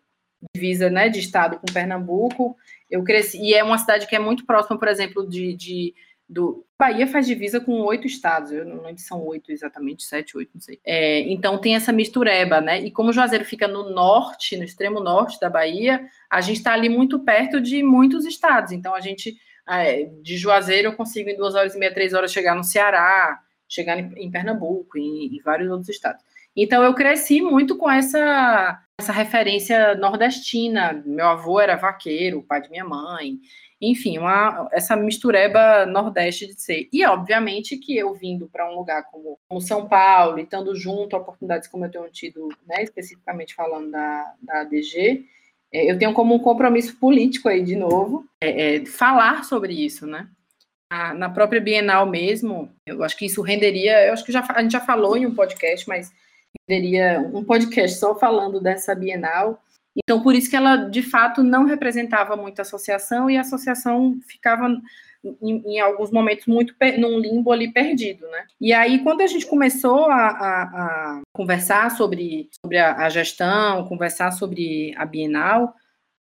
divisa, 0.54 0.88
né, 0.88 1.08
de 1.08 1.18
estado 1.18 1.58
com 1.58 1.72
Pernambuco, 1.72 2.56
eu 2.90 3.02
cresci, 3.04 3.38
e 3.40 3.54
é 3.54 3.62
uma 3.62 3.78
cidade 3.78 4.06
que 4.06 4.16
é 4.16 4.18
muito 4.18 4.44
próxima, 4.44 4.78
por 4.78 4.88
exemplo, 4.88 5.28
de, 5.28 5.54
de 5.54 5.94
do 6.30 6.64
Bahia 6.78 7.08
faz 7.08 7.26
divisa 7.26 7.60
com 7.60 7.72
oito 7.80 8.06
estados, 8.06 8.52
eu 8.52 8.64
não 8.64 8.82
lembro 8.82 8.98
se 8.98 9.06
são 9.06 9.20
oito 9.26 9.50
exatamente, 9.50 10.04
sete, 10.04 10.36
oito, 10.36 10.52
não 10.54 10.60
sei. 10.60 10.78
É, 10.84 11.20
então 11.22 11.58
tem 11.58 11.74
essa 11.74 11.92
mistureba, 11.92 12.60
né? 12.60 12.80
E 12.80 12.90
como 12.90 13.12
Juazeiro 13.12 13.44
fica 13.44 13.66
no 13.66 13.90
norte, 13.90 14.56
no 14.56 14.62
extremo 14.62 15.00
norte 15.00 15.40
da 15.40 15.50
Bahia, 15.50 16.06
a 16.30 16.40
gente 16.40 16.58
está 16.58 16.72
ali 16.72 16.88
muito 16.88 17.18
perto 17.18 17.60
de 17.60 17.82
muitos 17.82 18.24
estados. 18.24 18.70
Então 18.70 18.94
a 18.94 19.00
gente 19.00 19.36
é, 19.68 20.04
de 20.22 20.36
Juazeiro 20.36 20.88
eu 20.88 20.96
consigo 20.96 21.28
em 21.28 21.36
duas 21.36 21.56
horas 21.56 21.74
e 21.74 21.78
meia, 21.78 21.92
três 21.92 22.14
horas 22.14 22.32
chegar 22.32 22.54
no 22.54 22.62
Ceará, 22.62 23.40
chegar 23.68 23.98
em, 23.98 24.30
Pernambuco, 24.30 24.96
em, 24.96 25.36
em 25.36 25.40
vários 25.42 25.68
outros 25.68 25.88
estados. 25.88 26.24
Então 26.56 26.82
eu 26.82 26.94
cresci 26.94 27.40
muito 27.40 27.76
com 27.76 27.90
essa 27.90 28.80
essa 29.00 29.12
referência 29.12 29.94
nordestina. 29.96 31.02
Meu 31.04 31.26
avô 31.26 31.60
era 31.60 31.76
vaqueiro, 31.76 32.42
pai 32.42 32.62
de 32.62 32.70
minha 32.70 32.84
mãe 32.84 33.38
enfim, 33.80 34.18
uma, 34.18 34.68
essa 34.72 34.94
mistureba 34.94 35.86
nordeste 35.86 36.46
de 36.46 36.60
ser. 36.60 36.88
E, 36.92 37.04
obviamente, 37.06 37.78
que 37.78 37.96
eu 37.96 38.12
vindo 38.12 38.46
para 38.46 38.70
um 38.70 38.74
lugar 38.74 39.04
como, 39.10 39.38
como, 39.48 39.60
São 39.60 39.88
Paulo 39.88 40.38
e 40.38 40.42
estando 40.42 40.76
junto 40.76 41.16
a 41.16 41.18
oportunidades 41.18 41.66
como 41.66 41.86
eu 41.86 41.90
tenho 41.90 42.10
tido, 42.10 42.48
né, 42.66 42.82
especificamente 42.82 43.54
falando 43.54 43.90
da, 43.90 44.34
da 44.42 44.60
ADG, 44.60 45.24
é, 45.72 45.90
eu 45.90 45.98
tenho 45.98 46.12
como 46.12 46.34
um 46.34 46.38
compromisso 46.38 46.96
político 46.98 47.48
aí, 47.48 47.64
de 47.64 47.74
novo, 47.74 48.26
é, 48.38 48.76
é, 48.76 48.86
falar 48.86 49.44
sobre 49.44 49.72
isso, 49.72 50.06
né? 50.06 50.28
A, 50.90 51.14
na 51.14 51.30
própria 51.30 51.60
Bienal 51.60 52.04
mesmo, 52.04 52.70
eu 52.84 53.02
acho 53.02 53.16
que 53.16 53.26
isso 53.26 53.40
renderia, 53.40 54.06
eu 54.06 54.12
acho 54.12 54.24
que 54.24 54.32
já, 54.32 54.44
a 54.46 54.60
gente 54.60 54.72
já 54.72 54.80
falou 54.80 55.16
em 55.16 55.24
um 55.24 55.34
podcast, 55.34 55.88
mas 55.88 56.12
renderia 56.68 57.20
um 57.32 57.44
podcast 57.44 57.98
só 57.98 58.18
falando 58.18 58.60
dessa 58.60 58.94
Bienal, 58.94 59.62
então, 59.96 60.22
por 60.22 60.34
isso 60.34 60.48
que 60.48 60.56
ela, 60.56 60.76
de 60.76 61.02
fato, 61.02 61.42
não 61.42 61.64
representava 61.64 62.36
muito 62.36 62.58
a 62.58 62.62
associação 62.62 63.28
e 63.28 63.36
a 63.36 63.40
associação 63.40 64.18
ficava, 64.26 64.68
em, 65.42 65.62
em 65.66 65.80
alguns 65.80 66.10
momentos, 66.10 66.46
muito 66.46 66.74
num 66.98 67.18
limbo 67.18 67.50
ali 67.52 67.72
perdido, 67.72 68.26
né? 68.28 68.46
E 68.60 68.72
aí, 68.72 69.02
quando 69.02 69.20
a 69.20 69.26
gente 69.26 69.46
começou 69.46 70.06
a, 70.06 70.28
a, 70.28 70.62
a 70.62 71.20
conversar 71.32 71.90
sobre, 71.90 72.48
sobre 72.64 72.78
a, 72.78 72.96
a, 72.98 73.08
gestão, 73.08 73.86
conversar 73.88 74.30
sobre 74.32 74.94
a 74.96 75.04
Bienal, 75.04 75.74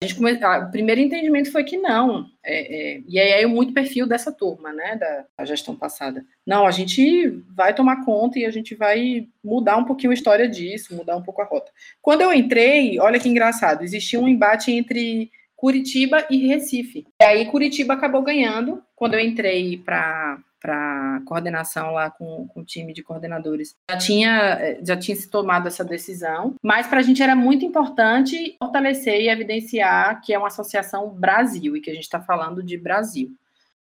gente 0.04 0.16
come... 0.16 0.34
o 0.34 0.72
primeiro 0.72 1.02
entendimento 1.02 1.52
foi 1.52 1.64
que 1.64 1.78
não. 1.78 2.28
É, 2.44 2.96
é... 2.96 3.02
e 3.08 3.20
aí 3.20 3.44
é 3.44 3.46
muito 3.48 3.74
perfil 3.74 4.06
dessa 4.06 4.32
turma, 4.32 4.72
né, 4.72 4.96
da, 4.96 5.46
gestão 5.46 5.76
passada. 5.76 6.24
Não, 6.46 6.66
a 6.68 6.72
gente 6.72 7.28
vai 7.56 7.74
tomar 7.74 8.06
conta 8.06 8.38
e 8.38 8.46
a 8.46 8.52
gente 8.52 8.76
vai 8.76 9.28
mudar 9.44 9.78
um 9.78 9.86
pouquinho 9.86 10.12
a 10.12 10.14
história 10.14 10.48
disso, 10.48 10.96
mudar 10.96 11.18
um 11.18 11.24
pouco 11.24 11.42
a 11.42 11.46
rota. 11.46 11.72
Quando 12.02 12.22
eu 12.22 12.32
entrei, 12.32 13.00
olha 13.00 13.20
que 13.20 13.30
engraçado, 13.30 13.84
existia 13.84 14.20
um 14.20 14.28
embate 14.28 14.72
entre 14.72 15.32
Curitiba 15.56 16.26
e 16.30 16.46
Recife. 16.48 17.06
E 17.22 17.24
aí 17.24 17.46
Curitiba 17.46 17.94
acabou 17.94 18.22
ganhando. 18.22 18.84
Quando 18.96 19.14
eu 19.14 19.20
entrei 19.20 19.78
para 19.78 20.38
para 20.64 21.22
coordenação 21.26 21.92
lá 21.92 22.10
com, 22.10 22.48
com, 22.48 22.62
o 22.62 22.66
time 22.66 22.94
de 22.94 23.04
coordenadores. 23.04 23.76
Já 23.92 23.98
tinha, 23.98 24.78
já 24.82 24.96
tinha 24.96 25.14
se 25.14 25.30
tomado 25.30 25.68
essa 25.68 25.84
decisão, 25.84 26.56
mas 26.64 26.88
para 26.88 27.00
a 27.00 27.04
gente 27.04 27.22
era 27.22 27.36
muito 27.36 27.66
importante 27.66 28.56
fortalecer 28.58 29.20
e 29.20 29.28
evidenciar 29.28 30.22
que 30.22 30.34
é 30.34 30.38
uma 30.38 30.48
associação 30.48 31.10
Brasil 31.10 31.76
e 31.76 31.82
que 31.82 31.92
a 31.92 31.94
gente 31.94 32.06
está 32.06 32.22
falando 32.22 32.64
de 32.64 32.78
Brasil. 32.78 33.30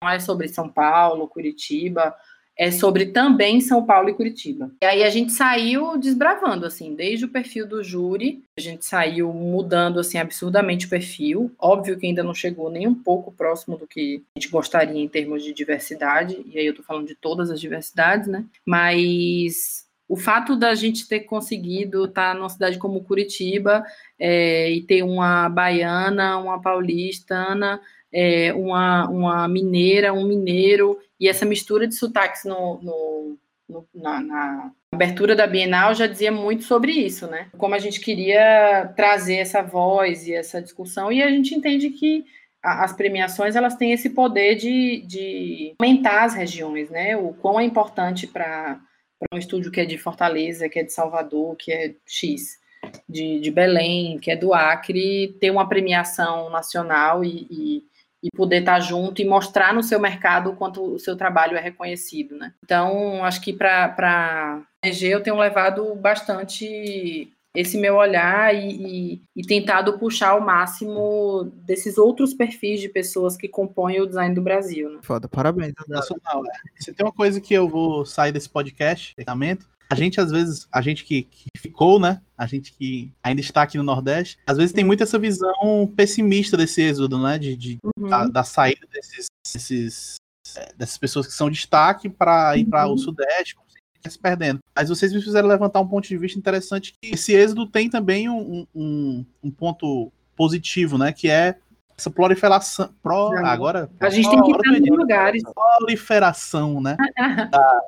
Não 0.02 0.08
é 0.08 0.18
sobre 0.18 0.48
São 0.48 0.66
Paulo, 0.66 1.28
Curitiba, 1.28 2.16
é 2.56 2.70
sobre 2.70 3.06
também 3.06 3.60
São 3.60 3.84
Paulo 3.84 4.08
e 4.08 4.14
Curitiba. 4.14 4.70
E 4.80 4.84
aí 4.84 5.02
a 5.02 5.10
gente 5.10 5.32
saiu 5.32 5.98
desbravando, 5.98 6.66
assim, 6.66 6.94
desde 6.94 7.24
o 7.24 7.28
perfil 7.28 7.66
do 7.66 7.82
júri, 7.82 8.42
a 8.56 8.60
gente 8.60 8.84
saiu 8.84 9.32
mudando, 9.32 9.98
assim, 9.98 10.18
absurdamente 10.18 10.86
o 10.86 10.90
perfil. 10.90 11.50
Óbvio 11.58 11.98
que 11.98 12.06
ainda 12.06 12.22
não 12.22 12.34
chegou 12.34 12.70
nem 12.70 12.86
um 12.86 12.94
pouco 12.94 13.32
próximo 13.32 13.76
do 13.76 13.86
que 13.86 14.22
a 14.36 14.40
gente 14.40 14.50
gostaria 14.50 15.02
em 15.02 15.08
termos 15.08 15.42
de 15.42 15.52
diversidade, 15.52 16.44
e 16.46 16.58
aí 16.58 16.66
eu 16.66 16.74
tô 16.74 16.82
falando 16.82 17.08
de 17.08 17.14
todas 17.14 17.50
as 17.50 17.60
diversidades, 17.60 18.28
né? 18.28 18.44
Mas 18.64 19.84
o 20.08 20.16
fato 20.16 20.54
da 20.54 20.74
gente 20.74 21.08
ter 21.08 21.20
conseguido 21.20 22.04
estar 22.04 22.34
numa 22.34 22.48
cidade 22.48 22.78
como 22.78 23.02
Curitiba 23.02 23.84
é, 24.18 24.70
e 24.70 24.82
ter 24.82 25.02
uma 25.02 25.48
baiana, 25.48 26.38
uma 26.38 26.60
paulistana, 26.60 27.80
é, 28.12 28.52
uma, 28.52 29.08
uma 29.08 29.48
mineira, 29.48 30.12
um 30.12 30.24
mineiro, 30.24 30.98
e 31.24 31.28
essa 31.28 31.46
mistura 31.46 31.88
de 31.88 31.94
sotaques 31.94 32.44
no, 32.44 32.78
no, 32.82 33.38
no 33.66 33.88
na, 33.94 34.20
na, 34.20 34.72
abertura 34.92 35.34
da 35.34 35.46
Bienal 35.46 35.94
já 35.94 36.06
dizia 36.06 36.30
muito 36.30 36.64
sobre 36.64 36.92
isso, 36.92 37.26
né? 37.26 37.48
Como 37.56 37.74
a 37.74 37.78
gente 37.78 37.98
queria 37.98 38.92
trazer 38.94 39.36
essa 39.36 39.62
voz 39.62 40.26
e 40.26 40.34
essa 40.34 40.60
discussão, 40.60 41.10
e 41.10 41.22
a 41.22 41.30
gente 41.30 41.54
entende 41.54 41.88
que 41.88 42.26
as 42.62 42.92
premiações 42.92 43.56
elas 43.56 43.74
têm 43.74 43.92
esse 43.92 44.10
poder 44.10 44.56
de, 44.56 45.02
de 45.06 45.74
aumentar 45.78 46.24
as 46.24 46.34
regiões, 46.34 46.90
né? 46.90 47.16
O 47.16 47.32
quão 47.32 47.58
é 47.58 47.64
importante 47.64 48.26
para 48.26 48.78
um 49.32 49.38
estúdio 49.38 49.72
que 49.72 49.80
é 49.80 49.86
de 49.86 49.96
Fortaleza, 49.96 50.68
que 50.68 50.78
é 50.78 50.82
de 50.82 50.92
Salvador, 50.92 51.56
que 51.56 51.72
é 51.72 51.94
X, 52.06 52.58
de, 53.08 53.40
de 53.40 53.50
Belém, 53.50 54.18
que 54.18 54.30
é 54.30 54.36
do 54.36 54.52
Acre, 54.52 55.38
ter 55.40 55.50
uma 55.50 55.66
premiação 55.66 56.50
nacional 56.50 57.24
e, 57.24 57.46
e 57.50 57.93
e 58.24 58.30
poder 58.34 58.60
estar 58.60 58.80
junto 58.80 59.20
e 59.20 59.24
mostrar 59.26 59.74
no 59.74 59.82
seu 59.82 60.00
mercado 60.00 60.50
o 60.50 60.56
quanto 60.56 60.94
o 60.94 60.98
seu 60.98 61.14
trabalho 61.14 61.58
é 61.58 61.60
reconhecido, 61.60 62.34
né? 62.36 62.54
Então, 62.64 63.22
acho 63.22 63.38
que 63.42 63.52
para 63.52 63.94
a 64.82 64.88
EG 64.88 65.08
eu 65.08 65.22
tenho 65.22 65.36
levado 65.36 65.94
bastante 65.94 67.30
esse 67.54 67.76
meu 67.76 67.96
olhar 67.96 68.52
e, 68.54 68.68
e, 68.68 69.22
e, 69.36 69.42
tentado 69.46 69.98
puxar 69.98 70.30
ao 70.30 70.40
máximo 70.40 71.52
desses 71.64 71.98
outros 71.98 72.34
perfis 72.34 72.80
de 72.80 72.88
pessoas 72.88 73.36
que 73.36 73.46
compõem 73.46 74.00
o 74.00 74.06
design 74.06 74.34
do 74.34 74.42
Brasil. 74.42 74.90
Né? 74.90 74.98
Foda, 75.02 75.28
parabéns. 75.28 75.72
Nacional, 75.86 76.44
é. 76.46 76.82
Se 76.82 76.92
tem 76.92 77.06
uma 77.06 77.12
coisa 77.12 77.40
que 77.40 77.54
eu 77.54 77.68
vou 77.68 78.04
sair 78.04 78.32
desse 78.32 78.48
podcast, 78.48 79.14
a 79.94 79.96
gente 79.96 80.20
às 80.20 80.30
vezes, 80.30 80.66
a 80.72 80.80
gente 80.82 81.04
que, 81.04 81.22
que, 81.22 81.48
ficou, 81.56 82.00
né? 82.00 82.20
A 82.36 82.46
gente 82.46 82.72
que 82.72 83.12
ainda 83.22 83.40
está 83.40 83.62
aqui 83.62 83.78
no 83.78 83.84
Nordeste, 83.84 84.38
às 84.44 84.56
vezes 84.56 84.72
tem 84.72 84.84
muito 84.84 85.02
essa 85.04 85.18
visão 85.18 85.90
pessimista 85.96 86.56
desse 86.56 86.82
êxodo, 86.82 87.18
né? 87.18 87.38
De, 87.38 87.56
de 87.56 87.78
uhum. 87.96 88.08
da, 88.08 88.26
da, 88.26 88.44
saída 88.44 88.86
desses, 88.92 89.26
desses, 89.54 90.16
dessas 90.76 90.98
pessoas 90.98 91.26
que 91.28 91.32
são 91.32 91.48
destaque 91.48 92.08
para 92.08 92.56
ir 92.56 92.64
para 92.64 92.86
uhum. 92.86 92.94
o 92.94 92.98
Sudeste, 92.98 93.56
se 94.06 94.18
perdendo. 94.18 94.58
Mas 94.76 94.88
vocês 94.88 95.12
me 95.12 95.22
fizeram 95.22 95.48
levantar 95.48 95.80
um 95.80 95.88
ponto 95.88 96.06
de 96.06 96.18
vista 96.18 96.38
interessante 96.38 96.92
que 97.00 97.14
esse 97.14 97.32
êxodo 97.32 97.66
tem 97.66 97.88
também 97.88 98.28
um, 98.28 98.66
um, 98.74 99.24
um 99.42 99.50
ponto 99.50 100.12
positivo, 100.36 100.98
né? 100.98 101.12
Que 101.12 101.30
é 101.30 101.56
essa 101.96 102.10
proliferação. 102.10 102.92
Pro, 103.00 103.32
agora. 103.46 103.88
A 104.00 104.10
gente 104.10 104.28
tem 104.28 104.42
que 104.42 104.50
estar 104.50 104.72
nos 104.72 104.98
lugares. 104.98 105.42
Proliferação, 105.78 106.80
né? 106.80 106.96
da, 107.50 107.80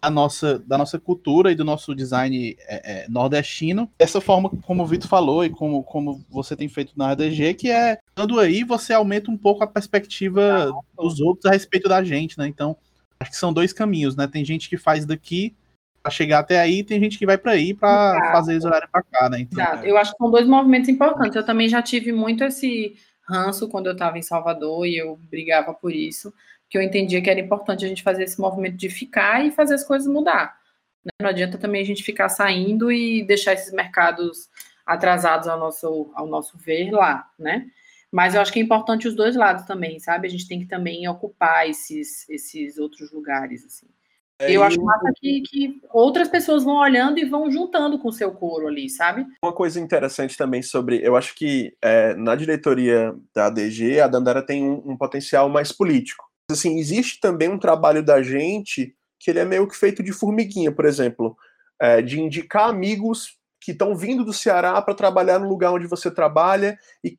da 0.00 0.10
nossa, 0.10 0.58
da 0.60 0.78
nossa 0.78 0.98
cultura 0.98 1.50
e 1.50 1.54
do 1.54 1.64
nosso 1.64 1.94
design 1.94 2.56
é, 2.60 3.02
é, 3.02 3.08
nordestino. 3.08 3.90
Dessa 3.98 4.20
forma, 4.20 4.50
como 4.62 4.82
o 4.82 4.86
Vitor 4.86 5.08
falou 5.08 5.44
e 5.44 5.50
como, 5.50 5.82
como 5.82 6.24
você 6.30 6.54
tem 6.56 6.68
feito 6.68 6.92
na 6.96 7.10
ADG, 7.10 7.54
que 7.54 7.70
é, 7.70 7.98
dando 8.14 8.38
aí, 8.38 8.62
você 8.62 8.92
aumenta 8.92 9.30
um 9.30 9.36
pouco 9.36 9.64
a 9.64 9.66
perspectiva 9.66 10.70
ah, 10.70 11.02
dos 11.02 11.20
outros 11.20 11.46
a 11.46 11.50
respeito 11.50 11.88
da 11.88 12.02
gente, 12.02 12.38
né? 12.38 12.46
Então, 12.46 12.76
acho 13.18 13.32
que 13.32 13.36
são 13.36 13.52
dois 13.52 13.72
caminhos, 13.72 14.14
né? 14.14 14.26
Tem 14.26 14.44
gente 14.44 14.68
que 14.68 14.76
faz 14.76 15.04
daqui 15.04 15.54
para 16.00 16.12
chegar 16.12 16.38
até 16.38 16.60
aí, 16.60 16.84
tem 16.84 17.00
gente 17.00 17.18
que 17.18 17.26
vai 17.26 17.36
para 17.36 17.52
aí 17.52 17.74
para 17.74 18.32
fazer 18.32 18.52
eles 18.52 18.64
olharem 18.64 18.88
para 18.90 19.02
cá, 19.02 19.28
né? 19.28 19.40
Então, 19.40 19.60
Exato. 19.60 19.84
Eu 19.84 19.98
acho 19.98 20.12
que 20.12 20.18
são 20.18 20.30
dois 20.30 20.46
movimentos 20.46 20.88
importantes. 20.88 21.34
Eu 21.34 21.44
também 21.44 21.68
já 21.68 21.82
tive 21.82 22.12
muito 22.12 22.44
esse 22.44 22.94
ranço 23.28 23.68
quando 23.68 23.86
eu 23.86 23.92
estava 23.92 24.16
em 24.16 24.22
Salvador 24.22 24.86
e 24.86 24.96
eu 24.96 25.18
brigava 25.28 25.74
por 25.74 25.92
isso 25.92 26.32
que 26.68 26.76
eu 26.76 26.82
entendia 26.82 27.22
que 27.22 27.30
era 27.30 27.40
importante 27.40 27.84
a 27.84 27.88
gente 27.88 28.02
fazer 28.02 28.24
esse 28.24 28.40
movimento 28.40 28.76
de 28.76 28.88
ficar 28.88 29.44
e 29.44 29.50
fazer 29.50 29.74
as 29.74 29.84
coisas 29.84 30.06
mudar. 30.06 30.58
Né? 31.04 31.10
Não 31.22 31.30
adianta 31.30 31.58
também 31.58 31.80
a 31.80 31.86
gente 31.86 32.02
ficar 32.02 32.28
saindo 32.28 32.92
e 32.92 33.24
deixar 33.24 33.54
esses 33.54 33.72
mercados 33.72 34.48
atrasados 34.86 35.48
ao 35.48 35.58
nosso, 35.58 36.10
ao 36.14 36.26
nosso 36.26 36.56
ver 36.58 36.90
lá, 36.90 37.28
né? 37.38 37.66
Mas 38.10 38.34
eu 38.34 38.40
acho 38.40 38.50
que 38.50 38.58
é 38.58 38.62
importante 38.62 39.06
os 39.06 39.14
dois 39.14 39.36
lados 39.36 39.66
também, 39.66 39.98
sabe? 39.98 40.26
A 40.26 40.30
gente 40.30 40.48
tem 40.48 40.60
que 40.60 40.66
também 40.66 41.06
ocupar 41.08 41.68
esses, 41.68 42.26
esses 42.28 42.78
outros 42.78 43.12
lugares, 43.12 43.64
assim. 43.66 43.86
É, 44.40 44.52
eu 44.52 44.62
acho 44.62 44.80
massa 44.80 45.12
que, 45.16 45.40
que, 45.42 45.80
outras 45.92 46.28
pessoas 46.28 46.62
vão 46.62 46.76
olhando 46.76 47.18
e 47.18 47.24
vão 47.24 47.50
juntando 47.50 47.98
com 47.98 48.08
o 48.08 48.12
seu 48.12 48.30
coro 48.30 48.68
ali, 48.68 48.88
sabe? 48.88 49.26
Uma 49.42 49.52
coisa 49.52 49.80
interessante 49.80 50.36
também 50.36 50.62
sobre. 50.62 51.00
Eu 51.02 51.16
acho 51.16 51.34
que 51.34 51.76
é, 51.82 52.14
na 52.14 52.36
diretoria 52.36 53.14
da 53.34 53.46
ADG, 53.46 54.00
a 54.00 54.06
Dandara 54.06 54.40
tem 54.40 54.64
um, 54.64 54.92
um, 54.92 54.96
potencial 54.96 55.48
mais 55.48 55.72
político. 55.72 56.27
Assim, 56.50 56.78
existe 56.78 57.20
também 57.20 57.48
um 57.48 57.58
trabalho 57.58 58.02
da 58.02 58.22
gente 58.22 58.94
que 59.20 59.30
ele 59.30 59.38
é 59.38 59.44
meio 59.44 59.68
que 59.68 59.76
feito 59.76 60.02
de 60.02 60.12
formiguinha, 60.12 60.72
por 60.72 60.84
exemplo, 60.84 61.36
é, 61.80 62.00
de 62.00 62.20
indicar 62.20 62.68
amigos 62.68 63.38
que 63.60 63.72
estão 63.72 63.94
vindo 63.94 64.24
do 64.24 64.32
Ceará 64.32 64.80
para 64.80 64.94
trabalhar 64.94 65.38
no 65.38 65.48
lugar 65.48 65.72
onde 65.72 65.86
você 65.86 66.10
trabalha 66.10 66.78
e 67.04 67.18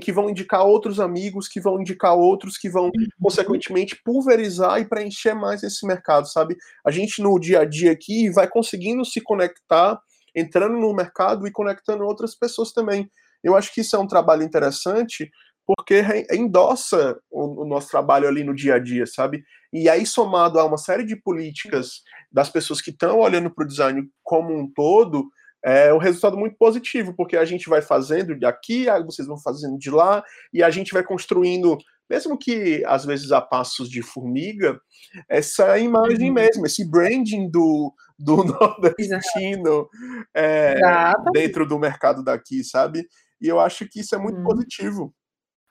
que 0.00 0.12
vão 0.12 0.30
indicar 0.30 0.64
outros 0.64 0.98
amigos, 0.98 1.46
que 1.46 1.60
vão 1.60 1.80
indicar 1.80 2.16
outros, 2.16 2.56
que 2.56 2.68
vão 2.68 2.86
uhum. 2.86 3.06
consequentemente 3.22 4.00
pulverizar 4.02 4.80
e 4.80 4.88
preencher 4.88 5.34
mais 5.34 5.62
esse 5.62 5.86
mercado, 5.86 6.26
sabe? 6.26 6.56
A 6.84 6.90
gente 6.90 7.22
no 7.22 7.38
dia 7.38 7.60
a 7.60 7.64
dia 7.64 7.92
aqui 7.92 8.30
vai 8.30 8.48
conseguindo 8.48 9.04
se 9.04 9.20
conectar, 9.20 10.00
entrando 10.34 10.76
no 10.78 10.92
mercado 10.94 11.46
e 11.46 11.52
conectando 11.52 12.04
outras 12.04 12.34
pessoas 12.34 12.72
também. 12.72 13.08
Eu 13.42 13.54
acho 13.54 13.72
que 13.72 13.82
isso 13.82 13.94
é 13.94 13.98
um 13.98 14.06
trabalho 14.06 14.42
interessante 14.42 15.30
porque 15.66 16.02
endossa 16.30 17.18
o, 17.30 17.62
o 17.62 17.64
nosso 17.66 17.88
trabalho 17.88 18.28
ali 18.28 18.44
no 18.44 18.54
dia 18.54 18.74
a 18.74 18.78
dia, 18.78 19.06
sabe? 19.06 19.44
E 19.72 19.88
aí 19.88 20.06
somado 20.06 20.58
a 20.58 20.64
uma 20.64 20.76
série 20.78 21.04
de 21.04 21.16
políticas 21.16 22.02
das 22.30 22.48
pessoas 22.48 22.80
que 22.80 22.90
estão 22.90 23.18
olhando 23.18 23.50
para 23.50 23.64
o 23.64 23.68
design 23.68 24.08
como 24.22 24.54
um 24.56 24.70
todo, 24.72 25.28
é 25.64 25.92
um 25.94 25.98
resultado 25.98 26.36
muito 26.36 26.56
positivo, 26.58 27.14
porque 27.16 27.38
a 27.38 27.44
gente 27.44 27.70
vai 27.70 27.80
fazendo 27.80 28.38
de 28.38 28.44
aqui, 28.44 28.86
vocês 29.06 29.26
vão 29.26 29.38
fazendo 29.38 29.78
de 29.78 29.90
lá, 29.90 30.22
e 30.52 30.62
a 30.62 30.68
gente 30.68 30.92
vai 30.92 31.02
construindo, 31.02 31.78
mesmo 32.08 32.36
que 32.36 32.84
às 32.86 33.06
vezes 33.06 33.32
a 33.32 33.40
passos 33.40 33.88
de 33.88 34.02
formiga, 34.02 34.78
essa 35.26 35.78
imagem 35.78 36.28
uhum. 36.28 36.34
mesmo, 36.34 36.66
esse 36.66 36.88
branding 36.88 37.50
do, 37.50 37.94
do 38.18 38.44
nordestino 38.44 39.88
é, 40.36 40.78
dentro 41.32 41.66
do 41.66 41.78
mercado 41.78 42.22
daqui, 42.22 42.62
sabe? 42.62 43.08
E 43.40 43.48
eu 43.48 43.58
acho 43.58 43.88
que 43.88 44.00
isso 44.00 44.14
é 44.14 44.18
muito 44.18 44.38
uhum. 44.38 44.44
positivo. 44.44 45.14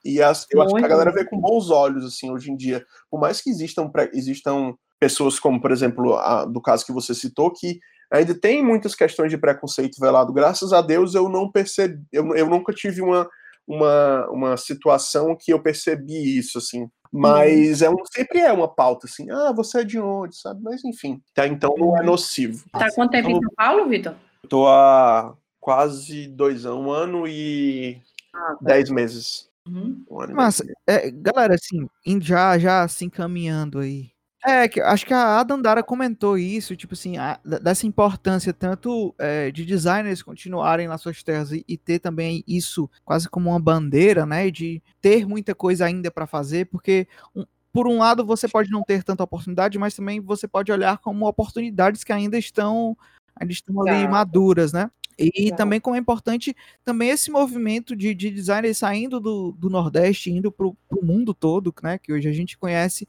E 0.04 0.22
as, 0.22 0.46
eu 0.50 0.60
acho 0.60 0.74
que 0.74 0.84
a 0.84 0.88
galera 0.88 1.12
vê 1.12 1.24
com 1.24 1.40
bons 1.40 1.70
olhos, 1.70 2.04
assim, 2.04 2.30
hoje 2.30 2.50
em 2.50 2.56
dia. 2.56 2.84
Por 3.10 3.18
mais 3.18 3.40
que 3.40 3.48
existam, 3.48 3.90
existam 4.12 4.74
pessoas 5.00 5.38
como, 5.38 5.60
por 5.60 5.72
exemplo, 5.72 6.14
a, 6.16 6.44
do 6.44 6.60
caso 6.60 6.84
que 6.84 6.92
você 6.92 7.14
citou, 7.14 7.50
que 7.52 7.78
ainda 8.12 8.34
tem 8.34 8.62
muitas 8.62 8.94
questões 8.94 9.30
de 9.30 9.38
preconceito 9.38 9.98
velado. 9.98 10.32
Graças 10.32 10.72
a 10.72 10.80
Deus 10.80 11.14
eu 11.14 11.28
não 11.28 11.50
percebi, 11.50 12.02
eu, 12.12 12.34
eu 12.36 12.48
nunca 12.48 12.72
tive 12.72 13.00
uma, 13.00 13.28
uma, 13.66 14.28
uma 14.30 14.56
situação 14.56 15.36
que 15.38 15.52
eu 15.52 15.62
percebi 15.62 16.38
isso, 16.38 16.58
assim. 16.58 16.88
Mas 17.10 17.80
é 17.80 17.88
um, 17.88 17.96
sempre 18.12 18.40
é 18.40 18.52
uma 18.52 18.66
pauta, 18.68 19.06
assim, 19.06 19.30
ah, 19.30 19.52
você 19.52 19.80
é 19.80 19.84
de 19.84 20.00
onde, 20.00 20.36
sabe? 20.36 20.60
Mas 20.62 20.84
enfim, 20.84 21.22
tá, 21.32 21.46
então 21.46 21.74
não 21.78 21.96
é 21.96 22.00
uhum. 22.00 22.06
nocivo. 22.06 22.64
Tá 22.72 22.88
quanto 22.92 23.12
tempo 23.12 23.28
então, 23.28 23.38
em 23.38 23.42
São 23.42 23.54
Paulo, 23.56 23.88
Vitor? 23.88 24.14
Tô 24.48 24.66
há 24.66 25.34
quase 25.60 26.26
dois 26.26 26.66
anos, 26.66 26.84
um 26.84 26.90
ano 26.90 27.28
e 27.28 28.02
ah, 28.34 28.38
tá. 28.38 28.58
dez 28.60 28.90
meses. 28.90 29.48
Uhum. 29.66 30.04
Um 30.10 30.34
Mas, 30.34 30.62
é, 30.86 31.10
galera, 31.10 31.54
assim, 31.54 31.88
já, 32.20 32.58
já 32.58 32.86
se 32.86 33.04
encaminhando 33.04 33.78
aí 33.78 34.14
é, 34.44 34.68
que 34.68 34.78
acho 34.78 35.06
que 35.06 35.14
a 35.14 35.42
Dandara 35.42 35.82
comentou 35.82 36.36
isso, 36.36 36.76
tipo 36.76 36.92
assim, 36.92 37.16
a, 37.16 37.40
dessa 37.62 37.86
importância 37.86 38.52
tanto 38.52 39.14
é, 39.18 39.50
de 39.50 39.64
designers 39.64 40.22
continuarem 40.22 40.86
nas 40.86 41.00
suas 41.00 41.22
terras 41.22 41.50
e, 41.50 41.64
e, 41.66 41.78
ter 41.78 41.98
também 41.98 42.44
isso 42.46 42.90
quase 43.06 43.26
como 43.28 43.48
uma 43.48 43.58
bandeira, 43.58 44.26
né, 44.26 44.50
de 44.50 44.82
ter 45.00 45.26
muita 45.26 45.54
coisa 45.54 45.86
ainda 45.86 46.10
para 46.10 46.26
fazer, 46.26 46.66
porque 46.66 47.08
um, 47.34 47.46
por 47.72 47.88
um 47.88 47.98
lado 47.98 48.24
você 48.24 48.46
pode 48.46 48.70
não 48.70 48.82
ter 48.82 49.02
tanta 49.02 49.24
oportunidade, 49.24 49.78
mas 49.78 49.94
também 49.94 50.20
você 50.20 50.46
pode 50.46 50.70
olhar 50.70 50.98
como 50.98 51.26
oportunidades 51.26 52.04
que 52.04 52.12
ainda 52.12 52.36
estão, 52.36 52.94
ainda 53.34 53.52
estão 53.52 53.80
ali 53.80 54.06
maduras, 54.06 54.74
né? 54.74 54.90
E 55.18 55.52
também 55.54 55.80
como 55.80 55.96
é 55.96 55.98
importante 55.98 56.56
também 56.84 57.10
esse 57.10 57.30
movimento 57.30 57.94
de, 57.94 58.14
de 58.14 58.30
designers 58.30 58.78
saindo 58.78 59.20
do, 59.20 59.52
do 59.52 59.70
Nordeste, 59.70 60.30
indo 60.30 60.50
para 60.50 60.66
o 60.66 60.76
mundo 61.02 61.32
todo, 61.32 61.72
né? 61.82 61.98
Que 61.98 62.12
hoje 62.12 62.28
a 62.28 62.32
gente 62.32 62.58
conhece 62.58 63.06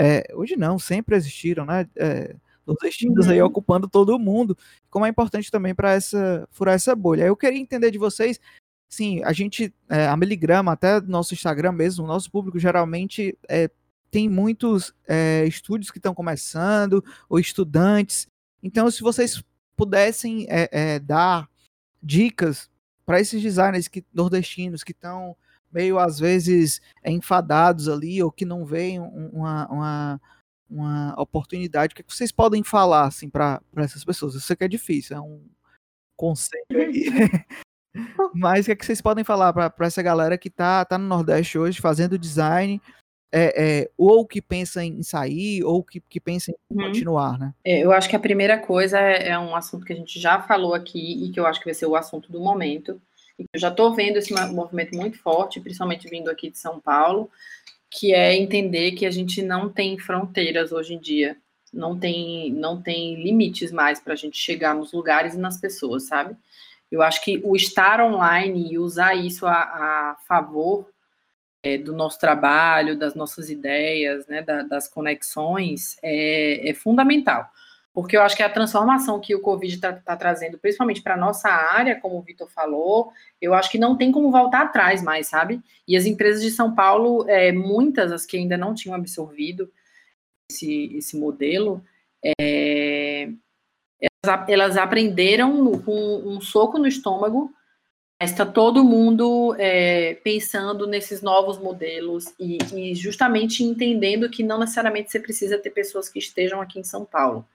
é, 0.00 0.32
hoje 0.32 0.56
não, 0.56 0.78
sempre 0.78 1.16
existiram, 1.16 1.66
né? 1.66 1.88
É, 1.96 2.36
nordestinos 2.64 3.26
uhum. 3.26 3.32
aí 3.32 3.42
ocupando 3.42 3.88
todo 3.88 4.14
o 4.14 4.18
mundo, 4.18 4.56
como 4.88 5.04
é 5.04 5.08
importante 5.08 5.50
também 5.50 5.74
para 5.74 5.92
essa 5.92 6.46
furar 6.52 6.76
essa 6.76 6.94
bolha. 6.94 7.24
Eu 7.24 7.36
queria 7.36 7.58
entender 7.58 7.90
de 7.90 7.98
vocês, 7.98 8.38
sim, 8.88 9.20
a 9.24 9.32
gente, 9.32 9.74
é, 9.88 10.06
a 10.06 10.16
Miligrama, 10.16 10.72
até 10.72 11.00
nosso 11.00 11.34
Instagram 11.34 11.72
mesmo, 11.72 12.06
nosso 12.06 12.30
público 12.30 12.60
geralmente 12.60 13.36
é, 13.48 13.68
tem 14.08 14.28
muitos 14.28 14.94
é, 15.06 15.44
estúdios 15.46 15.90
que 15.90 15.98
estão 15.98 16.14
começando, 16.14 17.04
ou 17.28 17.40
estudantes. 17.40 18.28
Então, 18.62 18.88
se 18.92 19.02
vocês 19.02 19.42
pudessem 19.78 20.44
é, 20.50 20.68
é, 20.72 20.98
dar 20.98 21.48
dicas 22.02 22.68
para 23.06 23.20
esses 23.20 23.40
designers 23.40 23.86
que, 23.86 24.04
nordestinos 24.12 24.82
que 24.82 24.90
estão 24.90 25.36
meio 25.72 25.98
às 25.98 26.18
vezes 26.18 26.80
enfadados 27.04 27.88
ali 27.88 28.22
ou 28.22 28.32
que 28.32 28.44
não 28.44 28.64
veem 28.64 28.98
uma, 28.98 29.68
uma, 29.70 30.20
uma 30.68 31.14
oportunidade, 31.20 31.92
o 31.92 31.94
que, 31.94 32.02
é 32.02 32.04
que 32.04 32.12
vocês 32.12 32.32
podem 32.32 32.64
falar 32.64 33.06
assim 33.06 33.30
para 33.30 33.62
essas 33.76 34.04
pessoas? 34.04 34.34
Eu 34.34 34.40
sei 34.40 34.56
que 34.56 34.64
é 34.64 34.68
difícil, 34.68 35.16
é 35.16 35.20
um 35.20 35.40
conselho 36.16 36.64
aí. 36.70 37.06
Mas 38.34 38.64
o 38.64 38.66
que, 38.66 38.72
é 38.72 38.76
que 38.76 38.84
vocês 38.84 39.00
podem 39.00 39.24
falar 39.24 39.52
para 39.52 39.86
essa 39.86 40.02
galera 40.02 40.36
que 40.36 40.50
tá, 40.50 40.84
tá 40.84 40.98
no 40.98 41.06
Nordeste 41.06 41.58
hoje 41.58 41.80
fazendo 41.80 42.18
design, 42.18 42.80
é, 43.32 43.80
é, 43.80 43.90
ou 43.96 44.26
que 44.26 44.40
pensa 44.40 44.82
em 44.82 45.02
sair, 45.02 45.62
ou 45.62 45.82
que, 45.82 46.00
que 46.00 46.18
pensa 46.18 46.50
em 46.50 46.54
uhum. 46.70 46.86
continuar, 46.86 47.38
né? 47.38 47.54
É, 47.64 47.80
eu 47.80 47.92
acho 47.92 48.08
que 48.08 48.16
a 48.16 48.20
primeira 48.20 48.58
coisa 48.58 48.98
é, 48.98 49.28
é, 49.28 49.38
um 49.38 49.54
assunto 49.54 49.84
que 49.84 49.92
a 49.92 49.96
gente 49.96 50.18
já 50.18 50.40
falou 50.40 50.74
aqui 50.74 51.24
e 51.24 51.30
que 51.30 51.38
eu 51.38 51.46
acho 51.46 51.60
que 51.60 51.66
vai 51.66 51.74
ser 51.74 51.86
o 51.86 51.96
assunto 51.96 52.32
do 52.32 52.40
momento, 52.40 53.00
eu 53.38 53.60
já 53.60 53.68
estou 53.68 53.94
vendo 53.94 54.16
esse 54.16 54.32
movimento 54.32 54.96
muito 54.96 55.18
forte, 55.18 55.60
principalmente 55.60 56.08
vindo 56.08 56.30
aqui 56.30 56.50
de 56.50 56.58
São 56.58 56.80
Paulo, 56.80 57.30
que 57.90 58.12
é 58.12 58.34
entender 58.34 58.92
que 58.92 59.06
a 59.06 59.10
gente 59.10 59.42
não 59.42 59.68
tem 59.68 59.98
fronteiras 59.98 60.72
hoje 60.72 60.94
em 60.94 60.98
dia, 60.98 61.36
não 61.72 61.98
tem, 61.98 62.52
não 62.52 62.80
tem 62.80 63.22
limites 63.22 63.70
mais 63.70 64.00
para 64.00 64.14
a 64.14 64.16
gente 64.16 64.38
chegar 64.38 64.74
nos 64.74 64.92
lugares 64.92 65.34
e 65.34 65.38
nas 65.38 65.60
pessoas, 65.60 66.06
sabe? 66.06 66.34
Eu 66.90 67.02
acho 67.02 67.22
que 67.22 67.40
o 67.44 67.54
estar 67.54 68.00
online 68.00 68.72
e 68.72 68.78
usar 68.78 69.14
isso 69.14 69.46
a, 69.46 69.52
a 69.52 70.16
favor 70.26 70.88
é, 71.62 71.78
do 71.78 71.92
nosso 71.92 72.18
trabalho, 72.18 72.98
das 72.98 73.14
nossas 73.14 73.50
ideias, 73.50 74.26
né, 74.26 74.42
da, 74.42 74.62
das 74.62 74.88
conexões, 74.88 75.96
é, 76.02 76.70
é 76.70 76.74
fundamental 76.74 77.50
porque 78.00 78.16
eu 78.16 78.22
acho 78.22 78.36
que 78.36 78.44
a 78.44 78.48
transformação 78.48 79.18
que 79.18 79.34
o 79.34 79.40
Covid 79.40 79.74
está 79.74 79.92
tá 79.92 80.16
trazendo, 80.16 80.56
principalmente 80.56 81.02
para 81.02 81.14
a 81.14 81.16
nossa 81.16 81.48
área, 81.48 81.98
como 82.00 82.16
o 82.16 82.22
Vitor 82.22 82.48
falou, 82.48 83.10
eu 83.42 83.54
acho 83.54 83.68
que 83.68 83.76
não 83.76 83.96
tem 83.96 84.12
como 84.12 84.30
voltar 84.30 84.62
atrás 84.62 85.02
mais, 85.02 85.26
sabe? 85.26 85.60
E 85.86 85.96
as 85.96 86.06
empresas 86.06 86.40
de 86.40 86.52
São 86.52 86.76
Paulo, 86.76 87.28
é, 87.28 87.50
muitas 87.50 88.12
as 88.12 88.24
que 88.24 88.36
ainda 88.36 88.56
não 88.56 88.72
tinham 88.72 88.94
absorvido 88.94 89.68
esse, 90.48 90.96
esse 90.96 91.18
modelo, 91.18 91.84
é, 92.24 93.30
elas, 94.00 94.48
elas, 94.48 94.76
aprenderam 94.76 95.80
com 95.80 96.22
um 96.24 96.40
soco 96.40 96.78
no 96.78 96.86
estômago, 96.86 97.52
está 98.20 98.44
todo 98.44 98.84
mundo 98.84 99.54
é, 99.58 100.14
pensando 100.24 100.86
nesses 100.86 101.22
novos 101.22 101.58
modelos 101.58 102.34
e, 102.38 102.58
e 102.74 102.94
justamente 102.94 103.62
entendendo 103.62 104.28
que 104.28 104.42
não 104.42 104.58
necessariamente 104.58 105.10
você 105.10 105.20
precisa 105.20 105.58
ter 105.58 105.70
pessoas 105.70 106.08
que 106.08 106.18
estejam 106.18 106.60
aqui 106.60 106.80
em 106.80 106.84
São 106.84 107.04
Paulo 107.04 107.46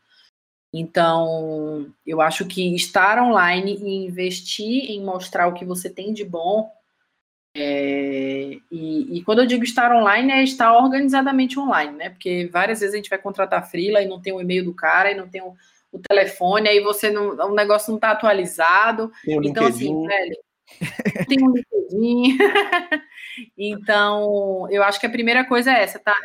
então, 0.74 1.94
eu 2.06 2.20
acho 2.20 2.48
que 2.48 2.76
estar 2.76 3.22
online 3.22 3.76
e 3.76 4.06
investir 4.06 4.90
em 4.90 5.04
mostrar 5.04 5.48
o 5.48 5.54
que 5.54 5.64
você 5.64 5.88
tem 5.88 6.12
de 6.12 6.26
bom. 6.26 6.72
É, 7.56 8.58
e, 8.72 9.18
e, 9.18 9.24
quando 9.24 9.40
eu 9.40 9.46
digo 9.46 9.64
estar 9.64 9.96
online, 9.96 10.32
é 10.32 10.44
estar 10.44 10.76
organizadamente 10.76 11.60
online, 11.60 11.96
né? 11.96 12.10
Porque 12.10 12.50
várias 12.52 12.80
vezes 12.80 12.96
a 12.96 12.98
gente 12.98 13.10
vai 13.12 13.20
contratar 13.20 13.70
freela 13.70 14.02
e 14.02 14.08
não 14.08 14.20
tem 14.20 14.34
o 14.34 14.42
e-mail 14.42 14.66
do 14.66 14.74
cara 14.74 15.12
e 15.12 15.16
não 15.16 15.30
tem 15.30 15.44
o, 15.44 15.56
o 15.92 16.00
telefone, 16.00 16.68
aí 16.68 16.80
você 16.80 17.12
não, 17.12 17.36
o 17.52 17.54
negócio 17.54 17.92
não 17.92 17.98
está 17.98 18.10
atualizado. 18.10 19.12
então, 19.28 19.68
assim, 19.68 20.08
velho, 20.08 20.38
tem 21.28 21.44
um 21.44 21.54
LinkedIn. 21.54 22.38
então, 23.58 24.68
eu 24.70 24.84
acho 24.84 25.00
que 25.00 25.06
a 25.06 25.12
primeira 25.12 25.46
coisa 25.46 25.72
é 25.72 25.84
essa, 25.84 26.00
tá? 26.00 26.16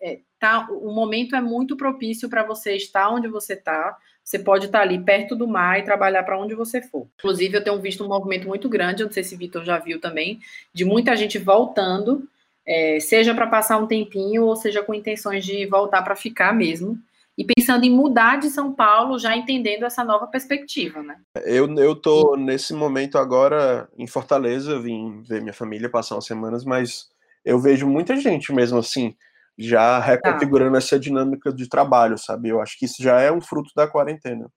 É, 0.00 0.20
tá 0.38 0.68
o 0.70 0.92
momento 0.92 1.36
é 1.36 1.40
muito 1.40 1.76
propício 1.76 2.28
para 2.28 2.42
você 2.42 2.74
estar 2.76 3.10
onde 3.10 3.28
você 3.28 3.54
está. 3.54 3.96
Você 4.22 4.38
pode 4.38 4.66
estar 4.66 4.80
ali 4.80 4.98
perto 4.98 5.36
do 5.36 5.46
mar 5.46 5.78
e 5.78 5.84
trabalhar 5.84 6.22
para 6.22 6.38
onde 6.38 6.54
você 6.54 6.80
for. 6.80 7.06
Inclusive, 7.18 7.56
eu 7.56 7.64
tenho 7.64 7.80
visto 7.80 8.02
um 8.02 8.08
movimento 8.08 8.48
muito 8.48 8.68
grande, 8.68 9.02
eu 9.02 9.06
não 9.06 9.12
sei 9.12 9.22
se 9.22 9.34
o 9.34 9.38
Vitor 9.38 9.64
já 9.64 9.78
viu 9.78 10.00
também, 10.00 10.40
de 10.72 10.84
muita 10.84 11.14
gente 11.14 11.38
voltando, 11.38 12.26
é, 12.66 12.98
seja 13.00 13.34
para 13.34 13.46
passar 13.46 13.76
um 13.76 13.86
tempinho, 13.86 14.44
ou 14.44 14.56
seja 14.56 14.82
com 14.82 14.94
intenções 14.94 15.44
de 15.44 15.66
voltar 15.66 16.00
para 16.00 16.16
ficar 16.16 16.54
mesmo 16.54 16.98
e 17.36 17.44
pensando 17.44 17.84
em 17.84 17.90
mudar 17.90 18.38
de 18.38 18.48
São 18.48 18.72
Paulo, 18.72 19.18
já 19.18 19.36
entendendo 19.36 19.84
essa 19.84 20.04
nova 20.04 20.26
perspectiva, 20.26 21.02
né? 21.02 21.16
Eu, 21.44 21.72
eu 21.76 21.96
tô 21.96 22.36
nesse 22.36 22.72
momento 22.72 23.18
agora 23.18 23.88
em 23.98 24.06
Fortaleza, 24.06 24.78
vim 24.78 25.22
ver 25.22 25.40
minha 25.40 25.52
família 25.52 25.90
passar 25.90 26.14
umas 26.14 26.26
semanas, 26.26 26.64
mas 26.64 27.08
eu 27.44 27.58
vejo 27.58 27.86
muita 27.88 28.16
gente 28.16 28.52
mesmo 28.52 28.78
assim, 28.78 29.14
já 29.58 29.98
reconfigurando 29.98 30.76
essa 30.76 30.98
dinâmica 30.98 31.52
de 31.52 31.68
trabalho, 31.68 32.16
sabe? 32.16 32.48
Eu 32.48 32.60
acho 32.60 32.78
que 32.78 32.84
isso 32.84 33.02
já 33.02 33.20
é 33.20 33.30
um 33.32 33.40
fruto 33.40 33.70
da 33.74 33.86
quarentena. 33.86 34.48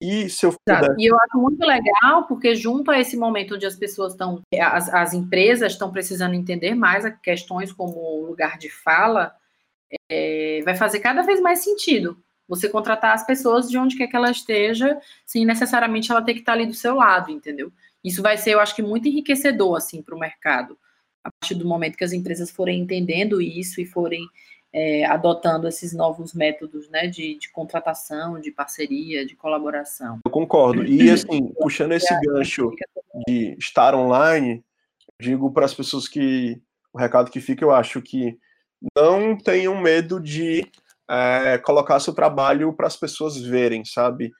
E 0.00 0.28
se 0.28 0.46
eu 0.46 0.52
puder... 0.52 0.94
E 0.96 1.10
eu 1.10 1.16
acho 1.16 1.38
muito 1.38 1.60
legal, 1.64 2.26
porque 2.28 2.54
junto 2.54 2.90
a 2.90 3.00
esse 3.00 3.16
momento 3.16 3.56
onde 3.56 3.66
as 3.66 3.74
pessoas 3.74 4.12
estão, 4.12 4.40
as, 4.60 4.92
as 4.92 5.12
empresas 5.12 5.72
estão 5.72 5.90
precisando 5.90 6.34
entender 6.34 6.74
mais 6.74 7.04
questões 7.20 7.72
como 7.72 8.24
lugar 8.24 8.58
de 8.58 8.70
fala, 8.70 9.32
é, 10.10 10.62
vai 10.64 10.76
fazer 10.76 11.00
cada 11.00 11.22
vez 11.22 11.40
mais 11.40 11.60
sentido 11.60 12.22
você 12.48 12.68
contratar 12.68 13.14
as 13.14 13.26
pessoas 13.26 13.68
de 13.68 13.76
onde 13.76 13.96
quer 13.96 14.06
que 14.06 14.16
ela 14.16 14.30
esteja, 14.30 14.98
sem 15.26 15.44
necessariamente 15.44 16.10
ela 16.10 16.22
ter 16.22 16.32
que 16.32 16.40
estar 16.40 16.54
ali 16.54 16.64
do 16.64 16.72
seu 16.72 16.94
lado, 16.94 17.30
entendeu? 17.30 17.70
Isso 18.02 18.22
vai 18.22 18.38
ser, 18.38 18.54
eu 18.54 18.60
acho 18.60 18.74
que, 18.74 18.80
muito 18.80 19.06
enriquecedor, 19.06 19.76
assim, 19.76 20.00
para 20.00 20.16
o 20.16 20.18
mercado. 20.18 20.78
A 21.22 21.30
partir 21.30 21.54
do 21.54 21.68
momento 21.68 21.96
que 21.96 22.04
as 22.04 22.12
empresas 22.12 22.50
forem 22.50 22.80
entendendo 22.80 23.42
isso 23.42 23.82
e 23.82 23.84
forem 23.84 24.26
é, 24.72 25.04
adotando 25.04 25.68
esses 25.68 25.92
novos 25.92 26.32
métodos 26.32 26.88
né, 26.88 27.06
de, 27.06 27.36
de, 27.38 27.50
contratação, 27.50 28.40
de 28.40 28.50
parceria, 28.50 29.26
de 29.26 29.36
colaboração. 29.36 30.20
Eu 30.24 30.30
concordo. 30.30 30.84
E 30.84 31.10
assim, 31.10 31.52
puxando 31.60 31.92
esse 31.92 32.18
gancho 32.20 32.70
de 33.26 33.56
estar 33.58 33.94
online, 33.94 34.64
digo 35.20 35.50
para 35.52 35.66
as 35.66 35.74
pessoas 35.74 36.08
que 36.08 36.60
o 36.92 36.98
recado 36.98 37.30
que 37.30 37.40
fica, 37.40 37.64
eu 37.64 37.72
acho 37.72 38.00
que 38.00 38.38
não 38.96 39.36
tenham 39.36 39.80
medo 39.80 40.20
de 40.20 40.64
é, 41.10 41.58
colocar 41.58 42.00
seu 42.00 42.12
trabalho 42.12 42.72
para 42.72 42.86
as 42.86 42.96
pessoas 42.96 43.36
verem, 43.36 43.84
sabe? 43.84 44.32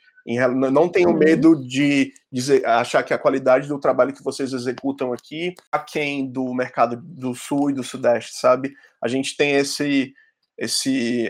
não 0.71 0.89
tenham 0.89 1.13
uhum. 1.13 1.17
medo 1.17 1.57
de 1.57 2.13
dizer, 2.31 2.65
achar 2.67 3.03
que 3.03 3.15
a 3.15 3.19
qualidade 3.19 3.67
do 3.67 3.81
trabalho 3.81 4.13
que 4.13 4.23
vocês 4.23 4.53
executam 4.53 5.11
aqui 5.11 5.55
aquém 5.73 6.31
do 6.31 6.53
mercado 6.53 7.01
do 7.03 7.35
sul 7.35 7.71
e 7.71 7.75
do 7.75 7.83
sudeste, 7.83 8.39
sabe? 8.39 8.75
A 9.03 9.09
gente 9.09 9.37
tem 9.37 9.53
esse 9.53 10.13
esse 10.59 11.23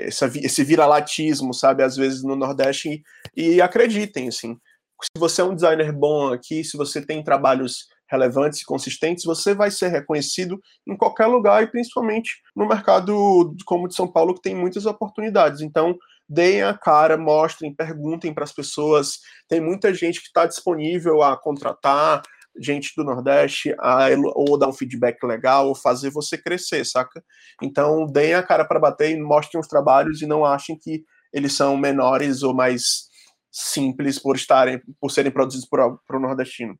esse 0.42 0.64
viralatismo, 0.64 1.54
sabe, 1.54 1.84
às 1.84 1.96
vezes 1.96 2.24
no 2.24 2.34
Nordeste 2.34 3.02
e, 3.36 3.54
e 3.54 3.62
acreditem, 3.62 4.28
assim, 4.28 4.58
se 5.00 5.10
você 5.16 5.42
é 5.42 5.44
um 5.44 5.54
designer 5.54 5.92
bom 5.92 6.32
aqui, 6.32 6.64
se 6.64 6.76
você 6.76 7.00
tem 7.00 7.22
trabalhos 7.22 7.86
relevantes 8.10 8.60
e 8.60 8.64
consistentes, 8.64 9.24
você 9.24 9.54
vai 9.54 9.70
ser 9.70 9.88
reconhecido 9.88 10.60
em 10.86 10.96
qualquer 10.96 11.26
lugar 11.26 11.62
e 11.62 11.66
principalmente 11.66 12.40
no 12.56 12.66
mercado 12.66 13.54
como 13.64 13.88
de 13.88 13.94
São 13.94 14.10
Paulo 14.10 14.34
que 14.34 14.42
tem 14.42 14.54
muitas 14.54 14.86
oportunidades. 14.86 15.60
Então, 15.60 15.96
deem 16.28 16.62
a 16.62 16.76
cara, 16.76 17.16
mostrem, 17.16 17.74
perguntem 17.74 18.34
para 18.34 18.44
as 18.44 18.52
pessoas. 18.52 19.18
Tem 19.48 19.60
muita 19.60 19.94
gente 19.94 20.20
que 20.20 20.26
está 20.26 20.46
disponível 20.46 21.22
a 21.22 21.36
contratar, 21.36 22.22
gente 22.60 22.92
do 22.96 23.04
Nordeste, 23.04 23.74
a, 23.78 24.08
ou 24.34 24.58
dar 24.58 24.68
um 24.68 24.72
feedback 24.72 25.22
legal, 25.24 25.68
ou 25.68 25.74
fazer 25.74 26.10
você 26.10 26.36
crescer, 26.36 26.84
saca? 26.84 27.22
Então, 27.62 28.06
deem 28.06 28.34
a 28.34 28.42
cara 28.42 28.64
para 28.64 28.80
bater 28.80 29.10
e 29.10 29.20
mostrem 29.20 29.60
os 29.60 29.68
trabalhos 29.68 30.20
e 30.20 30.26
não 30.26 30.44
achem 30.44 30.76
que 30.76 31.04
eles 31.32 31.52
são 31.52 31.76
menores 31.76 32.42
ou 32.42 32.54
mais 32.54 33.08
simples 33.50 34.18
por 34.18 34.36
estarem, 34.36 34.80
por 35.00 35.10
serem 35.10 35.32
produzidos 35.32 35.68
por, 35.68 35.98
por 36.06 36.16
um 36.16 36.20
nordestino. 36.20 36.78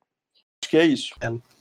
Acho 0.62 0.70
que 0.70 0.76
é 0.76 0.86
isso. 0.86 1.14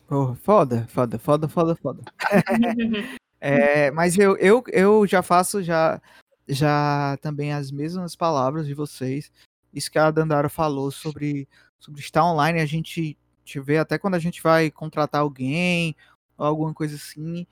Oh, 0.09 0.35
foda, 0.35 0.87
foda, 0.89 1.19
foda, 1.19 1.47
foda, 1.47 1.75
foda. 1.75 2.01
é, 3.39 3.91
mas 3.91 4.17
eu, 4.17 4.37
eu, 4.37 4.63
eu 4.71 5.05
já 5.07 5.21
faço 5.21 5.61
já 5.61 6.01
já 6.47 7.17
também 7.21 7.51
as 7.51 7.71
mesmas 7.71 8.15
palavras 8.15 8.65
de 8.65 8.73
vocês. 8.73 9.31
Isso 9.73 9.91
que 9.91 9.99
a 9.99 10.09
Dandara 10.09 10.49
falou 10.49 10.91
sobre, 10.91 11.47
sobre 11.79 11.99
estar 11.99 12.23
online, 12.23 12.61
a 12.61 12.65
gente, 12.65 13.17
te 13.43 13.59
vê 13.59 13.77
até 13.77 13.97
quando 13.97 14.15
a 14.15 14.19
gente 14.19 14.41
vai 14.41 14.71
contratar 14.71 15.21
alguém, 15.21 15.95
ou 16.37 16.45
alguma 16.45 16.73
coisa 16.73 16.95
assim, 16.95 17.45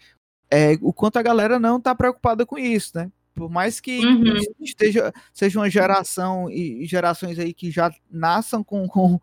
é, 0.49 0.73
o 0.81 0.93
quanto 0.93 1.17
a 1.17 1.23
galera 1.23 1.59
não 1.59 1.77
está 1.77 1.93
preocupada 1.93 2.45
com 2.45 2.57
isso, 2.57 2.97
né? 2.97 3.11
Por 3.33 3.49
mais 3.49 3.81
que 3.81 3.99
uhum. 3.99 4.37
esteja, 4.61 5.13
seja 5.33 5.59
uma 5.59 5.69
geração 5.69 6.49
e 6.49 6.85
gerações 6.85 7.37
aí 7.37 7.53
que 7.53 7.69
já 7.69 7.93
nasçam 8.09 8.63
com, 8.63 8.87
com 8.87 9.19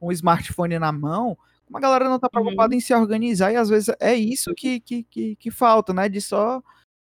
um 0.00 0.12
smartphone 0.12 0.78
na 0.78 0.92
mão, 0.92 1.36
a 1.72 1.80
galera 1.80 2.04
não 2.04 2.16
está 2.16 2.28
preocupada 2.28 2.72
uhum. 2.72 2.78
em 2.78 2.80
se 2.80 2.94
organizar 2.94 3.52
e 3.52 3.56
às 3.56 3.68
vezes 3.68 3.94
é 4.00 4.14
isso 4.14 4.54
que, 4.54 4.80
que, 4.80 5.02
que, 5.04 5.36
que 5.36 5.50
falta, 5.50 5.92
né? 5.92 6.08
De 6.08 6.20
só 6.20 6.62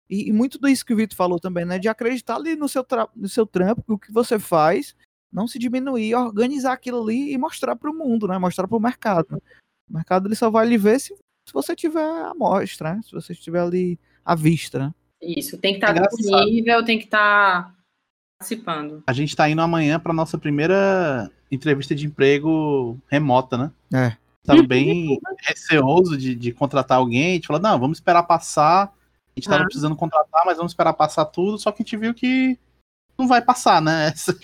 e, 0.10 0.30
e 0.30 0.34
muito 0.34 0.60
disso 0.60 0.86
que 0.86 0.94
o 0.94 0.98
Vitor 0.98 1.16
falou 1.16 1.40
também, 1.40 1.66
né? 1.66 1.80
De 1.80 1.88
acreditar 1.88 2.36
ali 2.36 2.56
no 2.56 2.70
seu, 2.70 2.86
no 3.16 3.28
seu 3.28 3.46
trampo, 3.46 3.84
o 3.88 3.98
que 3.98 4.12
você 4.12 4.38
faz, 4.38 4.96
não 5.32 5.48
se 5.48 5.58
diminuir, 5.58 6.14
organizar 6.16 6.74
aquilo 6.74 7.02
ali 7.02 7.34
e 7.34 7.38
mostrar 7.38 7.76
para 7.76 7.90
o 7.90 7.94
mundo, 7.94 8.28
né? 8.28 8.38
Mostrar 8.38 8.68
para 8.68 8.78
o 8.78 8.82
mercado. 8.82 9.42
O 9.90 9.94
mercado 9.94 10.28
ele 10.28 10.36
só 10.36 10.50
vai 10.50 10.68
lhe 10.68 10.78
ver 10.78 11.00
se, 11.00 11.16
se 11.16 11.54
você 11.54 11.76
tiver 11.76 12.26
a 12.26 12.34
mostra, 12.36 12.96
né? 12.96 13.02
Se 13.04 13.12
você 13.12 13.34
estiver 13.34 13.62
ali 13.62 14.00
à 14.24 14.36
vista, 14.36 14.80
né? 14.80 14.94
Isso, 15.22 15.58
tem 15.58 15.74
que 15.74 15.78
estar 15.78 15.94
tá 15.94 16.02
é 16.02 16.08
disponível, 16.16 16.84
tem 16.84 17.00
que 17.00 17.06
estar 17.06 17.64
tá 17.64 17.76
participando. 18.38 19.04
A 19.08 19.14
gente 19.14 19.30
está 19.30 19.50
indo 19.50 19.62
amanhã 19.62 20.00
para 20.00 20.14
nossa 20.14 20.38
primeira 20.38 21.32
entrevista 21.50 21.96
de 21.96 22.06
emprego 22.06 23.00
remota, 23.08 23.58
né? 23.58 23.72
É. 23.94 24.23
Tava 24.44 24.62
bem 24.64 25.20
receoso 25.42 26.18
de, 26.18 26.36
de 26.36 26.52
contratar 26.52 26.98
alguém. 26.98 27.32
A 27.32 27.34
gente 27.36 27.48
falou, 27.48 27.62
não, 27.62 27.80
vamos 27.80 27.98
esperar 27.98 28.24
passar 28.24 28.94
a 29.36 29.40
gente 29.40 29.50
tava 29.50 29.64
ah. 29.64 29.66
precisando 29.66 29.96
contratar, 29.96 30.44
mas 30.46 30.58
vamos 30.58 30.72
esperar 30.72 30.94
passar 30.94 31.26
tudo, 31.26 31.58
só 31.58 31.72
que 31.72 31.82
a 31.82 31.84
gente 31.84 31.98
viu 31.98 32.14
que 32.14 32.58
não 33.18 33.28
vai 33.28 33.42
passar, 33.42 33.82
né? 33.82 34.08
Essa, 34.14 34.38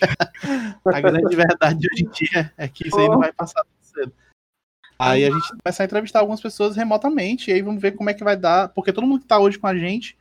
a 0.84 1.00
grande 1.00 1.36
verdade 1.36 1.78
de 1.78 1.88
hoje 1.92 2.04
em 2.04 2.10
dia 2.10 2.52
é 2.56 2.66
que 2.66 2.88
isso 2.88 2.98
aí 2.98 3.08
não 3.08 3.20
vai 3.20 3.32
passar 3.32 3.64
cedo. 3.80 4.12
Aí 4.98 5.24
a 5.24 5.30
gente 5.30 5.48
vai 5.48 5.58
começar 5.62 5.84
a 5.84 5.86
entrevistar 5.86 6.18
algumas 6.18 6.40
pessoas 6.40 6.76
remotamente, 6.76 7.50
e 7.50 7.54
aí 7.54 7.62
vamos 7.62 7.80
ver 7.80 7.92
como 7.92 8.10
é 8.10 8.14
que 8.14 8.24
vai 8.24 8.36
dar, 8.36 8.68
porque 8.70 8.92
todo 8.92 9.06
mundo 9.06 9.20
que 9.20 9.28
tá 9.28 9.38
hoje 9.38 9.58
com 9.58 9.66
a 9.66 9.76
gente 9.76 10.18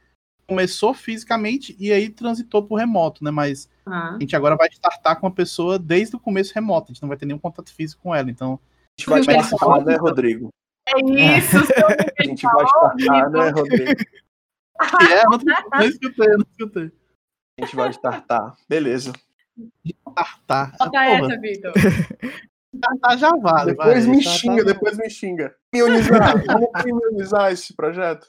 começou 0.48 0.94
fisicamente 0.96 1.76
e 1.80 1.92
aí 1.92 2.10
transitou 2.10 2.64
pro 2.64 2.76
remoto, 2.76 3.24
né? 3.24 3.32
Mas 3.32 3.70
ah. 3.86 4.16
a 4.16 4.20
gente 4.20 4.36
agora 4.36 4.56
vai 4.56 4.68
startar 4.70 5.20
com 5.20 5.26
uma 5.26 5.34
pessoa 5.34 5.80
desde 5.80 6.16
o 6.16 6.20
começo 6.20 6.54
remoto, 6.54 6.92
a 6.92 6.94
gente 6.94 7.02
não 7.02 7.10
vai 7.10 7.18
ter 7.18 7.26
nenhum 7.26 7.40
contato 7.40 7.74
físico 7.74 8.04
com 8.04 8.14
ela, 8.14 8.30
então... 8.30 8.60
A 9.08 9.18
gente 9.18 9.26
vai 9.26 9.38
startar, 9.38 9.86
né, 9.86 9.96
Rodrigo? 9.98 10.50
É 10.88 11.38
isso, 11.38 11.58
a 12.20 12.24
gente 12.24 12.44
vai 12.44 12.66
startar, 12.66 13.30
né, 13.30 13.50
Rodrigo? 13.50 14.02
é, 15.12 15.24
não, 15.78 15.88
escutei, 15.88 16.28
não 16.30 16.46
escutei. 16.52 16.92
A 17.60 17.66
gente 17.66 17.76
vai 17.76 17.90
startar. 17.90 18.56
Beleza. 18.68 19.14
Startar. 19.86 20.76
Bota 20.78 21.04
essa, 21.04 21.40
Vitor. 21.40 21.74
Startar 22.72 23.18
já 23.18 23.32
vale. 23.36 23.72
Depois 23.72 24.06
vai. 24.06 24.16
me 24.16 24.22
startar 24.22 24.40
xinga, 24.40 24.66
tá 24.66 24.74
depois 24.74 24.98
me 24.98 25.10
xinga. 25.10 25.56
Mionizar. 25.74 26.46
Vamos 26.46 26.70
mionizar 26.86 27.52
esse 27.52 27.74
projeto. 27.76 28.28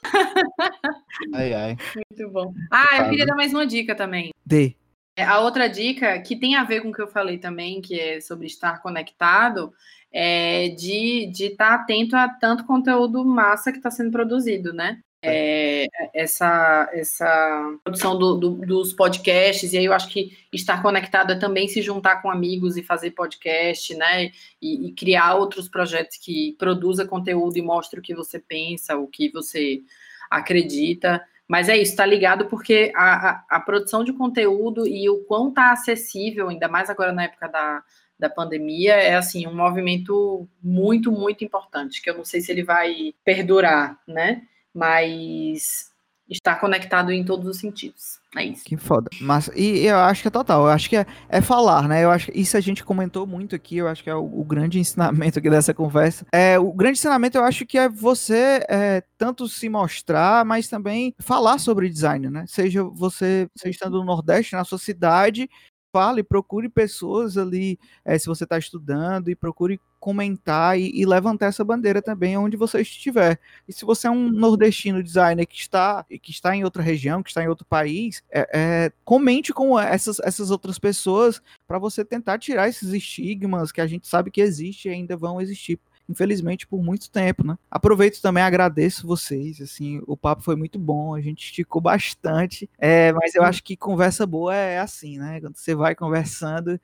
Ai, 1.35 1.53
ai. 1.53 1.77
Muito 1.95 2.33
bom. 2.33 2.55
Ah, 2.71 3.03
eu 3.03 3.11
queria 3.11 3.27
dar 3.27 3.37
mais 3.37 3.53
uma 3.53 3.67
dica 3.67 3.95
também. 3.95 4.33
Dê. 4.45 4.75
É, 5.15 5.25
a 5.25 5.41
outra 5.41 5.69
dica, 5.69 6.19
que 6.21 6.35
tem 6.35 6.57
a 6.57 6.65
ver 6.65 6.81
com 6.81 6.89
o 6.89 6.93
que 6.93 7.03
eu 7.03 7.07
falei 7.07 7.37
também, 7.37 7.83
que 7.83 8.01
é 8.01 8.21
sobre 8.21 8.47
estar 8.47 8.81
conectado, 8.81 9.75
é 10.13 10.69
de 10.71 11.31
estar 11.39 11.69
tá 11.69 11.75
atento 11.75 12.17
a 12.17 12.29
tanto 12.29 12.65
conteúdo 12.65 13.25
massa 13.25 13.71
que 13.71 13.79
está 13.79 13.91
sendo 13.91 14.11
produzido, 14.11 14.73
né? 14.73 15.01
é, 15.23 15.87
essa, 16.15 16.89
essa 16.93 17.79
produção 17.85 18.19
do, 18.19 18.37
do, 18.37 18.51
dos 18.67 18.93
podcasts, 18.93 19.73
e 19.73 19.79
aí 19.79 19.85
eu 19.85 19.93
acho 19.93 20.09
que 20.09 20.37
estar 20.53 20.81
conectado 20.83 21.33
é 21.33 21.39
também 21.39 21.69
se 21.69 21.83
juntar 21.83 22.23
com 22.23 22.31
amigos 22.31 22.77
e 22.77 22.83
fazer 22.83 23.11
podcast, 23.11 23.95
né? 23.95 24.31
E, 24.61 24.89
e, 24.89 24.93
criar 24.93 25.35
outros 25.35 25.69
projetos 25.69 26.17
que 26.17 26.57
produza 26.59 27.07
conteúdo 27.07 27.59
e 27.59 27.63
mostre 27.63 28.01
o 28.01 28.03
que 28.03 28.15
você 28.15 28.39
pensa, 28.39 28.97
o 28.97 29.07
que 29.07 29.31
você 29.31 29.83
acredita. 30.31 31.23
Mas 31.47 31.69
é 31.69 31.77
isso, 31.77 31.97
tá 31.97 32.07
ligado 32.07 32.47
porque 32.47 32.93
a, 32.95 33.31
a, 33.31 33.45
a 33.51 33.61
produção 33.61 34.05
de 34.05 34.13
conteúdo 34.13 34.87
e 34.87 35.09
o 35.11 35.19
quão 35.25 35.53
tá 35.53 35.73
acessível, 35.73 36.49
ainda 36.49 36.69
mais 36.69 36.89
agora 36.89 37.13
na 37.13 37.25
época 37.25 37.49
da, 37.49 37.83
da 38.21 38.31
pandemia, 38.31 38.95
é 38.95 39.17
assim, 39.17 39.47
um 39.47 39.55
movimento 39.55 40.47
muito, 40.63 41.11
muito 41.11 41.45
importante, 41.45 42.01
que 42.03 42.11
eu 42.11 42.17
não 42.17 42.25
sei 42.25 42.41
se 42.41 42.53
ele 42.53 42.63
vai 42.63 43.15
perdurar, 43.25 43.99
né? 44.07 44.43
mas 44.75 45.91
estar 46.29 46.55
conectado 46.57 47.11
em 47.11 47.25
todos 47.25 47.47
os 47.47 47.59
sentidos. 47.59 48.21
É 48.37 48.45
isso. 48.45 48.65
Que 48.65 48.77
foda. 48.77 49.11
Mas, 49.21 49.51
e 49.57 49.85
eu 49.85 49.97
acho 49.97 50.23
que 50.23 50.29
é 50.29 50.31
total, 50.31 50.63
eu 50.63 50.71
acho 50.71 50.89
que 50.89 50.97
é, 50.97 51.05
é 51.29 51.41
falar, 51.41 51.89
né? 51.89 52.05
Eu 52.05 52.13
acho 52.13 52.31
isso 52.33 52.57
a 52.57 52.61
gente 52.61 52.85
comentou 52.85 53.27
muito 53.27 53.57
aqui, 53.57 53.79
eu 53.79 53.89
acho 53.89 54.05
que 54.05 54.09
é 54.09 54.15
o, 54.15 54.23
o, 54.23 54.45
grande 54.45 54.79
ensinamento 54.79 55.41
aqui 55.41 55.51
dessa 55.51 55.75
conversa. 55.75 56.25
É, 56.33 56.57
o 56.57 56.73
grande 56.73 56.99
ensinamento 56.99 57.37
eu 57.37 57.43
acho 57.43 57.67
que 57.67 57.77
é 57.77 57.89
você 57.89 58.65
é, 58.69 59.03
tanto 59.19 59.49
se 59.49 59.69
mostrar, 59.69 60.45
mas 60.45 60.69
também 60.69 61.13
falar 61.19 61.59
sobre 61.59 61.91
design, 61.91 62.31
né? 62.31 62.45
Seja 62.47 62.85
você, 62.85 63.49
você 63.53 63.69
estando 63.69 63.99
no 63.99 64.05
Nordeste, 64.05 64.55
na 64.55 64.65
sua 64.65 64.79
cidade, 64.79 65.51
fale, 65.93 66.23
procure 66.23 66.69
pessoas 66.69 67.37
ali, 67.37 67.79
é, 68.05 68.19
se 68.19 68.27
você 68.27 68.45
está 68.45 68.59
estudando, 68.59 69.31
e 69.31 69.35
procure 69.35 69.81
comentar 69.99 70.79
e, 70.79 70.91
e, 70.95 71.05
levantar 71.05 71.47
essa 71.47 71.63
bandeira 71.63 72.01
também 72.01 72.37
onde 72.37 72.57
você 72.57 72.81
estiver. 72.81 73.39
E 73.69 73.73
se 73.73 73.85
você 73.85 74.07
é 74.07 74.11
um 74.11 74.31
nordestino 74.31 75.03
designer 75.03 75.47
que 75.47 75.57
está, 75.57 76.05
que 76.05 76.31
está 76.31 76.57
em 76.57 76.65
outra 76.65 76.83
região, 76.83 77.23
que 77.23 77.29
está 77.29 77.43
em 77.43 77.49
outro 77.49 77.67
país, 77.67 78.23
é, 78.31 78.49
é, 78.53 78.93
comente 79.05 79.53
com 79.53 79.79
essas, 79.79 80.19
essas 80.21 80.51
outras 80.51 80.79
pessoas 80.79 81.43
para 81.69 81.79
você 81.79 82.03
tentar 82.03 82.39
tirar 82.39 82.69
esses 82.69 82.93
estigmas 82.95 83.71
que 83.71 83.81
a 83.81 83.87
gente 83.87 84.09
sabe 84.09 84.31
que 84.31 84.41
existe 84.41 84.89
e 84.89 84.93
ainda 84.93 85.17
vão 85.17 85.41
existir 85.41 85.79
infelizmente, 86.11 86.67
por 86.67 86.83
muito 86.83 87.11
tempo, 87.11 87.47
né? 87.47 87.57
Aproveito 87.71 88.21
também, 88.21 88.43
agradeço 88.43 89.07
vocês, 89.07 89.61
assim, 89.61 90.03
o 90.07 90.17
papo 90.17 90.43
foi 90.43 90.57
muito 90.57 90.79
bom, 90.79 91.15
a 91.15 91.21
gente 91.21 91.45
esticou 91.45 91.81
bastante, 91.81 92.69
é, 92.79 93.13
mas 93.13 93.35
eu 93.35 93.43
acho 93.43 93.63
que 93.63 93.77
conversa 93.77 94.27
boa 94.27 94.55
é 94.55 94.79
assim, 94.79 95.19
né? 95.19 95.41
Quando 95.41 95.57
você 95.57 95.75
vai 95.75 95.95
conversando 95.95 96.81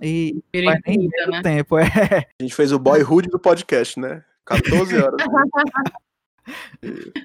e 0.00 0.42
vai 0.64 0.78
nem 0.86 1.08
né? 1.08 1.38
o 1.38 1.42
tempo, 1.42 1.78
é. 1.78 2.26
A 2.38 2.42
gente 2.42 2.54
fez 2.54 2.72
o 2.72 2.78
boyhood 2.78 3.28
do 3.28 3.38
podcast, 3.38 3.98
né? 3.98 4.24
14 4.46 4.96
horas. 4.96 5.16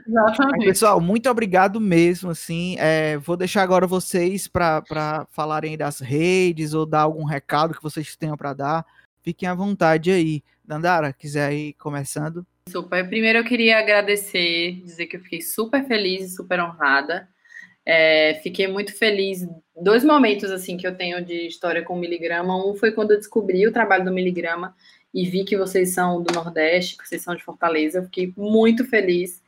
Exatamente. 0.08 0.66
Pessoal, 0.66 1.00
muito 1.00 1.30
obrigado 1.30 1.80
mesmo, 1.80 2.30
assim, 2.30 2.76
é, 2.80 3.18
vou 3.18 3.38
deixar 3.38 3.64
agora 3.64 3.88
vocês 3.88 4.48
para 4.48 5.26
falarem 5.32 5.78
das 5.78 6.00
redes 6.00 6.74
ou 6.74 6.86
dar 6.86 7.02
algum 7.02 7.24
recado 7.24 7.74
que 7.74 7.82
vocês 7.82 8.16
tenham 8.16 8.38
para 8.38 8.54
dar, 8.54 8.86
fiquem 9.26 9.50
à 9.50 9.56
vontade 9.56 10.12
aí. 10.12 10.44
Dandara, 10.64 11.12
quiser 11.12 11.52
ir 11.52 11.74
começando? 11.74 12.46
Super. 12.70 13.08
Primeiro 13.08 13.40
eu 13.40 13.44
queria 13.44 13.80
agradecer, 13.80 14.82
dizer 14.84 15.08
que 15.08 15.18
eu 15.18 15.20
fiquei 15.20 15.42
super 15.42 15.86
feliz 15.86 16.26
e 16.26 16.36
super 16.36 16.62
honrada. 16.62 17.28
É, 17.84 18.40
fiquei 18.44 18.68
muito 18.68 18.96
feliz. 18.96 19.48
Dois 19.76 20.04
momentos 20.04 20.52
assim 20.52 20.78
que 20.78 20.88
eu 20.88 20.96
tenho 20.96 21.24
de 21.26 21.48
história 21.48 21.84
com 21.84 21.96
o 21.96 22.00
miligrama. 22.00 22.56
Um 22.56 22.76
foi 22.76 22.92
quando 22.92 23.12
eu 23.12 23.18
descobri 23.18 23.66
o 23.68 23.74
trabalho 23.74 24.06
do 24.06 24.14
miligrama 24.14 24.76
e 25.14 25.28
vi 25.28 25.44
que 25.44 25.58
vocês 25.58 25.92
são 25.92 26.22
do 26.22 26.34
Nordeste, 26.34 26.98
que 26.98 27.08
vocês 27.08 27.22
são 27.22 27.36
de 27.36 27.44
Fortaleza. 27.44 28.00
Eu 28.00 28.04
fiquei 28.04 28.34
muito 28.38 28.86
feliz 28.86 29.44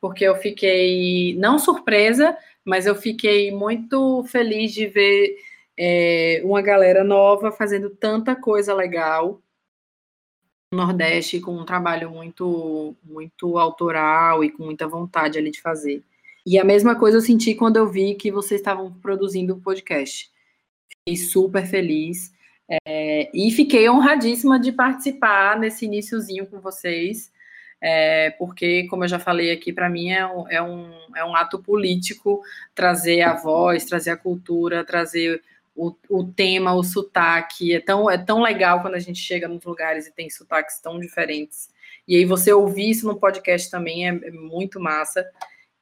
porque 0.00 0.24
eu 0.24 0.36
fiquei 0.36 1.34
não 1.38 1.58
surpresa, 1.58 2.36
mas 2.64 2.86
eu 2.86 2.94
fiquei 2.94 3.50
muito 3.50 4.24
feliz 4.24 4.72
de 4.72 4.86
ver 4.86 5.36
é, 5.78 6.42
uma 6.44 6.60
galera 6.60 7.04
nova 7.04 7.52
fazendo 7.52 7.88
tanta 7.88 8.34
coisa 8.34 8.74
legal 8.74 9.40
no 10.72 10.78
Nordeste 10.78 11.40
com 11.40 11.56
um 11.56 11.64
trabalho 11.64 12.10
muito 12.10 12.96
muito 13.04 13.56
autoral 13.58 14.42
e 14.42 14.50
com 14.50 14.64
muita 14.64 14.88
vontade 14.88 15.38
ali 15.38 15.50
de 15.50 15.60
fazer. 15.60 16.02
E 16.44 16.58
a 16.58 16.64
mesma 16.64 16.96
coisa 16.96 17.18
eu 17.18 17.22
senti 17.22 17.54
quando 17.54 17.76
eu 17.76 17.86
vi 17.88 18.14
que 18.14 18.32
vocês 18.32 18.60
estavam 18.60 18.92
produzindo 18.92 19.54
o 19.54 19.60
podcast. 19.60 20.30
Fiquei 20.88 21.16
super 21.16 21.66
feliz 21.66 22.32
é, 22.86 23.30
e 23.32 23.50
fiquei 23.50 23.88
honradíssima 23.88 24.58
de 24.58 24.72
participar 24.72 25.58
nesse 25.58 25.86
iníciozinho 25.86 26.46
com 26.46 26.60
vocês, 26.60 27.32
é, 27.80 28.30
porque, 28.32 28.86
como 28.88 29.04
eu 29.04 29.08
já 29.08 29.18
falei 29.18 29.52
aqui, 29.52 29.72
para 29.72 29.88
mim 29.88 30.10
é 30.10 30.28
é, 30.50 30.62
um, 30.62 30.90
é 31.16 31.24
um 31.24 31.34
ato 31.36 31.58
político 31.58 32.42
trazer 32.74 33.22
a 33.22 33.34
voz, 33.34 33.84
trazer 33.84 34.10
a 34.10 34.16
cultura, 34.16 34.84
trazer 34.84 35.42
o, 35.78 35.94
o 36.10 36.24
tema, 36.24 36.74
o 36.74 36.82
sotaque. 36.82 37.72
É 37.72 37.80
tão, 37.80 38.10
é 38.10 38.18
tão 38.18 38.42
legal 38.42 38.82
quando 38.82 38.96
a 38.96 38.98
gente 38.98 39.20
chega 39.20 39.46
nos 39.46 39.64
lugares 39.64 40.08
e 40.08 40.12
tem 40.12 40.28
sotaques 40.28 40.80
tão 40.80 40.98
diferentes. 40.98 41.68
E 42.06 42.16
aí 42.16 42.24
você 42.24 42.52
ouvir 42.52 42.90
isso 42.90 43.06
no 43.06 43.18
podcast 43.18 43.70
também 43.70 44.08
é, 44.08 44.10
é 44.10 44.30
muito 44.32 44.80
massa. 44.80 45.24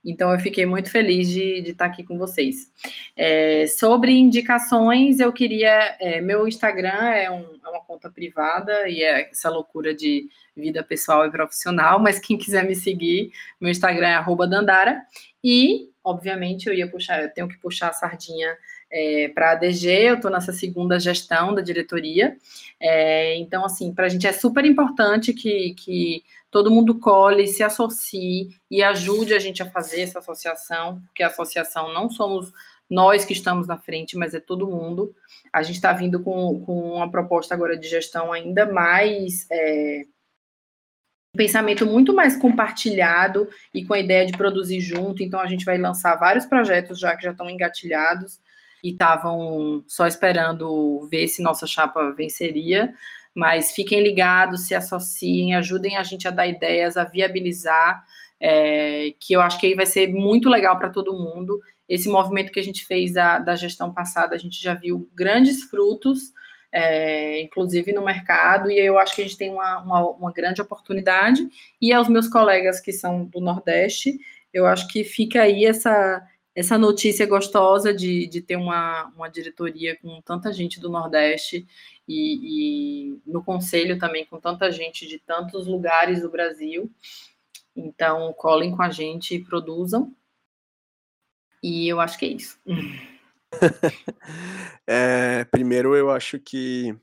Então, 0.05 0.31
eu 0.33 0.39
fiquei 0.39 0.65
muito 0.67 0.89
feliz 0.89 1.29
de, 1.29 1.63
de 1.63 1.71
estar 1.71 1.87
aqui 1.87 2.05
com 2.05 2.17
vocês. 2.17 2.71
É, 3.17 3.67
sobre 3.67 4.13
indicações, 4.13 5.19
eu 5.19 5.33
queria. 5.33 5.97
É, 5.99 6.21
meu 6.21 6.47
Instagram 6.47 7.09
é, 7.09 7.29
um, 7.31 7.59
é, 7.65 7.69
uma 7.69 7.81
conta 7.81 8.09
privada 8.09 8.89
e 8.89 9.03
é 9.03 9.31
essa 9.31 9.49
loucura 9.49 9.93
de 9.93 10.29
vida 10.55 10.85
pessoal 10.85 11.27
e 11.27 11.31
profissional, 11.31 11.99
mas 11.99 12.21
quem 12.21 12.39
quiser 12.39 12.65
me 12.65 12.77
seguir, 12.77 13.33
meu 13.61 13.71
Instagram 13.71 14.07
é 14.07 14.47
Dandara. 14.47 15.03
E, 15.43 15.91
obviamente, 16.05 16.69
eu 16.69 16.75
ia 16.75 16.89
puxar, 16.89 17.23
eu 17.23 17.33
tenho 17.33 17.49
que 17.49 17.59
puxar 17.59 17.89
a 17.89 17.93
sardinha 17.93 18.57
é, 18.91 19.29
para 19.35 19.51
a 19.51 19.53
ADG, 19.53 19.89
eu 19.89 20.15
estou 20.17 20.31
nessa 20.31 20.53
segunda 20.53 20.99
gestão 20.99 21.55
da 21.55 21.61
diretoria. 21.61 22.37
É, 22.81 23.37
então, 23.37 23.65
assim, 23.65 23.93
para 23.93 24.07
a 24.07 24.09
gente 24.09 24.27
é 24.27 24.33
super 24.33 24.65
importante 24.65 25.33
que, 25.33 25.75
que 25.75 26.23
todo 26.51 26.71
mundo 26.71 26.99
cole, 26.99 27.47
se 27.47 27.63
associe 27.63 28.51
e 28.71 28.83
ajude 28.83 29.35
a 29.35 29.39
gente 29.39 29.63
a 29.63 29.71
fazer 29.71 30.03
essa 30.03 30.19
associação, 30.19 31.01
porque 31.07 31.23
a 31.23 31.29
associação 31.29 31.93
não 31.93 32.09
somos 32.09 32.53
nós 32.89 33.25
que 33.25 33.33
estamos 33.33 33.67
na 33.67 33.77
frente, 33.77 34.17
mas 34.17 34.35
é 34.35 34.41
todo 34.41 34.69
mundo. 34.69 35.15
A 35.53 35.63
gente 35.63 35.77
está 35.77 35.93
vindo 35.93 36.23
com, 36.23 36.61
com 36.65 36.95
uma 36.95 37.11
proposta 37.11 37.55
agora 37.55 37.77
de 37.77 37.89
gestão 37.89 38.33
ainda 38.33 38.65
mais. 38.73 39.47
É, 39.51 40.07
pensamento 41.37 41.85
muito 41.85 42.15
mais 42.15 42.37
compartilhado 42.37 43.49
e 43.75 43.85
com 43.85 43.93
a 43.93 43.99
ideia 43.99 44.25
de 44.25 44.33
produzir 44.33 44.81
junto. 44.81 45.23
Então, 45.23 45.39
a 45.39 45.47
gente 45.47 45.65
vai 45.65 45.77
lançar 45.77 46.17
vários 46.17 46.47
projetos 46.47 46.99
já 46.99 47.15
que 47.17 47.25
já 47.25 47.33
estão 47.33 47.51
engatilhados 47.51 48.41
e 48.87 48.93
estavam 48.93 49.83
só 49.89 50.07
esperando 50.07 51.09
ver 51.11 51.27
se 51.27 51.43
nossa 51.43 51.67
chapa 51.67 52.13
venceria. 52.13 52.95
Mas 53.35 53.73
fiquem 53.73 54.01
ligados, 54.01 54.67
se 54.67 54.75
associem, 54.75 55.57
ajudem 55.57 55.97
a 55.97 56.05
gente 56.05 56.27
a 56.29 56.31
dar 56.31 56.47
ideias, 56.47 56.97
a 56.97 57.05
viabilizar, 57.05 58.05
é, 58.41 59.13
que 59.19 59.35
eu 59.35 59.41
acho 59.41 59.59
que 59.59 59.67
aí 59.67 59.75
vai 59.75 59.87
ser 59.87 60.09
muito 60.09 60.49
legal 60.49 60.79
para 60.79 60.89
todo 60.89 61.13
mundo. 61.13 61.61
Esse 61.89 62.09
movimento 62.09 62.53
que 62.53 62.61
a 62.61 62.63
gente 62.63 62.87
fez 62.87 63.13
da, 63.13 63.41
da 63.41 63.57
gestão 63.57 63.93
passada, 63.93 64.37
a 64.37 64.39
gente 64.39 64.63
já 64.63 64.73
viu 64.73 65.11
grandes 65.15 65.65
frutos, 65.65 66.33
é, 66.73 67.43
inclusive 67.43 67.93
no 67.93 68.05
mercado, 68.05 68.71
e 68.71 68.79
eu 68.79 68.99
acho 68.99 69.17
que 69.17 69.23
a 69.23 69.25
gente 69.25 69.37
tem 69.37 69.51
uma, 69.51 69.83
uma, 69.83 70.11
uma, 70.11 70.33
grande 70.33 70.63
oportunidade. 70.63 71.47
E 71.83 71.93
aos 71.93 72.09
meus 72.09 72.29
colegas 72.29 72.81
que 72.81 72.93
são 72.93 73.25
do 73.25 73.41
Nordeste, 73.41 74.17
eu 74.53 74.65
acho 74.65 74.87
que 74.89 75.05
fica 75.05 75.43
aí 75.43 75.65
essa, 75.65 76.23
essa 76.57 76.79
notícia 76.79 77.27
gostosa 77.27 77.93
de, 77.93 78.27
de 78.27 78.41
ter 78.41 78.57
uma, 78.57 79.13
uma 79.15 79.29
diretoria 79.29 79.95
com 79.99 80.23
tanta 80.23 80.51
gente 80.51 80.81
do 80.81 80.89
Nordeste 80.89 81.67
e, 82.09 83.11
e, 83.13 83.21
no 83.27 83.45
conselho 83.45 83.99
também 83.99 84.25
com 84.25 84.41
tanta 84.41 84.73
gente 84.73 85.07
de 85.07 85.19
tantos 85.19 85.67
lugares 85.67 86.23
do 86.23 86.31
Brasil. 86.31 86.91
Então, 87.77 88.33
colhem 88.33 88.75
com 88.75 88.81
a 88.81 88.89
gente 88.89 89.35
e 89.35 89.45
produzam. 89.45 90.17
E 91.63 91.87
eu 91.87 92.01
acho 92.01 92.19
que 92.19 92.25
é 92.25 92.29
isso. 92.29 92.59
é, 94.89 95.45
primeiro, 95.45 95.95
eu 95.95 96.11
acho 96.11 96.41
que 96.41 96.97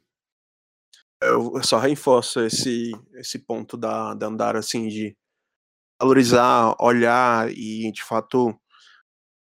eu 1.21 1.61
só 1.61 1.77
reforço 1.77 2.39
esse, 2.41 2.91
esse 3.13 3.37
ponto 3.37 3.77
da, 3.77 4.15
da 4.15 4.25
andar 4.25 4.55
assim 4.55 4.87
de 4.87 5.15
valorizar, 6.01 6.75
olhar 6.79 7.51
e 7.51 7.91
de 7.91 8.03
fato 8.03 8.59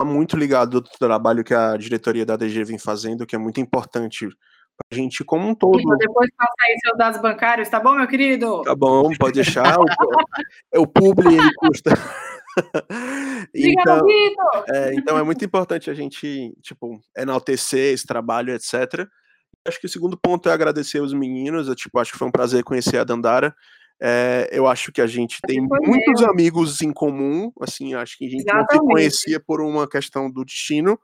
muito 0.03 0.35
ligado 0.35 0.81
do 0.81 0.89
trabalho 0.99 1.43
que 1.43 1.53
a 1.53 1.77
diretoria 1.77 2.25
da 2.25 2.35
DG 2.35 2.63
vem 2.63 2.77
fazendo, 2.77 3.25
que 3.25 3.35
é 3.35 3.39
muito 3.39 3.61
importante 3.61 4.27
pra 4.77 4.97
gente 4.97 5.23
como 5.23 5.47
um 5.47 5.55
todo. 5.55 5.77
Depois 5.97 6.29
passa 6.35 6.53
aí 6.67 6.77
seus 6.83 6.97
dados 6.97 7.21
bancários, 7.21 7.69
tá 7.69 7.79
bom, 7.79 7.95
meu 7.95 8.07
querido? 8.07 8.61
Tá 8.63 8.75
bom, 8.75 9.09
pode 9.17 9.35
deixar. 9.35 9.79
o, 9.79 9.85
é 10.73 10.79
o 10.79 10.87
publi, 10.87 11.35
ele 11.35 11.53
custa. 11.55 11.91
então, 13.53 14.07
é, 14.69 14.93
então 14.95 15.17
é 15.17 15.23
muito 15.23 15.43
importante 15.45 15.89
a 15.89 15.93
gente, 15.93 16.53
tipo, 16.61 16.99
enaltecer 17.15 17.93
esse 17.93 18.05
trabalho, 18.05 18.53
etc. 18.53 19.07
Acho 19.67 19.79
que 19.79 19.85
o 19.85 19.89
segundo 19.89 20.17
ponto 20.17 20.49
é 20.49 20.53
agradecer 20.53 20.99
os 20.99 21.13
meninos. 21.13 21.67
Eu, 21.67 21.75
tipo, 21.75 21.97
acho 21.99 22.11
que 22.11 22.17
foi 22.17 22.27
um 22.27 22.31
prazer 22.31 22.63
conhecer 22.63 22.97
a 22.97 23.03
Dandara. 23.03 23.55
É, 24.01 24.49
eu 24.51 24.67
acho 24.67 24.91
que 24.91 25.01
a 25.01 25.07
gente 25.07 25.39
tem 25.47 25.61
muitos 25.61 26.21
amigos 26.23 26.81
em 26.81 26.91
comum, 26.91 27.51
assim, 27.61 27.93
acho 27.93 28.17
que 28.17 28.25
a 28.25 28.29
gente 28.29 28.41
Exatamente. 28.41 28.73
não 28.73 28.81
se 28.81 28.93
conhecia 28.93 29.39
por 29.39 29.61
uma 29.61 29.87
questão 29.87 30.29
do 30.29 30.43
destino. 30.43 30.99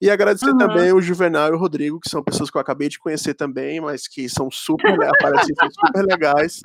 E 0.00 0.10
agradecer 0.10 0.50
uhum. 0.50 0.58
também 0.58 0.92
o 0.92 1.00
Juvenal 1.00 1.50
e 1.50 1.52
o 1.52 1.58
Rodrigo, 1.58 2.00
que 2.00 2.10
são 2.10 2.22
pessoas 2.22 2.50
que 2.50 2.56
eu 2.56 2.60
acabei 2.60 2.88
de 2.88 2.98
conhecer 2.98 3.34
também, 3.34 3.80
mas 3.80 4.08
que 4.08 4.28
são 4.28 4.50
super, 4.50 4.96
parecem 5.20 5.54
super 5.72 6.04
legais. 6.04 6.60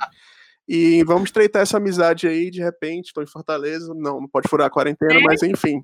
E 0.68 1.02
vamos 1.04 1.30
estreitar 1.30 1.62
essa 1.62 1.78
amizade 1.78 2.26
aí, 2.28 2.50
de 2.50 2.60
repente, 2.60 3.06
estou 3.06 3.22
em 3.22 3.26
Fortaleza, 3.26 3.94
não, 3.94 4.20
não 4.20 4.28
pode 4.28 4.48
furar 4.48 4.66
a 4.66 4.70
quarentena, 4.70 5.14
é. 5.14 5.22
mas 5.22 5.42
enfim. 5.42 5.82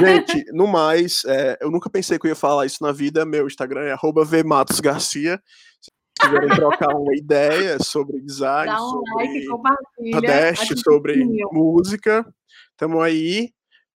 Gente, 0.00 0.44
no 0.52 0.66
mais, 0.66 1.24
é, 1.26 1.58
eu 1.60 1.70
nunca 1.70 1.90
pensei 1.90 2.18
que 2.18 2.26
eu 2.26 2.30
ia 2.30 2.36
falar 2.36 2.66
isso 2.66 2.82
na 2.82 2.92
vida, 2.92 3.26
meu 3.26 3.46
Instagram 3.46 3.82
é 3.82 3.96
vmatosgarcia, 3.96 5.40
quiserem 6.20 6.48
trocar 6.50 6.94
uma 6.94 7.14
ideia 7.16 7.78
sobre 7.82 8.20
design, 8.20 8.72
um 8.72 8.78
sobre 8.78 9.14
like, 9.14 10.10
Nordeste, 10.10 10.78
sobre 10.78 11.24
música, 11.52 12.26
estamos 12.72 13.02
aí. 13.02 13.52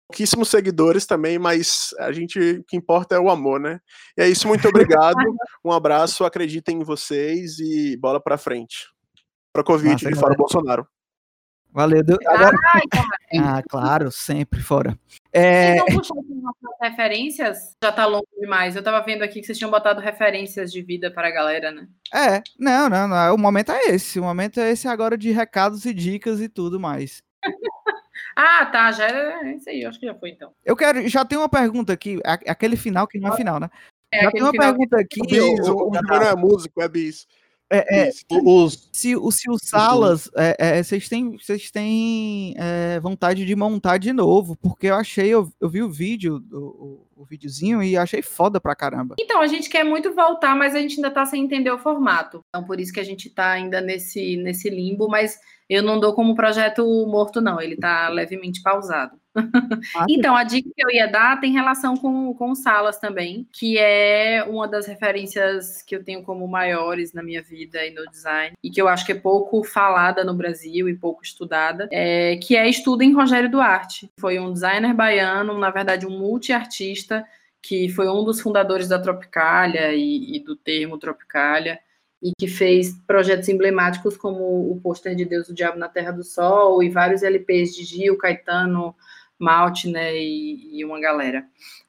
Pouquíssimos 0.09 0.48
seguidores 0.48 1.06
também, 1.06 1.38
mas 1.38 1.94
a 2.01 2.10
gente, 2.10 2.36
o 2.40 2.64
que 2.64 2.76
importa 2.76 3.14
é 3.14 3.20
o 3.20 3.30
amor, 3.30 3.60
né? 3.60 3.78
E 4.18 4.22
é 4.22 4.28
isso, 4.28 4.48
muito 4.48 4.66
obrigado, 4.66 5.14
um 5.64 5.70
abraço, 5.70 6.24
acreditem 6.24 6.80
em 6.80 6.84
vocês 6.84 7.60
e 7.60 7.97
bola 7.97 8.20
pra 8.20 8.36
frente. 8.36 8.88
Para 9.52 9.62
Covid, 9.62 9.92
Nossa, 9.92 10.09
de 10.09 10.18
fora 10.18 10.34
Bolsonaro. 10.34 10.84
Valeu. 11.72 12.02
Agora... 12.26 12.56
ah, 13.38 13.62
claro, 13.68 14.10
sempre 14.10 14.60
fora. 14.60 14.98
É... 15.32 15.76
Vocês 15.76 15.86
não 15.88 15.97
puxaram 15.97 16.24
referências? 16.82 17.76
Já 17.82 17.92
tá 17.92 18.06
longo 18.06 18.26
demais. 18.38 18.74
Eu 18.74 18.82
tava 18.82 19.05
vendo 19.05 19.22
aqui 19.22 19.40
que 19.40 19.47
vocês 19.47 19.59
tinham 19.59 19.70
botado 19.70 20.01
referências 20.01 20.72
de 20.72 20.82
vida 20.82 21.10
para 21.10 21.28
a 21.28 21.30
galera, 21.30 21.70
né? 21.70 21.86
É, 22.12 22.42
não, 22.59 22.88
não, 22.88 23.06
não. 23.06 23.34
O 23.34 23.38
momento 23.38 23.70
é 23.70 23.86
esse. 23.90 24.18
O 24.18 24.24
momento 24.24 24.59
é 24.59 24.70
esse 24.70 24.88
agora 24.88 25.16
de 25.16 25.30
recados 25.30 25.84
e 25.84 25.94
dicas 25.94 26.40
e 26.40 26.48
tudo 26.48 26.80
mais. 26.80 27.22
ah, 28.36 28.66
tá. 28.66 28.90
Já 28.90 29.06
era 29.06 29.52
isso 29.52 29.70
aí. 29.70 29.84
Acho 29.84 30.01
que 30.01 30.06
já 30.06 30.14
foi 30.14 30.30
então. 30.30 30.52
Eu 30.64 30.74
quero. 30.74 31.06
Já 31.09 31.24
tem 31.24 31.38
uma 31.38 31.48
pergunta 31.48 31.92
aqui. 31.92 32.18
Aquele 32.24 32.76
final 32.76 33.06
que 33.06 33.20
não 33.20 33.32
é 33.32 33.36
final, 33.36 33.60
né? 33.60 33.70
É, 34.12 34.24
já 34.24 34.30
tem 34.32 34.42
uma 34.42 34.52
pergunta 34.52 34.97
que... 35.09 35.20
aqui. 35.20 35.30
Bis, 35.30 35.68
o, 35.68 35.74
o, 35.74 35.90
o 35.90 35.97
é 35.97 36.34
músico, 36.34 36.82
é 36.82 36.88
bis. 36.88 37.28
É, 37.72 38.01
é, 38.01 38.09
Isso. 38.09 38.24
Os, 38.30 38.88
se, 38.92 39.14
o- 39.16 39.30
se 39.30 39.48
o 39.48 39.56
Salas, 39.56 40.28
é, 40.36 40.56
é, 40.78 40.82
vocês 40.82 41.09
têm, 41.09 41.36
vocês 41.38 41.70
têm 41.70 42.55
é, 42.59 42.98
vontade 42.98 43.47
de 43.47 43.55
montar 43.55 43.98
de 43.98 44.12
novo, 44.12 44.56
porque 44.56 44.88
eu 44.88 44.94
achei, 44.97 45.28
eu, 45.28 45.48
eu 45.60 45.68
vi 45.68 45.80
o 45.80 45.88
vídeo, 45.88 46.42
o, 46.51 46.56
o, 46.59 47.22
o 47.22 47.24
videozinho, 47.24 47.80
e 47.80 47.97
achei 47.97 48.22
foda 48.22 48.60
pra 48.60 48.74
caramba. 48.74 49.14
Então, 49.20 49.40
a 49.40 49.47
gente 49.47 49.68
quer 49.70 49.84
muito 49.84 50.12
voltar, 50.12 50.56
mas 50.56 50.74
a 50.74 50.80
gente 50.80 50.97
ainda 50.97 51.12
tá 51.12 51.24
sem 51.24 51.44
entender 51.44 51.70
o 51.70 51.78
formato. 51.78 52.44
Então, 52.48 52.64
por 52.66 52.80
isso 52.80 52.92
que 52.92 52.98
a 53.01 53.05
gente 53.05 53.30
tá 53.30 53.52
ainda 53.52 53.80
nesse, 53.80 54.36
nesse 54.38 54.68
limbo, 54.68 55.09
mas 55.09 55.38
eu 55.68 55.82
não 55.84 56.01
dou 56.01 56.12
como 56.12 56.34
projeto 56.34 56.84
morto, 57.06 57.40
não. 57.40 57.60
Ele 57.60 57.76
tá 57.76 58.09
levemente 58.09 58.60
pausado. 58.62 59.16
Então, 60.09 60.35
a 60.36 60.44
dica 60.44 60.69
que 60.74 60.85
eu 60.85 60.90
ia 60.90 61.07
dar 61.07 61.40
tem 61.40 61.52
relação 61.52 61.97
com, 61.97 62.35
com 62.35 62.55
Salas 62.55 62.98
também, 62.98 63.47
que 63.52 63.78
é 63.78 64.44
uma 64.47 64.66
das 64.66 64.86
referências 64.86 65.82
que 65.82 65.94
eu 65.94 66.02
tenho 66.02 66.23
como 66.23 66.47
maiores 66.48 67.12
na 67.12 67.23
minha 67.23 67.43
vida 67.43 67.85
e 67.85 67.93
no 67.93 68.09
design, 68.11 68.57
e 68.62 68.70
que 68.70 68.81
eu 68.81 68.89
acho 68.89 69.07
que 69.07 69.12
é 69.12 69.15
pouco 69.15 69.62
falada 69.62 70.24
no 70.24 70.35
Brasil 70.35 70.89
e 70.89 70.97
pouco 70.97 71.23
estudada, 71.23 71.89
é, 71.93 72.36
que 72.36 72.57
é 72.57 72.69
Estudo 72.69 73.02
em 73.02 73.12
Rogério 73.12 73.51
Duarte. 73.51 74.11
Foi 74.19 74.39
um 74.39 74.52
designer 74.52 74.94
baiano, 74.94 75.59
na 75.59 75.70
verdade, 75.70 76.07
um 76.07 76.19
multiartista, 76.19 77.24
que 77.62 77.89
foi 77.89 78.09
um 78.09 78.24
dos 78.24 78.40
fundadores 78.40 78.89
da 78.89 78.98
Tropicália 78.98 79.93
e, 79.93 80.36
e 80.36 80.40
do 80.40 80.57
termo 80.57 80.98
Tropicália, 80.98 81.78
e 82.23 82.32
que 82.39 82.47
fez 82.47 82.93
projetos 83.07 83.48
emblemáticos 83.48 84.16
como 84.16 84.70
o 84.70 84.78
pôster 84.82 85.15
de 85.15 85.24
Deus, 85.24 85.48
o 85.48 85.55
Diabo 85.55 85.78
na 85.78 85.89
Terra 85.89 86.11
do 86.11 86.23
Sol, 86.23 86.82
e 86.82 86.90
vários 86.90 87.23
LPs 87.23 87.74
de 87.74 87.85
Gil, 87.85 88.19
Caetano, 88.19 88.94
Malte, 89.40 89.88
né, 89.88 90.16
e, 90.16 90.78
e 90.78 90.84
uma 90.84 91.00
galera. 91.00 91.44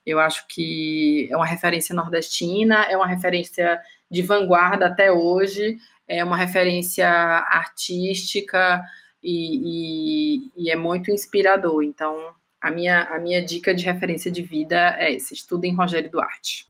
Eu 0.06 0.20
acho 0.20 0.48
que 0.48 1.28
é 1.30 1.36
uma 1.36 1.46
referência 1.46 1.94
nordestina, 1.94 2.84
é 2.90 2.96
uma 2.98 3.06
referência 3.08 3.80
de 4.10 4.22
vanguarda 4.22 4.88
até 4.88 5.12
hoje, 5.12 5.78
é 6.08 6.24
uma 6.24 6.38
referência 6.38 7.08
artística 7.08 8.82
e, 9.24 10.40
e- 10.46 10.52
e 10.58 10.72
é 10.72 10.76
muito 10.76 11.12
inspirador. 11.12 11.84
Então, 11.84 12.34
a 12.60 12.72
minha, 12.72 13.04
a 13.04 13.20
minha 13.20 13.44
dica 13.44 13.74
de 13.74 13.84
referência 13.86 14.32
de 14.32 14.42
vida 14.42 14.96
é 14.98 15.12
esse, 15.12 15.34
estudo 15.34 15.66
em 15.66 15.76
Rogério 15.76 16.10
Duarte. 16.10 16.66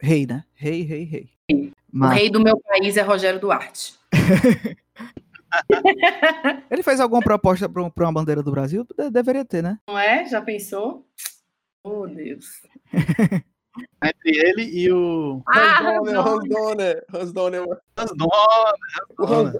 Rei, 0.00 0.26
né? 0.26 0.44
Rei, 0.54 0.82
rei, 0.82 1.04
rei. 1.04 1.28
O 1.50 1.72
Mas 1.90 2.18
rei 2.18 2.30
do 2.30 2.40
meu 2.40 2.58
país 2.60 2.96
é 2.96 3.02
Rogério 3.02 3.40
Duarte. 3.40 3.94
ele 6.70 6.82
fez 6.82 7.00
alguma 7.00 7.20
proposta 7.22 7.68
pra, 7.68 7.88
pra 7.90 8.04
uma 8.06 8.12
bandeira 8.12 8.42
do 8.42 8.50
Brasil? 8.50 8.86
De- 8.96 9.10
deveria 9.10 9.44
ter, 9.44 9.62
né? 9.62 9.78
Não 9.88 9.98
é? 9.98 10.26
Já 10.26 10.40
pensou? 10.40 11.06
Oh, 11.84 12.06
Deus. 12.06 12.46
entre 14.02 14.36
ele 14.36 14.62
e 14.64 14.90
o. 14.92 15.42
Ah, 15.48 15.80
Hans 15.98 16.02
Donner, 16.08 16.14
não. 16.14 16.26
Hans 16.34 16.48
Donner, 16.48 17.04
Hans 17.14 17.32
Donner. 17.32 17.62
Hans 17.96 18.10
Donner. 18.16 18.72
O 19.18 19.24
Hans- 19.24 19.56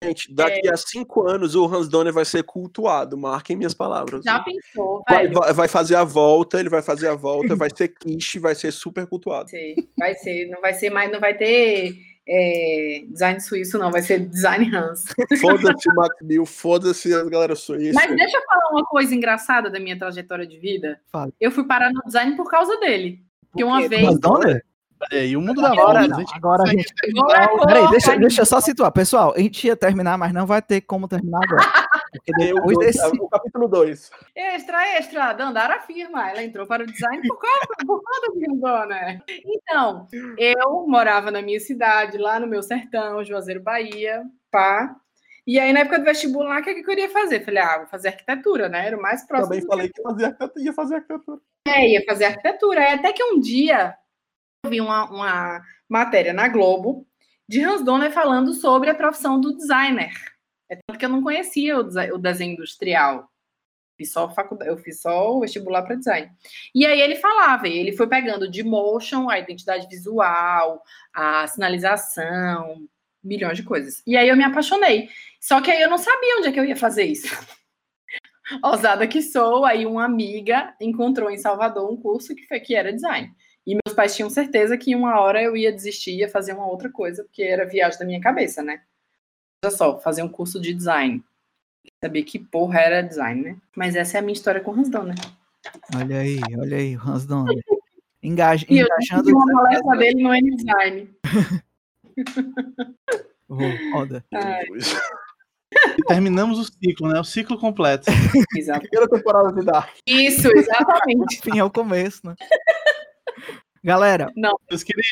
Gente, 0.00 0.32
daqui 0.32 0.68
a 0.70 0.76
cinco 0.76 1.26
anos 1.28 1.56
o 1.56 1.64
Hans 1.66 1.88
Donner 1.88 2.12
vai 2.12 2.24
ser 2.24 2.44
cultuado, 2.44 3.18
marquem 3.18 3.56
minhas 3.56 3.74
palavras. 3.74 4.22
Já 4.24 4.38
pensou, 4.38 5.02
Vai, 5.10 5.26
vai- 5.26 5.52
vai 5.52 5.66
fazer 5.66 5.96
a 5.96 6.04
volta, 6.04 6.60
ele 6.60 6.68
vai 6.68 6.80
fazer 6.82 7.08
a 7.08 7.16
volta, 7.16 7.56
vai 7.56 7.68
ser 7.74 7.88
quiche, 7.88 8.38
vai 8.38 8.54
ser 8.54 8.70
super 8.70 9.08
cultuado. 9.08 9.50
Vai 9.50 9.58
ser, 9.58 9.74
vai 9.98 10.14
ser, 10.14 10.48
não 10.50 10.60
vai 10.60 10.72
ser 10.74 10.90
mais, 10.90 11.10
não 11.10 11.18
vai 11.18 11.36
ter 11.36 11.96
é, 12.28 13.04
design 13.08 13.40
suíço, 13.40 13.78
não, 13.78 13.90
vai 13.90 14.02
ser 14.02 14.20
design 14.20 14.74
Hans. 14.76 15.04
Foda-se 15.40 15.88
Max 15.94 16.16
Bill, 16.22 16.44
foda-se 16.44 17.14
as 17.14 17.28
galera 17.28 17.56
suíça. 17.56 17.94
Mas 17.94 18.14
deixa 18.14 18.36
eu 18.36 18.42
falar 18.42 18.70
uma 18.70 18.84
coisa 18.84 19.14
engraçada 19.14 19.70
da 19.70 19.80
minha 19.80 19.98
trajetória 19.98 20.46
de 20.46 20.58
vida. 20.58 21.00
Fala. 21.10 21.32
Eu 21.40 21.50
fui 21.50 21.64
parar 21.64 21.90
no 21.92 22.02
design 22.04 22.36
por 22.36 22.50
causa 22.50 22.78
dele. 22.78 23.22
Porque 23.50 23.64
uma 23.64 23.88
vez. 23.88 24.06
Hans 24.06 24.20
É, 25.12 25.26
e 25.26 25.36
o 25.36 25.40
mundo 25.40 25.60
da 25.62 25.70
Agora 25.72 26.06
não, 26.08 26.18
gente. 26.18 26.34
agora 26.34 26.62
a 26.64 26.66
gente. 26.66 26.92
Agora, 27.16 27.66
Peraí, 27.66 27.90
deixa, 27.90 28.16
deixa 28.16 28.42
eu 28.42 28.46
só 28.46 28.60
situar. 28.60 28.90
Pessoal, 28.90 29.32
a 29.36 29.38
gente 29.40 29.66
ia 29.66 29.76
terminar, 29.76 30.18
mas 30.18 30.32
não 30.32 30.44
vai 30.46 30.60
ter 30.60 30.80
como 30.80 31.06
terminar 31.06 31.40
agora. 31.44 31.62
Porque 32.12 32.32
depois 32.32 32.74
dois- 32.76 32.96
desse. 32.96 33.16
o 33.20 33.28
capítulo 33.28 33.68
2. 33.68 34.10
Extra, 34.34 34.96
extra, 34.96 35.32
Dandara 35.34 35.76
afirma. 35.76 36.30
Ela 36.30 36.42
entrou 36.42 36.66
para 36.66 36.82
o 36.82 36.86
design 36.86 37.26
por 37.28 37.38
causa, 37.38 37.66
por 37.86 38.02
Rondônia. 38.48 39.22
Então, 39.28 40.06
eu 40.36 40.86
morava 40.88 41.30
na 41.30 41.42
minha 41.42 41.60
cidade, 41.60 42.18
lá 42.18 42.40
no 42.40 42.46
meu 42.46 42.62
sertão, 42.62 43.22
Juazeiro, 43.24 43.62
Bahia, 43.62 44.24
pá. 44.50 44.96
E 45.46 45.58
aí, 45.58 45.72
na 45.72 45.80
época 45.80 45.98
do 46.00 46.04
vestibular, 46.04 46.60
o 46.60 46.64
que, 46.64 46.74
que 46.74 46.80
eu 46.80 46.84
queria 46.84 47.08
fazer? 47.08 47.44
Falei, 47.44 47.62
ah, 47.62 47.78
vou 47.78 47.86
fazer 47.86 48.08
arquitetura, 48.08 48.68
né? 48.68 48.86
Era 48.86 48.98
o 48.98 49.00
mais 49.02 49.26
próximo. 49.26 49.48
Também 49.48 49.66
falei 49.66 49.88
que 49.88 50.02
fazia, 50.02 50.36
ia 50.58 50.72
fazer 50.74 50.94
arquitetura. 50.96 51.38
É, 51.66 51.88
ia 51.88 52.04
fazer 52.06 52.24
arquitetura. 52.26 52.80
Aí 52.80 52.92
até 52.94 53.12
que 53.12 53.22
um 53.24 53.40
dia 53.40 53.94
eu 54.64 54.70
vi 54.70 54.80
uma, 54.80 55.04
uma 55.10 55.62
matéria 55.88 56.32
na 56.32 56.48
Globo 56.48 57.06
de 57.48 57.62
Hans 57.62 57.82
Donner 57.82 58.10
falando 58.10 58.52
sobre 58.52 58.90
a 58.90 58.94
profissão 58.94 59.40
do 59.40 59.56
designer. 59.56 60.12
É 60.68 60.76
tanto 60.76 60.98
que 60.98 61.04
eu 61.04 61.08
não 61.08 61.22
conhecia 61.22 61.78
o, 61.78 62.18
desenho 62.18 62.52
industrial. 62.52 63.30
Fiz 63.96 64.12
só 64.12 64.28
faculdade, 64.30 64.70
eu 64.70 64.76
fiz 64.76 65.00
só 65.00 65.34
o 65.34 65.40
vestibular 65.40 65.82
para 65.82 65.96
design. 65.96 66.30
E 66.74 66.86
aí 66.86 67.00
ele 67.00 67.16
falava, 67.16 67.66
ele 67.66 67.96
foi 67.96 68.06
pegando 68.06 68.48
de 68.48 68.62
motion, 68.62 69.28
a 69.30 69.38
identidade 69.38 69.88
visual, 69.88 70.82
a 71.12 71.46
sinalização, 71.46 72.86
milhões 73.24 73.56
de 73.56 73.64
coisas. 73.64 74.02
E 74.06 74.16
aí 74.16 74.28
eu 74.28 74.36
me 74.36 74.44
apaixonei. 74.44 75.08
Só 75.40 75.60
que 75.60 75.70
aí 75.70 75.80
eu 75.80 75.90
não 75.90 75.98
sabia 75.98 76.36
onde 76.38 76.48
é 76.48 76.52
que 76.52 76.60
eu 76.60 76.64
ia 76.64 76.76
fazer 76.76 77.04
isso. 77.04 77.28
Ousada 78.62 79.06
que 79.06 79.22
sou, 79.22 79.64
aí 79.64 79.84
uma 79.84 80.04
amiga 80.04 80.74
encontrou 80.80 81.30
em 81.30 81.38
Salvador 81.38 81.90
um 81.90 81.96
curso 81.96 82.34
que, 82.34 82.46
foi, 82.46 82.60
que 82.60 82.74
era 82.74 82.92
design. 82.92 83.34
E 83.68 83.74
meus 83.74 83.94
pais 83.94 84.16
tinham 84.16 84.30
certeza 84.30 84.78
que 84.78 84.96
uma 84.96 85.20
hora 85.20 85.42
eu 85.42 85.54
ia 85.54 85.70
desistir, 85.70 86.12
ia 86.16 86.26
fazer 86.30 86.54
uma 86.54 86.66
outra 86.66 86.90
coisa, 86.90 87.22
porque 87.22 87.42
era 87.42 87.66
viagem 87.66 87.98
da 87.98 88.06
minha 88.06 88.18
cabeça, 88.18 88.62
né? 88.62 88.80
Olha 89.62 89.70
só, 89.70 89.98
fazer 89.98 90.22
um 90.22 90.28
curso 90.28 90.58
de 90.58 90.72
design. 90.72 91.22
Saber 92.02 92.22
que 92.22 92.38
porra 92.38 92.80
era 92.80 93.02
design, 93.02 93.42
né? 93.42 93.56
Mas 93.76 93.94
essa 93.94 94.16
é 94.16 94.20
a 94.20 94.22
minha 94.22 94.32
história 94.32 94.62
com 94.62 94.70
o 94.70 94.74
Hans 94.74 94.88
Donner. 94.88 95.16
Olha 95.94 96.20
aí, 96.20 96.40
olha 96.58 96.78
aí, 96.78 96.96
o 96.96 97.00
Hans 97.06 97.26
Donner. 97.26 97.62
Engaja, 98.22 98.64
E 98.70 98.78
eu 98.78 98.86
engajando. 98.86 99.24
tive 99.24 99.36
uma 99.36 99.52
palestra 99.52 99.96
dele 99.98 100.22
no 100.22 100.32
N-Design. 100.34 101.14
Oh, 103.50 103.56
foda. 103.92 104.22
E 105.96 106.02
terminamos 106.06 106.58
o 106.58 106.64
ciclo, 106.64 107.08
né? 107.08 107.18
O 107.18 107.24
ciclo 107.24 107.58
completo. 107.58 108.10
Exato. 108.56 108.80
Primeira 108.80 109.08
temporada 109.08 109.52
de 109.52 109.64
Dark. 109.64 109.90
Isso, 110.06 110.48
exatamente. 110.48 111.38
Enfim, 111.48 111.58
é 111.58 111.64
o 111.64 111.70
começo, 111.70 112.20
né? 112.26 112.34
Galera, 113.82 114.30
Meus 114.70 114.82
queridos, 114.82 115.10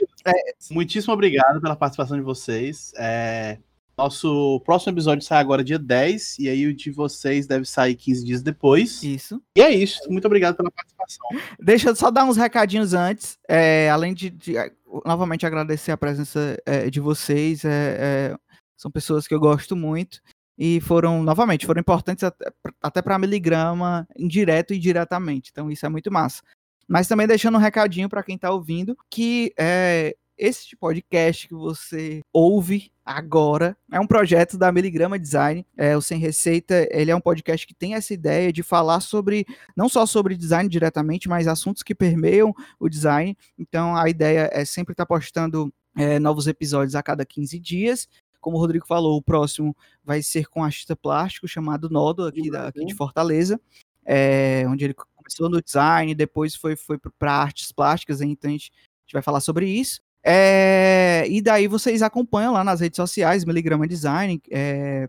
muitíssimo 0.70 1.14
obrigado 1.14 1.60
pela 1.60 1.76
participação 1.76 2.16
de 2.16 2.22
vocês. 2.22 2.92
É, 2.96 3.58
nosso 3.96 4.60
próximo 4.60 4.92
episódio 4.92 5.24
sai 5.24 5.40
agora 5.40 5.64
dia 5.64 5.78
10, 5.78 6.38
e 6.40 6.48
aí 6.48 6.66
o 6.66 6.74
de 6.74 6.90
vocês 6.90 7.46
deve 7.46 7.64
sair 7.64 7.94
15 7.94 8.24
dias 8.24 8.42
depois. 8.42 9.02
isso. 9.02 9.42
E 9.56 9.62
é 9.62 9.70
isso. 9.70 10.00
Muito 10.10 10.26
obrigado 10.26 10.54
pela 10.54 10.70
participação. 10.70 11.26
Deixa 11.58 11.88
eu 11.88 11.96
só 11.96 12.10
dar 12.10 12.24
uns 12.24 12.36
recadinhos 12.36 12.92
antes. 12.92 13.38
é, 13.48 13.88
além 13.88 14.12
de, 14.12 14.28
de, 14.28 14.56
é, 14.58 14.70
novamente 15.04 15.46
agradecer 15.46 15.92
a 15.92 15.96
presença 15.96 16.60
é, 16.66 16.90
de 16.90 17.00
vocês. 17.00 17.64
é, 17.64 17.96
é, 17.98 18.36
são 18.76 18.90
pessoas 18.90 19.26
que 19.26 19.34
eu 19.34 19.40
gosto 19.40 19.74
muito. 19.74 20.20
E 20.58 20.80
foram, 20.80 21.22
novamente, 21.22 21.66
foram 21.66 21.80
importantes 21.80 22.24
até, 22.24 22.50
até 22.82 23.02
para 23.02 23.14
a 23.14 23.18
miligrama, 23.18 24.06
indireto 24.16 24.72
e 24.72 24.78
diretamente. 24.78 25.50
Então, 25.52 25.70
isso 25.70 25.84
é 25.84 25.88
muito 25.88 26.10
massa. 26.10 26.42
Mas 26.86 27.08
também 27.08 27.26
deixando 27.26 27.56
um 27.56 27.60
recadinho 27.60 28.08
para 28.08 28.22
quem 28.22 28.36
está 28.36 28.50
ouvindo, 28.50 28.96
que 29.10 29.52
é, 29.58 30.16
esse 30.38 30.76
podcast 30.76 31.48
que 31.48 31.54
você 31.54 32.20
ouve 32.32 32.90
agora 33.04 33.76
é 33.90 33.98
um 33.98 34.06
projeto 34.06 34.58
da 34.58 34.70
Miligrama 34.70 35.18
Design. 35.18 35.66
É, 35.76 35.96
o 35.96 36.02
Sem 36.02 36.18
Receita, 36.18 36.86
ele 36.90 37.10
é 37.10 37.16
um 37.16 37.20
podcast 37.20 37.66
que 37.66 37.74
tem 37.74 37.94
essa 37.94 38.12
ideia 38.12 38.52
de 38.52 38.62
falar 38.62 39.00
sobre 39.00 39.46
não 39.74 39.88
só 39.88 40.04
sobre 40.04 40.36
design 40.36 40.68
diretamente, 40.68 41.28
mas 41.28 41.48
assuntos 41.48 41.82
que 41.82 41.94
permeiam 41.94 42.54
o 42.78 42.88
design. 42.88 43.36
Então 43.58 43.96
a 43.96 44.10
ideia 44.10 44.50
é 44.52 44.64
sempre 44.64 44.92
estar 44.92 45.06
postando 45.06 45.72
é, 45.96 46.18
novos 46.18 46.46
episódios 46.46 46.94
a 46.94 47.02
cada 47.02 47.24
15 47.24 47.58
dias. 47.58 48.08
Como 48.38 48.58
o 48.58 48.60
Rodrigo 48.60 48.86
falou, 48.86 49.16
o 49.16 49.22
próximo 49.22 49.74
vai 50.04 50.22
ser 50.22 50.46
com 50.46 50.62
artista 50.62 50.94
plástico 50.94 51.48
chamado 51.48 51.88
Nodo, 51.88 52.26
aqui, 52.26 52.50
da, 52.50 52.68
aqui 52.68 52.84
de 52.84 52.94
Fortaleza, 52.94 53.58
é, 54.04 54.64
onde 54.68 54.84
ele 54.84 54.94
começou 55.26 55.50
no 55.50 55.60
design, 55.60 56.14
depois 56.14 56.54
foi, 56.54 56.76
foi 56.76 56.98
para 57.18 57.32
artes 57.32 57.72
plásticas, 57.72 58.20
então 58.20 58.48
a 58.48 58.52
gente, 58.52 58.70
a 58.72 59.02
gente 59.02 59.12
vai 59.12 59.22
falar 59.22 59.40
sobre 59.40 59.68
isso. 59.68 60.00
É, 60.24 61.24
e 61.28 61.40
daí 61.42 61.66
vocês 61.66 62.02
acompanham 62.02 62.52
lá 62.52 62.62
nas 62.62 62.80
redes 62.80 62.96
sociais, 62.96 63.44
Miligrama 63.44 63.86
Design. 63.86 64.40
é, 64.50 65.08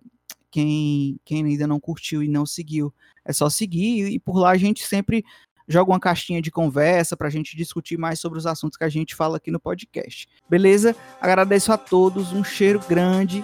quem, 0.49 1.19
quem 1.25 1.45
ainda 1.45 1.67
não 1.67 1.79
curtiu 1.79 2.23
e 2.23 2.27
não 2.27 2.45
seguiu, 2.45 2.93
é 3.25 3.33
só 3.33 3.49
seguir. 3.49 4.07
E 4.07 4.19
por 4.19 4.37
lá 4.37 4.51
a 4.51 4.57
gente 4.57 4.85
sempre 4.85 5.23
joga 5.67 5.91
uma 5.91 5.99
caixinha 5.99 6.41
de 6.41 6.49
conversa 6.49 7.17
para 7.17 7.27
a 7.27 7.31
gente 7.31 7.55
discutir 7.55 7.97
mais 7.97 8.19
sobre 8.19 8.39
os 8.39 8.45
assuntos 8.45 8.77
que 8.77 8.83
a 8.83 8.89
gente 8.89 9.13
fala 9.13 9.37
aqui 9.37 9.51
no 9.51 9.59
podcast. 9.59 10.27
Beleza? 10.49 10.95
Agradeço 11.19 11.71
a 11.71 11.77
todos, 11.77 12.31
um 12.31 12.43
cheiro 12.43 12.79
grande 12.87 13.43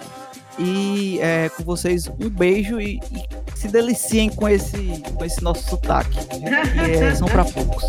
e 0.58 1.18
é, 1.20 1.48
com 1.48 1.62
vocês 1.64 2.08
um 2.08 2.28
beijo 2.28 2.80
e, 2.80 3.00
e 3.12 3.58
se 3.58 3.68
deliciem 3.68 4.28
com 4.30 4.48
esse, 4.48 5.02
com 5.14 5.24
esse 5.24 5.42
nosso 5.42 5.68
sotaque, 5.68 6.18
que 6.26 6.92
é, 6.92 7.14
são 7.14 7.28
para 7.28 7.44
poucos. 7.44 7.84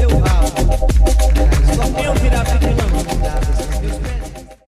Eu 0.00 0.10
lama. 0.10 0.48